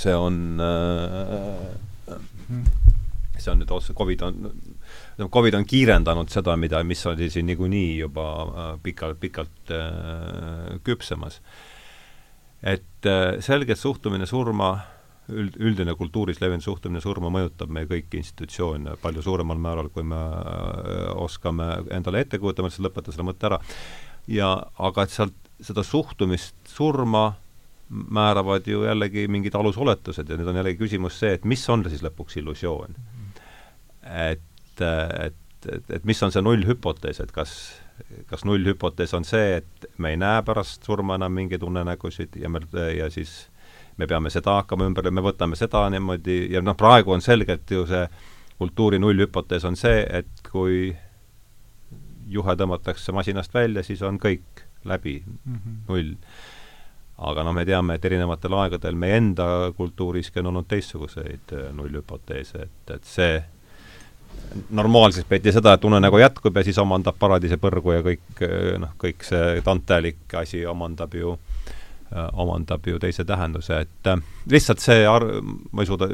see 0.01 0.17
on 0.17 0.41
äh, 0.65 2.15
see 3.39 3.51
on 3.53 3.61
nüüd 3.61 3.73
otse, 3.75 3.95
Covid 3.99 4.23
on 4.25 4.41
no 5.19 5.29
Covid 5.29 5.55
on 5.59 5.67
kiirendanud 5.69 6.33
seda, 6.33 6.57
mida, 6.61 6.83
mis 6.87 7.05
oli 7.07 7.29
siin 7.31 7.47
niikuinii 7.51 7.99
juba 7.99 8.27
äh, 8.43 8.73
pikalt, 8.83 9.21
pikalt 9.21 9.71
äh, 9.75 10.81
küpsemas. 10.85 11.41
et 12.63 13.07
äh, 13.07 13.41
selgelt 13.45 13.79
suhtumine 13.79 14.27
surma, 14.27 14.73
üld, 15.29 15.57
üldine 15.61 15.95
kultuuris 15.95 16.41
levinud 16.41 16.65
suhtumine 16.65 17.01
surma 17.01 17.31
mõjutab 17.33 17.71
meie 17.73 17.89
kõiki 17.91 18.21
institutsioone 18.21 18.97
palju 19.03 19.23
suuremal 19.23 19.61
määral, 19.61 19.89
kui 19.93 20.05
me 20.05 20.21
oskame 21.21 21.71
endale 21.93 22.25
ette 22.25 22.39
kujutada, 22.39 22.65
ma 22.65 22.73
lihtsalt 22.73 22.89
lõpetan 22.89 23.17
selle 23.17 23.29
mõtte 23.31 23.49
ära. 23.51 23.61
ja 24.27 24.51
aga 24.79 25.05
et 25.05 25.15
sealt 25.15 25.41
seda 25.65 25.85
suhtumist 25.87 26.57
surma 26.69 27.35
määravad 27.89 28.67
ju 28.67 28.83
jällegi 28.85 29.29
mingid 29.29 29.55
alusoletused 29.55 30.29
ja 30.29 30.37
nüüd 30.37 30.49
on 30.49 30.57
jällegi 30.57 30.81
küsimus 30.81 31.19
see, 31.21 31.35
et 31.37 31.45
mis 31.45 31.63
on 31.69 31.85
siis 31.89 32.03
lõpuks 32.03 32.41
illusioon. 32.41 32.97
et 34.05 34.43
et, 34.83 35.31
et, 35.31 35.73
et, 35.73 35.97
et 35.99 36.05
mis 36.05 36.23
on 36.23 36.33
see 36.35 36.43
nullhüpotees, 36.45 37.21
et 37.25 37.33
kas, 37.33 37.55
kas 38.31 38.45
nullhüpotees 38.45 39.15
on 39.15 39.25
see, 39.25 39.61
et 39.63 39.89
me 39.99 40.15
ei 40.15 40.21
näe 40.21 40.43
pärast 40.47 40.85
surma 40.87 41.19
enam 41.21 41.35
mingeid 41.35 41.63
unenägusid 41.63 42.37
ja 42.41 42.51
me, 42.53 42.63
ja 42.97 43.11
siis 43.11 43.47
me 43.97 44.07
peame 44.11 44.31
seda 44.31 44.59
hakkama 44.61 44.89
ümber, 44.91 45.11
me 45.11 45.23
võtame 45.25 45.57
seda 45.59 45.87
niimoodi 45.95 46.49
ja 46.53 46.63
noh, 46.63 46.77
praegu 46.79 47.15
on 47.15 47.23
selgelt 47.23 47.71
ju 47.71 47.87
see 47.87 48.07
kultuuri 48.59 48.99
nullhüpotees 49.03 49.65
on 49.67 49.77
see, 49.79 50.03
et 50.03 50.47
kui 50.51 50.93
juhe 52.31 52.57
tõmmatakse 52.57 53.13
masinast 53.15 53.55
välja, 53.55 53.83
siis 53.87 54.03
on 54.03 54.19
kõik 54.23 54.65
läbi 54.85 55.23
mm, 55.27 55.55
-hmm. 55.55 55.81
null. 55.89 56.15
aga 57.19 57.45
noh, 57.45 57.55
me 57.55 57.65
teame, 57.65 57.95
et 57.95 58.05
erinevatel 58.05 58.55
aegadel 58.59 58.95
meie 58.99 59.17
enda 59.17 59.73
kultuuriski 59.77 60.41
on 60.41 60.47
olnud 60.47 60.67
teistsuguseid 60.69 61.53
äh, 61.53 61.73
nullhüpoteese, 61.73 62.63
et, 62.63 62.91
et 62.91 63.05
see 63.05 63.45
normaalseks 64.71 65.27
peeti 65.29 65.53
seda, 65.53 65.75
et 65.75 65.85
unenägu 65.85 66.19
jätkub 66.19 66.57
ja 66.57 66.65
siis 66.65 66.79
omandab 66.79 67.19
paradiise 67.19 67.59
põrgu 67.61 67.97
ja 67.97 68.05
kõik 68.07 68.45
noh, 68.83 68.95
kõik 69.01 69.27
see 69.27 69.61
tantelik 69.67 70.35
asi 70.39 70.63
omandab 70.67 71.15
ju 71.19 71.35
äh, 71.35 72.29
omandab 72.33 72.87
ju 72.87 73.01
teise 73.03 73.25
tähenduse, 73.27 73.81
et 73.87 74.11
äh, 74.11 74.23
lihtsalt 74.51 74.83
see 74.85 75.03
ar-, 75.11 75.27
ma 75.73 75.83
ei 75.85 75.91
suuda, 75.91 76.09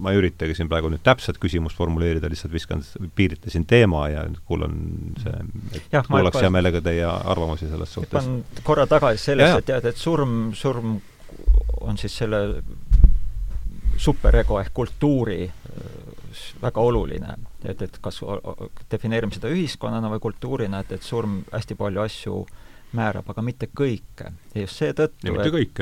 ma 0.00 0.12
ei 0.12 0.20
üritagi 0.22 0.56
siin 0.56 0.70
praegu 0.72 0.90
nüüd 0.92 1.04
täpset 1.04 1.40
küsimust 1.42 1.76
formuleerida, 1.80 2.30
lihtsalt 2.32 2.54
viskan, 2.54 2.84
piiritlesin 3.16 3.66
teema 3.68 4.06
ja 4.12 4.26
kuulan 4.48 4.78
see, 5.22 5.44
et 5.74 5.98
ja, 5.98 6.04
kuulaks 6.08 6.40
hea 6.40 6.52
meelega 6.54 6.82
teie 6.84 7.06
arvamusi 7.08 7.68
selles 7.68 7.92
suhtes. 7.98 8.16
hüppan 8.16 8.62
korra 8.64 8.88
tagasi 8.90 9.30
sellesse, 9.30 9.60
et 9.60 9.72
tead, 9.72 9.90
et 9.92 10.00
surm, 10.00 10.52
surm 10.56 10.98
on 11.84 12.00
siis 12.00 12.16
selle 12.22 12.46
superego 14.00 14.56
ehk 14.60 14.72
kultuuri 14.74 15.42
väga 16.62 16.80
oluline 16.80 17.34
et, 17.64 17.82
et 17.82 17.98
kas 18.02 18.20
defineerime 18.90 19.34
seda 19.34 19.50
ühiskonnana 19.52 20.10
või 20.12 20.22
kultuurina, 20.24 20.82
et, 20.84 20.92
et 20.96 21.06
surm 21.06 21.42
hästi 21.52 21.76
palju 21.78 22.02
asju 22.04 22.42
määrab, 22.94 23.30
aga 23.32 23.42
mitte 23.42 23.68
kõike. 23.74 24.32
ja 24.54 24.66
just 24.66 24.80
seetõttu, 24.82 25.34
et 25.40 25.80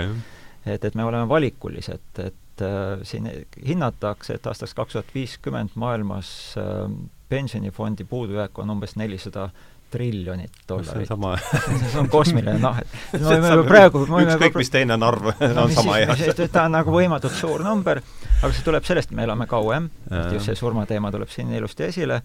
et, 0.67 0.85
et 0.85 0.95
me 0.95 1.05
oleme 1.05 1.29
valikulised, 1.29 2.23
et 2.23 2.63
äh, 2.63 3.03
siin 3.07 3.29
hinnatakse, 3.67 4.39
et 4.39 4.47
aastaks 4.47 4.75
kaks 4.79 4.97
tuhat 4.97 5.15
viiskümmend 5.15 5.75
maailmas 5.75 6.55
äh, 6.61 6.87
pensionifondi 7.33 8.05
puudujääk 8.05 8.59
on 8.59 8.71
umbes 8.71 8.97
nelisada 8.97 9.49
triljonit 9.93 10.63
dollarit. 10.69 11.11
see 11.93 12.01
on 12.01 12.09
kosmiline, 12.13 12.59
noh, 12.63 12.79
et 12.81 13.21
me 13.21 13.39
võime 13.45 13.67
praegu 13.69 14.05
ükskõik, 14.07 14.57
mis 14.63 14.73
teine 14.73 14.99
narv 15.01 15.31
no, 15.57 15.67
on 15.67 15.75
sama 15.77 16.01
hea. 16.01 16.17
ta 16.45 16.67
on 16.67 16.77
nagu 16.79 16.95
võimatult 16.95 17.37
suur 17.37 17.65
number, 17.67 18.03
aga 18.41 18.51
see 18.53 18.67
tuleb 18.67 18.89
sellest, 18.89 19.13
et 19.13 19.19
me 19.19 19.27
elame 19.29 19.49
kauem, 19.51 19.91
just 20.33 20.51
see 20.51 20.59
surmateema 20.59 21.13
tuleb 21.15 21.31
siin 21.33 21.53
ilusti 21.57 21.89
esile, 21.91 22.23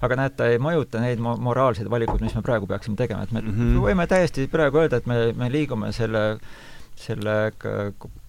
aga 0.00 0.18
näed, 0.22 0.36
ta 0.38 0.48
ei 0.50 0.58
mõjuta 0.62 1.02
neid 1.02 1.20
mo 1.22 1.36
moraalseid 1.50 1.90
valikuid, 1.92 2.24
mis 2.24 2.36
me 2.36 2.44
praegu 2.46 2.68
peaksime 2.70 2.96
tegema, 2.98 3.26
et 3.26 3.32
me 3.36 3.44
mm 3.44 3.54
-hmm. 3.54 3.84
võime 3.84 4.08
täiesti 4.08 4.48
praegu 4.48 4.82
öelda, 4.82 5.00
et 5.00 5.06
me, 5.06 5.32
me 5.36 5.52
liigume 5.52 5.92
selle 5.92 6.40
selle 7.00 7.52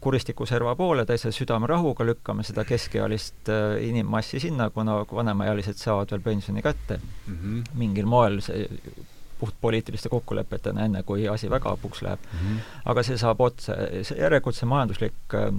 kuristikuserva 0.01 0.75
poole 0.79 1.05
täitsa 1.05 1.31
südamerahuga, 1.35 2.05
lükkame 2.07 2.45
seda 2.47 2.65
keskealist 2.67 3.49
äh, 3.51 3.77
inimmassi 3.87 4.39
sinna, 4.39 4.69
kuna 4.73 5.01
vanemaealised 5.11 5.79
saavad 5.81 6.11
veel 6.11 6.23
pensioni 6.25 6.61
kätte 6.61 6.99
mm. 6.99 7.37
-hmm. 7.37 7.73
mingil 7.73 8.05
moel 8.05 8.39
see 8.41 8.67
puhtpoliitiliste 9.41 10.09
kokkulepetena, 10.09 10.85
enne 10.85 11.03
kui 11.03 11.27
asi 11.27 11.49
väga 11.49 11.69
hapuks 11.69 12.01
läheb 12.01 12.19
mm. 12.33 12.39
-hmm. 12.39 12.73
aga 12.85 13.03
see 13.03 13.17
saab 13.17 13.41
otsa, 13.41 13.75
järelikult 14.17 14.55
see 14.55 14.69
majanduslik 14.69 15.33
äh, 15.33 15.53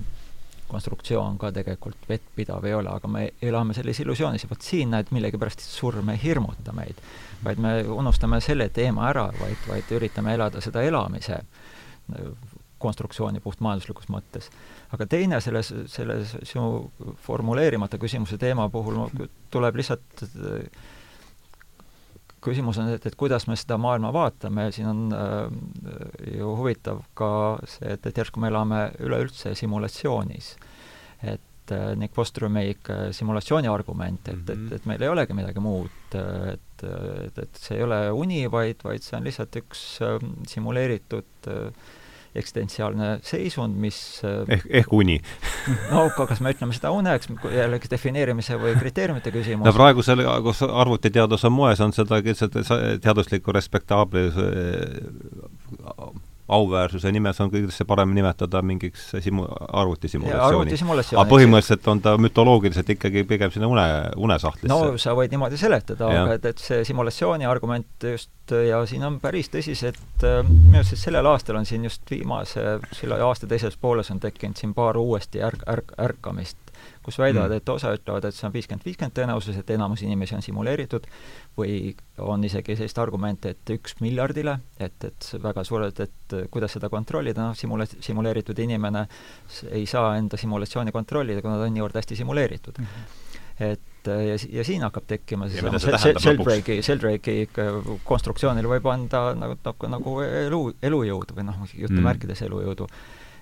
konstruktsioon 0.73 1.39
ka 1.39 1.53
tegelikult 1.53 2.09
vettpidav 2.09 2.65
ei 2.65 2.75
ole, 2.75 2.89
aga 2.89 3.09
me 3.09 3.27
elame 3.43 3.75
selles 3.77 4.01
illusioonis 4.01 4.47
ja 4.47 4.51
vot 4.51 4.63
siin 4.65 4.95
näed, 4.95 5.11
millegipärast 5.11 5.61
surm 5.61 6.09
ei 6.09 6.23
hirmuta 6.23 6.73
meid, 6.73 7.03
vaid 7.45 7.61
me 7.61 7.75
unustame 7.83 8.41
selle 8.41 8.69
teema 8.69 9.09
ära, 9.11 9.27
vaid, 9.41 9.69
vaid 9.69 9.93
üritame 9.99 10.35
elada 10.39 10.61
seda 10.65 10.83
elamise 10.89 11.43
konstruktsiooni 12.83 13.41
puhtmajanduslikus 13.45 14.11
mõttes. 14.13 14.51
aga 14.93 15.07
teine 15.07 15.41
selles, 15.41 15.73
selles 15.87 16.37
sinu 16.43 16.91
formuleerimata 17.27 18.01
küsimuse 18.03 18.39
teema 18.39 18.69
puhul 18.73 19.07
tuleb 19.51 19.79
lihtsalt 19.81 20.27
küsimus 22.43 22.81
on, 22.83 22.91
et, 22.97 23.07
et 23.07 23.17
kuidas 23.19 23.47
me 23.49 23.57
seda 23.59 23.79
maailma 23.81 24.11
vaatame, 24.15 24.67
siin 24.75 24.91
on 24.91 25.15
äh, 25.15 26.35
ju 26.39 26.51
huvitav 26.59 27.05
ka 27.19 27.31
see, 27.69 27.95
et, 27.95 28.11
et 28.11 28.21
järsku 28.23 28.43
me 28.43 28.51
elame 28.53 28.85
üleüldse 29.03 29.55
simulatsioonis. 29.59 30.57
et 31.23 31.75
äh, 31.75 31.93
Nick 31.97 32.15
Boströmi 32.15 32.77
simulatsiooni 33.15 33.71
argument, 33.71 34.29
et 34.29 34.35
mm, 34.35 34.43
-hmm. 34.43 34.53
et, 34.53 34.59
mhm. 34.59 34.75
et 34.75 34.87
meil 34.87 35.03
ei 35.03 35.09
olegi 35.09 35.39
midagi 35.39 35.61
muud, 35.61 36.15
et, 36.53 36.85
et, 37.27 37.39
et 37.39 37.57
see 37.57 37.79
ei 37.79 37.83
ole 37.83 38.01
uni, 38.11 38.45
vaid, 38.51 38.83
vaid 38.85 39.03
see 39.03 39.17
on 39.17 39.25
lihtsalt 39.25 39.57
üks 39.63 39.85
äh, 40.03 40.19
simuleeritud 40.49 41.49
äh, 41.49 41.91
eksistentsiaalne 42.35 43.19
seisund, 43.27 43.77
mis 43.81 43.99
äh, 44.25 44.43
ehk, 44.57 44.67
ehk 44.83 44.93
uni 44.97 45.19
no 45.91 46.07
aga 46.07 46.27
kas 46.31 46.41
me 46.45 46.55
ütleme 46.55 46.77
seda 46.77 46.93
uneks, 46.97 47.31
jällegi 47.53 47.91
defineerimise 47.93 48.59
või 48.61 48.75
kriteeriumite 48.81 49.35
küsimus. 49.35 49.67
no 49.69 49.77
praegusel, 49.77 50.25
kus 50.47 50.65
arvutiteadus 50.67 51.45
on 51.49 51.57
moes, 51.57 51.83
on 51.85 51.95
seda, 51.97 52.23
seda 52.39 52.65
teaduslikku 53.03 53.53
respektaabli 53.55 54.29
auväärsuse 56.49 57.13
nimes 57.15 57.39
on 57.41 57.51
kõigesse 57.53 57.85
parem 57.89 58.13
nimetada 58.17 58.63
mingiks 58.67 59.11
simu-, 59.23 59.47
arvutisimulatsiooniks. 59.79 61.13
aga 61.15 61.25
põhimõtteliselt 61.31 61.89
on 61.93 62.03
ta 62.03 62.17
mütoloogiliselt 62.19 62.91
ikkagi 62.97 63.25
pigem 63.29 63.53
sinna 63.55 63.71
une, 63.71 63.87
unesahtlisse. 64.17 64.73
no 64.73 64.99
sa 64.99 65.15
võid 65.19 65.35
niimoodi 65.35 65.61
seletada, 65.61 66.11
aga 66.11 66.39
et, 66.39 66.51
et 66.53 66.63
see 66.63 66.83
simulatsiooni 66.89 67.47
argument 67.49 68.09
just 68.13 68.53
ja 68.53 68.83
siin 68.91 69.05
on 69.07 69.21
päris 69.23 69.53
tõsised, 69.53 70.01
minu 70.23 70.81
arust 70.81 70.99
sellel 70.99 71.31
aastal 71.31 71.61
on 71.61 71.69
siin 71.69 71.87
just 71.87 72.11
viimase, 72.11 72.81
selle 72.97 73.21
aasta 73.23 73.49
teises 73.51 73.79
pooles 73.81 74.11
on 74.11 74.21
tekkinud 74.21 74.59
siin 74.59 74.75
paar 74.75 74.99
uuesti 74.99 75.45
ärk-, 75.47 75.67
ärk-, 75.71 75.95
ärkamist 76.03 76.59
kus 77.03 77.19
väidavad 77.19 77.51
mm., 77.51 77.57
et 77.57 77.69
osa 77.69 77.93
ütlevad, 77.97 78.27
et 78.29 78.37
see 78.37 78.47
on 78.47 78.55
viiskümmend, 78.55 78.85
viiskümmend 78.87 79.15
tõenäosus, 79.17 79.59
et 79.59 79.71
enamus 79.75 80.05
inimesi 80.07 80.37
on 80.37 80.45
simuleeritud, 80.45 81.07
või 81.59 81.93
on 82.25 82.45
isegi 82.45 82.77
sellist 82.79 82.99
argumenti, 83.03 83.53
et 83.53 83.73
üks 83.75 83.99
miljardile, 84.01 84.57
et, 84.81 85.05
et 85.05 85.29
väga 85.43 85.65
suurelt, 85.69 86.01
et 86.01 86.37
kuidas 86.53 86.77
seda 86.79 86.89
kontrollida, 86.93 87.51
noh, 87.51 87.57
simula-, 87.59 87.89
simuleeritud 88.01 88.59
inimene 88.65 89.05
ei 89.71 89.85
saa 89.91 90.17
enda 90.17 90.41
simulatsiooni 90.41 90.95
kontrollida, 90.95 91.45
kuna 91.45 91.59
ta 91.61 91.69
on 91.69 91.75
niivõrd 91.77 91.99
hästi 92.01 92.17
simuleeritud 92.23 92.81
mm. 92.81 92.87
-hmm. 92.93 93.41
et 93.69 94.13
ja, 94.29 94.37
ja 94.59 94.65
siin 94.65 94.83
hakkab 94.83 95.05
tekkima 95.07 95.49
siis 95.49 95.63
noh, 95.63 95.77
Sheldrake'i, 95.79 96.83
Sheldrake'i 96.83 97.49
konstruktsioonile 98.05 98.69
võib 98.77 98.89
anda 98.91 99.29
nagu, 99.39 99.59
nagu, 99.65 99.93
nagu 99.97 100.21
elu, 100.23 100.63
elujõudu 100.83 101.37
või 101.37 101.51
noh, 101.51 101.61
jutumärkides 101.75 102.41
mm. 102.41 102.49
elujõudu 102.49 102.89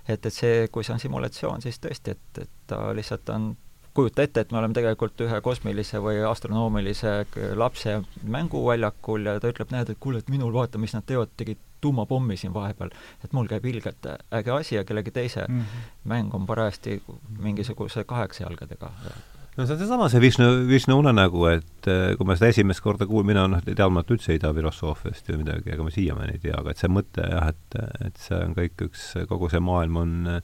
et, 0.08 0.26
et 0.26 0.34
see, 0.34 0.68
kui 0.72 0.84
see 0.84 0.94
on 0.94 1.02
simulatsioon, 1.02 1.62
siis 1.62 1.78
tõesti, 1.82 2.14
et, 2.16 2.44
et 2.44 2.70
ta 2.70 2.90
lihtsalt 2.96 3.28
on 3.34 3.52
kujuta 4.00 4.26
ette, 4.26 4.44
et 4.44 4.52
me 4.52 4.60
oleme 4.60 4.76
tegelikult 4.76 5.20
ühe 5.26 5.40
kosmilise 5.44 6.00
või 6.02 6.20
astronoomilise 6.26 7.16
lapse 7.60 8.00
mänguväljakul 8.36 9.28
ja 9.28 9.40
ta 9.40 9.52
ütleb, 9.52 9.72
näed, 9.74 9.92
et 9.92 10.00
kuule, 10.00 10.22
et 10.24 10.32
minul 10.32 10.54
vaata, 10.56 10.80
mis 10.80 10.96
nad 10.96 11.06
teevad, 11.06 11.32
tegid 11.36 11.60
tuumapommi 11.80 12.36
siin 12.36 12.54
vahepeal. 12.54 12.90
et 13.24 13.32
mul 13.32 13.48
käib 13.48 13.64
ilgelt 13.64 14.06
äge 14.36 14.52
asi 14.52 14.74
ja 14.74 14.84
kellegi 14.84 15.10
teise 15.10 15.44
mm 15.48 15.60
-hmm. 15.60 15.92
mäng 16.04 16.34
on 16.34 16.46
parajasti 16.46 17.02
mingisuguse 17.38 18.04
kaheksajalgadega 18.04 18.90
no 19.56 19.66
see 19.66 19.74
on 19.74 19.78
seesama, 19.78 20.08
see 20.08 20.20
Vishnu, 20.20 20.68
Vishnu 20.68 20.98
unenägu, 20.98 21.46
et 21.46 21.88
äh, 21.88 22.16
kui 22.16 22.26
ma 22.26 22.36
seda 22.36 22.50
esimest 22.52 22.80
korda 22.80 23.06
kuulin, 23.06 23.26
mina 23.26 23.46
noh, 23.48 23.62
teadmata 23.62 24.14
üldse 24.14 24.34
idafilosoofiast 24.34 25.28
ju 25.28 25.38
midagi, 25.38 25.72
ega 25.74 25.82
ma 25.82 25.90
siiamaani 25.90 26.36
ei 26.36 26.38
tea, 26.38 26.56
aga 26.58 26.70
et 26.70 26.78
see 26.82 26.88
mõte 26.88 27.26
jah, 27.26 27.48
et, 27.48 27.78
et 28.06 28.16
see 28.16 28.38
on 28.38 28.54
kõik 28.54 28.86
üks, 28.88 29.06
kogu 29.28 29.48
see 29.48 29.60
maailm 29.60 29.96
on 29.96 30.42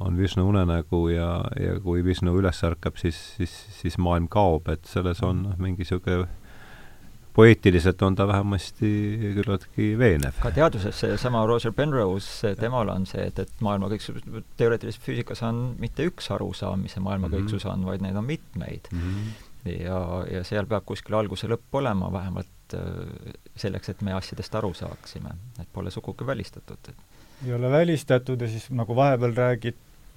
on 0.00 0.18
Vishnu 0.18 0.48
unenägu 0.48 1.08
ja, 1.08 1.44
ja 1.60 1.78
kui 1.80 2.04
Vishnu 2.04 2.34
üles 2.38 2.62
ärkab, 2.64 2.98
siis, 3.00 3.16
siis, 3.36 3.54
siis 3.80 3.98
maailm 3.98 4.28
kaob, 4.28 4.68
et 4.68 4.84
selles 4.84 5.22
on 5.24 5.42
noh, 5.46 5.56
mingi 5.62 5.84
niisugune 5.84 6.26
poeetiliselt 7.36 8.02
on 8.02 8.14
ta 8.16 8.26
vähemasti 8.28 8.90
küllaltki 9.36 9.90
veenev. 9.98 10.38
ka 10.40 10.50
teaduses 10.56 11.00
seesama 11.00 11.44
Roger 11.46 11.72
Penrose, 11.76 12.54
temal 12.60 12.88
on 12.92 13.04
see, 13.08 13.26
et, 13.28 13.42
et 13.44 13.64
maailma 13.64 13.90
kõiksus, 13.92 14.22
teoreetilises 14.56 15.02
füüsikas 15.04 15.42
on 15.44 15.60
mitte 15.80 16.06
üks 16.08 16.30
arusaam, 16.32 16.86
mis 16.86 16.96
see 16.96 17.04
maailma 17.04 17.28
mm 17.28 17.34
-hmm. 17.34 17.50
kõiksus 17.50 17.68
on, 17.68 17.84
vaid 17.88 18.04
neid 18.04 18.16
on 18.16 18.24
mitmeid 18.24 18.88
mm. 18.92 19.00
-hmm. 19.00 19.74
ja, 19.74 20.00
ja 20.32 20.44
seal 20.48 20.68
peab 20.70 20.88
kuskil 20.88 21.18
algus 21.18 21.44
ja 21.44 21.52
lõpp 21.52 21.80
olema, 21.80 22.12
vähemalt 22.12 22.78
äh, 22.80 23.36
selleks, 23.56 23.92
et 23.92 24.02
me 24.02 24.16
asjadest 24.16 24.54
aru 24.54 24.72
saaksime. 24.74 25.36
et 25.60 25.68
pole 25.72 25.90
sugugi 25.90 26.26
välistatud. 26.26 26.92
ei 27.46 27.52
ole 27.52 27.70
välistatud 27.70 28.40
ja 28.40 28.48
siis 28.48 28.70
nagu 28.70 28.96
vahepeal 28.96 29.36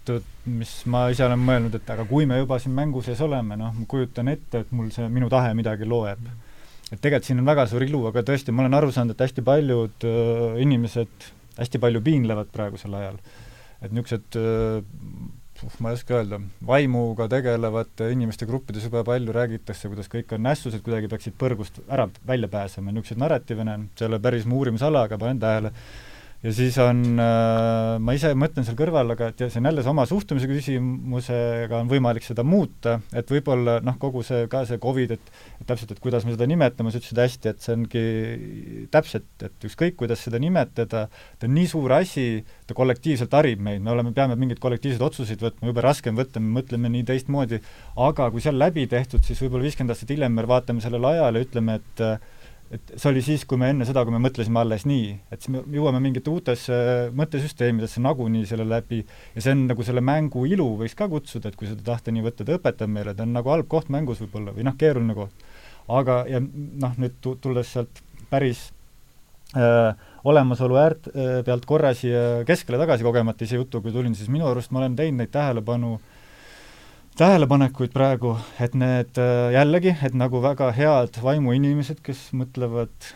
räägitud 0.10 0.50
mis 0.50 0.72
ma 0.90 1.08
ise 1.14 1.26
olen 1.26 1.42
mõelnud, 1.46 1.76
et 1.78 1.90
aga 1.94 2.06
kui 2.10 2.26
me 2.26 2.40
juba 2.40 2.60
siin 2.60 2.74
mängu 2.76 3.02
sees 3.06 3.20
oleme, 3.22 3.58
noh, 3.60 3.74
ma 3.76 3.88
kujutan 3.90 4.32
ette, 4.32 4.64
et 4.64 4.72
mul 4.72 4.90
see 4.92 5.08
minu 5.10 5.30
tahe 5.30 5.54
midagi 5.58 5.88
loeb. 5.88 6.22
Mm. 6.24 6.46
Et 6.90 6.98
tegelikult 6.98 7.28
siin 7.28 7.42
on 7.42 7.50
väga 7.50 7.68
suur 7.70 7.86
ilu, 7.86 8.02
aga 8.10 8.24
tõesti, 8.26 8.54
ma 8.54 8.64
olen 8.64 8.78
aru 8.80 8.90
saanud, 8.92 9.14
et 9.14 9.26
hästi 9.28 9.44
paljud 9.46 10.08
äh, 10.10 10.62
inimesed 10.64 11.28
hästi 11.60 11.82
palju 11.84 12.02
piinlevad 12.02 12.50
praegusel 12.54 12.96
ajal. 12.96 13.20
et 13.80 13.94
niisugused 13.96 14.36
äh, 14.36 14.82
ma 15.84 15.92
ei 15.92 16.00
oska 16.00 16.18
öelda, 16.18 16.40
vaimuga 16.66 17.28
tegelevate 17.32 18.10
inimeste 18.12 18.48
gruppides 18.48 18.88
jube 18.88 19.04
palju 19.08 19.36
räägitakse, 19.36 19.92
kuidas 19.92 20.10
kõik 20.12 20.34
on 20.36 20.44
nässused, 20.48 20.82
kuidagi 20.84 21.12
peaksid 21.12 21.36
põrgust 21.40 21.82
ära, 21.88 22.08
välja 22.28 22.50
pääsema, 22.52 22.92
niisuguseid 22.92 23.22
narratiive 23.22 23.68
näen, 23.68 23.90
see 23.96 24.08
ei 24.08 24.12
ole 24.14 24.22
päris 24.24 24.48
mu 24.48 24.60
uurimisala, 24.60 25.06
aga 25.08 25.20
panen 25.20 25.40
tähele, 25.40 25.74
ja 26.40 26.52
siis 26.56 26.78
on 26.80 27.02
äh,, 27.20 27.98
ma 28.00 28.14
ise 28.16 28.32
mõtlen 28.38 28.64
seal 28.64 28.78
kõrval, 28.80 29.12
aga 29.12 29.28
et 29.34 29.42
see 29.42 29.60
on 29.60 29.68
jälle 29.68 29.84
see 29.84 29.92
oma 29.92 30.06
suhtumise 30.08 30.48
küsimusega 30.48 31.82
on 31.82 31.90
võimalik 31.92 32.24
seda 32.24 32.46
muuta, 32.48 32.96
et 33.12 33.28
võib-olla 33.32 33.80
noh, 33.84 33.98
kogu 34.00 34.24
see, 34.24 34.46
ka 34.52 34.64
see 34.70 34.80
Covid, 34.80 35.18
et 35.18 35.34
et 35.60 35.68
täpselt, 35.68 35.92
et 35.92 36.00
kuidas 36.00 36.24
me 36.24 36.32
seda 36.36 36.48
nimetame, 36.48 36.94
sa 36.94 37.02
ütlesid 37.02 37.20
hästi, 37.20 37.52
et 37.52 37.66
see 37.66 37.76
ongi 37.76 38.06
täpselt, 38.94 39.28
et 39.44 39.68
ükskõik, 39.68 39.98
kuidas 40.00 40.24
seda 40.24 40.40
nimetada, 40.40 41.06
ta 41.12 41.50
on 41.50 41.56
nii 41.58 41.68
suur 41.68 41.92
asi, 41.98 42.46
ta 42.70 42.78
kollektiivselt 42.78 43.36
harib 43.36 43.60
meid, 43.66 43.84
me 43.84 43.92
oleme, 43.92 44.16
peame 44.16 44.40
mingeid 44.40 44.64
kollektiivseid 44.64 45.04
otsuseid 45.10 45.44
võtma, 45.44 45.68
jube 45.68 45.84
raske 45.84 46.14
on 46.14 46.20
võtta, 46.22 46.40
me 46.40 46.62
mõtleme 46.62 46.92
nii 46.96 47.04
teistmoodi, 47.12 47.60
aga 48.08 48.32
kui 48.32 48.44
see 48.46 48.54
on 48.54 48.62
läbi 48.64 48.88
tehtud, 48.88 49.28
siis 49.28 49.44
võib-olla 49.44 49.68
viiskümmend 49.68 49.98
aastat 49.98 50.16
hiljem 50.16 50.40
me 50.40 50.48
vaatame 50.48 50.84
sellele 50.84 51.16
ajale 51.18 51.44
ja 51.44 51.50
ütleme, 51.50 51.82
et 51.84 52.06
et 52.74 52.92
see 52.96 53.10
oli 53.10 53.22
siis, 53.26 53.44
kui 53.50 53.58
me 53.58 53.72
enne 53.74 53.86
seda, 53.88 54.04
kui 54.06 54.14
me 54.14 54.22
mõtlesime 54.22 54.62
alles 54.62 54.86
nii, 54.90 55.08
et 55.34 55.42
siis 55.42 55.54
me 55.56 55.62
jõuame 55.74 56.02
mingite 56.04 56.30
uutesse 56.30 56.76
mõttesüsteemidesse 57.18 58.02
nagunii 58.06 58.46
selle 58.50 58.68
läbi 58.70 59.02
ja 59.02 59.42
see 59.42 59.56
on 59.56 59.64
nagu 59.72 59.86
selle 59.86 60.04
mängu 60.06 60.46
ilu 60.50 60.68
võiks 60.82 60.94
ka 60.98 61.10
kutsuda, 61.10 61.50
et 61.50 61.58
kui 61.60 61.70
seda 61.70 61.82
tahta 61.88 62.14
nii 62.14 62.26
võtta, 62.28 62.46
ta 62.46 62.60
õpetab 62.60 62.92
meile, 62.94 63.16
ta 63.18 63.26
on 63.26 63.34
nagu 63.34 63.50
halb 63.54 63.70
koht 63.72 63.90
mängus 63.94 64.22
võib-olla 64.22 64.54
või 64.54 64.68
noh, 64.70 64.78
keeruline 64.78 65.18
koht. 65.18 65.48
aga, 65.90 66.22
ja 66.30 66.44
noh, 66.44 66.94
nüüd 67.02 67.18
tulles 67.42 67.74
sealt 67.74 68.04
päris 68.30 68.68
äh, 69.58 69.98
olemasolu 70.30 70.78
äärt 70.78 71.10
äh, 71.10 71.40
pealt 71.48 71.66
korra 71.66 71.96
siia 71.98 72.46
keskele 72.46 72.78
tagasi 72.78 73.08
kogemata 73.08 73.50
ise 73.50 73.58
jutuga 73.58 73.90
tulin, 73.92 74.14
siis 74.14 74.30
minu 74.30 74.46
arust 74.46 74.70
ma 74.70 74.84
olen 74.84 75.00
teinud 75.00 75.24
neid 75.24 75.34
tähelepanu 75.34 75.96
äh, 75.98 76.19
tähelepanekuid 77.18 77.94
praegu, 77.96 78.36
et 78.62 78.76
need 78.78 79.18
äh, 79.20 79.50
jällegi, 79.56 79.96
et 80.06 80.16
nagu 80.18 80.42
väga 80.44 80.70
head 80.76 81.20
vaimuinimesed, 81.24 82.04
kes 82.06 82.30
mõtlevad 82.38 83.10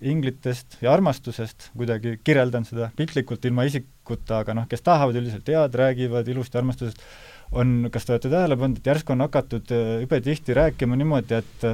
inglitest 0.00 0.78
ja 0.84 0.94
armastusest, 0.94 1.70
kuidagi 1.76 2.16
kirjeldan 2.24 2.64
seda 2.64 2.88
piltlikult 2.96 3.44
ilma 3.44 3.66
isikuta, 3.68 4.40
aga 4.40 4.56
noh, 4.56 4.68
kes 4.70 4.84
tahavad 4.84 5.18
üldiselt 5.20 5.48
head, 5.52 5.76
räägivad 5.76 6.28
ilusti 6.32 6.60
armastusest, 6.60 7.02
on, 7.52 7.90
kas 7.92 8.06
te 8.06 8.14
olete 8.14 8.32
tähele 8.32 8.56
pannud, 8.60 8.80
et 8.80 8.88
järsku 8.92 9.12
on 9.14 9.26
hakatud 9.26 9.74
äh, 9.74 9.98
jube 10.04 10.22
tihti 10.24 10.56
rääkima 10.56 10.96
niimoodi, 11.00 11.42
et 11.42 11.68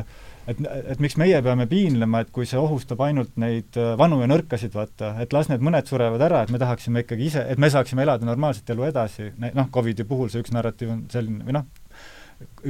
et, 0.50 0.60
et 0.94 1.02
miks 1.02 1.16
meie 1.20 1.40
peame 1.44 1.66
piinlema, 1.70 2.24
et 2.24 2.30
kui 2.34 2.48
see 2.48 2.60
ohustab 2.60 3.02
ainult 3.06 3.36
neid 3.40 3.76
äh, 3.80 3.92
vanu 4.00 4.20
ja 4.22 4.28
nõrkasid, 4.30 4.74
vaata, 4.74 5.14
et 5.22 5.34
las 5.36 5.50
need 5.50 5.64
mõned 5.64 5.90
surevad 5.90 6.22
ära, 6.26 6.44
et 6.44 6.54
me 6.54 6.60
tahaksime 6.62 7.04
ikkagi 7.04 7.28
ise, 7.30 7.44
et 7.52 7.60
me 7.60 7.70
saaksime 7.72 8.06
elada 8.06 8.28
normaalset 8.28 8.72
elu 8.74 8.88
edasi, 8.90 9.32
noh, 9.46 9.68
Covidi 9.74 10.06
puhul 10.08 10.32
see 10.32 10.42
üks 10.44 10.54
narratiiv 10.56 10.94
on 10.94 11.04
selline, 11.12 11.44
või 11.46 11.60
noh, 11.60 11.68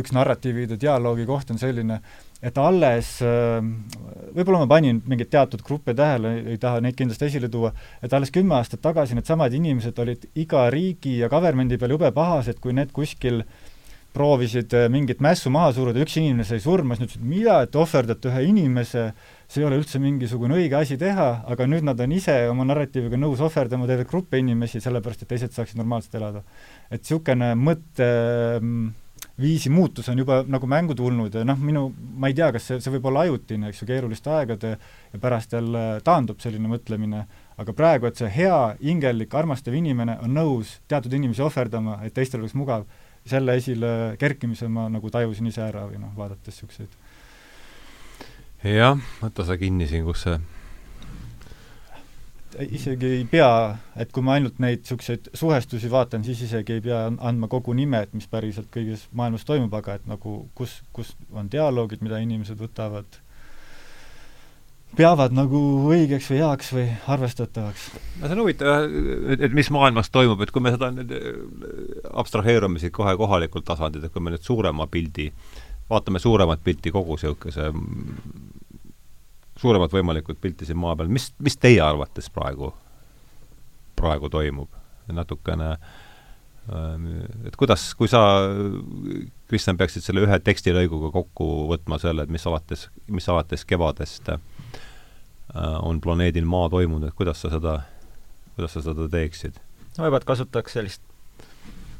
üks 0.00 0.10
narratiivide 0.16 0.74
dialoogi 0.82 1.24
koht 1.28 1.52
on 1.54 1.60
selline, 1.62 2.00
et 2.42 2.58
alles, 2.58 3.16
äh, 3.22 3.58
võib-olla 4.34 4.64
ma 4.64 4.70
panin 4.74 5.02
mingeid 5.06 5.30
teatud 5.32 5.64
gruppe 5.66 5.94
tähele, 5.96 6.36
ei 6.54 6.60
taha 6.60 6.82
neid 6.84 6.98
kindlasti 6.98 7.28
esile 7.30 7.50
tuua, 7.52 7.72
et 8.02 8.12
alles 8.16 8.34
kümme 8.34 8.58
aastat 8.58 8.82
tagasi 8.84 9.18
needsamad 9.18 9.54
inimesed 9.56 9.98
olid 10.02 10.30
iga 10.40 10.68
riigi 10.74 11.20
ja 11.22 11.30
government'i 11.32 11.78
peal 11.78 11.96
jube 11.96 12.10
pahased, 12.16 12.58
kui 12.62 12.74
need 12.76 12.90
kuskil 12.96 13.44
äh, 13.44 13.68
proovisid 14.14 14.70
äh, 14.74 14.88
mingit 14.92 15.20
mässu 15.22 15.50
maha 15.52 15.72
suruda, 15.74 16.00
üks 16.02 16.16
inimene 16.18 16.44
sai 16.46 16.60
surma, 16.62 16.94
siis 16.94 17.02
nad 17.04 17.10
ütlesid, 17.10 17.26
mida, 17.30 17.54
et 17.66 17.76
ohverdate 17.78 18.28
ühe 18.30 18.40
inimese, 18.48 19.02
see 19.50 19.60
ei 19.62 19.66
ole 19.68 19.76
üldse 19.80 19.96
mingisugune 20.02 20.54
õige 20.58 20.76
asi 20.78 20.96
teha, 21.00 21.28
aga 21.50 21.62
nüüd 21.70 21.84
nad 21.86 21.98
on 22.02 22.10
ise 22.16 22.36
oma 22.50 22.64
narratiiviga 22.68 23.16
nõus 23.20 23.40
ohverdama 23.46 23.84
terve 23.90 24.04
gruppe 24.10 24.36
inimesi, 24.42 24.78
sellepärast 24.82 25.20
et 25.24 25.30
teised 25.30 25.52
saaksid 25.54 25.76
normaalselt 25.80 26.14
elada. 26.18 26.40
et 26.90 27.00
niisugune 27.04 27.48
mõtteviisi 27.58 29.70
muutus 29.70 30.06
on 30.10 30.18
juba 30.18 30.34
nagu 30.46 30.66
mängu 30.70 30.94
tulnud 30.98 31.34
ja 31.34 31.44
noh, 31.46 31.58
minu, 31.58 31.82
ma 31.94 32.28
ei 32.30 32.34
tea, 32.38 32.48
kas 32.56 32.64
see, 32.66 32.76
see 32.82 32.92
võib 32.96 33.06
olla 33.12 33.20
ajutine, 33.28 33.64
eks 33.70 33.80
ju, 33.82 33.86
keeruliste 33.90 34.28
aegade 34.34 34.70
ja 35.12 35.18
pärast 35.22 35.50
jälle 35.54 35.82
taandub 36.06 36.38
selline 36.42 36.68
mõtlemine, 36.70 37.20
aga 37.62 37.70
praegu, 37.76 38.04
et 38.10 38.16
see 38.18 38.30
hea, 38.40 38.60
hingelik, 38.82 39.30
armastav 39.38 39.74
inimene 39.78 40.14
on 40.24 40.30
nõus 40.34 40.68
teatud 40.90 41.12
inimesi 41.14 41.42
ohverdama, 41.46 41.92
et 42.06 42.12
teistel 42.16 42.42
oleks 42.42 42.58
mugav 42.58 42.82
selle 43.30 43.56
esile 43.60 43.92
kerkimise 44.20 44.68
ma 44.68 44.88
nagu 44.92 45.10
tajusin 45.10 45.50
ise 45.50 45.62
ära 45.64 45.86
või 45.88 46.00
noh, 46.02 46.14
vaadates 46.16 46.54
niisuguseid. 46.54 46.96
jah, 48.66 48.98
võta 49.22 49.46
sa 49.46 49.58
kinni 49.60 49.88
siin, 49.90 50.04
kus 50.08 50.26
see 50.26 50.40
isegi 52.58 53.06
ei 53.06 53.24
pea, 53.30 53.76
et 54.00 54.10
kui 54.12 54.24
ma 54.26 54.34
ainult 54.36 54.58
neid 54.62 54.82
niisuguseid 54.82 55.30
suhestusi 55.38 55.90
vaatan, 55.90 56.24
siis 56.26 56.42
isegi 56.48 56.76
ei 56.76 56.82
pea 56.84 57.04
andma 57.08 57.48
kogu 57.48 57.72
nime, 57.76 58.02
et 58.02 58.14
mis 58.16 58.26
päriselt 58.30 58.70
kõiges 58.74 59.06
maailmas 59.16 59.46
toimub, 59.46 59.74
aga 59.78 59.98
et 60.00 60.06
nagu 60.10 60.36
kus, 60.58 60.80
kus 60.96 61.14
on 61.30 61.50
dialoogid, 61.52 62.02
mida 62.04 62.18
inimesed 62.22 62.58
võtavad 62.60 63.20
peavad 64.98 65.34
nagu 65.34 65.60
õigeks 65.90 66.28
või 66.32 66.40
heaks 66.40 66.72
või 66.74 66.84
arvestatavaks? 67.14 67.86
no 68.20 68.26
see 68.26 68.34
on 68.34 68.42
huvitav, 68.42 68.86
et, 69.34 69.44
et 69.46 69.54
mis 69.56 69.70
maailmas 69.74 70.10
toimub, 70.10 70.40
et 70.42 70.52
kui 70.54 70.62
me 70.64 70.74
seda 70.74 70.90
nüüd 70.94 71.14
äh, 71.14 71.30
abstraheerume 72.22 72.82
siit 72.82 72.94
kohe 72.96 73.14
kohalikult 73.20 73.68
tasandilt, 73.68 74.06
et 74.06 74.14
kui 74.14 74.24
me 74.24 74.34
nüüd 74.34 74.44
suurema 74.46 74.88
pildi, 74.90 75.30
vaatame 75.90 76.22
suuremat 76.22 76.64
pilti 76.66 76.92
kogu 76.94 77.18
niisuguse 77.18 77.70
suuremat 79.60 79.94
võimalikult 79.94 80.40
pilti 80.40 80.66
siin 80.66 80.78
maa 80.80 80.96
peal, 80.96 81.10
mis, 81.12 81.30
mis 81.38 81.58
teie 81.60 81.82
arvates 81.84 82.30
praegu, 82.32 82.74
praegu 83.98 84.30
toimub? 84.32 84.76
natukene 85.10 85.72
ähm, 86.70 87.06
et 87.48 87.56
kuidas, 87.58 87.88
kui 87.98 88.06
sa, 88.06 88.20
Kristjan, 89.50 89.74
peaksid 89.74 90.04
selle 90.04 90.22
ühe 90.22 90.36
tekstilõiguga 90.46 91.10
kokku 91.10 91.48
võtma 91.66 91.98
selle, 91.98 92.22
et 92.22 92.30
mis 92.30 92.46
alates, 92.46 92.84
mis 93.10 93.26
alates 93.32 93.64
kevadest 93.66 94.30
äh, 94.30 94.38
Äh, 94.38 94.49
on 95.54 96.00
planeedil 96.00 96.46
Maa 96.46 96.68
toimunud, 96.70 97.08
et 97.08 97.16
kuidas 97.18 97.40
sa 97.42 97.50
seda, 97.50 97.80
kuidas 98.56 98.76
sa 98.76 98.82
seda 98.84 99.08
teeksid? 99.10 99.60
no 99.96 100.04
võib-olla 100.04 100.28
kasutaks 100.32 100.76
sellist 100.78 101.02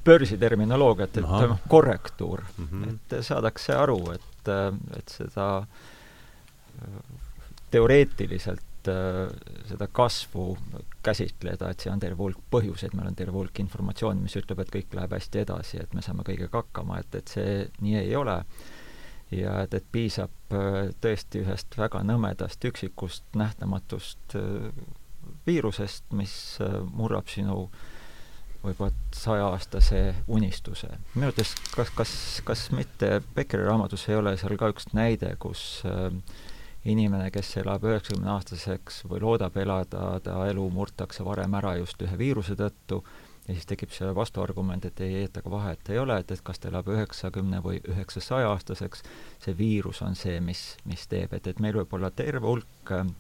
börsiterminoloogiat, 0.05 1.19
et 1.21 1.27
toimub 1.29 1.69
korrektuur 1.69 2.45
mm, 2.57 2.67
-hmm. 2.67 2.93
et 2.95 3.27
saadakse 3.27 3.75
aru, 3.77 4.01
et, 4.15 4.53
et 4.97 5.17
seda 5.19 5.49
teoreetiliselt 7.71 8.67
seda 9.69 9.87
kasvu 9.93 10.59
käsitleda, 11.05 11.71
et 11.71 11.81
see 11.81 11.93
on 11.93 12.01
terve 12.01 12.23
hulk 12.23 12.39
põhjuseid, 12.53 12.95
meil 12.97 13.11
on 13.11 13.17
terve 13.17 13.37
hulk 13.37 13.61
informatsiooni, 13.61 14.23
mis 14.25 14.37
ütleb, 14.41 14.63
et 14.63 14.73
kõik 14.73 14.95
läheb 14.97 15.13
hästi 15.17 15.43
edasi, 15.43 15.81
et 15.83 15.95
me 15.95 16.05
saame 16.05 16.25
kõigega 16.27 16.63
hakkama, 16.63 17.01
et, 17.01 17.19
et 17.21 17.29
see 17.29 17.57
nii 17.85 17.99
ei 18.01 18.15
ole 18.17 18.39
ja 19.31 19.61
et, 19.65 19.75
et 19.75 19.87
piisab 19.93 20.55
äh, 20.55 20.91
tõesti 21.01 21.45
ühest 21.45 21.77
väga 21.79 22.03
nõmedast 22.07 22.65
üksikust 22.67 23.25
nähtamatust 23.39 24.37
äh, 24.39 24.71
viirusest, 25.47 26.05
mis 26.17 26.35
äh, 26.63 26.81
murrab 26.93 27.31
sinu 27.31 27.69
võib-olla 28.61 28.93
sajaaastase 29.17 30.01
unistuse. 30.29 30.91
minu 31.15 31.31
arvates 31.31 31.55
kas, 31.75 31.93
kas, 31.97 32.15
kas 32.45 32.67
mitte 32.77 33.21
Beckeri 33.35 33.65
raamatus 33.65 34.09
ei 34.09 34.19
ole 34.19 34.37
seal 34.37 34.57
ka 34.61 34.69
üks 34.75 34.91
näide, 34.93 35.33
kus 35.41 35.83
äh, 35.89 36.11
inimene, 36.85 37.31
kes 37.33 37.55
elab 37.61 37.85
üheksakümne-aastaseks 37.89 39.05
või 39.09 39.23
loodab 39.25 39.57
elada, 39.61 40.13
ta 40.25 40.37
elu 40.49 40.69
murtakse 40.73 41.25
varem 41.25 41.55
ära 41.57 41.77
just 41.81 42.01
ühe 42.05 42.19
viiruse 42.21 42.57
tõttu 42.57 43.03
ja 43.51 43.57
siis 43.57 43.67
tekib 43.67 43.91
see 43.95 44.09
vastuargument, 44.15 44.85
et 44.87 45.01
ei, 45.03 45.25
et 45.27 45.37
aga 45.41 45.51
vahet 45.51 45.91
ei 45.91 45.99
ole, 45.99 46.21
et, 46.23 46.31
et 46.31 46.43
kas 46.47 46.63
ta 46.63 46.71
elab 46.71 46.89
üheksakümne 46.93 47.59
või 47.65 47.81
üheksasaja 47.83 48.53
aastaseks, 48.53 49.03
see 49.43 49.57
viirus 49.59 50.03
on 50.07 50.15
see, 50.19 50.39
mis, 50.45 50.63
mis 50.87 51.07
teeb, 51.11 51.35
et, 51.35 51.51
et 51.51 51.63
meil 51.63 51.81
võib 51.81 51.99
olla 51.99 52.13
terve 52.15 52.47
hulk 52.47 52.95
äh, 52.95 53.11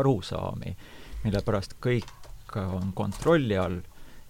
arusaami, 0.00 0.72
mille 1.26 1.42
pärast 1.44 1.76
kõik 1.84 2.56
on 2.56 2.94
kontrolli 2.96 3.58
all, 3.60 3.80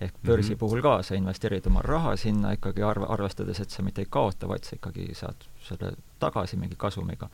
ehk 0.03 0.19
börsi 0.27 0.51
mm 0.51 0.55
-hmm. 0.55 0.59
puhul 0.59 0.83
ka 0.83 1.03
sa 1.03 1.15
investeerid 1.15 1.67
oma 1.67 1.83
raha 1.83 2.17
sinna 2.17 2.53
ikkagi 2.59 2.83
arv-, 2.83 3.07
arvestades, 3.09 3.61
et 3.61 3.71
sa 3.71 3.83
mitte 3.83 4.03
ei 4.03 4.11
kaota, 4.11 4.49
vaid 4.49 4.65
sa 4.65 4.77
ikkagi 4.77 5.15
saad 5.15 5.47
selle 5.63 5.93
tagasi 6.19 6.57
mingi 6.57 6.75
kasumiga. 6.79 7.31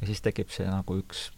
ja 0.00 0.06
siis 0.06 0.22
tekib 0.22 0.48
see 0.48 0.66
nagu 0.66 0.96
üks 0.96 1.30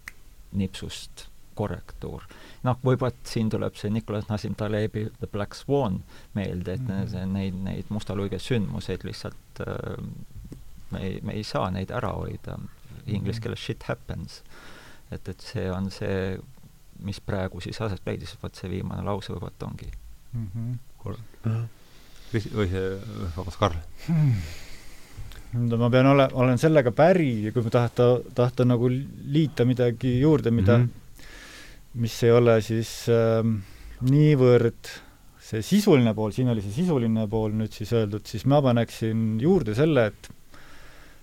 nipsust 0.52 1.29
korrektuur 1.60 2.24
noh, 2.66 2.80
võib-olla 2.84 3.12
siin 3.26 3.50
tuleb 3.52 3.76
see 3.78 3.92
Nicolas 3.92 4.28
Nassim 4.28 4.56
Talebi 4.58 5.06
The 5.20 5.28
Black 5.32 5.56
Swan 5.58 6.00
meelde, 6.34 6.74
et 6.76 6.84
mm 6.84 7.06
-hmm. 7.06 7.32
neid, 7.32 7.62
neid 7.64 7.84
musta 7.88 8.16
luige 8.16 8.38
sündmuseid 8.38 9.04
lihtsalt 9.04 9.64
äh, 9.66 10.04
me 10.90 10.98
ei, 10.98 11.20
me 11.22 11.32
ei 11.32 11.44
saa 11.44 11.70
neid 11.70 11.90
ära 11.90 12.12
hoida. 12.12 12.58
Inglise 13.06 13.38
mhm. 13.38 13.42
keeles 13.42 13.64
shit 13.64 13.82
happens. 13.88 14.42
et, 15.10 15.28
et 15.28 15.40
see 15.40 15.70
on 15.72 15.90
see, 15.90 16.38
mis 17.02 17.20
praegu 17.20 17.60
siis 17.60 17.80
aset 17.82 18.04
leidis, 18.06 18.36
vot 18.42 18.54
see 18.54 18.70
viimane 18.70 19.02
lause 19.02 19.32
vot 19.32 19.62
ongi 19.66 19.88
mm. 20.32 20.48
-hmm. 20.54 21.64
või 22.54 22.68
see, 22.70 22.92
vabandust, 23.36 23.58
Karl 23.58 23.74
hmm.? 24.06 25.72
ma 25.80 25.90
pean 25.90 26.06
ole, 26.06 26.28
olen 26.32 26.58
sellega 26.58 26.92
päri 26.94 27.44
ja 27.44 27.52
kui 27.52 27.62
ma 27.66 27.70
tahta, 27.70 28.20
tahta 28.34 28.64
nagu 28.64 28.90
liita 29.24 29.64
midagi 29.64 30.20
juurde, 30.20 30.50
mida 30.50 30.78
mm, 30.78 30.84
-hmm 30.84 31.09
mis 31.94 32.16
ei 32.22 32.34
ole 32.34 32.58
siis 32.62 32.90
äh, 33.10 33.40
niivõrd 34.06 34.92
see 35.50 35.64
sisuline 35.66 36.12
pool, 36.14 36.34
siin 36.34 36.52
oli 36.52 36.62
see 36.62 36.82
sisuline 36.82 37.24
pool 37.30 37.56
nüüd 37.58 37.74
siis 37.74 37.90
öeldud, 37.96 38.22
siis 38.28 38.46
ma 38.50 38.60
paneksin 38.62 39.40
juurde 39.42 39.74
selle, 39.78 40.10
et 40.12 40.36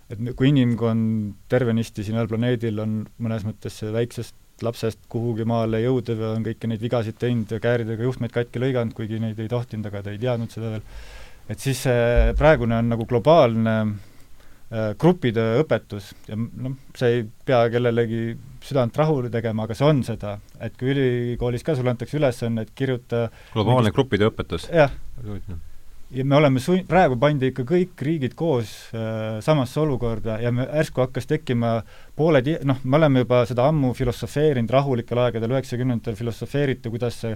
et 0.07 0.19
kui 0.39 0.53
inimkond 0.53 1.33
tervenisti 1.51 2.05
siinel 2.07 2.29
planeedil 2.31 2.77
on 2.79 3.01
mõnes 3.19 3.43
mõttes 3.43 3.81
väiksest 3.91 4.63
lapsest 4.63 5.03
kuhugi 5.11 5.45
maale 5.47 5.81
jõudev 5.83 6.21
ja 6.23 6.33
on 6.33 6.45
kõiki 6.45 6.69
neid 6.71 6.81
vigasid 6.81 7.17
teinud 7.19 7.51
ja 7.51 7.59
kääridega 7.61 8.07
juhtmeid 8.07 8.33
katki 8.33 8.61
lõiganud, 8.61 8.95
kuigi 8.97 9.19
neid 9.21 9.39
ei 9.43 9.49
tohtinud, 9.51 9.89
aga 9.89 10.01
ta 10.05 10.13
ei 10.13 10.21
teadnud 10.21 10.53
seda 10.53 10.71
veel, 10.73 10.85
et 11.51 11.63
siis 11.63 11.83
see 11.85 12.33
praegune 12.39 12.79
on 12.79 12.89
nagu 12.93 13.05
globaalne 13.09 13.75
äh, 13.83 14.93
gruppide 14.99 15.45
õpetus 15.61 16.13
ja 16.29 16.39
noh, 16.39 16.77
see 16.97 17.19
ei 17.19 17.27
pea 17.45 17.65
kellelegi 17.73 18.23
südant 18.67 18.97
rahule 18.99 19.31
tegema, 19.33 19.67
aga 19.67 19.77
see 19.77 19.87
on 19.87 20.03
seda, 20.07 20.37
et 20.63 20.75
kui 20.79 20.91
ülikoolis 20.93 21.65
ka 21.65 21.77
sulle 21.77 21.93
antakse 21.93 22.19
ülesanne, 22.19 22.67
et 22.67 22.75
kirjuta 22.77 23.27
globaalne 23.53 23.87
mingist... 23.87 23.97
gruppide 23.97 24.29
õpetus? 24.29 24.67
jah. 24.73 24.93
ja 26.11 26.25
me 26.25 26.37
oleme 26.39 26.63
su-, 26.63 26.79
praegu 26.87 27.17
pandi 27.19 27.51
ikka 27.51 27.65
kõik 27.67 28.03
riigid 28.07 28.35
koos 28.39 28.73
äh, 28.95 29.39
samasse 29.43 29.79
olukorda 29.83 30.39
ja 30.43 30.51
me 30.55 30.67
järsku 30.67 31.03
hakkas 31.05 31.29
tekkima 31.29 31.77
pooled, 32.17 32.51
noh, 32.67 32.83
me 32.83 32.99
oleme 32.99 33.25
juba 33.25 33.43
seda 33.49 33.67
ammu 33.71 33.93
filosofeerinud, 33.97 34.71
rahulikel 34.73 35.23
aegadel, 35.25 35.57
üheksakümnendatel 35.57 36.19
filosofeeriti, 36.19 36.91
kuidas 36.93 37.21
see 37.23 37.35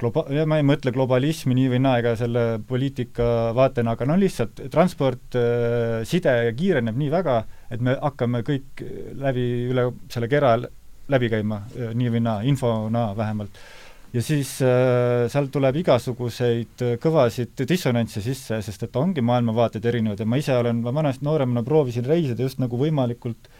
globa-, 0.00 0.26
ma 0.48 0.58
ei 0.60 0.66
mõtle 0.66 0.92
globalismi 0.94 1.56
nii 1.56 1.70
või 1.74 1.80
naa, 1.84 1.98
ega 2.02 2.14
selle 2.18 2.44
poliitika 2.66 3.50
vaatena, 3.56 3.94
aga 3.96 4.08
no 4.08 4.16
lihtsalt 4.20 4.62
transport, 4.72 5.36
äh, 5.38 6.00
side 6.08 6.34
kiireneb 6.58 6.98
nii 6.98 7.10
väga, 7.12 7.42
et 7.70 7.84
me 7.84 7.96
hakkame 8.00 8.42
kõik 8.46 8.84
läbi, 9.20 9.46
üle 9.70 9.90
selle 10.12 10.30
kera 10.32 10.56
läbi 11.10 11.30
käima 11.32 11.62
äh, 11.68 11.94
nii 11.96 12.16
või 12.16 12.24
naa, 12.26 12.40
infona 12.48 13.10
vähemalt. 13.16 13.62
ja 14.12 14.22
siis 14.26 14.56
äh, 14.66 15.28
seal 15.30 15.48
tuleb 15.54 15.76
igasuguseid 15.84 16.86
kõvasid 17.02 17.66
dissonantse 17.68 18.22
sisse, 18.24 18.62
sest 18.62 18.88
et 18.88 18.96
ongi 18.96 19.22
maailmavaated 19.22 19.84
erinevad 19.86 20.20
ja 20.20 20.26
ma 20.26 20.40
ise 20.40 20.56
olen, 20.56 20.82
ma 20.82 20.94
vanasti 20.94 21.24
nooremana 21.24 21.62
proovisin 21.62 22.08
reisida 22.08 22.42
just 22.42 22.58
nagu 22.58 22.78
võimalikult 22.80 23.46
äh, 23.46 23.59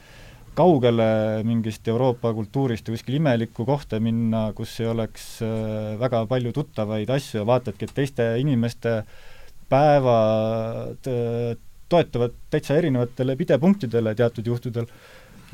kaugele 0.58 1.06
mingist 1.46 1.88
Euroopa 1.88 2.32
kultuurist 2.34 2.88
ja 2.88 2.94
kuskile 2.94 3.20
imelikku 3.20 3.64
kohta 3.68 4.00
minna, 4.02 4.50
kus 4.56 4.74
ei 4.80 4.90
oleks 4.90 5.26
äh, 5.46 5.96
väga 6.00 6.24
palju 6.30 6.52
tuttavaid 6.56 7.10
asju 7.10 7.42
ja 7.42 7.46
vaatadki, 7.48 7.86
et 7.88 7.96
teiste 7.96 8.26
inimeste 8.42 9.00
päevad 9.70 11.10
äh, 11.10 11.56
toetuvad 11.90 12.36
täitsa 12.50 12.76
erinevatele 12.78 13.36
pidepunktidele 13.38 14.14
teatud 14.18 14.46
juhtudel, 14.46 14.86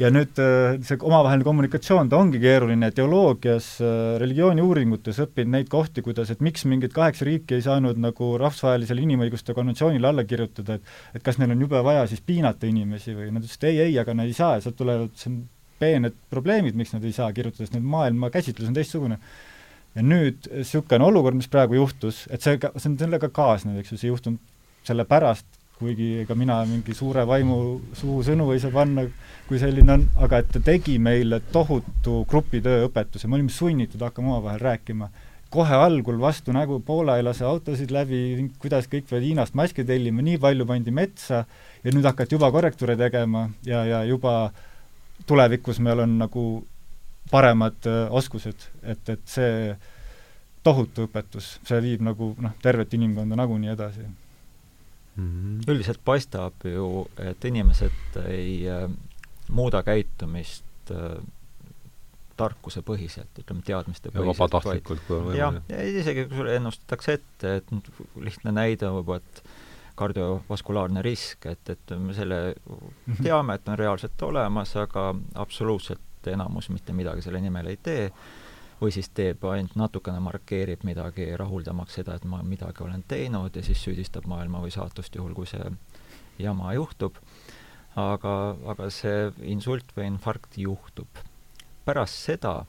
ja 0.00 0.10
nüüd 0.12 0.36
äh, 0.42 0.76
see 0.84 0.98
omavaheline 1.00 1.46
kommunikatsioon, 1.46 2.10
ta 2.12 2.18
ongi 2.20 2.40
keeruline, 2.42 2.90
teoloogias, 2.94 3.68
äh, 3.80 4.16
religiooniuuringutes 4.20 5.22
õpid 5.24 5.50
neid 5.52 5.70
kohti, 5.72 6.04
kuidas, 6.04 6.30
et 6.32 6.44
miks 6.44 6.66
mingid 6.68 6.92
kaheksa 6.96 7.26
riiki 7.28 7.56
ei 7.56 7.64
saanud 7.64 8.00
nagu 8.02 8.34
rahvusvahelisele 8.42 9.06
inimõiguste 9.06 9.56
konventsioonile 9.56 10.10
alla 10.12 10.26
kirjutada, 10.28 10.76
et 10.76 11.16
et 11.16 11.24
kas 11.24 11.40
neil 11.40 11.54
on 11.54 11.64
jube 11.64 11.80
vaja 11.84 12.04
siis 12.10 12.20
piinata 12.24 12.68
inimesi 12.68 13.16
või 13.16 13.30
nad 13.32 13.44
ütlesid 13.44 13.68
ei, 13.70 13.80
ei, 13.88 13.98
aga 14.02 14.14
nad 14.16 14.28
ei 14.28 14.36
saa 14.36 14.56
ja 14.58 14.66
sealt 14.66 14.76
tulevad, 14.78 15.12
see 15.16 15.32
on 15.32 15.42
peened 15.80 16.16
probleemid, 16.32 16.76
miks 16.76 16.92
nad 16.94 17.04
ei 17.04 17.14
saa 17.16 17.30
kirjutada, 17.36 17.64
sest 17.64 17.76
need 17.76 17.86
maailma 17.88 18.30
käsitlus 18.32 18.68
on 18.68 18.76
teistsugune. 18.76 19.18
ja 19.96 20.02
nüüd 20.04 20.44
niisugune 20.52 21.04
olukord, 21.08 21.38
mis 21.38 21.48
praegu 21.48 21.78
juhtus, 21.78 22.26
et 22.28 22.44
see, 22.44 22.58
see 22.60 22.90
on 22.90 22.98
sellega 23.00 23.30
kaasnev, 23.32 23.78
eks 23.80 23.94
ju, 23.94 24.00
see 24.02 24.10
juhtunud 24.10 24.42
sellepärast, 24.84 25.55
kuigi 25.78 26.22
ega 26.22 26.34
mina 26.38 26.56
mingi 26.64 26.94
suure 26.96 27.26
vaimu 27.28 27.56
suhu 27.96 28.22
sõnu 28.24 28.48
ei 28.54 28.60
saa 28.62 28.72
panna, 28.72 29.04
kui 29.48 29.60
selline 29.60 29.92
on, 29.92 30.04
aga 30.24 30.40
et 30.40 30.50
ta 30.54 30.62
tegi 30.64 30.96
meile 31.02 31.42
tohutu 31.52 32.22
grupitöö 32.30 32.86
õpetuse, 32.88 33.28
me 33.28 33.36
olime 33.38 33.52
sunnitud 33.52 34.00
hakkama 34.02 34.36
omavahel 34.36 34.62
rääkima. 34.70 35.10
kohe 35.50 35.74
algul 35.78 36.18
vastu 36.20 36.52
nägu, 36.52 36.80
Poola 36.80 37.16
ei 37.16 37.22
lase 37.22 37.44
autosid 37.44 37.92
läbi, 37.94 38.48
kuidas 38.58 38.88
kõik 38.90 39.06
peavad 39.08 39.24
Hiinast 39.24 39.54
maske 39.54 39.84
tellima, 39.84 40.22
nii 40.22 40.40
palju 40.42 40.66
pandi 40.66 40.90
metsa 40.90 41.44
ja 41.84 41.92
nüüd 41.92 42.04
hakati 42.04 42.34
juba 42.34 42.50
korrektuure 42.52 42.96
tegema 42.96 43.46
ja, 43.64 43.84
ja 43.86 44.02
juba 44.04 44.50
tulevikus 45.26 45.78
meil 45.78 46.02
on 46.02 46.18
nagu 46.18 46.66
paremad 47.30 47.78
öö, 47.86 48.08
oskused, 48.10 48.68
et, 48.82 49.08
et 49.08 49.22
see 49.24 49.76
tohutu 50.66 51.06
õpetus, 51.06 51.56
see 51.64 51.80
viib 51.80 52.02
nagu 52.02 52.34
noh, 52.42 52.58
tervet 52.62 52.94
inimkonda 52.98 53.38
nagunii 53.38 53.72
edasi 53.72 54.06
mm. 55.16 55.24
-hmm. 55.24 55.72
üldiselt 55.72 56.00
paistab 56.04 56.64
ju, 56.64 57.06
et 57.18 57.44
inimesed 57.44 58.20
ei 58.26 58.68
äh, 58.70 58.90
muuda 59.48 59.82
käitumist 59.82 60.90
äh, 60.90 61.18
tarkusepõhiselt, 62.36 63.38
ütleme 63.40 63.62
teadmistepõhiselt. 63.64 64.26
vabatahtlikult, 64.26 65.04
kui 65.06 65.16
on 65.16 65.28
võimalik. 65.30 65.70
ja 65.72 65.84
isegi 66.00 66.26
kui 66.26 66.36
sulle 66.36 66.56
ennustatakse 66.56 67.16
ette, 67.16 67.54
et 67.56 67.70
lihtne 68.20 68.52
näide 68.52 68.90
võib-olla, 68.92 69.22
et 69.24 69.42
kardiovaskulaarne 69.96 71.02
risk, 71.02 71.46
et, 71.48 71.70
et 71.72 71.94
me 71.98 72.14
selle 72.14 72.40
mhm. 72.52 73.22
teame, 73.22 73.56
et 73.56 73.68
on 73.68 73.78
reaalselt 73.78 74.22
olemas, 74.22 74.74
aga 74.76 75.14
absoluutselt 75.34 76.00
enamus 76.26 76.68
mitte 76.74 76.92
midagi 76.92 77.22
selle 77.22 77.40
nimel 77.40 77.70
ei 77.70 77.78
tee 77.82 78.10
või 78.80 78.92
siis 78.92 79.08
teeb 79.16 79.44
ainult 79.48 79.76
natukene, 79.78 80.20
markeerib 80.20 80.84
midagi, 80.84 81.30
rahuldamaks 81.38 82.00
seda, 82.00 82.16
et 82.16 82.24
ma 82.28 82.42
midagi 82.44 82.84
olen 82.84 83.04
teinud 83.08 83.56
ja 83.56 83.64
siis 83.64 83.82
süüdistab 83.82 84.28
maailma 84.28 84.60
või 84.64 84.74
saatust, 84.74 85.16
juhul 85.16 85.34
kui 85.36 85.48
see 85.48 85.70
jama 86.38 86.74
juhtub. 86.76 87.16
aga, 87.96 88.56
aga 88.68 88.90
see 88.92 89.30
insult 89.42 89.96
või 89.96 90.10
infarkt 90.12 90.58
juhtub. 90.60 91.08
pärast 91.84 92.24
seda 92.28 92.64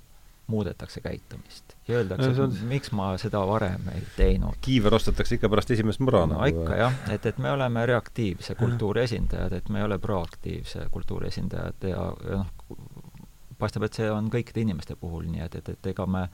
muudetakse 0.47 1.01
käitumist 1.01 1.75
ja 1.87 1.97
öeldakse 1.97 2.29
no,, 2.31 2.43
on... 2.43 2.53
miks 2.69 2.91
ma 2.95 3.09
seda 3.19 3.41
varem 3.47 3.89
ei 3.91 4.03
teinud. 4.15 4.55
kiiver 4.61 4.95
ostetakse 4.95 5.35
ikka 5.35 5.49
pärast 5.51 5.73
esimest 5.75 5.99
mõra 5.99 6.23
no 6.29 6.39
ikka 6.47 6.77
jah, 6.79 6.95
et, 7.11 7.25
et 7.25 7.41
me 7.43 7.51
oleme 7.51 7.83
reaktiivse 7.89 8.55
kultuuri 8.55 9.03
esindajad, 9.03 9.57
et 9.59 9.69
me 9.69 9.81
ei 9.81 9.87
ole 9.89 9.99
proaktiivse 9.99 10.87
kultuuri 10.91 11.27
esindajad 11.33 11.89
ja, 11.91 12.05
ja 12.29 12.39
noh, 12.43 12.53
paistab, 13.59 13.87
et 13.87 13.97
see 13.97 14.09
on 14.11 14.29
kõikide 14.33 14.63
inimeste 14.63 14.95
puhul 14.95 15.27
nii, 15.31 15.43
et, 15.45 15.55
et, 15.61 15.69
et 15.75 15.91
ega 15.93 16.05
me 16.05 16.27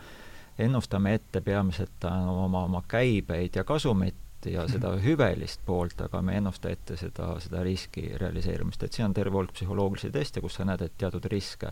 ennustame 0.60 1.16
ette 1.18 1.42
peamiselt 1.42 2.06
oma, 2.06 2.66
oma 2.68 2.84
käibeid 2.88 3.56
ja 3.56 3.64
kasumit 3.64 4.16
ja 4.52 4.68
seda 4.68 4.92
mhm. 4.92 5.04
hüvelist 5.06 5.62
poolt, 5.66 6.02
aga 6.02 6.22
me 6.22 6.34
ei 6.34 6.42
ennusta 6.42 6.72
ette 6.74 6.98
seda, 7.00 7.30
seda 7.44 7.64
riski 7.64 8.06
realiseerumist, 8.20 8.84
et 8.84 8.94
siin 8.94 9.08
on 9.08 9.16
terve 9.16 9.38
hulk 9.38 9.54
psühholoogilisi 9.56 10.12
teste, 10.12 10.42
kus 10.44 10.58
sa 10.60 10.66
näed, 10.68 10.84
et 10.84 10.98
teatud 11.00 11.26
riske, 11.32 11.72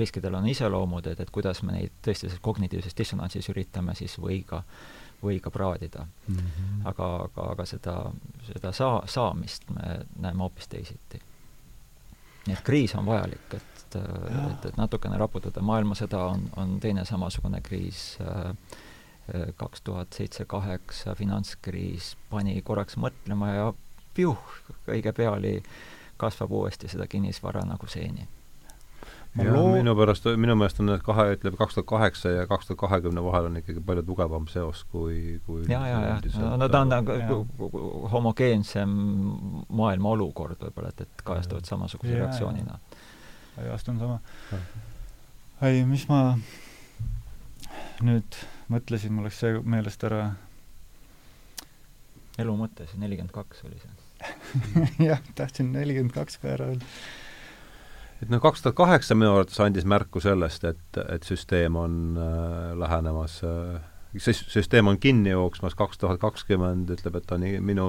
riskidel 0.00 0.38
on 0.38 0.48
iseloomud, 0.50 1.06
et, 1.06 1.20
et 1.20 1.30
kuidas 1.34 1.62
me 1.62 1.76
neid 1.76 1.94
tõesti 2.04 2.26
selles 2.26 2.42
kognitiivses 2.44 2.96
dissonantsis 2.98 3.50
üritame 3.52 3.94
siis 3.98 4.18
või 4.18 4.40
ka, 4.48 4.62
või 5.22 5.40
ka 5.42 5.50
praadida 5.54 6.06
mm. 6.06 6.36
-hmm. 6.36 6.84
aga, 6.90 7.08
aga, 7.28 7.48
aga 7.54 7.66
seda, 7.66 7.96
seda 8.52 8.72
saa-, 8.72 9.06
saamist 9.06 9.70
me 9.74 10.00
näeme 10.16 10.42
hoopis 10.42 10.68
teisiti. 10.68 11.22
nii 12.46 12.56
et 12.56 12.64
kriis 12.64 12.94
on 12.94 13.06
vajalik, 13.06 13.54
et 13.54 13.77
et, 13.96 13.96
et, 14.50 14.68
et 14.70 14.78
natukene 14.78 15.18
raputada, 15.18 15.62
maailmasõda 15.64 16.22
on, 16.34 16.46
on 16.60 16.78
teine 16.82 17.04
samasugune 17.08 17.60
kriis, 17.64 18.18
äh, 18.22 18.54
kaks 19.56 19.84
tuhat 19.84 20.16
seitse-kaheksa 20.16 21.14
finantskriis 21.18 22.14
pani 22.30 22.60
korraks 22.64 22.96
mõtlema 22.96 23.52
ja 23.52 23.68
piuh, 24.16 24.40
õige 24.88 25.12
pea 25.12 25.34
oli, 25.36 25.58
kasvab 26.18 26.52
uuesti 26.62 26.88
seda 26.88 27.06
kinnisvara 27.06 27.62
nagu 27.68 27.86
seeni. 27.86 28.26
Ja 29.36 29.52
loo... 29.52 29.68
minu 29.76 29.92
pärast, 29.94 30.24
minu 30.40 30.56
meelest 30.58 30.80
on 30.82 30.88
need 30.88 31.02
kahe, 31.06 31.28
ütleme 31.36 31.58
kaks 31.60 31.76
tuhat 31.76 31.86
kaheksa 31.90 32.32
ja 32.32 32.46
kaks 32.50 32.70
tuhat 32.70 32.80
kahekümne 32.80 33.22
vahel 33.22 33.50
on 33.50 33.58
ikkagi 33.60 33.82
palju 33.86 34.02
tugevam 34.08 34.48
seos 34.50 34.80
kui, 34.90 35.36
kui 35.46 35.66
ja, 35.68 35.82
ja, 35.86 36.00
ja, 36.08 36.54
no 36.58 36.68
ta 36.72 36.80
on 36.82 36.90
nagu 36.90 37.42
homogeensem 38.14 38.96
maailma 39.68 40.14
olukord 40.16 40.64
võib-olla, 40.64 40.90
et, 40.94 41.04
et 41.04 41.26
kajastuvad 41.28 41.68
samasuguse 41.68 42.16
reaktsioonina 42.16 42.80
ei 43.62 43.70
vastanud 43.72 44.00
sama. 44.04 44.60
ei, 45.68 45.84
mis 45.88 46.08
ma 46.10 46.22
nüüd 48.04 48.38
mõtlesin, 48.72 49.14
mul 49.14 49.28
läks 49.28 49.40
see 49.42 49.58
meelest 49.64 50.04
ära. 50.06 50.32
elu 52.38 52.54
mõte, 52.58 52.86
see 52.86 53.00
nelikümmend 53.02 53.34
kaks 53.34 53.64
oli 53.66 53.80
see 53.80 53.96
jah, 55.08 55.22
tahtsin 55.38 55.72
nelikümmend 55.74 56.14
kaks 56.14 56.38
ka 56.42 56.52
ära 56.54 56.70
öelda. 56.72 56.86
et 58.22 58.30
noh, 58.30 58.42
kaks 58.42 58.64
tuhat 58.64 58.78
kaheksa 58.78 59.18
minu 59.18 59.34
arvates 59.34 59.60
andis 59.62 59.86
märku 59.88 60.22
sellest, 60.22 60.66
et, 60.68 61.02
et 61.08 61.26
süsteem 61.26 61.78
on 61.78 62.18
äh, 62.18 62.74
lähenemas 62.78 63.40
äh, 63.46 63.78
see 64.18 64.34
süsteem 64.34 64.90
on 64.90 64.98
kinni 64.98 65.34
jooksmas, 65.34 65.76
kaks 65.78 66.00
tuhat 66.00 66.20
kakskümmend 66.20 66.90
ütleb, 66.94 67.18
et 67.18 67.26
ta 67.28 67.38
on 67.38 67.46
minu, 67.64 67.88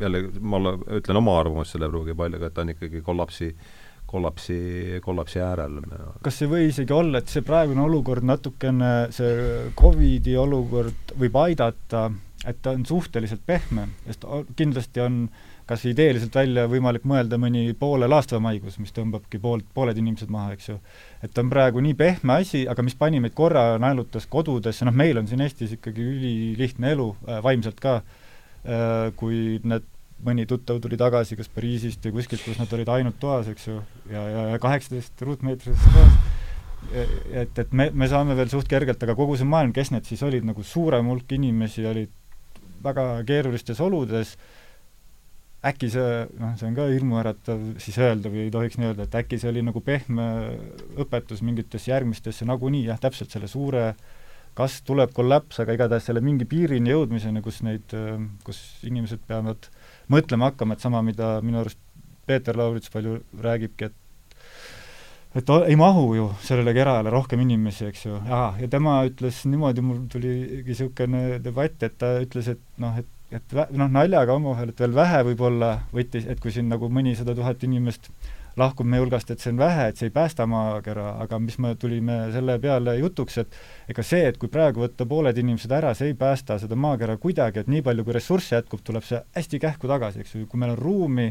jälle 0.00 0.26
ma 0.40 0.60
ütlen 0.98 1.20
oma 1.22 1.38
arvamust, 1.40 1.74
selle 1.74 1.88
ei 1.88 1.94
pruugi 1.94 2.16
palju, 2.18 2.38
aga 2.38 2.50
et 2.50 2.56
ta 2.58 2.66
on 2.66 2.74
ikkagi 2.74 3.02
kollapsi 3.06 3.52
äh, 3.54 3.87
kollapsi, 4.08 4.58
kollapsi 5.04 5.42
äärel. 5.44 5.80
kas 6.24 6.40
ei 6.42 6.48
või 6.50 6.70
isegi 6.70 6.94
olla, 6.96 7.20
et 7.20 7.28
see 7.32 7.44
praegune 7.46 7.84
olukord 7.84 8.24
natukene, 8.24 8.94
see 9.14 9.68
Covidi 9.78 10.36
olukord 10.40 11.12
võib 11.20 11.36
aidata, 11.42 12.08
et 12.46 12.62
ta 12.62 12.72
on 12.76 12.86
suhteliselt 12.88 13.44
pehme, 13.46 13.88
sest 14.06 14.24
kindlasti 14.56 15.04
on 15.04 15.22
kas 15.68 15.84
ideeliselt 15.84 16.32
välja 16.32 16.64
võimalik 16.70 17.04
mõelda 17.08 17.36
mõni 17.40 17.74
poole 17.76 18.08
laastavam 18.08 18.48
haigus, 18.48 18.78
mis 18.80 18.94
tõmbabki 18.96 19.40
poolt, 19.42 19.66
pooled 19.76 19.98
inimesed 20.00 20.30
maha, 20.32 20.54
eks 20.56 20.70
ju. 20.70 20.78
et 21.20 21.34
ta 21.34 21.44
on 21.44 21.50
praegu 21.52 21.82
nii 21.84 21.96
pehme 21.98 22.38
asi, 22.40 22.62
aga 22.70 22.84
mis 22.86 22.96
pani 22.96 23.20
meid 23.20 23.36
korra, 23.36 23.74
naelutas 23.82 24.24
kodudesse, 24.32 24.88
noh 24.88 24.96
meil 24.96 25.20
on 25.20 25.28
siin 25.28 25.44
Eestis 25.44 25.76
ikkagi 25.76 26.08
ülilihtne 26.14 26.94
elu 26.96 27.10
äh,, 27.12 27.42
vaimselt 27.44 27.84
ka 27.84 27.98
äh,, 28.00 29.12
kui 29.20 29.60
need 29.68 29.84
mõni 30.24 30.46
tuttav 30.50 30.80
tuli 30.82 30.98
tagasi 30.98 31.36
kas 31.38 31.50
Pariisist 31.54 32.04
või 32.08 32.18
kuskilt, 32.18 32.42
kus 32.44 32.58
nad 32.60 32.72
olid 32.74 32.90
ainult 32.92 33.18
toas, 33.22 33.48
eks 33.52 33.68
ju, 33.70 33.78
ja, 34.10 34.24
ja, 34.34 34.44
kaheksateist 34.62 35.22
ruutmeetrises 35.26 35.94
toas. 35.94 36.18
et, 36.92 37.58
et 37.58 37.72
me, 37.72 37.88
me 37.94 38.08
saame 38.10 38.36
veel 38.38 38.50
suht 38.50 38.70
kergelt, 38.70 39.02
aga 39.02 39.16
kogu 39.18 39.36
see 39.38 39.48
maailm, 39.48 39.74
kes 39.76 39.92
need 39.94 40.08
siis 40.08 40.22
olid, 40.26 40.46
nagu 40.46 40.64
suurem 40.66 41.10
hulk 41.10 41.34
inimesi 41.38 41.86
olid 41.86 42.14
väga 42.82 43.06
keerulistes 43.26 43.80
oludes, 43.82 44.36
äkki 45.68 45.90
see, 45.90 46.12
noh, 46.38 46.54
see 46.58 46.68
on 46.68 46.76
ka 46.76 46.86
hirmuäratav 46.86 47.64
siis 47.82 47.98
öelda 47.98 48.30
või 48.30 48.44
ei 48.44 48.52
tohiks 48.54 48.78
nii 48.78 48.92
öelda, 48.92 49.08
et 49.08 49.18
äkki 49.22 49.40
see 49.42 49.50
oli 49.50 49.64
nagu 49.66 49.82
pehme 49.82 50.28
õpetus 51.02 51.42
mingitesse 51.46 51.90
järgmistesse 51.90 52.46
nagunii 52.46 52.86
jah, 52.86 53.00
täpselt 53.02 53.34
selle 53.34 53.50
suure 53.50 53.90
kas 54.58 54.80
tuleb 54.86 55.12
kollaps, 55.14 55.60
aga 55.62 55.76
igatahes 55.76 56.08
selle 56.08 56.22
mingi 56.24 56.46
piirini 56.48 56.90
jõudmiseni, 56.90 57.42
kus 57.44 57.60
neid, 57.66 57.94
kus 58.46 58.58
inimesed 58.86 59.22
peavad 59.28 59.68
mõtlema 60.12 60.52
hakkama, 60.52 60.76
et 60.76 60.84
sama, 60.84 61.02
mida 61.04 61.38
minu 61.44 61.62
arust 61.62 61.80
Peeter 62.28 62.56
Laurits 62.56 62.92
palju 62.92 63.20
räägibki, 63.42 63.88
et 63.88 63.94
et 65.36 65.50
ei 65.68 65.76
mahu 65.76 66.14
ju 66.16 66.30
sellele 66.42 66.72
kerale 66.74 67.10
rohkem 67.12 67.40
inimesi, 67.44 67.86
eks 67.90 68.06
ju, 68.06 68.16
ja 68.28 68.68
tema 68.70 69.02
ütles 69.06 69.44
niimoodi, 69.46 69.84
mul 69.84 70.00
tuligi 70.10 70.62
niisugune 70.66 71.38
debatt, 71.44 71.82
et 71.84 71.98
ta 72.00 72.16
ütles, 72.24 72.48
et 72.56 72.62
noh, 72.80 72.96
et 72.98 73.06
et 73.28 73.54
noh, 73.76 73.90
naljaga 73.92 74.32
omavahel, 74.38 74.70
et 74.72 74.78
veel 74.80 74.94
vähe 74.96 75.18
võib-olla 75.26 75.74
võttis, 75.92 76.24
et 76.24 76.38
kui 76.40 76.52
siin 76.54 76.70
nagu 76.72 76.88
mõnisada 76.88 77.34
tuhat 77.36 77.64
inimest 77.66 78.08
lahkub 78.58 78.88
meie 78.88 79.02
hulgast, 79.02 79.30
et 79.32 79.42
see 79.42 79.52
on 79.52 79.60
vähe, 79.60 79.88
et 79.90 80.00
see 80.00 80.08
ei 80.08 80.14
päästa 80.14 80.46
maakera, 80.50 81.12
aga 81.24 81.38
mis 81.42 81.58
me 81.62 81.74
tulime 81.80 82.18
selle 82.34 82.58
peale 82.62 82.96
jutuks, 82.98 83.38
et 83.42 83.58
ega 83.92 84.04
see, 84.06 84.24
et 84.30 84.38
kui 84.40 84.50
praegu 84.52 84.82
võtta 84.84 85.06
pooled 85.08 85.38
inimesed 85.38 85.72
ära, 85.74 85.94
see 85.96 86.12
ei 86.12 86.18
päästa 86.18 86.58
seda 86.62 86.78
maakera 86.78 87.18
kuidagi, 87.22 87.62
et 87.62 87.70
nii 87.70 87.84
palju, 87.86 88.06
kui 88.06 88.16
ressursse 88.16 88.58
jätkub, 88.58 88.82
tuleb 88.86 89.06
see 89.06 89.20
hästi 89.36 89.62
kähku 89.62 89.90
tagasi, 89.90 90.24
eks 90.24 90.36
ju, 90.36 90.46
kui 90.50 90.60
meil 90.60 90.74
on 90.74 90.80
ruumi, 90.80 91.28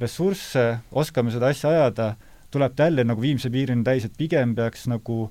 ressursse, 0.00 0.66
oskame 0.92 1.34
seda 1.34 1.52
asja 1.54 1.72
ajada, 1.74 2.14
tuleb 2.54 2.74
ta 2.76 2.88
jälle 2.88 3.04
nagu 3.06 3.22
viimse 3.22 3.50
piirini 3.50 3.86
täis, 3.86 4.06
et 4.06 4.16
pigem 4.18 4.54
peaks 4.58 4.88
nagu 4.90 5.28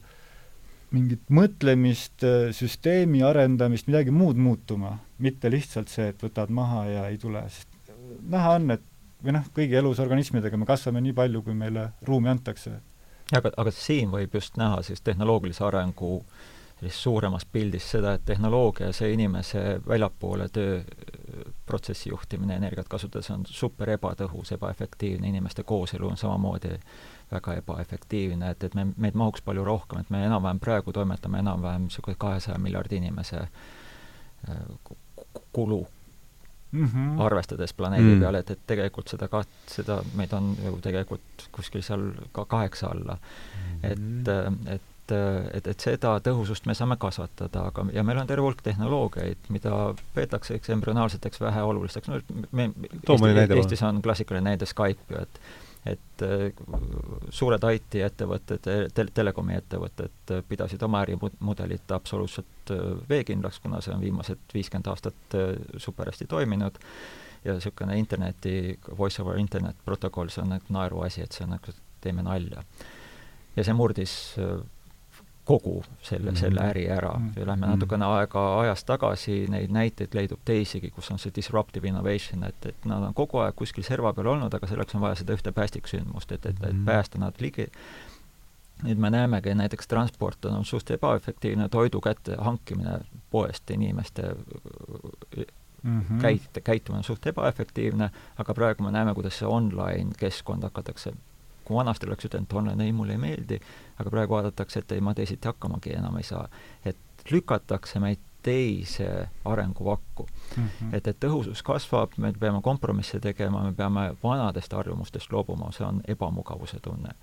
mingit 0.93 1.23
mõtlemist, 1.33 2.21
süsteemi 2.53 3.23
arendamist, 3.25 3.87
midagi 3.89 4.13
muud 4.13 4.37
muutuma, 4.37 4.99
mitte 5.23 5.49
lihtsalt 5.49 5.89
see, 5.89 6.11
et 6.13 6.21
võtad 6.21 6.53
maha 6.53 6.85
ja 6.91 7.05
ei 7.09 7.17
tule, 7.17 7.41
sest 7.49 7.93
näha 8.29 8.57
on, 8.59 8.75
et 8.75 8.83
või 9.23 9.37
noh, 9.37 9.45
kõigi 9.55 9.77
elusorganismidega 9.79 10.57
me 10.59 10.67
kasvame 10.69 11.01
nii 11.03 11.13
palju, 11.17 11.43
kui 11.45 11.55
meile 11.57 11.89
ruumi 12.07 12.29
antakse. 12.29 12.79
aga, 13.31 13.51
aga 13.57 13.71
siin 13.71 14.11
võib 14.11 14.35
just 14.35 14.57
näha 14.57 14.81
siis 14.81 15.01
tehnoloogilise 15.01 15.63
arengu 15.63 16.23
sellist 16.83 16.99
suuremas 16.99 17.45
pildis 17.45 17.85
seda, 17.91 18.13
et 18.13 18.25
tehnoloogia, 18.25 18.91
see 18.93 19.13
inimese 19.13 19.79
väljapoole 19.87 20.49
tööprotsessi 20.51 22.09
juhtimine 22.09 22.57
energiat 22.59 22.89
kasutades 22.91 23.29
on 23.31 23.45
super 23.47 23.93
ebatõhus, 23.95 24.51
ebaefektiivne, 24.57 25.29
inimeste 25.29 25.63
kooselu 25.63 26.09
on 26.09 26.17
samamoodi 26.17 26.73
väga 27.31 27.55
ebaefektiivne, 27.61 28.51
et, 28.51 28.63
et 28.63 28.75
me, 28.75 28.87
meid 28.97 29.15
mahuks 29.15 29.41
palju 29.41 29.63
rohkem, 29.63 30.03
et 30.03 30.11
me 30.11 30.25
enam-vähem 30.25 30.59
praegu 30.59 30.93
toimetame 30.93 31.39
enam-vähem 31.39 31.87
niisugune 31.87 32.19
kahesaja 32.19 32.59
miljardi 32.59 32.99
inimese 32.99 33.45
äh, 33.45 34.57
kulu 35.53 35.85
mm 36.73 36.85
-hmm. 36.85 37.21
arvestades 37.25 37.73
planeedi 37.73 38.15
mm. 38.15 38.21
peal, 38.21 38.35
et, 38.35 38.51
et 38.51 38.63
tegelikult 38.67 39.13
seda 39.13 39.27
ka, 39.27 39.43
seda 39.67 40.01
meid 40.15 40.33
on 40.33 40.55
ju 40.65 40.79
tegelikult 40.81 41.47
kuskil 41.51 41.81
seal 41.81 42.11
ka 42.31 42.45
kaheksa 42.45 42.87
alla 42.87 43.17
mm. 43.17 43.79
-hmm. 43.81 43.91
et, 43.91 44.73
et 44.75 44.89
et, 45.53 45.67
et 45.67 45.79
seda 45.79 46.13
tõhusust 46.23 46.65
me 46.65 46.73
saame 46.77 46.95
kasvatada, 46.97 47.65
aga, 47.67 47.85
ja 47.93 48.03
meil 48.07 48.21
on 48.21 48.27
terve 48.27 48.45
hulk 48.45 48.61
tehnoloogiaid, 48.63 49.49
mida 49.49 49.93
peetakse 50.15 50.55
eks 50.55 50.69
embrüonaalseteks 50.69 51.41
väheolulisteks, 51.41 52.07
no 52.07 52.21
me, 52.51 52.69
Eesti, 53.09 53.57
Eestis 53.57 53.83
on 53.83 54.01
klassikaline 54.01 54.49
näide 54.49 54.65
Skype 54.69 55.03
ju, 55.09 55.25
et 55.25 55.39
et 55.85 56.23
äh, 56.23 56.45
suured 57.29 57.63
IT-ettevõtted, 57.75 58.69
tel-, 58.95 59.11
telekomi 59.13 59.57
ettevõtted 59.57 60.33
pidasid 60.47 60.83
oma 60.87 61.01
ärimudelit 61.03 61.91
absoluutselt 61.91 62.71
äh, 62.71 62.83
veekindlaks, 63.09 63.59
kuna 63.63 63.81
see 63.83 63.95
on 63.95 64.03
viimased 64.03 64.55
viiskümmend 64.55 64.87
aastat 64.91 65.37
äh, 65.39 65.55
super 65.77 66.11
hästi 66.11 66.27
toiminud 66.31 66.79
ja 67.43 67.57
niisugune 67.57 67.97
interneti, 67.99 68.79
voice 68.97 69.21
over 69.21 69.39
internet 69.39 69.75
protokoll, 69.85 70.31
see 70.31 70.43
on 70.45 70.53
nagu 70.55 70.75
naeruasi, 70.77 71.25
et 71.25 71.35
see 71.35 71.43
on 71.43 71.57
nagu, 71.57 71.75
teeme 72.03 72.23
nalja. 72.23 72.63
ja 73.55 73.63
see 73.63 73.75
murdis 73.75 74.13
kogu 75.45 75.83
selle 76.01 76.31
mm, 76.31 76.35
-hmm. 76.35 76.39
selle 76.39 76.61
äri 76.61 76.89
ära 76.89 77.17
mm. 77.17 77.29
-hmm. 77.29 77.39
ja 77.39 77.47
lähme 77.47 77.67
natukene 77.67 78.05
aega 78.05 78.59
ajas 78.59 78.83
tagasi, 78.83 79.45
neid 79.49 79.71
näiteid 79.71 80.13
leidub 80.13 80.39
teisigi, 80.45 80.89
kus 80.89 81.11
on 81.11 81.19
see 81.19 81.31
disruptive 81.35 81.87
innovation, 81.87 82.43
et, 82.43 82.65
et 82.65 82.85
nad 82.85 83.03
on 83.03 83.13
kogu 83.13 83.37
aeg 83.37 83.55
kuskil 83.55 83.83
serva 83.83 84.13
peal 84.13 84.27
olnud, 84.27 84.53
aga 84.53 84.67
selleks 84.67 84.95
on 84.95 85.01
vaja 85.01 85.15
seda 85.15 85.33
ühte 85.33 85.51
päästiksündmust, 85.51 86.31
et, 86.31 86.45
et, 86.45 86.63
et 86.63 86.85
päästa 86.85 87.19
nad 87.19 87.33
ligi. 87.39 87.67
nüüd 88.83 88.99
me 88.99 89.09
näemegi, 89.09 89.53
näiteks 89.55 89.87
transport 89.87 90.45
on 90.45 90.65
suht 90.65 90.91
ebaefektiivne, 90.91 91.69
toidu 91.69 92.01
kätte 92.01 92.35
hankimine 92.35 92.99
poest 93.31 93.71
inimeste 93.71 94.23
mm 95.83 96.01
-hmm. 96.01 96.21
käit-, 96.21 96.61
käitumine 96.63 96.97
on 96.97 97.03
suht 97.03 97.27
ebaefektiivne, 97.27 98.09
aga 98.37 98.53
praegu 98.53 98.83
me 98.83 98.91
näeme, 98.91 99.13
kuidas 99.13 99.39
see 99.39 99.47
online 99.47 100.11
keskkond 100.17 100.63
hakatakse 100.63 101.13
kui 101.65 101.75
vanasti 101.75 102.07
oleks 102.07 102.25
ütelnud, 102.29 102.49
et 102.49 102.57
online, 102.59 102.85
ei, 102.85 102.91
mulle 102.91 103.17
ei 103.17 103.21
meeldi, 103.21 103.59
aga 103.99 104.09
praegu 104.09 104.37
vaadatakse, 104.37 104.83
et 104.83 104.91
ei, 104.91 105.01
ma 105.01 105.13
teisiti 105.13 105.47
hakkamagi 105.47 105.95
enam 105.97 106.17
ei 106.17 106.27
saa. 106.27 106.47
et 106.85 106.97
lükatakse 107.31 107.99
meid 108.03 108.19
teise 108.43 109.29
arenguvakku 109.45 110.27
mm. 110.57 110.63
-hmm. 110.63 110.95
et, 110.95 111.07
et 111.07 111.17
tõhusus 111.25 111.63
kasvab, 111.63 112.11
me 112.17 112.33
peame 112.39 112.61
kompromisse 112.61 113.19
tegema, 113.19 113.63
me 113.63 113.73
peame 113.73 114.15
vanadest 114.23 114.73
harjumustest 114.73 115.31
loobuma, 115.31 115.71
see 115.71 115.87
on 115.87 116.01
ebamugavuse 116.07 116.79
tunne. 116.79 117.15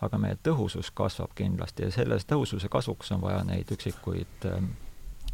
aga 0.00 0.18
meie 0.18 0.36
tõhusus 0.48 0.90
kasvab 0.94 1.30
kindlasti 1.34 1.82
ja 1.82 1.90
selles 1.90 2.26
tõhususe 2.32 2.68
kasvuks 2.68 3.12
on 3.12 3.20
vaja 3.20 3.44
neid 3.44 3.70
üksikuid 3.72 4.44
ähm, 4.44 4.64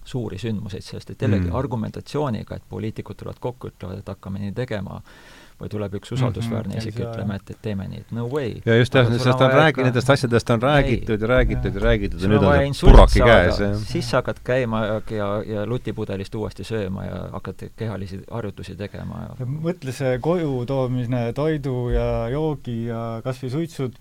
suuri 0.04 0.38
sündmuseid, 0.38 0.82
sest 0.82 1.10
et 1.10 1.22
jällegi 1.22 1.46
mm. 1.46 1.56
argumentatsiooniga, 1.56 2.56
et 2.56 2.62
poliitikud 2.68 3.16
tulevad 3.16 3.40
kokku, 3.40 3.68
ütlevad, 3.68 3.98
et 3.98 4.08
hakkame 4.08 4.38
nii 4.38 4.52
tegema, 4.52 5.00
või 5.62 5.70
tuleb 5.72 5.96
üks 6.00 6.12
usaldusväärne 6.16 6.74
mm 6.74 6.80
-hmm, 6.80 6.88
isik 6.88 7.00
ütlema, 7.00 7.38
et, 7.38 7.50
et 7.54 7.60
teeme 7.62 7.86
nii, 7.88 8.02
et 8.04 8.12
no 8.16 8.26
way. 8.32 8.54
ja 8.66 8.76
just 8.78 8.94
jah, 8.94 9.08
sellest 9.08 9.44
on 9.46 9.54
räägi-, 9.54 9.86
nendest 9.86 10.10
asjadest 10.10 10.50
on 10.50 10.62
räägitud 10.62 11.22
ja 11.22 11.30
räägitud 11.30 11.74
ja 11.78 11.84
räägitud 11.86 12.22
ja 12.22 12.30
nüüd 12.32 12.46
on 12.46 12.74
see 12.74 12.90
puraki 12.90 13.24
käes. 13.24 13.60
siis 13.88 14.10
sa 14.10 14.20
hakkad 14.20 14.42
käima 14.44 14.84
ja, 14.86 15.00
ja, 15.16 15.28
ja 15.54 15.66
lutipudelist 15.66 16.34
uuesti 16.34 16.66
sööma 16.66 17.04
ja 17.06 17.20
hakkad 17.32 17.68
kehalisi 17.76 18.22
harjutusi 18.30 18.76
tegema 18.76 19.26
ja 19.28 19.46
mõtle 19.46 19.94
see 19.94 20.18
koju 20.22 20.64
toomine, 20.66 21.26
toidu 21.36 21.90
ja 21.94 22.08
joogi 22.32 22.86
ja 22.86 23.20
kas 23.24 23.42
või 23.42 23.52
suitsud, 23.52 24.00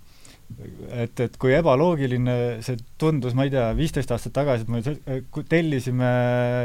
et, 0.89 1.19
et 1.19 1.37
kui 1.41 1.53
ebaloogiline 1.55 2.37
see 2.65 2.79
tundus, 3.01 3.35
ma 3.37 3.45
ei 3.47 3.53
tea, 3.53 3.69
viisteist 3.77 4.11
aastat 4.11 4.33
tagasi, 4.35 4.65
et 4.65 4.71
me 4.71 5.43
tellisime 5.49 6.11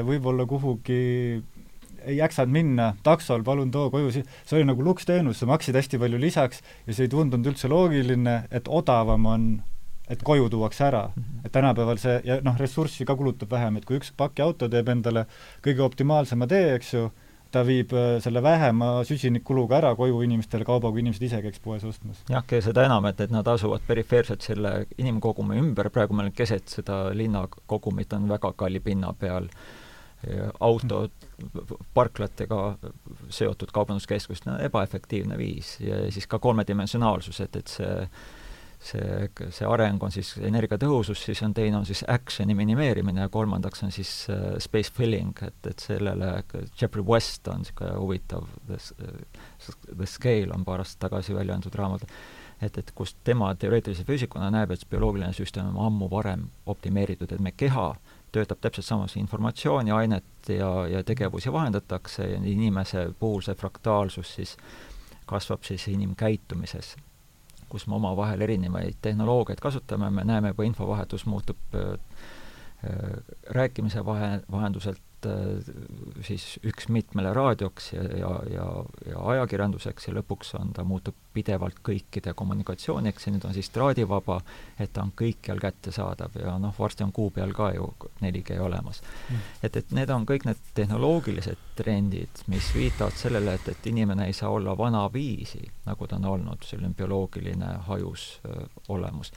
võib-olla 0.06 0.46
kuhugi 0.48 1.02
ei 2.06 2.16
jaksanud 2.20 2.52
minna 2.54 2.90
taksol, 3.06 3.42
palun 3.46 3.70
too 3.74 3.90
koju, 3.90 4.12
see 4.14 4.58
oli 4.58 4.68
nagu 4.68 4.84
luksteenus, 4.84 5.40
sa 5.42 5.48
maksid 5.50 5.76
hästi 5.78 6.00
palju 6.02 6.20
lisaks 6.22 6.62
ja 6.86 6.94
see 6.94 7.08
ei 7.08 7.12
tundunud 7.12 7.50
üldse 7.52 7.70
loogiline, 7.70 8.36
et 8.54 8.70
odavam 8.70 9.26
on, 9.32 9.46
et 10.10 10.22
koju 10.26 10.48
tuuakse 10.52 10.86
ära. 10.86 11.08
Mhm. 11.16 11.44
et 11.44 11.52
tänapäeval 11.52 11.98
see, 11.98 12.20
ja 12.24 12.40
noh, 12.42 12.58
ressurssi 12.58 13.04
ka 13.04 13.16
kulutab 13.16 13.50
vähem, 13.50 13.76
et 13.76 13.84
kui 13.84 13.98
üks 14.00 14.12
pakiauto 14.16 14.68
teeb 14.68 14.88
endale 14.88 15.26
kõige 15.64 15.82
optimaalsema 15.86 16.46
tee, 16.50 16.74
eks 16.78 16.92
ju, 16.94 17.08
ta 17.54 17.62
viib 17.66 17.92
äh, 17.94 18.16
selle 18.22 18.42
vähema 18.42 19.04
süsinikkuluga 19.06 19.78
ära 19.78 19.94
koju 19.96 20.20
inimestele 20.26 20.66
kauba, 20.66 20.90
kui 20.90 21.02
inimesed 21.04 21.26
ise 21.28 21.40
käiks 21.44 21.62
poes 21.62 21.84
ostmas. 21.86 22.22
jah, 22.30 22.44
seda 22.60 22.84
enam, 22.86 23.06
et, 23.10 23.20
et 23.20 23.32
nad 23.34 23.46
asuvad 23.48 23.86
perifeerselt 23.86 24.42
selle 24.46 24.74
inimkogumi 24.98 25.58
ümber, 25.62 25.90
praegu 25.94 26.16
meil 26.18 26.32
keset 26.36 26.68
seda 26.78 27.06
linnakogumit 27.14 28.12
on 28.18 28.28
väga 28.28 28.52
kalli 28.58 28.80
pinna 28.80 29.14
peal 29.18 29.50
autod, 30.60 31.12
parklatega 31.94 32.60
seotud 33.28 33.70
kaubanduskeskust, 33.74 34.46
no 34.48 34.56
ebaefektiivne 34.64 35.38
viis. 35.38 35.76
Ja 35.80 36.06
siis 36.10 36.26
ka 36.26 36.38
kolmedimensionaalsus, 36.42 37.40
et, 37.44 37.56
et 37.56 37.76
see 37.78 38.08
see, 38.86 39.28
see 39.54 39.66
areng 39.68 40.02
on 40.04 40.12
siis 40.14 40.34
energiatõhusus, 40.44 41.20
siis 41.28 41.42
on 41.46 41.54
teine 41.56 41.78
on 41.78 41.86
siis 41.88 42.02
action'i 42.12 42.54
minimeerimine 42.56 43.24
ja 43.24 43.32
kolmandaks 43.32 43.84
on 43.86 43.94
siis 43.94 44.10
uh, 44.30 44.56
space 44.62 44.92
filling, 44.94 45.36
et, 45.46 45.58
et 45.70 45.82
sellele 45.82 46.32
Jeffrey 46.80 47.04
West 47.04 47.48
on 47.52 47.64
niisugune 47.64 47.94
huvitav, 47.96 48.48
The 48.68 50.10
Scale 50.10 50.52
on 50.54 50.66
paar 50.66 50.84
aastat 50.84 51.06
tagasi 51.08 51.34
välja 51.36 51.56
antud 51.56 51.74
raamat, 51.78 52.06
et, 52.60 52.78
et 52.78 52.92
kus 52.96 53.16
tema 53.24 53.52
teoreetilise 53.54 54.06
füüsikuna 54.08 54.50
näeb, 54.54 54.74
et 54.74 54.86
bioloogiline 54.90 55.32
süsteem 55.36 55.72
on 55.72 55.88
ammu 55.88 56.10
varem 56.12 56.48
optimeeritud, 56.66 57.32
et 57.32 57.42
me 57.42 57.54
keha 57.56 57.94
töötab 58.36 58.60
täpselt 58.60 58.86
samas, 58.86 59.16
informatsiooni, 59.16 59.92
ainet 59.94 60.50
ja, 60.52 60.70
ja 60.90 61.02
tegevusi 61.04 61.52
vahendatakse 61.52 62.28
ja 62.30 62.38
inimese 62.44 63.08
puhul 63.18 63.42
see 63.44 63.56
fraktaalsus 63.58 64.34
siis 64.38 64.56
kasvab 65.26 65.64
siis 65.66 65.88
inimkäitumises, 65.90 66.94
kus 67.68 67.86
me 67.90 67.96
omavahel 67.96 68.44
erinevaid 68.46 69.00
tehnoloogiaid 69.02 69.60
kasutame, 69.62 70.10
me 70.10 70.24
näeme 70.24 70.54
juba 70.54 70.68
infovahetus 70.68 71.26
muutub 71.26 71.74
äh, 71.74 71.98
äh 72.86 73.16
rääkimise 73.50 74.04
vahe, 74.04 74.40
vahenduselt 74.50 75.02
Äh, 75.26 75.74
siis 76.26 76.44
üks 76.66 76.88
mitmele 76.92 77.30
raadioks 77.36 77.92
ja, 77.92 78.02
ja, 78.18 78.30
ja, 78.50 78.66
ja 79.06 79.22
ajakirjanduseks 79.32 80.08
ja 80.08 80.14
lõpuks 80.16 80.54
on, 80.58 80.72
ta 80.76 80.84
muutub 80.86 81.16
pidevalt 81.36 81.78
kõikide 81.84 82.32
kommunikatsiooniks 82.36 83.26
ja 83.26 83.32
nüüd 83.34 83.44
on 83.48 83.54
siis 83.56 83.68
traadivaba, 83.74 84.38
et 84.80 84.92
ta 84.96 85.04
on 85.04 85.12
kõikjal 85.16 85.60
kättesaadav 85.62 86.38
ja 86.40 86.56
noh, 86.62 86.74
varsti 86.78 87.04
on 87.06 87.12
kuu 87.16 87.30
peal 87.36 87.52
ka 87.56 87.70
ju 87.76 87.90
4G 88.22 88.58
olemas. 88.64 89.02
Mm.. 89.30 89.44
et, 89.68 89.78
et 89.82 89.94
need 89.98 90.12
on 90.14 90.26
kõik 90.28 90.48
need 90.48 90.64
tehnoloogilised 90.78 91.62
trendid, 91.78 92.42
mis 92.52 92.72
viitavad 92.74 93.16
sellele, 93.20 93.56
et, 93.60 93.70
et 93.72 93.90
inimene 93.92 94.28
ei 94.30 94.36
saa 94.36 94.50
olla 94.56 94.76
vanaviisi, 94.78 95.64
nagu 95.86 96.08
ta 96.08 96.20
on 96.20 96.30
olnud, 96.36 96.64
selline 96.64 96.96
bioloogiline 96.96 97.76
hajus 97.90 98.28
öö, 98.48 98.68
olemus 98.96 99.32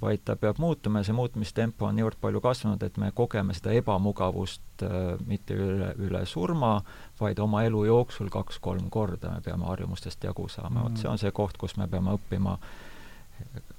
vaid 0.00 0.22
ta 0.24 0.36
peab 0.36 0.58
muutuma 0.62 1.02
ja 1.02 1.08
see 1.08 1.16
muutumistempo 1.16 1.88
on 1.88 1.96
niivõrd 1.98 2.18
palju 2.20 2.42
kasvanud, 2.44 2.82
et 2.82 2.98
me 3.02 3.10
kogeme 3.14 3.54
seda 3.56 3.74
ebamugavust 3.78 4.84
äh, 4.86 5.08
mitte 5.26 5.56
üle, 5.58 5.92
üle 6.06 6.22
surma, 6.26 6.76
vaid 7.20 7.40
oma 7.42 7.64
elu 7.66 7.84
jooksul 7.88 8.30
kaks-kolm 8.32 8.90
korda 8.94 9.34
me 9.34 9.42
peame 9.44 9.66
harjumustest 9.70 10.24
jagu 10.24 10.48
saama 10.48 10.80
mm., 10.80 10.84
vot 10.84 11.02
see 11.02 11.10
on 11.10 11.18
see 11.18 11.34
koht, 11.34 11.58
kus 11.58 11.76
me 11.80 11.88
peame 11.90 12.14
õppima 12.18 12.58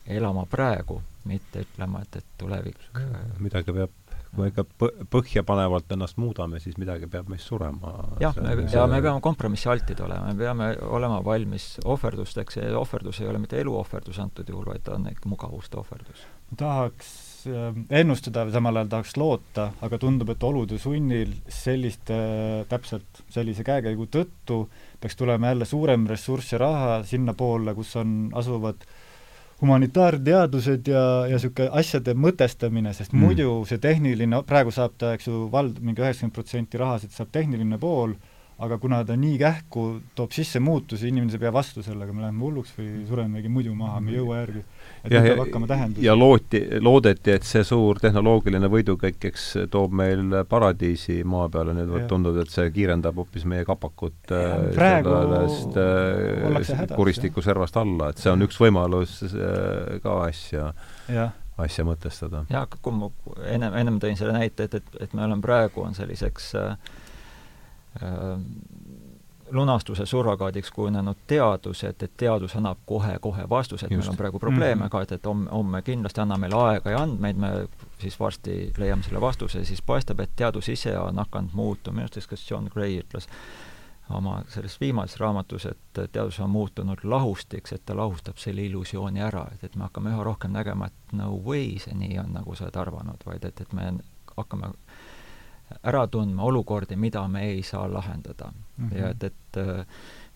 elama 0.09 0.45
praegu, 0.49 1.01
mitte 1.29 1.63
ütlema, 1.65 2.01
et, 2.03 2.21
et 2.21 2.37
tulevik 2.39 2.79
midagi 3.43 3.75
peab 3.75 3.98
kui 4.29 4.45
me 4.45 4.49
ikka 4.51 4.89
põhjapanevalt 5.11 5.95
ennast 5.95 6.19
muudame, 6.21 6.59
siis 6.61 6.77
midagi 6.81 7.09
peab 7.11 7.29
meist 7.31 7.49
surema. 7.49 7.93
jah, 8.21 8.35
me, 8.37 8.53
ja 8.71 8.85
me 8.89 9.01
peame 9.01 9.23
kompromissialtid 9.25 10.03
olema, 10.05 10.29
me 10.29 10.37
peame 10.37 10.69
olema 10.97 11.19
valmis 11.25 11.71
ohverdusteks 11.85 12.59
ja 12.61 12.69
ohverdus 12.79 13.21
ei 13.23 13.31
ole 13.31 13.41
mitte 13.41 13.59
eluohverdus 13.61 14.21
antud 14.21 14.49
juhul, 14.49 14.69
vaid 14.69 14.85
ta 14.85 14.95
on 14.97 15.09
ikka 15.09 15.31
mugavuste 15.31 15.81
ohverdus. 15.81 16.27
tahaks 16.57 17.09
äh, 17.49 17.81
ennustada, 18.01 18.45
samal 18.53 18.81
ajal 18.81 18.93
tahaks 18.93 19.17
loota, 19.17 19.71
aga 19.81 20.01
tundub, 20.01 20.29
et 20.35 20.45
olude 20.45 20.77
sunnil 20.81 21.33
selliste, 21.47 22.21
täpselt 22.69 23.25
sellise 23.33 23.65
käekäigu 23.65 24.09
tõttu 24.13 24.63
peaks 25.01 25.17
tulema 25.17 25.53
jälle 25.53 25.65
suurem 25.65 26.07
ressurss 26.09 26.53
ja 26.53 26.61
raha 26.61 26.97
sinnapoole, 27.07 27.73
kus 27.77 27.95
on, 27.97 28.17
asuvad 28.37 28.85
äh, 28.85 28.97
humanitaarteadused 29.61 30.87
ja, 30.87 31.03
ja 31.27 31.37
niisugune 31.37 31.69
asjade 31.81 32.15
mõtestamine, 32.15 32.93
sest 32.95 33.13
mm. 33.13 33.23
muidu 33.25 33.55
see 33.67 33.81
tehniline, 33.83 34.41
praegu 34.47 34.71
saab 34.71 34.95
ta, 34.97 35.13
eks 35.17 35.27
ju, 35.27 35.47
vald 35.51 35.81
mingi 35.83 36.03
üheksakümmend 36.03 36.35
protsenti 36.35 36.79
rahasid 36.79 37.15
saab 37.15 37.33
tehniline 37.35 37.79
pool, 37.81 38.15
aga 38.59 38.77
kuna 38.77 38.99
ta 39.07 39.15
nii 39.15 39.37
kähku 39.39 39.83
toob 40.15 40.33
sisse 40.35 40.59
muutusi, 40.59 41.07
inimene 41.07 41.31
saab 41.31 41.45
jää 41.47 41.53
vastu 41.55 41.83
sellega, 41.83 42.11
me 42.11 42.25
läheme 42.25 42.43
hulluks 42.43 42.73
või 42.75 43.05
suremegi 43.07 43.51
muidu 43.51 43.71
maha, 43.75 44.01
me 44.03 44.11
ei 44.11 44.17
jõua 44.19 44.41
järgi. 44.41 44.63
et 44.99 45.13
ja, 45.13 45.21
nüüd 45.21 45.29
ja, 45.29 45.29
peab 45.29 45.41
hakkama 45.45 45.69
tähendus. 45.71 46.03
ja 46.03 46.15
looti, 46.17 46.61
loodeti, 46.83 47.37
et 47.39 47.47
see 47.47 47.63
suur 47.63 48.01
tehnoloogiline 48.03 48.71
võidukäik, 48.73 49.29
eks 49.31 49.47
toob 49.71 49.95
meil 50.01 50.41
paradiisi 50.51 51.21
maa 51.23 51.47
peale, 51.53 51.77
nüüd 51.77 51.91
vot 51.93 52.07
tundub, 52.11 52.41
et 52.43 52.51
see 52.51 52.67
kiirendab 52.75 53.23
hoopis 53.23 53.47
meie 53.47 53.63
kapakut 53.67 54.35
äh, 54.35 54.55
praegu 54.75 55.15
sellest 55.15 55.79
äh, 55.79 56.95
kuristiku 56.99 57.43
servast 57.45 57.79
alla, 57.79 58.11
et 58.11 58.19
see 58.19 58.33
on 58.33 58.43
üks 58.43 58.59
võimalus 58.59 59.21
äh, 59.29 59.99
ka 60.03 60.19
asja 60.27 60.73
jah. 61.07 61.31
asja 61.55 61.87
mõtestada. 61.87 62.43
jah, 62.51 62.67
kui 62.81 62.91
ma 62.91 63.07
ennem, 63.47 63.71
ennem 63.85 64.03
tõin 64.03 64.19
selle 64.19 64.35
näite, 64.35 64.67
et, 64.67 64.81
et, 64.81 65.05
et 65.07 65.15
me 65.15 65.23
oleme 65.23 65.39
praegu, 65.47 65.87
on 65.87 65.95
selliseks 65.95 66.57
äh, 66.59 66.73
äh, 66.73 67.05
lunastuse 69.51 70.05
surrogaadiks 70.05 70.71
kujunenud 70.71 71.15
teadus, 71.27 71.83
et, 71.83 72.03
et 72.03 72.11
teadus 72.17 72.55
annab 72.55 72.77
kohe-kohe 72.85 73.49
vastuse, 73.49 73.85
et 73.85 73.91
Just. 73.91 74.05
meil 74.07 74.11
on 74.11 74.17
praegu 74.17 74.39
probleeme 74.39 74.75
mm 74.75 74.85
-hmm. 74.85 74.89
ka, 74.89 75.01
et, 75.01 75.11
et 75.11 75.25
homme, 75.25 75.49
homme 75.51 75.81
kindlasti 75.81 76.21
annab 76.21 76.39
meile 76.39 76.55
aega 76.55 76.89
ja 76.89 77.01
andmeid, 77.01 77.35
me 77.35 77.67
siis 77.99 78.19
varsti 78.19 78.73
leiame 78.77 79.03
selle 79.03 79.21
vastuse, 79.21 79.65
siis 79.65 79.81
paistab, 79.81 80.19
et 80.19 80.29
teadus 80.35 80.69
ise 80.69 80.97
on 80.99 81.17
hakanud 81.17 81.49
muutuma, 81.53 81.95
minu 81.95 82.05
arust 82.05 82.29
kas 82.29 82.51
John 82.51 82.69
Gray 82.73 82.99
ütles 82.99 83.27
oma 84.09 84.43
selles 84.47 84.81
viimases 84.81 85.19
raamatus, 85.19 85.65
et 85.65 86.11
teadus 86.11 86.39
on 86.39 86.49
muutunud 86.49 86.97
lahustiks, 87.03 87.73
et 87.73 87.81
ta 87.85 87.97
lahustab 87.97 88.37
selle 88.37 88.61
illusiooni 88.61 89.21
ära, 89.21 89.47
et, 89.53 89.63
et 89.63 89.75
me 89.75 89.83
hakkame 89.83 90.09
üha 90.09 90.23
rohkem 90.23 90.51
nägema, 90.51 90.85
et 90.85 91.13
no 91.13 91.41
way 91.45 91.79
see 91.79 91.93
nii 91.95 92.19
on, 92.19 92.33
nagu 92.33 92.55
sa 92.55 92.63
oled 92.63 92.75
arvanud, 92.75 93.25
vaid 93.25 93.45
et, 93.45 93.61
et 93.61 93.73
me 93.73 93.91
hakkame 94.37 94.71
ära 95.83 96.07
tundma 96.07 96.43
olukordi, 96.43 96.95
mida 96.95 97.27
me 97.27 97.45
ei 97.49 97.63
saa 97.63 97.87
lahendada 97.93 98.51
mm. 98.51 98.89
-hmm. 98.89 98.97
ja 98.97 99.09
et, 99.09 99.23
et 99.23 99.61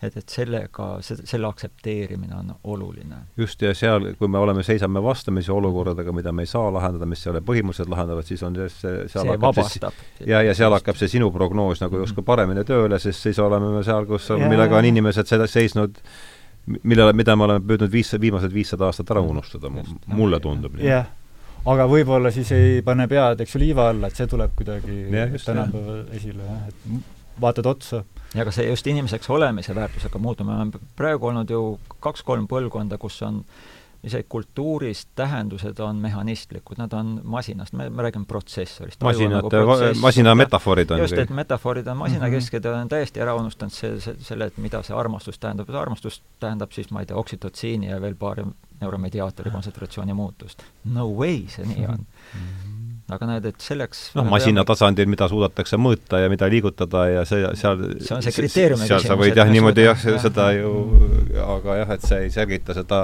et, 0.06 0.16
et 0.16 0.28
sellega, 0.28 0.88
selle 1.02 1.48
aktsepteerimine 1.48 2.34
on 2.36 2.52
oluline. 2.64 3.16
just, 3.36 3.62
ja 3.62 3.74
seal, 3.74 4.10
kui 4.18 4.28
me 4.28 4.38
oleme, 4.38 4.62
seisame 4.62 5.02
vastamisi 5.02 5.52
olukordadega, 5.52 6.12
mida 6.12 6.32
me 6.32 6.42
ei 6.42 6.50
saa 6.50 6.72
lahendada, 6.74 7.06
mis 7.06 7.26
ei 7.26 7.32
ole 7.32 7.40
põhimõtteliselt 7.46 7.92
lahendavad, 7.92 8.28
siis 8.28 8.42
on 8.42 8.58
see, 8.58 8.68
see, 8.74 9.08
seal 9.12 9.30
see 9.30 9.40
vabastab. 9.46 10.04
ja, 10.26 10.42
ja 10.42 10.54
seal 10.54 10.74
hakkab 10.76 11.00
see 11.00 11.10
sinu 11.16 11.30
prognoos 11.34 11.82
nagu 11.84 12.02
justkui 12.04 12.26
paremini 12.26 12.64
tööle, 12.68 12.98
sest 13.02 13.28
siis 13.28 13.40
oleme 13.42 13.72
me 13.74 13.82
seal, 13.86 14.06
kus, 14.10 14.30
millega 14.44 14.78
on 14.78 14.92
inimesed 14.92 15.30
seda 15.30 15.48
seisnud 15.50 16.00
millele, 16.82 17.12
mida 17.16 17.36
me 17.36 17.48
oleme 17.48 17.66
püüdnud 17.66 17.92
viis, 17.92 18.14
viimased 18.20 18.52
viissada 18.54 18.88
aastat 18.88 19.10
ära 19.14 19.24
unustada, 19.24 19.72
mulle 20.06 20.40
tundub 20.40 20.78
nii. 20.78 20.88
jah 20.88 21.12
aga 21.72 21.86
võib-olla 21.88 22.32
siis 22.34 22.50
ei 22.54 22.80
pane 22.86 23.06
pead, 23.10 23.40
eks 23.44 23.56
ju, 23.56 23.62
liiva 23.62 23.88
alla, 23.92 24.10
et 24.10 24.18
see 24.18 24.28
tuleb 24.30 24.54
kuidagi 24.58 25.04
tänapäeval 25.44 26.02
esile, 26.16 26.48
jah, 26.48 26.66
et 26.68 27.40
vaatad 27.40 27.66
otsa. 27.66 28.04
ja 28.34 28.42
aga 28.42 28.52
see 28.54 28.66
just 28.68 28.86
inimeseks 28.90 29.30
olemise 29.30 29.74
väärtus 29.74 30.08
hakkab 30.08 30.22
muutuma, 30.22 30.52
me 30.52 30.64
oleme 30.64 30.92
praegu 30.98 31.30
olnud 31.30 31.50
ju 31.50 31.62
kaks-kolm 32.02 32.48
põlvkonda, 32.50 32.98
kus 32.98 33.20
on 33.22 33.44
isegi 34.04 34.26
kultuuris 34.28 35.06
tähendused 35.14 35.78
on 35.80 35.96
mehhanistlikud, 36.02 36.78
nad 36.78 36.92
on 36.92 37.20
masinast, 37.24 37.72
me, 37.72 37.88
me 37.90 38.02
räägime 38.02 38.24
protsessorist. 38.28 39.02
masinad 39.02 39.48
nagu, 39.52 39.78
masina 40.00 40.34
metafoorid 40.34 40.90
on. 40.90 41.02
just, 41.04 41.18
et 41.18 41.30
metafoorid 41.30 41.86
on 41.86 41.96
masinakesksed 41.96 42.58
mm 42.58 42.62
-hmm. 42.62 42.68
ja 42.68 42.76
olen 42.76 42.88
täiesti 42.88 43.20
ära 43.20 43.34
unustanud 43.34 43.72
see, 43.72 44.00
see, 44.00 44.16
selle, 44.20 44.50
et 44.52 44.58
mida 44.58 44.82
see 44.82 44.96
armastus 44.96 45.38
tähendab, 45.38 45.70
armastus 45.70 46.22
tähendab 46.40 46.72
siis, 46.72 46.90
ma 46.90 47.00
ei 47.00 47.06
tea, 47.06 47.16
oksütotsiini 47.16 47.90
ja 47.90 48.00
veel 48.00 48.14
paari 48.14 48.44
neuromediaatori 48.80 49.50
kontsentratsiooni 49.50 50.14
muutust. 50.14 50.62
No 50.84 51.08
way, 51.08 51.44
see 51.48 51.66
nii 51.66 51.86
on 51.86 51.98
mm. 51.98 52.40
-hmm 52.40 52.74
aga 53.12 53.26
näed, 53.28 53.46
et 53.50 53.60
selleks 53.60 54.06
noh, 54.16 54.24
masina 54.32 54.62
peame... 54.62 54.70
tasandil, 54.72 55.08
mida 55.12 55.28
suudetakse 55.28 55.76
mõõta 55.80 56.22
ja 56.22 56.30
mida 56.32 56.48
liigutada 56.48 57.04
ja 57.10 57.24
see, 57.28 57.44
seal 57.60 57.82
see 58.00 58.16
on 58.16 58.24
see 58.24 58.32
kriteeriumi 58.32 58.80
küsimus. 58.80 59.04
seal 59.04 59.12
sa 59.12 59.18
võid 59.20 59.36
jah, 59.36 59.50
niimoodi 59.52 59.84
jah, 59.84 60.04
seda 60.22 60.50
ju, 60.56 60.70
aga 61.44 61.80
jah, 61.82 61.92
et 61.98 62.06
see 62.08 62.22
ei 62.24 62.32
selgita 62.32 62.76
seda 62.76 63.02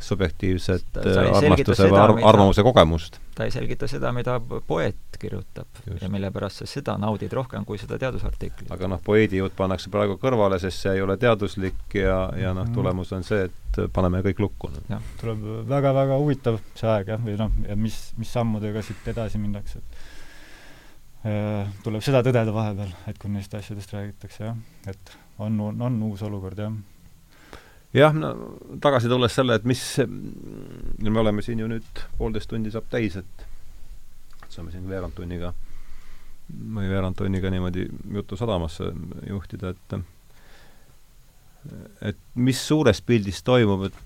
subjektiivset 0.00 0.98
armastuse 1.00 1.88
või 1.88 2.00
ar 2.00 2.12
arvamuse 2.28 2.62
kogemust. 2.64 3.18
ta 3.36 3.46
ei 3.46 3.52
selgita 3.52 3.88
seda, 3.88 4.12
mida 4.12 4.36
poeet 4.40 5.18
kirjutab 5.20 5.80
Just. 5.86 6.02
ja 6.02 6.08
mille 6.12 6.30
pärast 6.32 6.60
sa 6.60 6.66
seda 6.68 6.96
naudid 7.00 7.32
rohkem 7.32 7.64
kui 7.64 7.78
seda 7.80 7.98
teadusartiklit. 8.00 8.70
aga 8.72 8.90
noh, 8.92 9.00
poeedi 9.04 9.40
jutt 9.40 9.56
pannakse 9.56 9.90
praegu 9.92 10.18
kõrvale, 10.20 10.58
sest 10.60 10.84
see 10.84 10.96
ei 10.96 11.04
ole 11.04 11.16
teaduslik 11.20 11.96
ja, 11.96 12.18
ja 12.36 12.52
noh, 12.52 12.66
mhm. 12.66 12.74
tulemus 12.76 13.12
on 13.16 13.24
see, 13.26 13.46
et 13.48 13.80
paneme 13.92 14.20
kõik 14.26 14.42
lukku. 14.44 14.70
jah, 14.90 15.06
tuleb 15.20 15.46
väga-väga 15.70 16.18
huvitav 16.20 16.60
see 16.74 16.90
aeg 16.92 17.14
jah, 17.14 17.22
või 17.22 17.38
noh, 17.40 17.56
mis, 17.76 18.00
mis 18.20 18.34
sammudega 18.36 18.84
siit 18.84 19.08
edasi 19.14 19.40
minnakse, 19.40 19.80
et 19.80 21.32
äh, 21.32 21.78
tuleb 21.86 22.04
seda 22.04 22.20
tõdeda 22.26 22.52
vahepeal, 22.52 22.92
et 23.08 23.22
kui 23.22 23.32
neist 23.32 23.56
asjadest 23.56 23.96
räägitakse 23.96 24.44
jah, 24.50 24.60
et 24.92 25.16
on, 25.38 25.58
on 25.60 26.02
uus 26.10 26.22
olukord 26.26 26.60
jah 26.60 26.76
jah, 27.94 28.14
no 28.14 28.32
tagasi 28.82 29.10
tulles 29.10 29.34
selle, 29.34 29.58
et 29.58 29.64
mis, 29.68 29.82
me 31.02 31.20
oleme 31.20 31.44
siin 31.44 31.60
ju 31.62 31.68
nüüd, 31.70 32.02
poolteist 32.18 32.50
tundi 32.50 32.72
saab 32.74 32.88
täis, 32.90 33.16
et 33.20 33.46
saame 34.48 34.72
siin 34.72 34.88
veerand 34.88 35.16
tunniga 35.16 35.52
või 36.46 36.86
veerand 36.88 37.16
tunniga 37.18 37.50
niimoodi 37.50 37.88
jutu 38.14 38.36
sadamasse 38.38 38.92
juhtida, 39.28 39.74
et 39.74 39.98
et 42.06 42.18
mis 42.34 42.58
suures 42.62 43.00
pildis 43.02 43.40
toimub, 43.42 43.88
et 43.88 43.96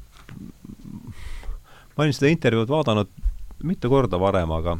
ma 1.97 2.07
olin 2.07 2.16
seda 2.16 2.31
intervjuud 2.32 2.70
vaadanud 2.73 3.11
mitu 3.69 3.90
korda 3.93 4.16
varem, 4.20 4.52
aga 4.57 4.78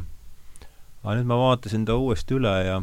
aga 1.03 1.15
nüüd 1.19 1.29
ma 1.29 1.37
vaatasin 1.37 1.85
ta 1.85 1.97
uuesti 1.97 2.37
üle 2.37 2.53
ja 2.65 2.79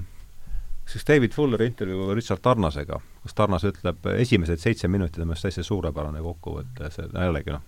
siis 0.88 1.06
David 1.08 1.34
Fulleri 1.34 1.66
intervjuu 1.66 2.14
Richard 2.14 2.42
Tarnasega, 2.42 3.00
kus 3.28 3.36
Tarnas 3.36 3.64
ütleb, 3.68 4.10
esimesed 4.16 4.62
seitse 4.62 4.88
minutit 4.88 5.20
on 5.20 5.28
minu 5.28 5.36
arust 5.36 5.48
täiesti 5.48 5.66
suurepärane 5.68 6.22
kokkuvõte, 6.24 6.92
see 6.94 7.08
jällegi 7.12 7.54
noh, 7.54 7.64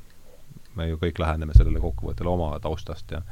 me 0.78 0.89
ju 0.89 1.01
kõik 1.01 1.20
läheneme 1.20 1.57
sellele 1.57 1.82
kokkuvõttele 1.82 2.32
oma 2.32 2.53
taustast 2.65 3.16
ja 3.16 3.24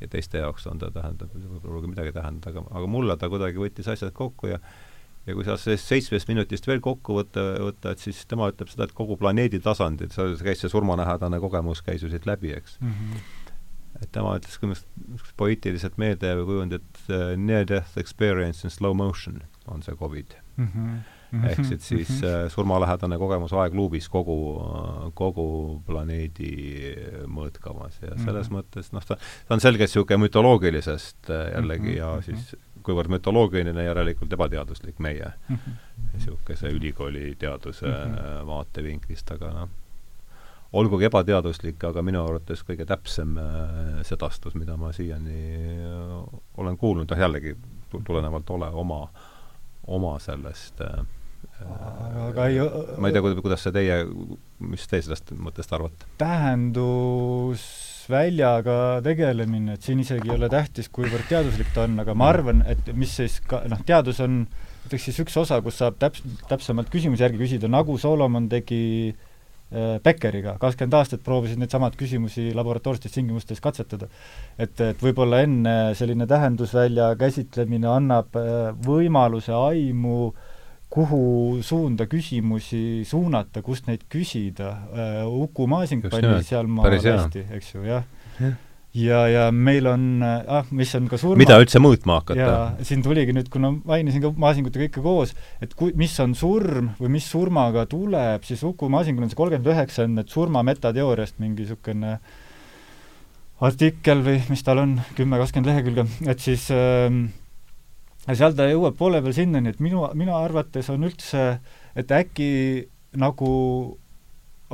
ja 0.00 0.08
teiste 0.10 0.40
jaoks 0.42 0.66
on 0.66 0.80
ta, 0.82 0.90
tähendab, 0.92 1.30
võib-olla 1.32 1.88
midagi 1.88 2.12
tähendada, 2.12 2.50
aga, 2.50 2.64
aga 2.80 2.88
mulle 2.90 3.14
ta 3.16 3.28
kuidagi 3.32 3.62
võttis 3.62 3.88
asjad 3.88 4.12
kokku 4.12 4.50
ja 4.50 4.58
ja 5.24 5.32
kui 5.32 5.46
sa 5.46 5.54
sellest 5.56 5.88
seitsmest 5.88 6.28
minutist 6.28 6.66
veel 6.68 6.82
kokku 6.84 7.14
võtta, 7.16 7.44
võtta, 7.64 7.94
et 7.94 8.02
siis 8.02 8.18
tema 8.28 8.50
ütleb 8.52 8.68
seda, 8.68 8.84
et 8.84 8.92
kogu 8.96 9.16
planeedi 9.16 9.62
tasandil, 9.64 10.10
see 10.12 10.34
käis 10.44 10.60
see 10.60 10.72
surmanähedane 10.72 11.40
kogemus, 11.40 11.80
käis 11.86 12.04
ju 12.04 12.10
siit 12.12 12.28
läbi, 12.28 12.52
eks 12.58 12.76
mm. 12.80 12.92
-hmm 12.92 13.24
et 14.02 14.10
tema 14.12 14.34
ütles 14.34 14.56
ka 14.58 14.66
niisugust 14.66 15.36
poeetiliselt 15.38 15.98
meeldejääva 16.02 16.44
kujundi, 16.48 16.80
et 16.80 17.02
uh, 17.14 17.34
near 17.38 17.66
death 17.68 17.98
experience 18.00 18.66
in 18.66 18.72
slow 18.74 18.96
motion 18.96 19.42
on 19.70 19.82
see 19.82 19.94
Covid 19.94 20.34
mm. 20.56 20.66
-hmm. 20.66 20.96
Ehk 21.50 21.64
siis 21.64 21.88
siis 21.88 22.10
mm 22.10 22.20
-hmm. 22.28 22.44
uh, 22.44 22.50
surmalähedane 22.50 23.18
kogemus 23.18 23.52
aegluubis 23.52 24.08
kogu 24.08 24.38
kogu 25.14 25.46
planeedi 25.86 26.52
mõõtkavas 27.26 28.00
ja 28.02 28.16
selles 28.24 28.50
-hmm. 28.50 28.56
mõttes 28.58 28.92
noh, 28.92 29.04
ta, 29.04 29.16
ta 29.48 29.54
on 29.54 29.60
selgelt 29.60 29.88
niisugune 29.88 30.20
mütoloogilisest 30.26 31.30
uh, 31.30 31.52
jällegi 31.54 31.96
ja 31.96 32.18
siis 32.22 32.56
kuivõrd 32.82 33.08
mütoloogiline, 33.08 33.84
järelikult 33.84 34.32
ebateaduslik 34.32 34.98
meie 34.98 35.32
niisuguse 36.12 36.68
ülikooli 36.68 37.34
teaduse 37.38 37.86
vaatevinklist, 38.46 39.30
aga 39.30 39.52
noh 39.52 39.68
olgugi 40.74 41.06
ebateaduslik, 41.08 41.82
aga 41.86 42.02
minu 42.02 42.22
arvates 42.24 42.64
kõige 42.66 42.86
täpsem 42.88 43.36
äh, 43.38 44.00
sedastus, 44.06 44.56
mida 44.58 44.76
ma 44.80 44.90
siiani 44.94 45.42
äh, 45.86 46.14
olen 46.58 46.78
kuulnud, 46.80 47.10
noh 47.10 47.20
jällegi 47.20 47.54
tulenevalt 47.94 48.50
ole 48.50 48.70
oma, 48.82 49.04
oma 49.86 50.16
sellest 50.22 50.82
äh, 50.82 51.04
aga 52.28 52.46
ei 52.50 52.56
ma 52.98 53.08
ei 53.08 53.14
tea, 53.14 53.22
kuidas 53.40 53.60
see 53.64 53.72
teie, 53.74 53.96
mis 54.64 54.84
teie 54.90 55.02
sellest 55.06 55.26
mõttest 55.36 55.70
arvate? 55.76 56.02
tähendusväljaga 56.20 58.78
tegelemine, 59.06 59.70
et 59.76 59.82
siin 59.86 59.98
isegi 60.04 60.26
ei 60.30 60.36
ole 60.38 60.48
tähtis, 60.52 60.86
kuivõrd 60.94 61.26
teaduslik 61.30 61.70
ta 61.74 61.80
on, 61.88 61.94
aga 62.04 62.12
ma 62.18 62.24
arvan, 62.34 62.58
et 62.70 62.84
mis 62.96 63.12
siis 63.20 63.34
ka, 63.48 63.56
noh, 63.70 63.80
teadus 63.86 64.18
on 64.24 64.32
ütleks 64.84 65.04
siis 65.08 65.18
üks 65.24 65.34
osa, 65.40 65.56
kus 65.64 65.76
saab 65.80 65.94
täps-, 66.00 66.24
täpsemalt 66.50 66.88
küsimusi 66.92 67.22
järgi 67.24 67.38
küsida, 67.40 67.66
nagu 67.72 67.92
Solomon 68.00 68.44
tegi 68.52 68.82
äh, 69.10 69.16
Äh, 69.74 69.98
Beckeriga, 70.04 70.52
kakskümmend 70.60 70.94
aastat 70.94 71.22
proovisid 71.26 71.58
neid 71.58 71.72
samad 71.72 71.96
küsimusi 71.98 72.52
laboratoorsetes 72.54 73.16
tingimustes 73.16 73.62
katsetada. 73.64 74.06
et, 74.58 74.80
et 74.80 75.00
võib-olla 75.02 75.40
enne 75.42 75.94
selline 75.98 76.28
tähendusvälja 76.30 77.08
käsitlemine 77.18 77.88
annab 77.90 78.36
äh, 78.38 78.70
võimaluse 78.86 79.50
aimu, 79.56 80.30
kuhu 80.94 81.22
suunda 81.66 82.06
küsimusi 82.06 83.02
suunata, 83.08 83.64
kust 83.66 83.88
neid 83.90 84.04
küsida. 84.10 84.70
Äh, 84.94 85.24
Uku 85.26 85.66
Masing 85.70 86.06
pani 86.06 86.38
sealmaal 86.46 86.94
hästi, 86.94 87.48
eks 87.56 87.74
ju, 87.74 87.82
jah 87.88 88.06
ja 88.38 88.54
ja, 88.94 89.24
ja 89.28 89.44
meil 89.50 89.86
on, 89.90 90.22
ah, 90.22 90.66
mis 90.74 90.92
on 90.94 91.08
ka 91.10 91.18
surma 91.18 91.40
mida 91.40 91.56
üldse 91.58 91.80
mõõtma 91.82 92.20
hakata? 92.20 92.84
siin 92.86 93.02
tuligi 93.04 93.34
nüüd, 93.34 93.50
kuna 93.52 93.72
mainisin 93.74 94.22
ka 94.22 94.30
Maasingut 94.38 94.76
ja 94.76 94.84
kõike 94.86 95.02
koos, 95.04 95.34
et 95.64 95.74
kui, 95.78 95.92
mis 95.98 96.14
on 96.22 96.36
surm 96.38 96.92
või 97.00 97.16
mis 97.16 97.26
surmaga 97.30 97.88
tuleb, 97.90 98.46
siis 98.46 98.62
Uku 98.66 98.88
Maasingul 98.92 99.26
on 99.26 99.32
see 99.32 99.40
kolmkümmend 99.40 99.70
üheksa 99.74 100.06
on 100.06 100.18
need 100.20 100.30
surma 100.32 100.62
metateooriast 100.66 101.40
mingi 101.42 101.64
niisugune 101.64 102.18
artikkel 103.64 104.22
või 104.26 104.40
mis 104.50 104.62
tal 104.66 104.82
on, 104.82 104.98
kümme, 105.18 105.40
kakskümmend 105.42 105.72
lehekülge, 105.72 106.06
et 106.30 106.46
siis 106.46 106.68
ähm, 106.74 107.26
ja 108.26 108.36
seal 108.38 108.56
ta 108.56 108.68
jõuab 108.70 108.96
poole 108.98 109.20
peal 109.24 109.36
sinnani, 109.36 109.74
et 109.74 109.80
minu, 109.84 110.06
minu 110.16 110.34
arvates 110.36 110.88
on 110.92 111.04
üldse, 111.08 111.44
et 111.96 112.12
äkki 112.14 112.50
nagu 113.20 113.50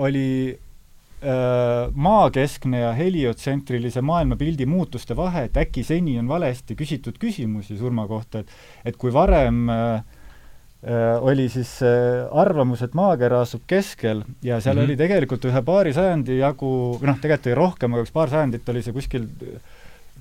oli 0.01 0.31
äh, 0.55 1.91
maakeskne 1.93 2.85
ja 2.85 2.93
heliotsentrilise 2.97 4.03
maailmapildi 4.07 4.69
muutuste 4.71 5.17
vahe, 5.19 5.49
et 5.49 5.59
äkki 5.61 5.85
seni 5.87 6.17
on 6.21 6.31
valesti 6.31 6.79
küsitud 6.79 7.19
küsimusi 7.21 7.79
surma 7.81 8.07
kohta, 8.11 8.45
et 8.45 8.93
et 8.93 8.97
kui 9.01 9.13
varem 9.13 9.67
äh, 9.69 10.05
äh, 10.87 11.19
oli 11.19 11.49
siis 11.53 11.81
äh, 11.83 12.31
arvamus, 12.31 12.85
et 12.87 12.95
maakera 12.95 13.43
asub 13.45 13.67
keskel 13.67 14.25
ja 14.43 14.61
seal 14.61 14.77
mm 14.77 14.81
-hmm. 14.81 14.85
oli 14.85 14.97
tegelikult 14.97 15.45
ühe 15.51 15.63
paari 15.63 15.93
sajandi 15.93 16.39
jagu, 16.39 16.73
või 17.03 17.13
noh, 17.13 17.21
tegelikult 17.21 17.51
oli 17.51 17.61
rohkem, 17.65 17.95
aga 17.95 18.07
üks 18.07 18.15
paar 18.15 18.31
sajandit 18.31 18.69
oli 18.69 18.83
see 18.83 18.97
kuskil 18.97 19.29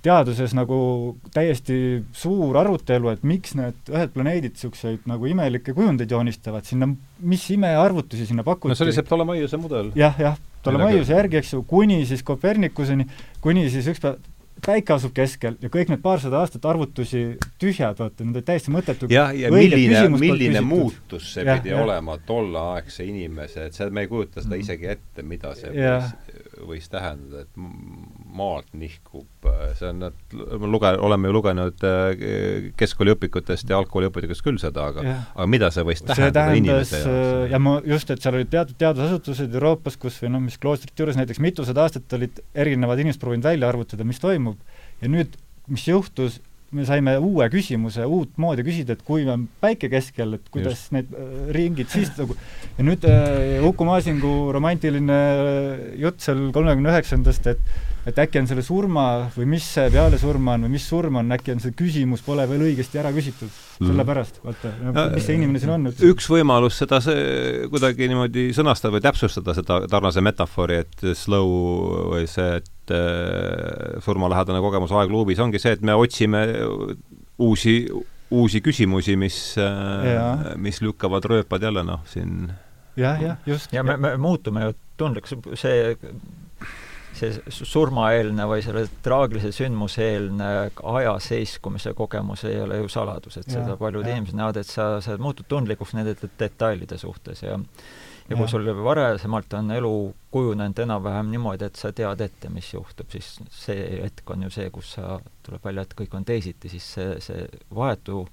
teaduses 0.05 0.53
nagu 0.57 0.79
täiesti 1.33 1.79
suur 2.15 2.57
arutelu, 2.61 3.11
et 3.13 3.23
miks 3.27 3.55
need 3.59 3.91
ühed 3.91 4.13
planeedid 4.15 4.57
niisuguseid 4.57 5.07
nagu 5.09 5.29
imelikke 5.29 5.75
kujundeid 5.77 6.11
joonistavad, 6.11 6.67
sinna, 6.67 6.89
mis 7.19 7.45
imearvutusi 7.55 8.29
sinna 8.29 8.45
pakuti. 8.47 8.73
no 8.73 8.79
see 8.79 8.87
oli 8.87 8.97
see 8.97 9.07
Ptolemaiuse 9.07 9.61
mudel 9.61 9.93
ja,. 9.93 10.09
jah, 10.09 10.19
jah, 10.29 10.41
Ptolemaiuse 10.63 11.15
järgi, 11.15 11.39
eks 11.41 11.53
ju, 11.55 11.63
kuni 11.67 12.01
siis 12.09 12.23
Kopernikuseni, 12.27 13.07
kuni 13.43 13.69
siis 13.71 13.87
üks 13.91 14.03
päev 14.03 14.19
päike 14.65 14.93
asub 14.95 15.13
keskel 15.15 15.57
ja 15.61 15.69
kõik 15.71 15.91
need 15.91 16.01
paarsada 16.03 16.41
aastat 16.43 16.65
arvutusi 16.69 17.21
tühjad, 17.61 17.97
vaata, 17.99 18.25
need 18.25 18.39
olid 18.39 18.47
täiesti 18.47 18.73
mõttetud. 18.73 19.11
jah, 19.13 19.31
ja 19.35 19.51
milline, 19.53 20.01
milline 20.19 20.61
muutus 20.65 21.33
see 21.35 21.45
ja, 21.45 21.57
pidi 21.57 21.73
ja. 21.73 21.81
olema 21.83 22.17
tolleaegse 22.27 23.05
inimese, 23.07 23.69
et 23.69 23.77
see, 23.77 23.89
me 23.93 24.05
ei 24.05 24.11
kujuta 24.11 24.43
seda 24.43 24.55
mm. 24.55 24.65
isegi 24.65 24.91
ette, 24.95 25.25
mida 25.27 25.53
see 25.59 25.73
ja. 25.77 25.99
võis, 25.99 26.48
võis 26.67 26.89
tähendada, 26.91 27.43
et 27.45 27.59
maalt 28.39 28.69
nihkub, 28.77 29.47
see 29.77 29.89
on, 29.89 30.03
et 30.09 30.35
luge-, 30.63 30.91
oleme 31.05 31.29
ju 31.29 31.35
lugenud 31.35 31.85
äh, 31.87 32.69
keskkooliõpikutest 32.79 33.71
ja 33.71 33.79
algkooliõpikutest 33.79 34.45
küll 34.45 34.59
seda, 34.61 34.89
aga 34.93 35.05
ja. 35.05 35.15
aga 35.35 35.47
mida 35.49 35.71
see 35.73 35.85
võis 35.87 36.03
tähendada 36.05 36.47
see 36.49 36.61
inimese 36.63 37.01
jaoks? 37.01 37.13
Äh, 37.13 37.45
ja 37.53 37.61
ma 37.63 37.75
just, 37.87 38.13
et 38.13 38.25
seal 38.25 38.39
olid 38.39 38.51
teatud 38.53 38.79
teadusasutused 38.81 39.55
Euroopas, 39.59 39.99
kus 40.01 40.19
või 40.23 40.33
noh, 40.35 40.45
mis 40.49 40.59
kloostrite 40.61 41.03
juures 41.03 41.19
näiteks 41.19 41.41
mitusada 41.43 41.85
aastat 41.85 42.17
olid 42.19 42.41
erinevad 42.53 43.01
inimesed 43.03 43.21
proovinud 43.21 43.47
välja 43.49 43.71
arvutada, 43.71 44.07
mis 44.07 44.21
toimub, 44.23 44.59
ja 45.03 45.11
nüüd, 45.11 45.37
mis 45.69 45.85
juhtus, 45.87 46.39
me 46.75 46.85
saime 46.85 47.15
uue 47.17 47.47
küsimuse, 47.51 48.05
uut 48.05 48.35
moodi 48.41 48.65
küsida, 48.65 48.95
et 48.95 49.03
kui 49.05 49.25
on 49.29 49.47
päike 49.61 49.89
keskel, 49.91 50.37
et 50.37 50.49
kuidas 50.53 50.75
Just. 50.75 50.95
need 50.95 51.13
äh, 51.13 51.51
ringid 51.55 51.89
siis 51.91 52.11
nagu 52.17 52.35
ja 52.77 52.85
nüüd 52.85 53.05
äh, 53.09 53.59
Uku 53.65 53.87
Masingu 53.87 54.33
romantiline 54.55 55.19
äh, 55.19 55.85
jutt 56.01 56.21
seal 56.25 56.49
kolmekümne 56.55 56.93
üheksandast, 56.93 57.49
et 57.53 57.63
et 58.07 58.19
äkki 58.23 58.39
on 58.39 58.47
selle 58.49 58.63
surma 58.65 59.05
või 59.35 59.45
mis 59.51 59.65
see 59.75 59.89
peale 59.93 60.17
surma 60.21 60.55
on 60.55 60.65
või 60.65 60.77
mis 60.77 60.85
surm 60.87 61.19
on, 61.19 61.33
äkki 61.35 61.53
on 61.53 61.61
see 61.61 61.75
küsimus 61.77 62.23
pole 62.25 62.45
veel 62.49 62.63
õigesti 62.69 63.01
ära 63.01 63.11
küsitud 63.13 63.49
mm.. 63.49 63.89
sellepärast, 63.89 64.39
vaata, 64.45 64.71
mis 65.13 65.27
see 65.27 65.37
inimene 65.37 65.61
siin 65.61 65.73
on 65.75 65.89
üldse. 65.91 66.09
üks 66.09 66.29
võimalus 66.31 66.79
seda 66.79 67.01
see 67.03 67.67
kuidagi 67.69 68.09
niimoodi 68.09 68.49
sõnastada 68.55 68.95
või 68.95 69.03
täpsustada 69.05 69.55
seda 69.57 69.81
tarnase 69.91 70.23
metafoori, 70.25 70.79
et 70.85 71.05
slow 71.19 71.51
või 72.15 72.25
see, 72.31 72.61
et 72.61 72.71
et 72.89 72.95
äh, 72.95 74.01
surmalähedane 74.03 74.61
kogemus 74.63 74.93
aegluubis 74.95 75.39
ongi 75.43 75.61
see, 75.61 75.75
et 75.77 75.85
me 75.85 75.95
otsime 75.97 76.45
uusi, 77.39 77.75
uusi 78.31 78.61
küsimusi, 78.65 79.15
mis, 79.19 79.39
äh, 79.61 80.55
mis 80.57 80.81
lükkavad 80.85 81.25
rööpad 81.29 81.69
jälle 81.69 81.85
noh, 81.87 82.03
siin 82.09 82.49
jah, 82.99 83.21
jah, 83.21 83.41
just. 83.45 83.73
ja 83.73 83.83
me, 83.83 83.97
me 83.97 84.15
muutume 84.17 84.67
ju 84.67 84.77
tundlikuks, 84.99 85.37
see 85.59 85.95
see 87.19 87.41
surmaeelne 87.51 88.45
või 88.47 88.61
selle 88.63 88.85
traagilise 89.03 89.51
sündmuseelne 89.55 90.49
aja 90.93 91.15
seiskumise 91.23 91.93
kogemus 91.97 92.45
ei 92.47 92.61
ole 92.63 92.77
ju 92.83 92.91
saladus, 92.91 93.39
et 93.39 93.49
ja, 93.49 93.59
seda 93.59 93.75
paljud 93.79 94.05
ja. 94.05 94.13
inimesed 94.13 94.37
näevad, 94.37 94.59
et 94.61 94.69
sa, 94.69 94.91
sa 95.03 95.17
muutud 95.19 95.49
tundlikuks 95.49 95.95
nende 95.97 96.15
detailide 96.39 96.99
suhtes 97.01 97.43
ja 97.43 97.57
ja 98.29 98.37
kui 98.37 98.47
sul 98.47 98.69
varasemalt 98.83 99.53
on 99.57 99.71
elu 99.73 99.93
kujunenud 100.31 100.79
enam-vähem 100.85 101.31
niimoodi, 101.33 101.69
et 101.69 101.79
sa 101.79 101.91
tead 101.95 102.21
ette, 102.21 102.51
mis 102.53 102.73
juhtub, 102.73 103.09
siis 103.11 103.39
see 103.53 103.85
hetk 104.03 104.29
on 104.29 104.45
ju 104.45 104.51
see, 104.53 104.69
kus 104.73 104.93
sa, 104.97 105.17
tuleb 105.45 105.65
välja, 105.65 105.85
et 105.85 105.95
kõik 105.97 106.13
on 106.17 106.27
teisiti, 106.27 106.69
siis 106.69 106.89
see, 106.97 107.15
see 107.25 107.47
vahetu 107.75 108.25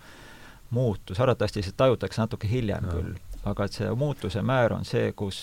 muutus, 0.77 1.21
arvatavasti 1.21 1.65
see 1.65 1.77
tajutakse 1.77 2.21
natuke 2.23 2.51
hiljem 2.51 2.91
ja. 2.91 2.97
küll, 2.99 3.15
aga 3.47 3.69
et 3.69 3.79
see 3.79 3.93
muutuse 3.97 4.43
määr 4.45 4.75
on 4.77 4.85
see, 4.85 5.13
kus, 5.17 5.39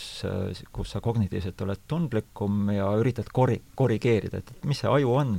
kus 0.75 0.93
sa 0.93 1.01
kognitiivselt 1.01 1.65
oled 1.65 1.88
tundlikum 1.88 2.69
ja 2.75 2.91
üritad 2.99 3.31
korri-, 3.34 3.61
korrigeerida, 3.80 4.43
et 4.43 4.69
mis 4.69 4.84
see 4.84 4.91
aju 4.91 5.17
on 5.21 5.35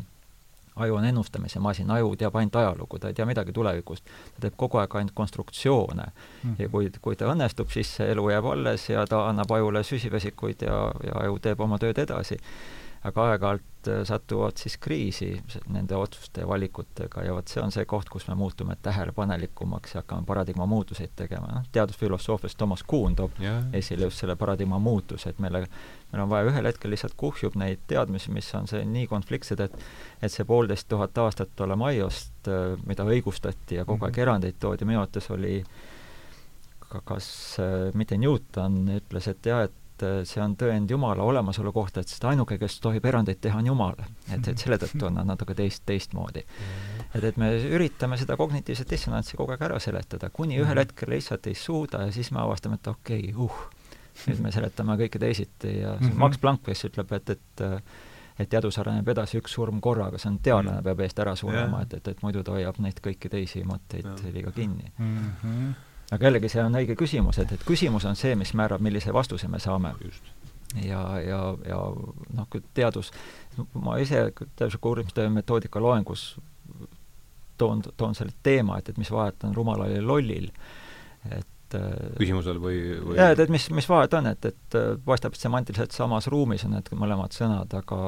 aju 0.77 0.95
on 0.95 1.05
ennustamise 1.05 1.61
masin, 1.61 1.91
aju 1.91 2.15
teab 2.19 2.37
ainult 2.37 2.57
ajalugu, 2.57 2.99
ta 2.99 3.09
ei 3.09 3.15
tea 3.15 3.27
midagi 3.27 3.53
tulevikust. 3.53 4.05
ta 4.35 4.47
teeb 4.47 4.57
kogu 4.57 4.81
aeg 4.83 4.97
ainult 4.97 5.15
konstruktsioone 5.15 6.07
mm. 6.07 6.51
-hmm. 6.51 6.63
ja 6.63 6.69
kui, 6.69 6.91
kui 7.01 7.17
ta 7.17 7.31
õnnestub, 7.33 7.71
siis 7.71 7.97
see 7.97 8.11
elu 8.13 8.31
jääb 8.31 8.45
alles 8.45 8.89
ja 8.89 9.07
ta 9.07 9.29
annab 9.29 9.51
ajule 9.51 9.83
süsivesikuid 9.83 10.63
ja, 10.67 10.81
ja 11.07 11.21
aju 11.21 11.39
teeb 11.39 11.61
oma 11.61 11.79
tööd 11.79 11.99
edasi. 11.99 12.39
aga 13.05 13.25
aeg-ajalt 13.31 13.89
äh, 13.89 13.99
satuvad 14.05 14.57
siis 14.57 14.79
kriisi 14.79 15.43
nende 15.69 15.97
otsuste 15.97 16.41
ja 16.41 16.49
valikutega 16.49 17.23
ja 17.23 17.35
vot 17.35 17.49
see 17.49 17.63
on 17.63 17.73
see 17.73 17.85
koht, 17.85 18.09
kus 18.09 18.29
me 18.29 18.35
muutume 18.35 18.77
tähelepanelikumaks 18.83 19.95
ja 19.95 20.01
hakkame 20.01 20.25
paradigma 20.27 20.67
muutuseid 20.67 21.11
tegema. 21.17 21.47
noh, 21.47 21.67
teadusfilosoofias 21.73 22.57
Thomas 22.57 22.83
Kuhn 22.83 23.17
toob 23.17 23.31
yeah. 23.41 23.65
esile 23.73 24.05
just 24.05 24.19
selle 24.19 24.37
paradigma 24.37 24.79
muutuse, 24.79 25.31
et 25.31 25.39
meile 25.39 25.67
meil 26.15 26.25
on 26.25 26.31
vaja 26.31 26.47
ühel 26.53 26.69
hetkel 26.71 26.95
lihtsalt 26.95 27.17
kuhjub 27.19 27.57
neid 27.59 27.83
teadmisi, 27.91 28.31
mis 28.35 28.49
on 28.55 28.71
see 28.71 28.85
nii 28.87 29.09
konfliktsed, 29.11 29.61
et 29.61 29.75
et 30.23 30.33
see 30.33 30.47
poolteist 30.49 30.89
tuhat 30.89 31.19
aastat 31.19 31.51
Ptolemaiust, 31.57 32.47
äh, 32.49 32.79
mida 32.87 33.07
õigustati 33.09 33.81
ja 33.81 33.85
kogu 33.85 34.07
aeg 34.07 34.15
mhm. 34.15 34.27
erandeid 34.29 34.61
toodi, 34.63 34.87
minu 34.89 35.03
arvates 35.03 35.31
oli 35.35 35.59
ka 36.89 37.03
kas 37.05 37.27
äh, 37.63 37.89
mitte 37.99 38.19
Newton 38.21 38.85
ütles, 38.95 39.29
et 39.33 39.51
jah, 39.51 39.65
et 39.67 40.07
äh, 40.07 40.23
see 40.29 40.43
on 40.45 40.55
tõend 40.61 40.91
Jumala 40.95 41.27
olemasolu 41.27 41.75
kohta, 41.75 42.05
et 42.05 42.13
sest 42.13 42.25
ainuke, 42.31 42.61
kes 42.63 42.79
tohib 42.85 43.05
erandeid 43.11 43.43
teha, 43.43 43.59
on 43.59 43.73
Jumal. 43.73 43.99
et, 44.31 44.49
et 44.49 44.59
selle 44.59 44.79
tõttu 44.81 45.11
on 45.11 45.19
nad 45.19 45.29
natuke 45.35 45.59
teist, 45.59 45.83
teistmoodi. 45.91 46.47
Mhm. 46.47 47.07
et, 47.11 47.31
et 47.33 47.41
me 47.43 47.53
üritame 47.75 48.21
seda 48.21 48.39
kognitiivset 48.39 48.91
dissonantsi 48.91 49.41
kogu 49.41 49.57
aeg 49.57 49.67
ära 49.67 49.83
seletada, 49.83 50.31
kuni 50.31 50.61
ühel 50.61 50.71
mhm. 50.77 50.85
hetkel 50.87 51.17
lihtsalt 51.19 51.51
ei 51.51 51.59
suuda 51.59 52.07
ja 52.07 52.15
siis 52.15 52.31
me 52.31 52.45
avastame, 52.47 52.79
et 52.79 52.95
okei 52.95 53.33
okay,, 53.35 53.49
uh, 53.49 53.74
nüüd 54.29 54.43
me 54.43 54.53
seletame 54.55 54.97
kõike 55.01 55.19
teisiti 55.19 55.79
ja 55.81 55.95
mm 55.95 56.07
-hmm. 56.07 56.19
Max 56.23 56.39
Planck 56.39 56.69
vist 56.69 56.85
ütleb, 56.91 57.13
et, 57.13 57.31
et 57.31 57.65
et 58.39 58.51
teadus 58.51 58.79
areneb 58.79 59.09
edasi 59.09 59.39
üks 59.39 59.55
surm 59.55 59.81
korraga, 59.81 60.19
see 60.19 60.31
on 60.33 60.39
teadlane 60.43 60.81
mm. 60.81 60.85
peab 60.89 61.01
eest 61.01 61.19
ära 61.23 61.37
surema, 61.39 61.83
et, 61.83 61.95
et, 61.95 62.09
et 62.09 62.23
muidu 62.23 62.43
ta 62.43 62.57
hoiab 62.57 62.81
neid 62.83 62.99
kõiki 63.03 63.31
teisi 63.31 63.63
mõtteid 63.67 64.09
liiga 64.35 64.51
kinni 64.55 64.91
mm. 64.99 65.19
-hmm. 65.43 65.75
aga 66.17 66.27
jällegi, 66.27 66.49
see 66.49 66.65
on 66.65 66.81
õige 66.81 66.97
küsimus, 66.99 67.39
et, 67.39 67.53
et 67.53 67.67
küsimus 67.67 68.05
on 68.11 68.19
see, 68.19 68.35
mis 68.35 68.55
määrab, 68.55 68.83
millise 68.83 69.13
vastuse 69.13 69.49
me 69.49 69.59
saame. 69.59 69.95
ja, 70.83 71.21
ja, 71.21 71.41
ja 71.69 71.79
noh, 72.35 72.49
kui 72.51 72.63
teadus, 72.75 73.13
ma 73.75 73.99
ise 74.03 74.33
teadusliku 74.57 74.89
uurimistöö 74.89 75.31
metoodika 75.31 75.81
loengus 75.81 76.41
toon, 77.57 77.83
toon 77.97 78.15
selle 78.15 78.33
teema, 78.43 78.79
et, 78.79 78.89
et 78.89 78.99
mis 78.99 79.11
vahet 79.11 79.45
on 79.45 79.55
rumalal 79.55 79.95
ja 79.95 80.03
lollil, 80.03 80.51
küsimusel 81.73 82.59
või, 82.63 82.79
või 83.03 83.17
jaa, 83.19 83.33
et, 83.35 83.41
et 83.45 83.53
mis, 83.53 83.67
mis 83.75 83.87
vahet 83.89 84.15
on, 84.19 84.29
et, 84.31 84.49
et 84.51 84.77
paistab, 85.05 85.35
et 85.35 85.45
semantiliselt 85.47 85.95
samas 85.97 86.29
ruumis 86.33 86.65
on 86.67 86.75
need 86.77 86.91
mõlemad 86.99 87.35
sõnad, 87.35 87.73
aga 87.79 87.99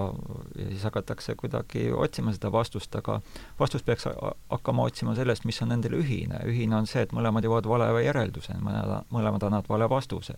ja 0.58 0.68
siis 0.70 0.84
hakatakse 0.86 1.36
kuidagi 1.38 1.86
otsima 1.94 2.34
seda 2.36 2.50
vastust, 2.52 2.94
aga 2.98 3.18
vastust 3.60 3.86
peaks 3.86 4.08
hakkama 4.08 4.86
otsima 4.90 5.16
sellest, 5.18 5.46
mis 5.48 5.60
on 5.64 5.72
nendel 5.74 5.98
ühine. 6.00 6.42
ühine 6.46 6.78
on 6.78 6.88
see, 6.90 7.06
et 7.06 7.14
mõlemad 7.16 7.46
jõuavad 7.46 7.70
vale 7.70 8.04
järelduse, 8.04 8.58
mõlemad, 8.62 9.08
mõlemad 9.14 9.48
annavad 9.48 9.70
vale 9.72 9.90
vastuse. 9.90 10.36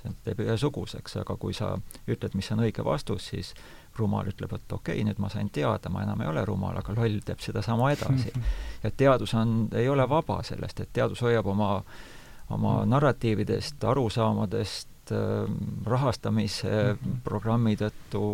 see 0.00 0.14
teeb 0.24 0.38
ühesuguseks, 0.46 1.18
aga 1.20 1.36
kui 1.36 1.52
sa 1.52 1.74
ütled, 2.08 2.32
mis 2.34 2.48
on 2.54 2.62
õige 2.64 2.84
vastus, 2.84 3.26
siis 3.34 3.50
rumal 3.98 4.30
ütleb, 4.30 4.54
et 4.56 4.72
okei 4.72 4.94
okay,, 4.94 5.04
nüüd 5.04 5.18
ma 5.20 5.28
sain 5.28 5.50
teada, 5.52 5.90
ma 5.92 6.06
enam 6.06 6.22
ei 6.22 6.30
ole 6.30 6.44
rumal, 6.48 6.78
aga 6.78 6.94
loll 6.96 7.20
teeb 7.26 7.42
sedasama 7.44 7.90
edasi. 7.92 8.32
ja 8.84 8.90
teadus 8.96 9.34
on, 9.34 9.68
ei 9.76 9.88
ole 9.88 10.08
vaba 10.08 10.40
sellest, 10.46 10.80
et 10.80 10.92
teadus 10.96 11.20
hoiab 11.20 11.52
oma 11.52 11.74
äh, 11.76 12.08
oma 12.50 12.80
narratiividest, 12.88 13.84
arusaamadest, 13.84 15.12
ähm, 15.12 15.54
rahastamise 15.86 16.70
-hmm. 16.70 17.20
programmi 17.24 17.76
tõttu, 17.76 18.24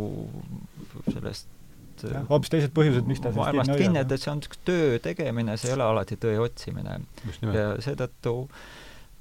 sellest 1.13 1.53
hoopis 2.29 2.51
teised 2.53 2.73
põhjused, 2.77 3.07
miks 3.09 3.23
ta 3.25 3.31
maailmast 3.33 3.73
kinni, 3.77 4.03
et, 4.03 4.11
et 4.13 4.21
see 4.21 4.31
on 4.31 4.43
niisugune 4.43 4.65
töö 4.69 4.99
tegemine, 5.01 5.57
see 5.57 5.71
ei 5.71 5.77
ole 5.79 5.85
alati 5.85 6.19
tõe 6.21 6.37
otsimine. 6.45 6.99
ja 7.43 7.71
seetõttu 7.81 8.35
äh, 8.43 8.59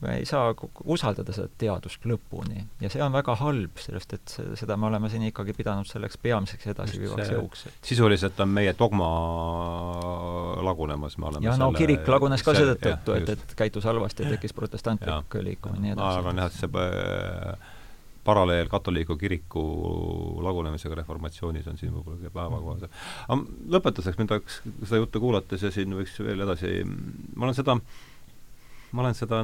me 0.03 0.17
ei 0.19 0.25
saa 0.27 0.51
usaldada 0.83 1.33
seda 1.35 1.47
teadust 1.57 2.03
lõpuni 2.09 2.65
ja 2.83 2.89
see 2.91 3.03
on 3.03 3.13
väga 3.15 3.37
halb, 3.39 3.79
sellest 3.79 4.15
et 4.17 4.33
seda 4.59 4.75
me 4.79 4.89
oleme 4.89 5.09
seni 5.11 5.31
ikkagi 5.31 5.55
pidanud 5.55 5.87
selleks 5.87 6.19
peamiseks 6.21 6.67
edasiviivaks 6.73 7.31
jõuks. 7.31 7.63
sisuliselt 7.85 8.39
on 8.43 8.51
meie 8.57 8.73
dogma 8.77 9.07
lagunemas, 10.67 11.15
me 11.17 11.29
oleme 11.31 11.47
ja 11.47 11.55
no 11.55 11.69
selle, 11.71 11.79
kirik 11.79 12.11
lagunes 12.11 12.43
ka 12.43 12.57
seetõttu, 12.57 13.15
et, 13.15 13.31
et 13.37 13.55
käitus 13.55 13.87
halvasti 13.87 14.27
ja 14.27 14.35
tekkis 14.35 14.55
protestantlik 14.57 15.39
liikumine 15.47 15.93
ja 15.93 15.95
nii 15.95 15.95
edasi. 15.95 16.19
arvan 16.19 16.43
jah, 16.43 16.53
see 16.59 17.73
paralleel 18.25 18.67
katoliiku 18.67 19.17
kiriku 19.21 19.63
lagunemisega 20.43 20.97
reformatsioonis 20.97 21.67
on 21.69 21.77
siin 21.77 21.93
võib-olla 21.93 22.17
kõige 22.17 22.33
päevakohasem. 22.33 22.95
aga 23.27 23.75
lõpetuseks 23.77 24.19
mind 24.19 24.31
tahaks 24.33 24.59
seda 24.81 25.01
juttu 25.03 25.21
kuulates 25.21 25.63
ja 25.63 25.71
siin 25.71 25.93
võiks 25.93 26.17
veel 26.25 26.41
edasi, 26.47 26.71
ma 27.35 27.47
olen 27.47 27.57
seda, 27.57 27.77
ma 28.91 29.05
olen 29.05 29.17
seda 29.17 29.43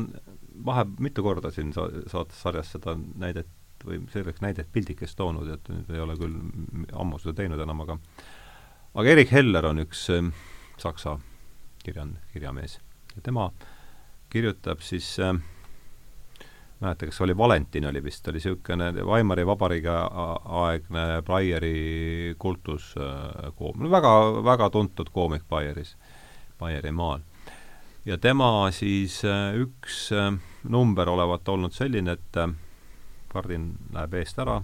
vahe 0.65 0.85
mitu 0.99 1.23
korda 1.23 1.51
siin 1.51 1.73
sa-, 1.75 1.89
saates 2.11 2.41
sarjas 2.41 2.71
seda 2.75 2.95
näidet 2.97 3.49
või 3.85 4.01
selleks 4.13 4.43
näidet 4.43 4.69
pildikest 4.73 5.17
toonud, 5.17 5.49
et 5.49 5.69
nüüd 5.71 5.89
ei 5.89 6.01
ole 6.03 6.15
küll 6.19 6.37
ammu 6.93 7.19
seda 7.21 7.33
teinud 7.39 7.61
enam, 7.63 7.81
aga 7.85 7.97
aga 8.93 9.15
Erik 9.15 9.31
Heller 9.33 9.71
on 9.71 9.81
üks 9.85 10.05
äh, 10.13 10.27
saksa 10.81 11.17
kirjan-, 11.85 12.19
kirjamees 12.33 12.79
ja 13.15 13.23
tema 13.25 13.49
kirjutab 14.31 14.83
siis 14.85 15.15
äh, 15.19 15.33
mäleta, 16.81 17.05
kas 17.05 17.21
oli 17.21 17.37
Valentin 17.37 17.85
oli 17.85 18.03
vist, 18.03 18.27
oli 18.27 18.39
niisugune 18.39 18.91
Weimari 19.05 19.45
vabariigi 19.45 19.89
aegne 20.61 21.21
Breieri 21.25 22.35
kultuskoom-, 22.39 23.85
äh, 23.85 23.91
väga, 23.91 24.13
väga 24.43 24.69
tuntud 24.69 25.11
koomik 25.13 25.43
Baieris, 25.49 25.95
Baierimaal. 26.59 27.19
Ja 28.05 28.17
tema 28.17 28.71
siis 28.75 29.21
äh, 29.25 29.55
üks 29.61 30.09
äh, 30.15 30.31
number 30.63 31.09
olevat 31.09 31.49
olnud 31.49 31.73
selline, 31.75 32.17
et 32.17 32.41
kardin 33.31 33.71
läheb 33.93 34.17
eest 34.19 34.39
ära 34.41 34.61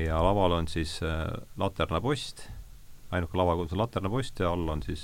ja 0.00 0.16
laval 0.24 0.54
on 0.56 0.66
siis 0.66 0.94
laternapost, 1.60 2.46
ainuke 3.12 3.36
lava, 3.36 3.52
kus 3.60 3.74
on 3.76 3.82
laternapost 3.82 4.40
ja 4.40 4.48
all 4.50 4.70
on 4.72 4.80
siis, 4.82 5.02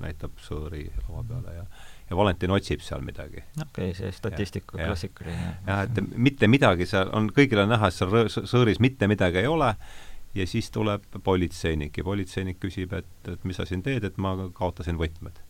näitab 0.00 0.38
sõõri 0.40 0.84
lava 1.08 1.24
peale 1.26 1.56
ja 1.56 1.66
ja 2.12 2.16
Valentin 2.16 2.52
otsib 2.52 2.82
seal 2.84 3.00
midagi. 3.04 3.42
okei 3.56 3.90
okay,, 3.90 3.94
see 3.96 4.12
statistika 4.12 4.76
klassikaline. 4.76 5.52
jah, 5.66 5.84
et 5.86 6.16
mitte 6.16 6.48
midagi 6.50 6.86
seal 6.88 7.08
on, 7.16 7.30
kõigil 7.32 7.62
on 7.64 7.72
näha, 7.72 7.88
et 7.88 7.96
seal 7.96 8.48
sõõris 8.52 8.80
mitte 8.84 9.08
midagi 9.08 9.40
ei 9.42 9.48
ole 9.48 9.72
ja 10.34 10.46
siis 10.48 10.70
tuleb 10.72 11.04
politseinik 11.24 11.98
ja 11.98 12.04
politseinik 12.04 12.60
küsib, 12.62 12.92
et, 12.96 13.08
et 13.28 13.48
mis 13.48 13.58
sa 13.58 13.66
siin 13.68 13.82
teed, 13.84 14.04
et 14.08 14.20
ma 14.22 14.34
kaotasin 14.56 15.00
võtmed. 15.00 15.40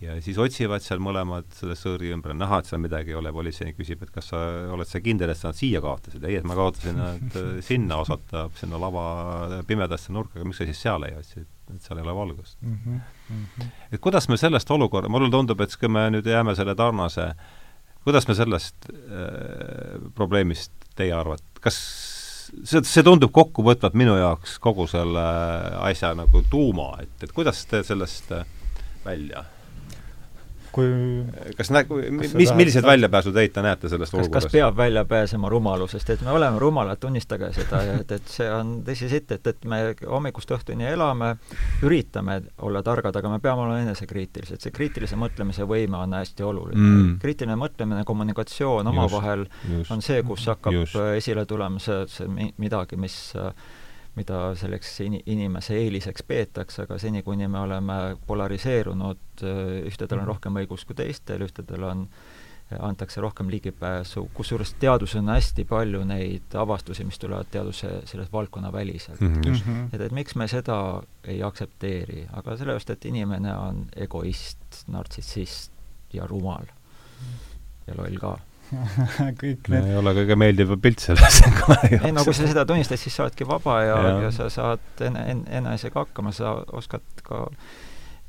ja 0.00 0.18
siis 0.20 0.36
otsivad 0.36 0.84
seal 0.84 1.00
mõlemad 1.00 1.46
selle 1.56 1.72
sõõri 1.78 2.10
ümber, 2.12 2.34
näha, 2.36 2.58
et 2.60 2.68
seal 2.68 2.82
midagi 2.82 3.14
ei 3.14 3.16
ole, 3.16 3.32
politseinik 3.32 3.78
küsib, 3.78 4.02
et 4.02 4.10
kas 4.12 4.32
sa 4.32 4.40
oled 4.74 4.88
sa 4.88 5.00
kindel, 5.00 5.30
et 5.32 5.40
sa 5.40 5.52
nad 5.52 5.58
siia 5.58 5.80
kaotasid? 5.84 6.24
ei, 6.24 6.40
et 6.40 6.48
ma 6.48 6.56
kaotasin 6.58 6.98
nad 7.00 7.38
sinna, 7.68 8.00
osatab 8.02 8.58
sinna 8.58 8.80
lava 8.82 9.62
pimedasse 9.68 10.12
nurka, 10.12 10.40
aga 10.40 10.48
miks 10.48 10.60
sa 10.62 10.68
siis 10.68 10.82
seal 10.82 11.06
ei 11.08 11.14
otsi? 11.16 11.46
et 11.74 11.82
seal 11.82 11.98
ei 11.98 12.06
ole 12.06 12.14
valgust 12.14 12.58
mm. 12.62 12.74
-hmm. 12.82 12.98
Mm 13.30 13.46
-hmm. 13.46 13.70
et 13.92 14.00
kuidas 14.00 14.28
me 14.28 14.36
sellest 14.36 14.70
olukorra, 14.70 15.08
mulle 15.08 15.30
tundub, 15.30 15.60
et 15.60 15.76
kui 15.76 15.88
me 15.88 16.10
nüüd 16.10 16.26
jääme 16.26 16.54
selle 16.54 16.74
tarnase, 16.74 17.32
kuidas 18.04 18.28
me 18.28 18.34
sellest 18.34 18.90
äh, 18.90 20.12
probleemist 20.14 20.72
teie 20.94 21.14
arvate, 21.14 21.44
kas 21.60 22.15
see, 22.64 22.82
see 22.86 23.04
tundub 23.06 23.32
kokkuvõtvalt 23.34 23.96
minu 23.98 24.16
jaoks 24.18 24.58
kogu 24.62 24.86
selle 24.90 25.26
asja 25.88 26.14
nagu 26.18 26.42
tuuma, 26.50 26.94
et, 27.02 27.14
et 27.22 27.34
kuidas 27.36 27.64
te 27.70 27.82
sellest 27.86 28.32
äh, 28.36 28.46
välja 29.04 29.44
kui 30.76 30.88
kas 31.56 31.70
näe-, 31.72 31.86
mis, 32.12 32.52
milliseid 32.56 32.84
väljapääsuteid 32.86 33.54
te 33.54 33.64
näete 33.64 33.90
sellest 33.92 34.12
kas, 34.12 34.20
olukorrast? 34.20 34.48
kas 34.48 34.52
peab 34.52 34.76
välja 34.76 35.04
pääsema 35.08 35.48
rumalusest, 35.52 36.10
et 36.12 36.24
me 36.26 36.34
oleme 36.36 36.60
rumalad, 36.60 37.00
tunnistage 37.00 37.48
seda, 37.56 37.80
et, 37.96 38.12
et 38.18 38.32
see 38.32 38.48
on 38.52 38.74
tõsisitt, 38.86 39.32
et, 39.38 39.50
et 39.52 39.64
me 39.68 39.80
hommikust 40.04 40.52
õhtuni 40.56 40.88
elame, 40.90 41.32
üritame 41.86 42.40
olla 42.68 42.82
targad, 42.86 43.16
aga 43.16 43.32
me 43.32 43.40
peame 43.44 43.64
olema 43.64 43.80
enesekriitilised, 43.86 44.60
see 44.62 44.74
kriitilise 44.76 45.18
mõtlemise 45.20 45.66
võime 45.68 46.00
on 46.02 46.18
hästi 46.18 46.46
oluline 46.46 46.82
mm.. 46.82 47.16
kriitiline 47.24 47.56
mõtlemine, 47.60 48.04
kommunikatsioon 48.08 48.92
omavahel 48.92 49.46
on 49.90 50.04
see, 50.04 50.20
kus 50.26 50.46
hakkab 50.52 50.80
just. 50.82 51.00
esile 51.16 51.46
tulema 51.48 51.82
see, 51.82 52.04
see 52.12 52.52
midagi, 52.60 53.00
mis 53.00 53.16
äh, 53.40 53.52
mida 54.16 54.40
selleks 54.56 54.94
in-, 55.04 55.20
inimese 55.26 55.76
eeliseks 55.76 56.24
peetakse, 56.26 56.86
aga 56.86 56.98
seni, 57.00 57.22
kuni 57.26 57.48
me 57.48 57.60
oleme 57.60 58.00
polariseerunud, 58.26 59.22
ühtedel 59.42 60.18
on 60.18 60.24
mhm. 60.24 60.32
rohkem 60.32 60.60
õigus 60.62 60.86
kui 60.88 60.96
teistel, 60.98 61.44
ühtedel 61.46 61.84
on, 61.86 62.06
antakse 62.82 63.20
rohkem 63.22 63.50
ligipääsu, 63.52 64.24
kusjuures 64.34 64.72
teaduses 64.82 65.20
on 65.20 65.30
hästi 65.30 65.64
palju 65.68 66.00
neid 66.08 66.56
avastusi, 66.58 67.04
mis 67.06 67.20
tulevad 67.22 67.46
teaduse 67.52 67.92
selles 68.10 68.32
valdkonna 68.32 68.72
väliselt 68.72 69.20
mm. 69.20 69.36
-hmm. 69.42 69.84
et, 69.92 70.00
et 70.00 70.12
miks 70.12 70.34
me 70.34 70.48
seda 70.50 71.02
ei 71.24 71.42
aktsepteeri, 71.42 72.26
aga 72.32 72.56
sellepärast, 72.56 72.90
et 72.90 73.04
inimene 73.04 73.54
on 73.54 73.86
egoist, 73.96 74.82
nartsissist 74.88 75.72
ja 76.12 76.26
rumal 76.26 76.66
ja 77.86 77.94
loll 77.98 78.18
ka 78.18 78.36
kõik 79.42 79.70
need 79.72 79.88
ei 79.90 79.96
ole 80.00 80.12
kõige 80.20 80.36
meeldivam 80.38 80.80
pilt 80.82 81.02
selles 81.04 81.40
ei 82.04 82.12
no 82.14 82.24
kui 82.26 82.34
sa 82.36 82.48
seda 82.48 82.66
tunnistad, 82.68 83.00
siis 83.00 83.16
sa 83.16 83.26
oledki 83.26 83.46
vaba 83.48 83.80
ja, 83.84 83.96
ja., 83.96 84.14
ja 84.26 84.30
sa 84.34 84.48
saad 84.52 85.04
ene, 85.06 85.26
en, 85.32 85.42
enesega 85.60 86.04
hakkama, 86.04 86.34
sa 86.36 86.56
oskad 86.76 87.04
ka 87.26 87.46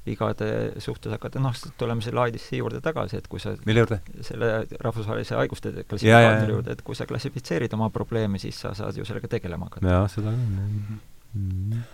vigade 0.07 0.79
suhtes 0.79 1.11
hakata, 1.11 1.41
noh, 1.43 1.55
tuleme 1.79 2.03
selle 2.05 2.29
IDC 2.29 2.61
juurde 2.61 2.79
tagasi, 2.83 3.19
et 3.19 3.27
kui 3.27 3.41
sa 3.43 3.57
mille 3.67 3.83
juurde? 3.83 3.99
selle 4.23 4.51
rahvusvahelise 4.79 5.35
haiguste 5.35 5.73
klassifikaatori 5.83 6.55
juurde, 6.55 6.77
et 6.77 6.83
kui 6.87 6.95
sa 6.95 7.09
klassifitseerid 7.09 7.75
oma 7.75 7.89
probleemi, 7.93 8.39
siis 8.39 8.61
sa 8.63 8.71
saad 8.77 8.97
ju 8.97 9.05
sellega 9.07 9.29
tegelema 9.35 9.67
hakata. 9.67 9.91
jah, 9.97 10.07
seda 10.11 10.31
küll 10.31 10.97
mm. 11.33 11.85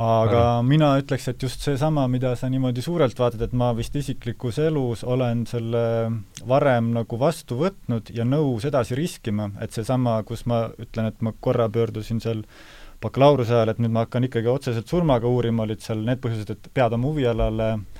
Aga 0.00 0.40
Aga. 0.40 0.42
mina 0.64 0.90
ütleks, 1.00 1.28
et 1.28 1.42
just 1.44 1.64
seesama, 1.66 2.06
mida 2.08 2.32
sa 2.38 2.48
niimoodi 2.52 2.82
suurelt 2.84 3.18
vaatad, 3.18 3.42
et 3.44 3.52
ma 3.52 3.70
vist 3.76 3.96
isiklikus 4.00 4.58
elus 4.64 5.04
olen 5.04 5.44
selle 5.50 5.84
varem 6.48 6.92
nagu 6.96 7.18
vastu 7.20 7.58
võtnud 7.60 8.12
ja 8.16 8.24
nõus 8.24 8.64
edasi 8.68 8.98
riskima, 8.98 9.50
et 9.60 9.76
seesama, 9.76 10.20
kus 10.28 10.46
ma 10.48 10.68
ütlen, 10.80 11.10
et 11.12 11.20
ma 11.20 11.34
korra 11.40 11.68
pöördusin 11.68 12.22
seal 12.24 12.44
bakalaureuse 13.00 13.54
ajal, 13.56 13.74
et 13.74 13.80
nüüd 13.80 13.92
ma 13.92 14.06
hakkan 14.06 14.28
ikkagi 14.28 14.48
otseselt 14.52 14.88
surmaga 14.88 15.28
uurima, 15.28 15.64
olid 15.64 15.84
seal 15.84 16.00
need 16.04 16.20
põhjused, 16.24 16.54
et 16.56 16.72
pead 16.76 16.96
oma 16.96 17.12
huvialale 17.12 17.70
äh, 17.76 17.99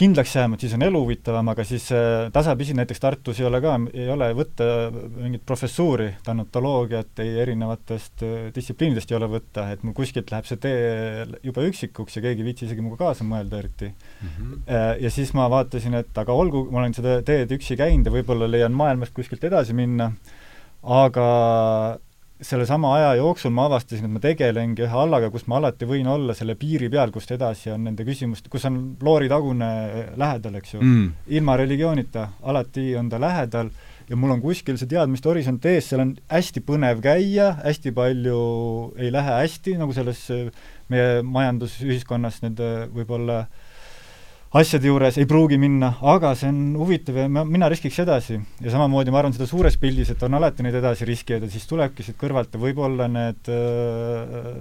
kindlaks 0.00 0.32
jääma, 0.36 0.56
et 0.56 0.64
siis 0.64 0.74
on 0.76 0.84
elu 0.86 1.00
huvitavam, 1.02 1.50
aga 1.52 1.64
siis 1.68 1.90
äh, 1.92 2.30
tasapisi 2.32 2.74
näiteks 2.78 3.02
Tartus 3.02 3.40
ei 3.40 3.46
ole 3.48 3.60
ka, 3.62 3.74
ei 3.92 4.08
ole 4.12 4.30
võtta 4.36 4.66
mingit 4.92 5.44
professuuri, 5.46 6.08
tanatoloogiat, 6.26 7.20
ei 7.24 7.36
erinevatest 7.44 8.24
äh, 8.26 8.48
distsipliinidest 8.56 9.12
ei 9.12 9.18
ole 9.18 9.30
võtta, 9.34 9.66
et 9.74 9.84
mul 9.86 9.96
kuskilt 9.96 10.32
läheb 10.32 10.48
see 10.48 10.60
tee 10.62 11.26
juba 11.46 11.64
üksikuks 11.68 12.16
ja 12.16 12.24
keegi 12.24 12.44
ei 12.44 12.50
viitsi 12.50 12.68
isegi 12.68 12.84
minuga 12.84 13.04
kaasa 13.04 13.26
mõelda 13.28 13.60
eriti 13.60 13.90
mm. 13.90 14.28
-hmm. 14.28 14.60
Ja 15.00 15.10
siis 15.10 15.32
ma 15.36 15.48
vaatasin, 15.50 15.94
et 16.00 16.18
aga 16.18 16.32
olgu, 16.32 16.66
ma 16.70 16.80
olen 16.82 16.94
seda 16.96 17.20
teed 17.26 17.52
üksi 17.56 17.76
käinud 17.76 18.06
ja 18.06 18.12
võib-olla 18.14 18.48
leian 18.50 18.72
maailmast 18.76 19.14
kuskilt 19.16 19.44
edasi 19.44 19.76
minna, 19.76 20.10
aga 20.82 21.26
sellesama 22.40 22.94
aja 22.96 23.10
jooksul 23.18 23.52
ma 23.54 23.66
avastasin, 23.68 24.06
et 24.06 24.14
ma 24.14 24.22
tegelengi 24.22 24.84
ühe 24.86 24.98
allaga, 25.02 25.30
kus 25.32 25.46
ma 25.50 25.58
alati 25.60 25.88
võin 25.88 26.08
olla 26.08 26.34
selle 26.36 26.56
piiri 26.60 26.88
peal, 26.92 27.12
kust 27.14 27.30
edasi 27.34 27.72
on 27.74 27.84
nende 27.88 28.06
küsimust, 28.06 28.48
kus 28.52 28.64
on 28.68 28.80
looritagune 29.04 29.70
lähedal, 30.20 30.58
eks 30.60 30.74
ju. 30.74 30.82
Mm.. 30.82 31.06
ilma 31.38 31.56
religioonita, 31.60 32.26
alati 32.42 32.90
on 32.98 33.10
ta 33.12 33.20
lähedal 33.20 33.72
ja 34.10 34.18
mul 34.18 34.34
on 34.34 34.42
kuskil 34.42 34.78
see 34.80 34.90
teadmiste 34.90 35.30
horisont 35.30 35.66
ees, 35.70 35.90
seal 35.90 36.04
on 36.06 36.14
hästi 36.32 36.64
põnev 36.66 37.02
käia, 37.04 37.52
hästi 37.64 37.94
palju 37.96 38.38
ei 38.98 39.12
lähe 39.14 39.40
hästi, 39.42 39.76
nagu 39.80 39.94
selles 39.96 40.24
meie 40.90 41.20
majandusühiskonnas 41.22 42.40
nende 42.42 42.70
võib-olla 42.94 43.44
äh, 43.44 43.68
asjade 44.50 44.88
juures 44.90 45.18
ei 45.20 45.28
pruugi 45.30 45.58
minna, 45.62 45.92
aga 46.02 46.32
see 46.38 46.48
on 46.50 46.60
huvitav 46.80 47.20
ja 47.20 47.28
ma, 47.30 47.44
mina 47.46 47.68
riskiks 47.70 48.00
edasi. 48.02 48.40
ja 48.60 48.72
samamoodi 48.72 49.12
ma 49.14 49.20
arvan 49.22 49.34
seda 49.36 49.46
suures 49.46 49.76
pildis, 49.78 50.10
et 50.10 50.22
on 50.26 50.34
alati 50.34 50.66
neid 50.66 50.74
edasi 50.80 51.06
riskijaid 51.06 51.46
ja 51.46 51.50
siis 51.52 51.68
tulebki 51.70 52.06
siit 52.06 52.18
kõrvalt 52.18 52.54
ja 52.54 52.62
võib-olla 52.62 53.06
need 53.10 53.50
äh, 53.54 54.56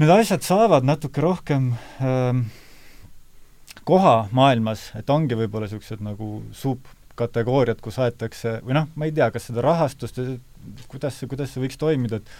need 0.00 0.12
asjad 0.16 0.44
saavad 0.46 0.88
natuke 0.88 1.20
rohkem 1.24 1.74
äh, 2.00 2.40
koha 3.86 4.16
maailmas, 4.34 4.90
et 4.98 5.10
ongi 5.12 5.36
võib-olla 5.38 5.68
niisugused 5.68 6.00
nagu 6.04 6.40
subkategooriad, 6.56 7.80
kus 7.84 8.00
aetakse, 8.02 8.58
või 8.66 8.80
noh, 8.80 8.88
ma 8.98 9.06
ei 9.06 9.14
tea, 9.14 9.28
kas 9.34 9.50
seda 9.50 9.62
rahastust, 9.64 10.18
kuidas 10.90 11.20
see, 11.20 11.28
kuidas 11.30 11.52
see 11.52 11.62
võiks 11.62 11.78
toimida, 11.78 12.18
et 12.18 12.32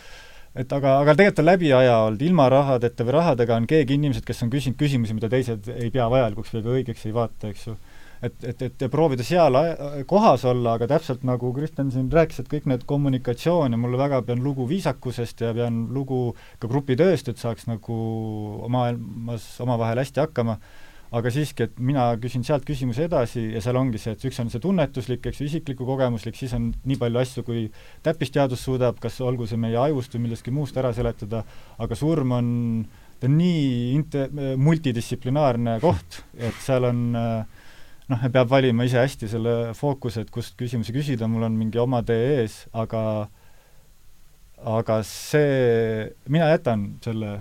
et 0.57 0.73
aga, 0.73 0.97
aga 1.03 1.15
tegelikult 1.17 1.43
on 1.43 1.49
läbi 1.51 1.71
aja 1.77 1.99
olnud, 2.07 2.25
ilma 2.25 2.49
rahadeta 2.53 3.05
või 3.07 3.17
rahadega 3.19 3.59
on 3.61 3.69
keegi 3.69 3.99
inimesed, 3.99 4.25
kes 4.27 4.43
on 4.47 4.53
küsinud 4.53 4.79
küsimusi, 4.81 5.17
mida 5.17 5.31
teised 5.33 5.69
ei 5.75 5.93
pea 5.95 6.09
vajalikuks 6.13 6.55
või 6.57 6.81
õigeks 6.81 7.07
ei 7.09 7.15
vaata, 7.17 7.53
eks 7.53 7.67
ju. 7.69 7.77
et, 8.25 8.39
et, 8.49 8.65
et 8.65 8.87
proovida 8.93 9.27
seal 9.27 9.59
kohas 10.09 10.47
olla, 10.49 10.77
aga 10.79 10.89
täpselt 10.95 11.27
nagu 11.29 11.53
Kristjan 11.57 11.93
siin 11.93 12.09
rääkis, 12.13 12.41
et 12.43 12.51
kõik 12.53 12.71
need 12.73 12.87
kommunikatsioon 12.89 13.77
ja 13.77 13.81
mulle 13.81 14.01
väga 14.01 14.23
pean 14.27 14.41
lugu 14.45 14.69
viisakusest 14.71 15.45
ja 15.45 15.53
pean 15.57 15.85
lugu 15.95 16.31
ka 16.63 16.71
grupitööst, 16.73 17.29
et 17.29 17.43
saaks 17.43 17.69
nagu 17.69 18.01
maailmas 18.73 19.49
omavahel 19.65 20.01
hästi 20.05 20.25
hakkama 20.25 20.57
aga 21.15 21.31
siiski, 21.31 21.67
et 21.69 21.79
mina 21.79 22.09
küsin 22.21 22.43
sealt 22.47 22.65
küsimuse 22.67 23.07
edasi 23.07 23.45
ja 23.55 23.63
seal 23.63 23.79
ongi 23.79 24.01
see, 24.03 24.17
et 24.17 24.25
üks 24.27 24.41
on 24.43 24.51
see 24.53 24.63
tunnetuslik, 24.63 25.27
eks 25.29 25.41
ju, 25.41 25.49
isikliku 25.51 25.87
kogemuslik, 25.87 26.37
siis 26.39 26.55
on 26.57 26.73
nii 26.85 26.99
palju 27.01 27.21
asju, 27.23 27.45
kui 27.47 27.67
täppisteadus 28.07 28.65
suudab, 28.67 28.99
kas 29.03 29.21
olgu 29.25 29.47
see 29.47 29.61
meie 29.61 29.79
ajust 29.87 30.17
või 30.17 30.27
millestki 30.27 30.55
muust 30.55 30.77
ära 30.81 30.93
seletada, 30.97 31.45
aga 31.79 31.99
surm 31.99 32.35
on, 32.37 32.49
ta 33.21 33.31
on 33.31 33.39
nii 33.39 33.95
inte-, 33.95 34.29
multidistsiplinaarne 34.59 35.79
koht, 35.85 36.23
et 36.35 36.59
seal 36.65 36.91
on 36.91 37.07
noh, 37.15 38.29
peab 38.33 38.51
valima 38.51 38.87
ise 38.87 38.99
hästi 39.03 39.31
selle 39.31 39.57
fookuse, 39.79 40.27
et 40.27 40.35
kust 40.35 40.59
küsimusi 40.59 40.95
küsida, 40.95 41.31
mul 41.31 41.47
on 41.47 41.59
mingi 41.59 41.79
oma 41.83 42.03
tee 42.07 42.41
ees, 42.41 42.65
aga 42.75 43.03
aga 44.67 45.03
see, 45.05 46.07
mina 46.33 46.49
jätan 46.51 46.89
selle 47.05 47.37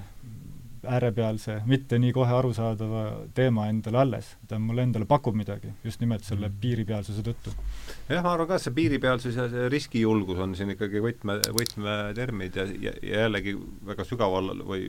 äärepealse, 0.89 1.59
mitte 1.69 1.99
nii 2.01 2.13
kohe 2.15 2.33
arusaadava 2.37 3.03
teema 3.37 3.67
endale 3.71 4.01
alles, 4.01 4.31
ta 4.47 4.59
mulle 4.61 4.85
endale 4.85 5.07
pakub 5.09 5.37
midagi, 5.37 5.71
just 5.83 6.03
nimelt 6.03 6.25
selle 6.27 6.49
mm. 6.49 6.59
piiripealsuse 6.61 7.25
tõttu. 7.25 7.53
jah, 8.09 8.23
ma 8.25 8.33
arvan 8.33 8.49
ka, 8.53 8.59
see 8.61 8.75
piiripealsus 8.75 9.39
ja 9.39 9.47
see 9.51 9.69
riskijulgus 9.71 10.41
on 10.45 10.55
siin 10.57 10.75
ikkagi 10.75 11.01
võtme, 11.03 11.39
võtmeterminid 11.55 12.61
ja, 12.61 12.67
ja, 12.89 12.93
ja 13.01 13.25
jällegi 13.25 13.55
väga 13.91 14.07
sügaval 14.07 14.53
või 14.65 14.87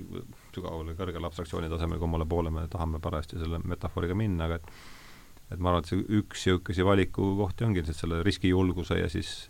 sügaval 0.55 0.86
või 0.90 0.98
kõrgel 0.98 1.31
abstraktsiooni 1.31 1.73
tasemel, 1.73 2.01
kummale 2.02 2.28
poole 2.28 2.52
me 2.55 2.66
tahame 2.73 3.01
parajasti 3.02 3.40
selle 3.40 3.60
metafooriga 3.64 4.16
minna, 4.18 4.51
aga 4.51 4.60
et 4.60 4.70
et 5.47 5.60
ma 5.62 5.70
arvan, 5.70 5.85
et 5.85 5.90
see 5.90 6.02
üks 6.18 6.47
niisuguseid 6.48 6.86
valikukohti 6.89 7.66
ongi 7.66 7.82
lihtsalt 7.82 8.01
selle 8.01 8.23
riskijulguse 8.27 8.98
ja 8.98 9.10
siis 9.10 9.47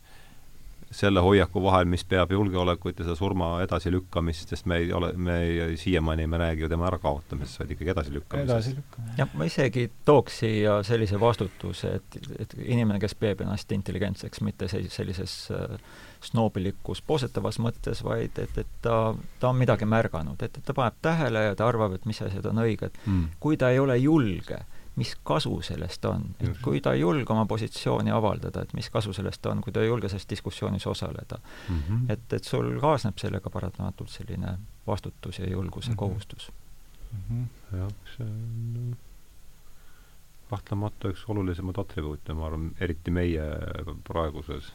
selle 0.96 1.20
hoiaku 1.20 1.60
vahel, 1.62 1.84
mis 1.90 2.04
peab 2.08 2.32
julgeolekut 2.32 3.00
ja 3.00 3.04
seda 3.04 3.16
surma 3.18 3.50
edasilükkamist, 3.64 4.52
sest 4.52 4.68
me 4.70 4.80
ei 4.80 4.92
ole, 4.96 5.12
me 5.12 5.36
ei, 5.44 5.76
siiamaani 5.80 6.26
me 6.26 6.38
ei 6.38 6.42
räägi 6.44 6.64
ju 6.64 6.70
tema 6.72 6.88
ärakaotamisest, 6.88 7.60
vaid 7.60 7.74
ikkagi 7.74 7.92
edasilükkamisest. 7.92 8.98
jah, 9.18 9.34
ma 9.34 9.48
isegi 9.48 9.90
tooks 10.08 10.40
siia 10.42 10.78
sellise 10.86 11.20
vastutuse, 11.20 11.96
et, 12.00 12.18
et 12.38 12.56
inimene, 12.64 13.00
kes 13.02 13.16
peab 13.20 13.44
ennast 13.44 13.72
intelligentseks, 13.76 14.40
mitte 14.46 14.68
sellises 14.72 15.36
äh, 15.52 15.76
snoobilikus 16.24 17.02
posetavas 17.06 17.60
mõttes, 17.62 18.00
vaid 18.04 18.38
et, 18.40 18.56
et 18.58 18.78
ta, 18.82 19.00
ta 19.40 19.50
on 19.52 19.60
midagi 19.60 19.88
märganud, 19.88 20.40
et, 20.40 20.56
et 20.56 20.64
ta 20.64 20.74
paneb 20.76 20.96
tähele 21.04 21.50
ja 21.50 21.58
ta 21.58 21.68
arvab, 21.68 21.98
et 21.98 22.08
mis 22.08 22.22
asjad 22.24 22.48
on 22.48 22.64
õiged. 22.64 22.96
Mm.. 23.04 23.36
kui 23.40 23.60
ta 23.60 23.70
ei 23.74 23.82
ole 23.82 23.98
julge 24.00 24.64
mis 24.96 25.12
kasu 25.24 25.60
sellest 25.62 26.04
on, 26.08 26.24
et 26.40 26.60
kui 26.64 26.80
ta 26.80 26.94
ei 26.96 27.00
julge 27.00 27.32
oma 27.32 27.46
positsiooni 27.46 28.12
avaldada, 28.14 28.62
et 28.64 28.74
mis 28.76 28.88
kasu 28.90 29.12
sellest 29.16 29.46
on, 29.46 29.60
kui 29.64 29.72
ta 29.72 29.82
ei 29.84 29.90
julge 29.90 30.08
selles 30.08 30.28
diskussioonis 30.30 30.86
osaleda 30.86 31.38
mm. 31.38 31.82
-hmm. 31.88 32.12
et, 32.12 32.32
et 32.32 32.44
sul 32.44 32.78
kaasneb 32.80 33.18
sellega 33.18 33.50
paratamatult 33.50 34.10
selline 34.10 34.58
vastutus 34.86 35.38
ja 35.38 35.50
julguse 35.50 35.90
mm 35.90 35.92
-hmm. 35.92 35.96
kohustus 35.96 36.52
mm. 37.12 37.18
-hmm. 37.30 37.78
jah, 37.78 37.92
see 38.16 38.26
on 38.26 38.96
kahtlemata 40.50 41.08
üks 41.08 41.24
olulisemaid 41.28 41.78
atribuute, 41.78 42.34
ma 42.34 42.46
arvan, 42.46 42.70
eriti 42.80 43.10
meie 43.10 43.46
praeguses 44.04 44.72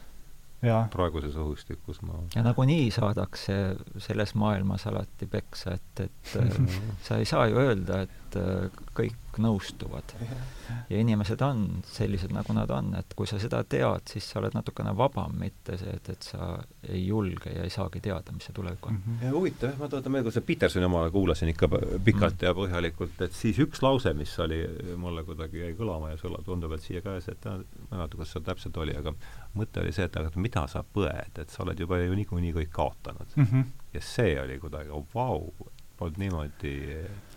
praeguses 0.92 1.34
õhustikus 1.34 1.98
ma 2.06 2.20
ja 2.36 2.42
nagunii 2.46 2.90
saadakse 2.94 3.56
selles 3.98 4.34
maailmas 4.38 4.86
alati 4.86 5.26
peksa, 5.26 5.74
et, 5.74 6.00
et 6.06 6.34
sa 7.06 7.18
ei 7.18 7.24
saa 7.24 7.48
ju 7.50 7.58
öelda, 7.58 8.02
et 8.06 8.38
äh, 8.38 8.84
kõik 9.32 9.42
nõustuvad. 9.42 10.12
ja 10.90 10.98
inimesed 11.00 11.40
on 11.42 11.82
sellised, 11.88 12.32
nagu 12.32 12.52
nad 12.56 12.70
on, 12.70 12.92
et 12.98 13.14
kui 13.16 13.26
sa 13.26 13.38
seda 13.40 13.62
tead, 13.64 14.04
siis 14.08 14.28
sa 14.28 14.40
oled 14.40 14.54
natukene 14.54 14.92
vabam, 14.96 15.34
mitte 15.40 15.76
see, 15.80 15.92
et, 15.96 16.08
et 16.12 16.22
sa 16.22 16.58
ei 16.88 17.06
julge 17.06 17.52
ja 17.52 17.64
ei 17.64 17.72
saagi 17.72 18.00
teada, 18.00 18.32
mis 18.32 18.44
see 18.46 18.54
tulevik 18.54 18.86
on 18.86 18.94
mm. 18.94 19.02
-hmm. 19.06 19.24
ja 19.26 19.32
huvitav, 19.32 19.70
jah, 19.70 19.78
ma 19.78 19.88
tuletan 19.88 20.12
meelde, 20.12 20.28
kui 20.28 20.32
see 20.32 20.46
Petersoni 20.46 20.84
oma 20.84 21.10
kuulasin 21.10 21.48
ikka 21.48 21.68
pikalt 21.68 22.34
mm 22.34 22.38
-hmm. 22.38 22.44
ja 22.44 22.54
põhjalikult, 22.54 23.20
et 23.20 23.32
siis 23.32 23.58
üks 23.58 23.82
lause, 23.82 24.12
mis 24.12 24.38
oli, 24.38 24.60
mulle 24.96 25.24
kuidagi 25.24 25.60
jäi 25.60 25.74
kõlama 25.78 26.10
ja 26.10 26.16
sul 26.16 26.36
tundub, 26.44 26.72
et 26.72 26.82
siia 26.82 27.00
käes, 27.00 27.28
et 27.28 27.44
ma 27.44 27.54
ei 27.56 27.98
mäleta, 27.98 28.16
kas 28.16 28.32
see 28.32 28.42
täpselt 28.42 28.76
oli, 28.76 28.96
aga 28.96 29.14
mõte 29.54 29.80
oli 29.80 29.92
see, 29.92 30.04
et 30.04 30.16
aga 30.16 30.30
mida 30.36 30.66
sa 30.66 30.84
põed, 30.84 31.38
et 31.38 31.50
sa 31.50 31.62
oled 31.62 31.80
juba 31.80 31.98
ju 31.98 32.14
niikuinii 32.14 32.52
kõik 32.52 32.72
kaotanud 32.72 33.36
mm. 33.36 33.44
-hmm. 33.44 33.64
ja 33.94 34.00
see 34.00 34.40
oli 34.40 34.58
kuidagi 34.58 34.88
vau 34.88 35.04
wow,, 35.14 35.72
polnud 36.02 36.20
niimoodi 36.20 36.72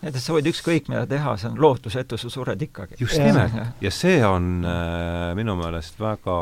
et 0.06 0.18
sa 0.22 0.36
võid 0.36 0.50
ükskõik 0.52 0.90
mida 0.92 1.06
teha, 1.10 1.36
see 1.42 1.50
on 1.50 1.60
lootusetu, 1.62 2.20
sa 2.22 2.32
sured 2.34 2.62
ikkagi. 2.62 2.98
just 3.02 3.20
nimelt. 3.22 3.56
ja 3.82 3.92
see 3.94 4.20
on 4.26 4.66
äh, 4.68 5.34
minu 5.38 5.58
meelest 5.60 6.00
väga 6.02 6.40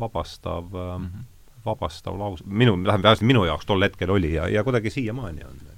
vabastav 0.00 0.72
äh, 0.72 0.94
mm, 0.98 1.04
-hmm. 1.06 1.28
vabastav 1.66 2.18
laus, 2.18 2.44
minu, 2.46 2.76
vähemalt 2.84 3.22
minu 3.22 3.44
jaoks 3.48 3.66
tol 3.66 3.82
hetkel 3.82 4.10
oli 4.10 4.34
ja, 4.34 4.48
ja 4.48 4.64
kuidagi 4.64 4.90
siiamaani 4.90 5.44
on 5.48 5.68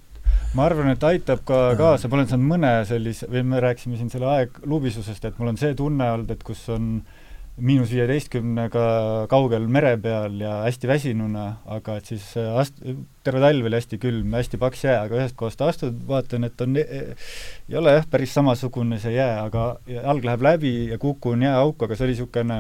ma 0.54 0.64
arvan, 0.68 0.88
et 0.94 1.02
aitab 1.02 1.42
ka 1.44 1.74
kaasa, 1.78 2.08
ma 2.08 2.16
olen 2.16 2.28
saanud 2.30 2.46
mõne 2.46 2.72
sellise, 2.86 3.26
või 3.30 3.42
me 3.42 3.60
rääkisime 3.60 3.96
siin 3.98 4.10
selle 4.10 4.26
aeglubisusest, 4.30 5.24
et 5.24 5.38
mul 5.38 5.50
on 5.50 5.56
see 5.58 5.74
tunne 5.74 6.10
olnud, 6.10 6.30
et 6.30 6.42
kus 6.46 6.68
on 6.70 7.00
äh, 7.02 7.13
miinus 7.54 7.92
viieteistkümnega 7.94 8.84
kaugel 9.30 9.68
mere 9.70 9.94
peal 10.02 10.40
ja 10.42 10.56
hästi 10.64 10.88
väsinuna, 10.90 11.44
aga 11.70 11.98
et 12.00 12.10
siis 12.10 12.24
äh, 12.40 12.50
ast-, 12.58 12.80
terve 13.26 13.42
talv 13.44 13.68
oli 13.68 13.78
hästi 13.78 13.98
külm, 14.02 14.34
hästi 14.34 14.58
paks 14.58 14.82
jää, 14.88 14.96
aga 15.04 15.20
ühest 15.20 15.36
kohast 15.38 15.62
astud, 15.62 16.00
vaatan, 16.08 16.48
et 16.48 16.64
on, 16.64 16.74
ei 16.80 17.78
ole 17.78 17.94
jah, 17.94 18.08
päris 18.10 18.34
samasugune 18.34 18.98
see 19.02 19.14
jää, 19.14 19.36
aga 19.44 19.68
jalg 19.86 20.26
läheb 20.26 20.46
läbi 20.48 20.74
ja 20.90 20.98
kukun 20.98 21.46
jääauku, 21.46 21.86
aga 21.86 21.98
see 21.98 22.08
oli 22.08 22.16
niisugune 22.16 22.58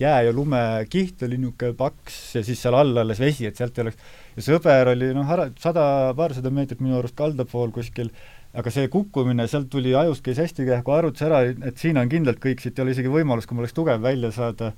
jää 0.00 0.18
ja 0.26 0.34
lume 0.34 0.62
kiht 0.90 1.22
oli 1.22 1.38
niisugune 1.38 1.78
paks 1.78 2.18
ja 2.34 2.42
siis 2.44 2.66
seal 2.66 2.74
all 2.74 3.04
alles 3.04 3.22
vesi, 3.22 3.46
et 3.46 3.56
sealt 3.56 3.78
ei 3.78 3.86
oleks, 3.86 4.10
ja 4.34 4.48
sõber 4.50 4.90
oli 4.96 5.12
noh, 5.14 5.30
sada, 5.62 5.86
paarsada 6.18 6.50
meetrit 6.50 6.82
minu 6.82 6.98
arust 6.98 7.14
kalda 7.14 7.46
pool 7.46 7.70
kuskil, 7.70 8.10
aga 8.56 8.72
see 8.72 8.88
kukkumine, 8.92 9.46
sealt 9.50 9.68
tuli, 9.72 9.92
ajust 9.96 10.24
käis 10.24 10.38
hästi 10.40 10.64
kähku, 10.68 10.94
arvutas 10.96 11.26
ära, 11.26 11.42
et 11.44 11.80
siin 11.80 11.98
on 12.00 12.08
kindlalt 12.08 12.40
kõik, 12.42 12.62
siit 12.62 12.78
ei 12.78 12.86
ole 12.86 12.94
isegi 12.94 13.12
võimalust, 13.12 13.48
kui 13.48 13.58
mul 13.58 13.66
oleks 13.66 13.76
tugev 13.76 14.00
välja 14.04 14.30
saada, 14.32 14.70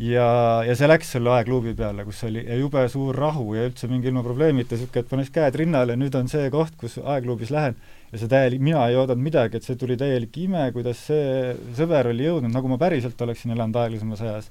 ja, 0.00 0.26
ja 0.66 0.74
see 0.78 0.88
läks 0.90 1.12
selle 1.14 1.30
aegluubi 1.36 1.74
peale, 1.78 2.04
kus 2.08 2.24
oli 2.26 2.42
jube 2.58 2.82
suur 2.90 3.16
rahu 3.18 3.54
ja 3.54 3.68
üldse 3.68 3.90
mingi 3.90 4.10
ilma 4.10 4.24
probleemita, 4.26 4.74
niisugune, 4.74 5.04
et 5.04 5.10
panes 5.12 5.32
käed 5.34 5.58
rinnale, 5.62 5.96
nüüd 6.00 6.16
on 6.18 6.30
see 6.32 6.50
koht, 6.54 6.74
kus 6.80 6.98
aegluubis 6.98 7.52
lähen, 7.54 7.78
ja 8.10 8.20
see 8.20 8.30
täielik, 8.32 8.64
mina 8.64 8.86
ei 8.90 8.98
oodanud 8.98 9.22
midagi, 9.22 9.60
et 9.60 9.68
see 9.68 9.78
tuli 9.78 9.98
täielik 10.00 10.42
ime, 10.42 10.66
kuidas 10.74 11.06
see 11.10 11.54
sõber 11.78 12.10
oli 12.10 12.26
jõudnud, 12.26 12.54
nagu 12.54 12.74
ma 12.74 12.80
päriselt 12.80 13.20
oleksin 13.22 13.54
elanud 13.54 13.78
aeglasemas 13.84 14.24
ajas 14.26 14.50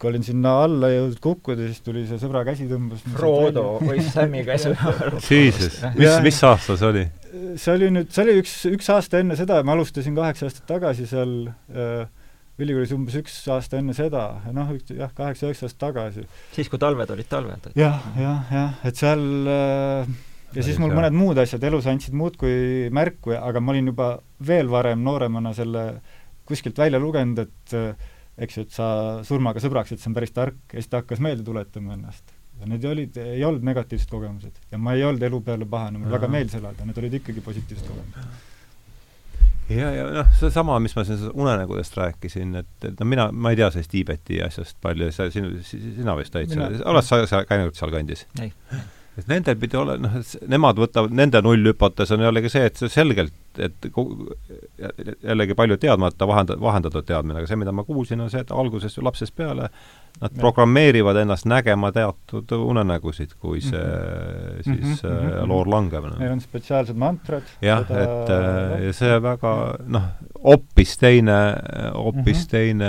kui 0.00 0.10
olin 0.12 0.24
sinna 0.26 0.54
alla 0.64 0.90
jõudnud 0.92 1.20
kukkuda, 1.22 1.68
siis 1.68 1.82
tuli 1.84 2.04
see 2.08 2.20
sõbra 2.22 2.44
käsi 2.46 2.68
tõmbas 2.70 3.02
Frodo 3.14 3.66
või 3.82 4.02
Sam'i 4.06 4.44
käsi 4.46 4.72
Jesus, 5.28 5.80
mis, 5.96 6.20
mis 6.24 6.42
aasta 6.46 6.78
see 6.78 6.92
oli? 6.92 7.06
see 7.58 7.74
oli 7.74 7.90
nüüd, 7.94 8.12
see 8.14 8.24
oli 8.24 8.38
üks, 8.42 8.54
üks 8.70 8.88
aasta 8.94 9.22
enne 9.22 9.36
seda, 9.38 9.60
ma 9.66 9.74
alustasin 9.76 10.16
kaheksa 10.16 10.48
aastat 10.48 10.66
tagasi 10.70 11.06
seal 11.10 11.34
äh, 11.48 12.06
ülikoolis 12.58 12.92
umbes 12.94 13.18
üks 13.20 13.36
aasta 13.54 13.78
enne 13.78 13.94
seda, 13.96 14.24
noh, 14.54 14.72
jah, 14.90 15.12
kaheksa-üheksa 15.14 15.68
aastat 15.68 15.82
tagasi. 15.82 16.24
siis, 16.56 16.70
kui 16.70 16.80
talved 16.82 17.12
olid 17.14 17.28
talved? 17.30 17.70
jah, 17.78 18.00
jah, 18.18 18.54
jah, 18.54 18.80
et 18.88 18.98
seal 18.98 19.24
äh, 19.52 20.16
ja 20.56 20.64
siis 20.66 20.80
mul 20.82 20.94
mõned 20.96 21.16
muud 21.16 21.38
asjad 21.42 21.64
elus 21.68 21.88
andsid 21.90 22.16
muudkui 22.18 22.88
märku, 22.94 23.36
aga 23.38 23.62
ma 23.62 23.74
olin 23.74 23.92
juba 23.92 24.12
veel 24.46 24.70
varem 24.72 25.04
nooremana 25.06 25.54
selle 25.56 25.88
kuskilt 26.48 26.78
välja 26.80 27.00
lugenud, 27.02 27.44
et 27.44 27.76
äh, 27.76 28.08
eks 28.38 28.58
ju, 28.58 28.66
et 28.66 28.74
sa 28.74 28.88
surmaga 29.26 29.62
sõbraks, 29.62 29.92
et 29.92 30.02
see 30.02 30.10
on 30.10 30.16
päris 30.16 30.34
tark 30.34 30.58
ja 30.72 30.80
siis 30.80 30.90
ta 30.90 31.02
hakkas 31.02 31.22
meelde 31.24 31.46
tuletama 31.46 31.96
ennast 31.96 32.34
ja 32.60 32.66
need 32.66 32.84
olid, 32.90 33.16
ei 33.22 33.44
olnud 33.44 33.64
negatiivsed 33.66 34.10
kogemused. 34.10 34.58
ja 34.70 34.78
ma 34.82 34.94
ei 34.96 35.04
olnud 35.06 35.22
elu 35.22 35.40
peale 35.46 35.66
pahane, 35.70 35.98
mulle 35.98 36.14
väga 36.16 36.30
meeldis 36.32 36.58
elada, 36.58 36.86
need 36.86 37.00
olid 37.02 37.18
ikkagi 37.20 37.42
positiivsed 37.44 37.86
kogemused. 37.86 38.44
ja, 39.70 39.92
ja 39.94 40.10
noh, 40.18 40.30
seesama, 40.40 40.78
mis 40.82 40.96
ma 40.98 41.06
siin 41.06 41.24
unenägudest 41.32 41.96
rääkisin, 41.98 42.54
et, 42.62 42.74
et 42.90 43.00
no 43.00 43.08
mina, 43.08 43.28
ma 43.32 43.54
ei 43.54 43.60
tea 43.60 43.70
sellest 43.74 43.94
Tiibeti 43.94 44.42
asjast 44.44 44.78
palju, 44.82 45.10
sa, 45.14 45.28
sinu, 45.34 45.54
sina 45.62 46.16
vist 46.18 46.38
olid 46.38 46.54
seal, 46.54 46.78
oled 46.94 47.06
sa, 47.06 47.22
sa 47.30 47.44
käinud 47.48 47.78
sealkandis? 47.78 48.26
ei 48.42 48.52
et 49.18 49.26
nendel 49.26 49.56
pidi 49.58 49.78
olema, 49.78 50.12
noh, 50.12 50.34
nemad 50.50 50.78
võtavad, 50.78 51.14
nende 51.14 51.40
nullhüpotees 51.42 52.12
on 52.14 52.22
jällegi 52.22 52.52
see, 52.52 52.68
et 52.70 52.78
see 52.78 52.90
selgelt, 52.92 53.34
et 53.58 53.88
jällegi 55.22 55.54
palju 55.54 55.76
teadmata 55.76 56.26
vahenda-, 56.28 56.58
vahendatud 56.60 57.06
teadmine, 57.06 57.40
aga 57.40 57.50
see, 57.50 57.58
mida 57.60 57.72
ma 57.72 57.84
kuulsin, 57.84 58.20
on 58.20 58.30
see, 58.30 58.42
et 58.44 58.52
alguses 58.54 58.98
lapsest 59.02 59.34
peale 59.36 59.68
nad 60.18 60.32
ja. 60.32 60.40
programmeerivad 60.40 61.16
ennast 61.20 61.46
nägema 61.46 61.92
teatud 61.94 62.52
unenägusid, 62.56 63.36
kui 63.38 63.60
see 63.60 63.78
mm 63.78 64.62
-hmm. 64.62 64.62
siis 64.64 65.02
mm 65.02 65.10
-hmm. 65.10 65.48
loor 65.48 65.68
langeb. 65.68 66.04
Neil 66.18 66.32
on 66.32 66.40
spetsiaalsed 66.40 66.96
mantrad. 66.96 67.42
jah, 67.62 67.80
et 67.90 68.30
äh, 68.30 68.84
ja 68.86 68.92
see 68.92 69.22
väga 69.22 69.76
noh, 69.86 70.02
hoopis 70.44 70.98
teine, 70.98 71.56
hoopis 71.94 72.36
mm 72.36 72.42
-hmm. 72.42 72.50
teine 72.50 72.88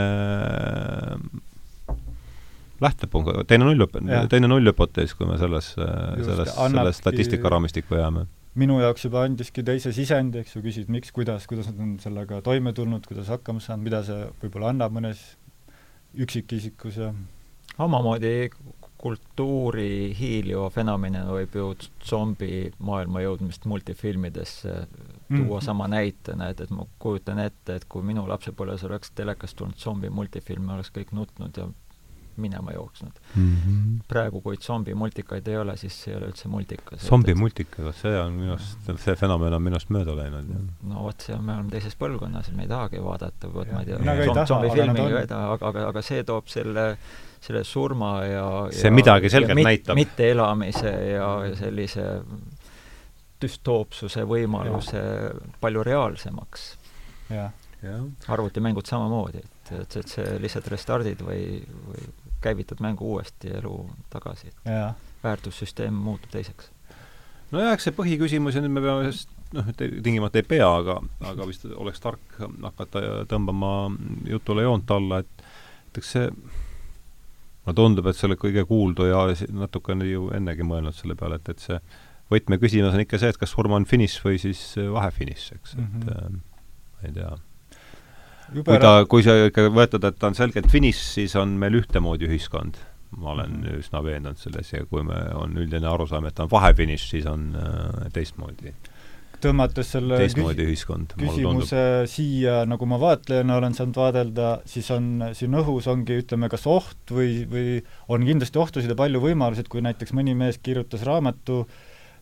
lähtepunkt, 2.82 3.30
teine 3.48 3.66
null, 3.66 3.86
teine 4.30 4.48
nullhüpotees, 4.48 5.14
kui 5.16 5.28
me 5.28 5.38
selles, 5.38 5.76
selles, 5.76 6.56
selle 6.56 6.94
statistikaraamistikku 6.94 7.96
jääme. 7.96 8.26
Minu 8.58 8.80
jaoks 8.82 9.06
juba 9.06 9.24
andiski 9.28 9.64
teise 9.66 9.94
sisendi, 9.96 10.42
eks 10.42 10.56
ju, 10.56 10.64
küsid 10.66 10.90
miks, 10.92 11.14
kuidas, 11.16 11.46
kuidas 11.50 11.70
nad 11.70 11.84
on 11.86 11.98
sellega 12.02 12.42
toime 12.46 12.74
tulnud, 12.74 13.06
kuidas 13.08 13.30
hakkama 13.30 13.62
saanud, 13.64 13.86
mida 13.86 14.02
see 14.08 14.26
võib-olla 14.42 14.74
annab 14.74 14.96
mõnes 14.96 15.22
üksikisikus 16.18 16.98
ja 16.98 17.14
omamoodi 17.80 18.50
kultuuri 19.00 20.12
hiiliva 20.18 20.68
fenomenina 20.74 21.30
võib 21.32 21.54
ju 21.56 21.68
zombi 22.04 22.66
maailma 22.84 23.22
jõudmist 23.24 23.64
multifilmidesse 23.70 24.74
tuua 25.30 25.60
mm. 25.60 25.64
sama 25.64 25.88
näitena, 25.88 26.50
et, 26.52 26.66
et 26.66 26.74
ma 26.76 26.84
kujutan 27.00 27.40
ette, 27.40 27.78
et 27.80 27.86
kui 27.88 28.04
minu 28.04 28.26
lapsepõlves 28.28 28.84
oleks 28.90 29.14
telekast 29.16 29.56
tulnud 29.60 29.80
zombi 29.80 30.12
multifilm, 30.12 30.68
oleks 30.76 30.92
kõik 30.96 31.14
nutnud 31.16 31.62
ja 31.62 31.70
minema 32.42 32.74
jooksnud 32.76 33.22
mm. 33.36 33.56
-hmm. 33.56 34.02
praegu, 34.08 34.42
kui 34.42 34.58
zombimultikaid 34.62 35.48
ei 35.48 35.58
ole, 35.58 35.78
siis 35.78 36.02
see 36.04 36.14
ei 36.14 36.18
ole 36.18 36.32
üldse 36.32 36.52
multikas. 36.52 37.06
zombimultika, 37.08 37.84
vot 37.86 38.02
see 38.02 38.20
on 38.20 38.36
minu 38.42 38.56
arust, 38.58 38.92
see 39.06 39.16
fenomen 39.16 39.54
on 39.54 39.64
minust 39.64 39.94
mööda 39.94 40.16
läinud. 40.18 40.52
no 40.84 41.08
vot, 41.08 41.28
see 41.28 41.36
on, 41.36 41.46
me 41.46 41.56
oleme 41.58 41.74
teises 41.76 41.96
põlvkonnas, 42.00 42.52
me 42.56 42.68
ei 42.68 42.72
tahagi 42.72 43.04
vaadata, 43.04 43.54
vot 43.54 43.72
ma 43.74 43.84
ei 43.86 43.92
tea, 43.92 44.46
zombifilmi 44.46 45.08
ei 45.10 45.28
taha, 45.28 45.58
aga, 45.58 45.74
aga, 45.74 45.88
aga 45.94 46.06
see 46.06 46.24
toob 46.24 46.48
selle 46.52 46.92
selle 47.40 47.64
surma 47.64 48.10
ja 48.28 48.46
see 48.72 48.90
ja, 48.90 48.94
midagi 48.94 49.30
selgelt 49.32 49.56
mit, 49.56 49.68
näitab. 49.70 49.96
mitteelamise 49.96 50.92
ja, 51.14 51.30
ja 51.48 51.56
sellise 51.56 52.06
düstoopsuse 53.40 54.26
võimaluse 54.28 55.00
ja. 55.00 55.34
palju 55.62 55.84
reaalsemaks. 55.88 56.70
arvutimängud 58.28 58.86
samamoodi, 58.90 59.40
et, 59.40 59.72
et, 59.80 59.96
et 60.02 60.12
see 60.12 60.40
lihtsalt 60.44 60.68
restardid 60.74 61.22
või, 61.24 61.62
või 61.88 62.08
käivitad 62.42 62.82
mängu 62.84 63.14
uuesti 63.16 63.52
elu 63.60 63.90
tagasi. 64.10 64.54
väärtussüsteem 65.24 65.94
muutub 65.94 66.32
teiseks. 66.32 66.72
nojah, 67.52 67.74
eks 67.74 67.90
see 67.90 67.96
põhiküsimus 67.98 68.56
ja 68.56 68.62
nüüd 68.62 68.76
me 68.78 68.82
peame 68.82 69.10
just 69.10 69.30
noh, 69.54 69.70
tingimata 69.78 70.40
ei 70.40 70.48
pea, 70.48 70.70
aga, 70.82 71.00
aga 71.32 71.48
vist 71.50 71.66
oleks 71.66 72.00
tark 72.04 72.40
hakata 72.40 73.26
tõmbama 73.30 73.92
jutule 74.30 74.68
joont 74.68 74.92
alla, 74.92 75.24
et 75.24 75.48
et 75.90 75.98
eks 75.98 76.12
see 76.16 76.28
mulle 76.30 77.76
tundub, 77.76 78.08
et 78.10 78.18
sa 78.18 78.28
oled 78.28 78.40
kõige 78.42 78.64
kuuldu 78.70 79.08
ja 79.10 79.26
natukene 79.54 80.08
ju 80.10 80.30
ennegi 80.36 80.66
mõelnud 80.66 80.96
selle 80.96 81.18
peale, 81.18 81.40
et, 81.42 81.50
et 81.50 81.64
see 81.64 81.80
võtmeküsimus 82.30 82.94
on 82.94 83.04
ikka 83.04 83.20
see, 83.22 83.32
et 83.34 83.40
kas 83.42 83.54
surm 83.56 83.74
on 83.78 83.88
finiš 83.90 84.20
või 84.24 84.40
siis 84.42 84.62
vahefiniš, 84.78 85.52
eks 85.58 85.76
mm, 85.76 85.86
-hmm. 85.86 86.02
et 86.02 86.16
mhm. 86.16 86.36
äh, 86.36 87.00
ma 87.02 87.08
ei 87.08 87.14
tea. 87.18 87.32
Kui 88.54 88.80
ta, 88.82 88.94
kui 89.10 89.26
sa 89.26 89.36
ikka 89.48 89.68
võtad, 89.74 90.06
et 90.10 90.20
ta 90.20 90.30
on 90.32 90.38
selgelt 90.38 90.70
finiš, 90.72 91.02
siis 91.16 91.36
on 91.40 91.58
meil 91.62 91.80
ühtemoodi 91.82 92.30
ühiskond. 92.30 92.80
ma 93.18 93.32
olen 93.32 93.50
mm 93.50 93.64
-hmm. 93.64 93.80
üsna 93.80 94.04
veendunud 94.04 94.38
selles 94.38 94.74
ja 94.74 94.86
kui 94.86 95.04
me, 95.04 95.16
on 95.34 95.58
üldine 95.58 95.88
arusaam, 95.88 96.26
et 96.26 96.36
ta 96.36 96.44
on 96.44 96.52
vahefiniš, 96.52 97.10
siis 97.10 97.26
on 97.26 97.56
äh, 97.56 98.12
teistmoodi 98.14 98.74
tõmmates 99.44 99.94
selle 99.96 100.20
teistmoodi 100.20 100.66
ühiskond, 100.68 101.14
küsimuse 101.20 101.84
siia, 102.12 102.64
nagu 102.70 102.88
ma 102.90 103.00
vaatlejana 103.02 103.58
olen 103.60 103.76
saanud 103.78 104.00
vaadelda, 104.00 104.50
siis 104.70 104.90
on 104.92 105.30
siin 105.38 105.56
õhus 105.60 105.88
ongi, 105.92 106.20
ütleme, 106.24 106.50
kas 106.52 106.66
oht 106.70 107.14
või, 107.16 107.46
või 107.52 107.78
on 108.12 108.26
kindlasti 108.28 108.62
ohtusid 108.62 108.92
ja 108.92 108.98
palju 109.00 109.22
võimalusi, 109.24 109.64
et 109.64 109.72
kui 109.72 109.84
näiteks 109.86 110.16
mõni 110.18 110.36
mees 110.38 110.60
kirjutas 110.64 111.06
raamatu, 111.08 111.64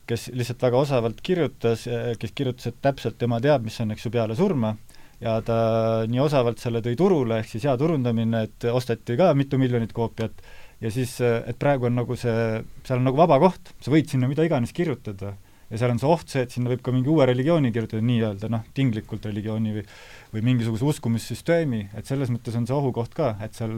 kes 0.07 0.29
lihtsalt 0.33 0.67
väga 0.69 0.83
osavalt 0.85 1.23
kirjutas, 1.25 1.87
kes 2.21 2.35
kirjutas, 2.37 2.69
et 2.69 2.77
täpselt 2.81 3.17
tema 3.19 3.41
teab, 3.43 3.65
mis 3.65 3.79
on, 3.83 3.91
eks 3.95 4.07
ju, 4.07 4.13
peale 4.13 4.37
surma, 4.37 4.75
ja 5.23 5.39
ta 5.45 5.57
nii 6.09 6.21
osavalt 6.21 6.61
selle 6.61 6.83
tõi 6.85 6.97
turule, 6.99 7.41
ehk 7.41 7.51
siis 7.55 7.65
hea 7.67 7.75
turundamine, 7.79 8.45
et 8.47 8.69
osteti 8.71 9.17
ka 9.19 9.31
mitu 9.37 9.59
miljonit 9.61 9.93
koopiat, 9.95 10.45
ja 10.83 10.93
siis, 10.93 11.17
et 11.21 11.57
praegu 11.59 11.89
on 11.89 11.97
nagu 11.97 12.19
see, 12.19 12.61
seal 12.85 13.01
on 13.01 13.09
nagu 13.09 13.19
vaba 13.19 13.39
koht, 13.41 13.73
sa 13.81 13.93
võid 13.93 14.09
sinna 14.11 14.29
mida 14.29 14.45
iganes 14.45 14.75
kirjutada. 14.77 15.35
Ja 15.67 15.75
seal 15.81 15.91
on 15.91 15.97
see 15.99 16.07
oht 16.07 16.29
see, 16.31 16.45
et 16.45 16.53
sinna 16.53 16.69
võib 16.71 16.79
ka 16.79 16.93
mingi 16.95 17.09
uue 17.11 17.25
religiooni 17.27 17.73
kirjutada, 17.75 17.99
nii-öelda 18.07 18.47
noh, 18.53 18.61
tinglikult 18.77 19.25
religiooni 19.27 19.73
või 19.75 19.83
või 20.33 20.43
mingisuguse 20.43 20.85
uskumissüsteemi, 20.91 21.87
et 21.97 22.07
selles 22.07 22.31
mõttes 22.33 22.55
on 22.59 22.65
see 22.67 22.75
ohukoht 22.75 23.13
ka, 23.17 23.33
et 23.43 23.55
seal 23.57 23.73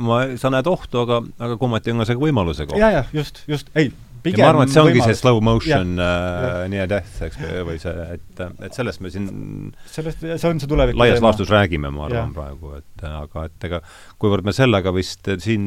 ma, 0.00 0.22
sa 0.40 0.52
näed 0.52 0.68
ohtu, 0.70 1.02
aga, 1.04 1.20
aga 1.40 1.58
kumati 1.60 1.92
on 1.92 2.02
ka 2.02 2.08
see 2.08 2.20
võimaluse 2.20 2.66
koht. 2.68 2.80
jaa, 2.80 2.92
jah, 3.00 3.10
just, 3.14 3.42
just, 3.50 3.68
ei, 3.78 3.92
pigem 4.24 4.44
ma 4.44 4.50
arvan, 4.52 4.68
et 4.68 4.74
see 4.74 4.82
ongi 4.82 4.94
võimalus. 4.98 5.10
see 5.10 5.20
slow 5.20 5.40
motion 5.44 5.92
äh, 6.02 6.64
near 6.72 6.90
death, 6.90 7.16
eks, 7.26 7.40
või 7.66 7.78
see, 7.82 8.06
et, 8.16 8.42
et 8.66 8.76
sellest 8.76 9.02
me 9.04 9.12
siin 9.12 9.26
sellest, 9.90 10.22
see 10.24 10.50
on 10.50 10.62
see 10.62 10.70
tulevik. 10.70 10.98
laias 11.00 11.22
laastus 11.24 11.50
räägime, 11.52 11.92
ma 11.94 12.06
arvan, 12.08 12.32
praegu, 12.36 12.74
et 12.80 13.06
aga 13.10 13.46
et 13.48 13.68
ega 13.70 13.82
kuivõrd 14.22 14.48
me 14.48 14.54
sellega 14.56 14.94
vist 14.96 15.32
siin, 15.44 15.66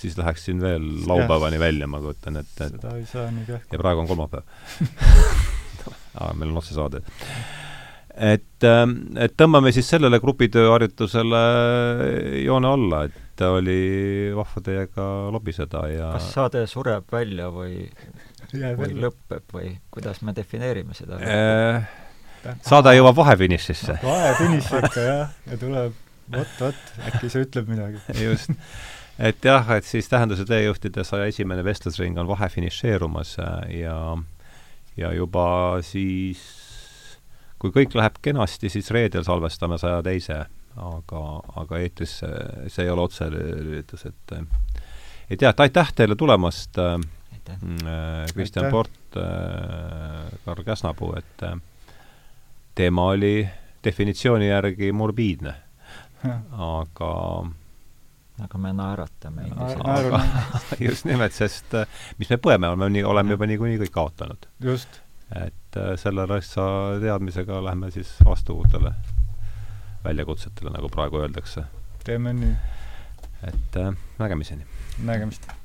siis 0.00 0.18
läheks 0.20 0.48
siin 0.48 0.60
veel 0.64 0.86
laupäevani 1.10 1.60
välja, 1.62 1.90
ma 1.90 2.02
kujutan 2.02 2.42
ette, 2.42 2.70
et 2.70 2.76
seda 2.76 2.96
ei 2.98 3.08
saa 3.10 3.30
nii 3.34 3.48
kähku. 3.48 3.72
ja 3.74 3.82
praegu 3.82 4.04
on 4.04 4.10
kolmapäev 4.10 4.44
aa, 6.20 6.32
meil 6.34 6.50
on 6.50 6.60
otsesaade 6.60 7.04
et, 8.20 8.66
ähm, 8.66 8.96
et 9.20 9.34
tõmbame 9.38 9.72
siis 9.74 9.88
sellele 9.90 10.20
grupitööharjutusele 10.22 11.42
joone 12.44 12.70
alla, 12.74 13.04
et 13.08 13.26
et 13.40 13.48
oli 13.48 14.32
vahva 14.36 14.62
teiega 14.64 15.06
lobiseda 15.32 15.84
ja 15.90 16.12
kas 16.16 16.28
saade 16.34 16.66
sureb 16.70 17.08
välja 17.12 17.48
või, 17.54 17.86
või 18.52 18.92
lõpeb 19.00 19.56
või 19.56 19.72
kuidas 19.92 20.20
me 20.26 20.34
defineerime 20.36 20.96
seda 20.96 21.20
äh,? 21.24 21.88
saade 22.66 22.94
jõuab 22.96 23.18
vahefinišisse 23.20 23.98
no,. 23.98 24.06
vahefiniš 24.12 24.70
ikka 24.80 25.06
jah, 25.06 25.34
ja 25.50 25.60
tuleb 25.60 25.96
vot, 26.36 26.54
vot, 26.60 26.94
äkki 27.10 27.32
see 27.32 27.44
ütleb 27.46 27.72
midagi. 27.72 28.00
just. 28.22 28.52
et 29.18 29.44
jah, 29.44 29.72
et 29.76 29.88
siis 29.88 30.08
Tähenduse 30.08 30.46
teejuhtide 30.48 31.04
saja 31.04 31.28
esimene 31.30 31.64
vestlusring 31.66 32.20
on 32.20 32.28
vahefinišeerumas 32.30 33.36
ja 33.74 33.98
ja 34.98 35.12
juba 35.16 35.80
siis 35.86 36.40
kui 37.60 37.72
kõik 37.72 37.94
läheb 37.96 38.16
kenasti, 38.24 38.70
siis 38.72 38.88
reedel 38.92 39.24
salvestame 39.24 39.76
saja 39.80 40.00
teise 40.04 40.44
aga, 40.80 41.22
aga 41.62 41.80
eetris 41.84 42.18
see, 42.22 42.68
see 42.72 42.86
ei 42.86 42.92
ole 42.92 43.06
otselülitus, 43.06 44.06
et 44.08 44.34
et 45.30 45.42
jah, 45.42 45.52
et 45.52 45.64
aitäh 45.66 45.92
teile 45.96 46.16
tulemast 46.18 46.78
äh,, 46.80 46.98
Kristjan 48.34 48.70
Port 48.70 49.16
äh,, 49.16 50.30
Karl 50.44 50.64
Käsnapuu, 50.66 51.14
et 51.18 51.46
äh, 51.46 51.56
teema 52.74 53.10
oli 53.14 53.34
definitsiooni 53.84 54.48
järgi 54.48 54.92
morbiidne, 54.92 55.54
aga 56.52 57.12
aga 58.40 58.58
me 58.58 58.72
naeratame 58.72 59.42
endiselt. 59.50 60.80
just 60.88 61.04
nimelt, 61.04 61.36
sest 61.36 61.76
mis 62.18 62.30
me 62.32 62.40
põeme, 62.40 62.70
oleme 62.72 62.88
nii, 62.96 63.04
oleme 63.04 63.36
juba 63.36 63.48
niikuinii 63.50 63.80
kõik 63.84 63.94
kaotanud. 63.94 64.48
just. 64.64 65.02
et 65.30 65.76
selle 66.02 66.24
asja 66.34 66.64
teadmisega 67.02 67.60
lähme 67.62 67.92
siis 67.94 68.16
vastu 68.26 68.56
uutele 68.58 68.90
väljakutsetele, 70.04 70.70
nagu 70.74 70.88
praegu 70.88 71.20
öeldakse. 71.20 71.64
teeme 72.04 72.32
nii. 72.32 72.54
et 73.48 73.76
äh, 73.76 73.94
nägemiseni! 74.18 74.66
nägemist! 75.04 75.59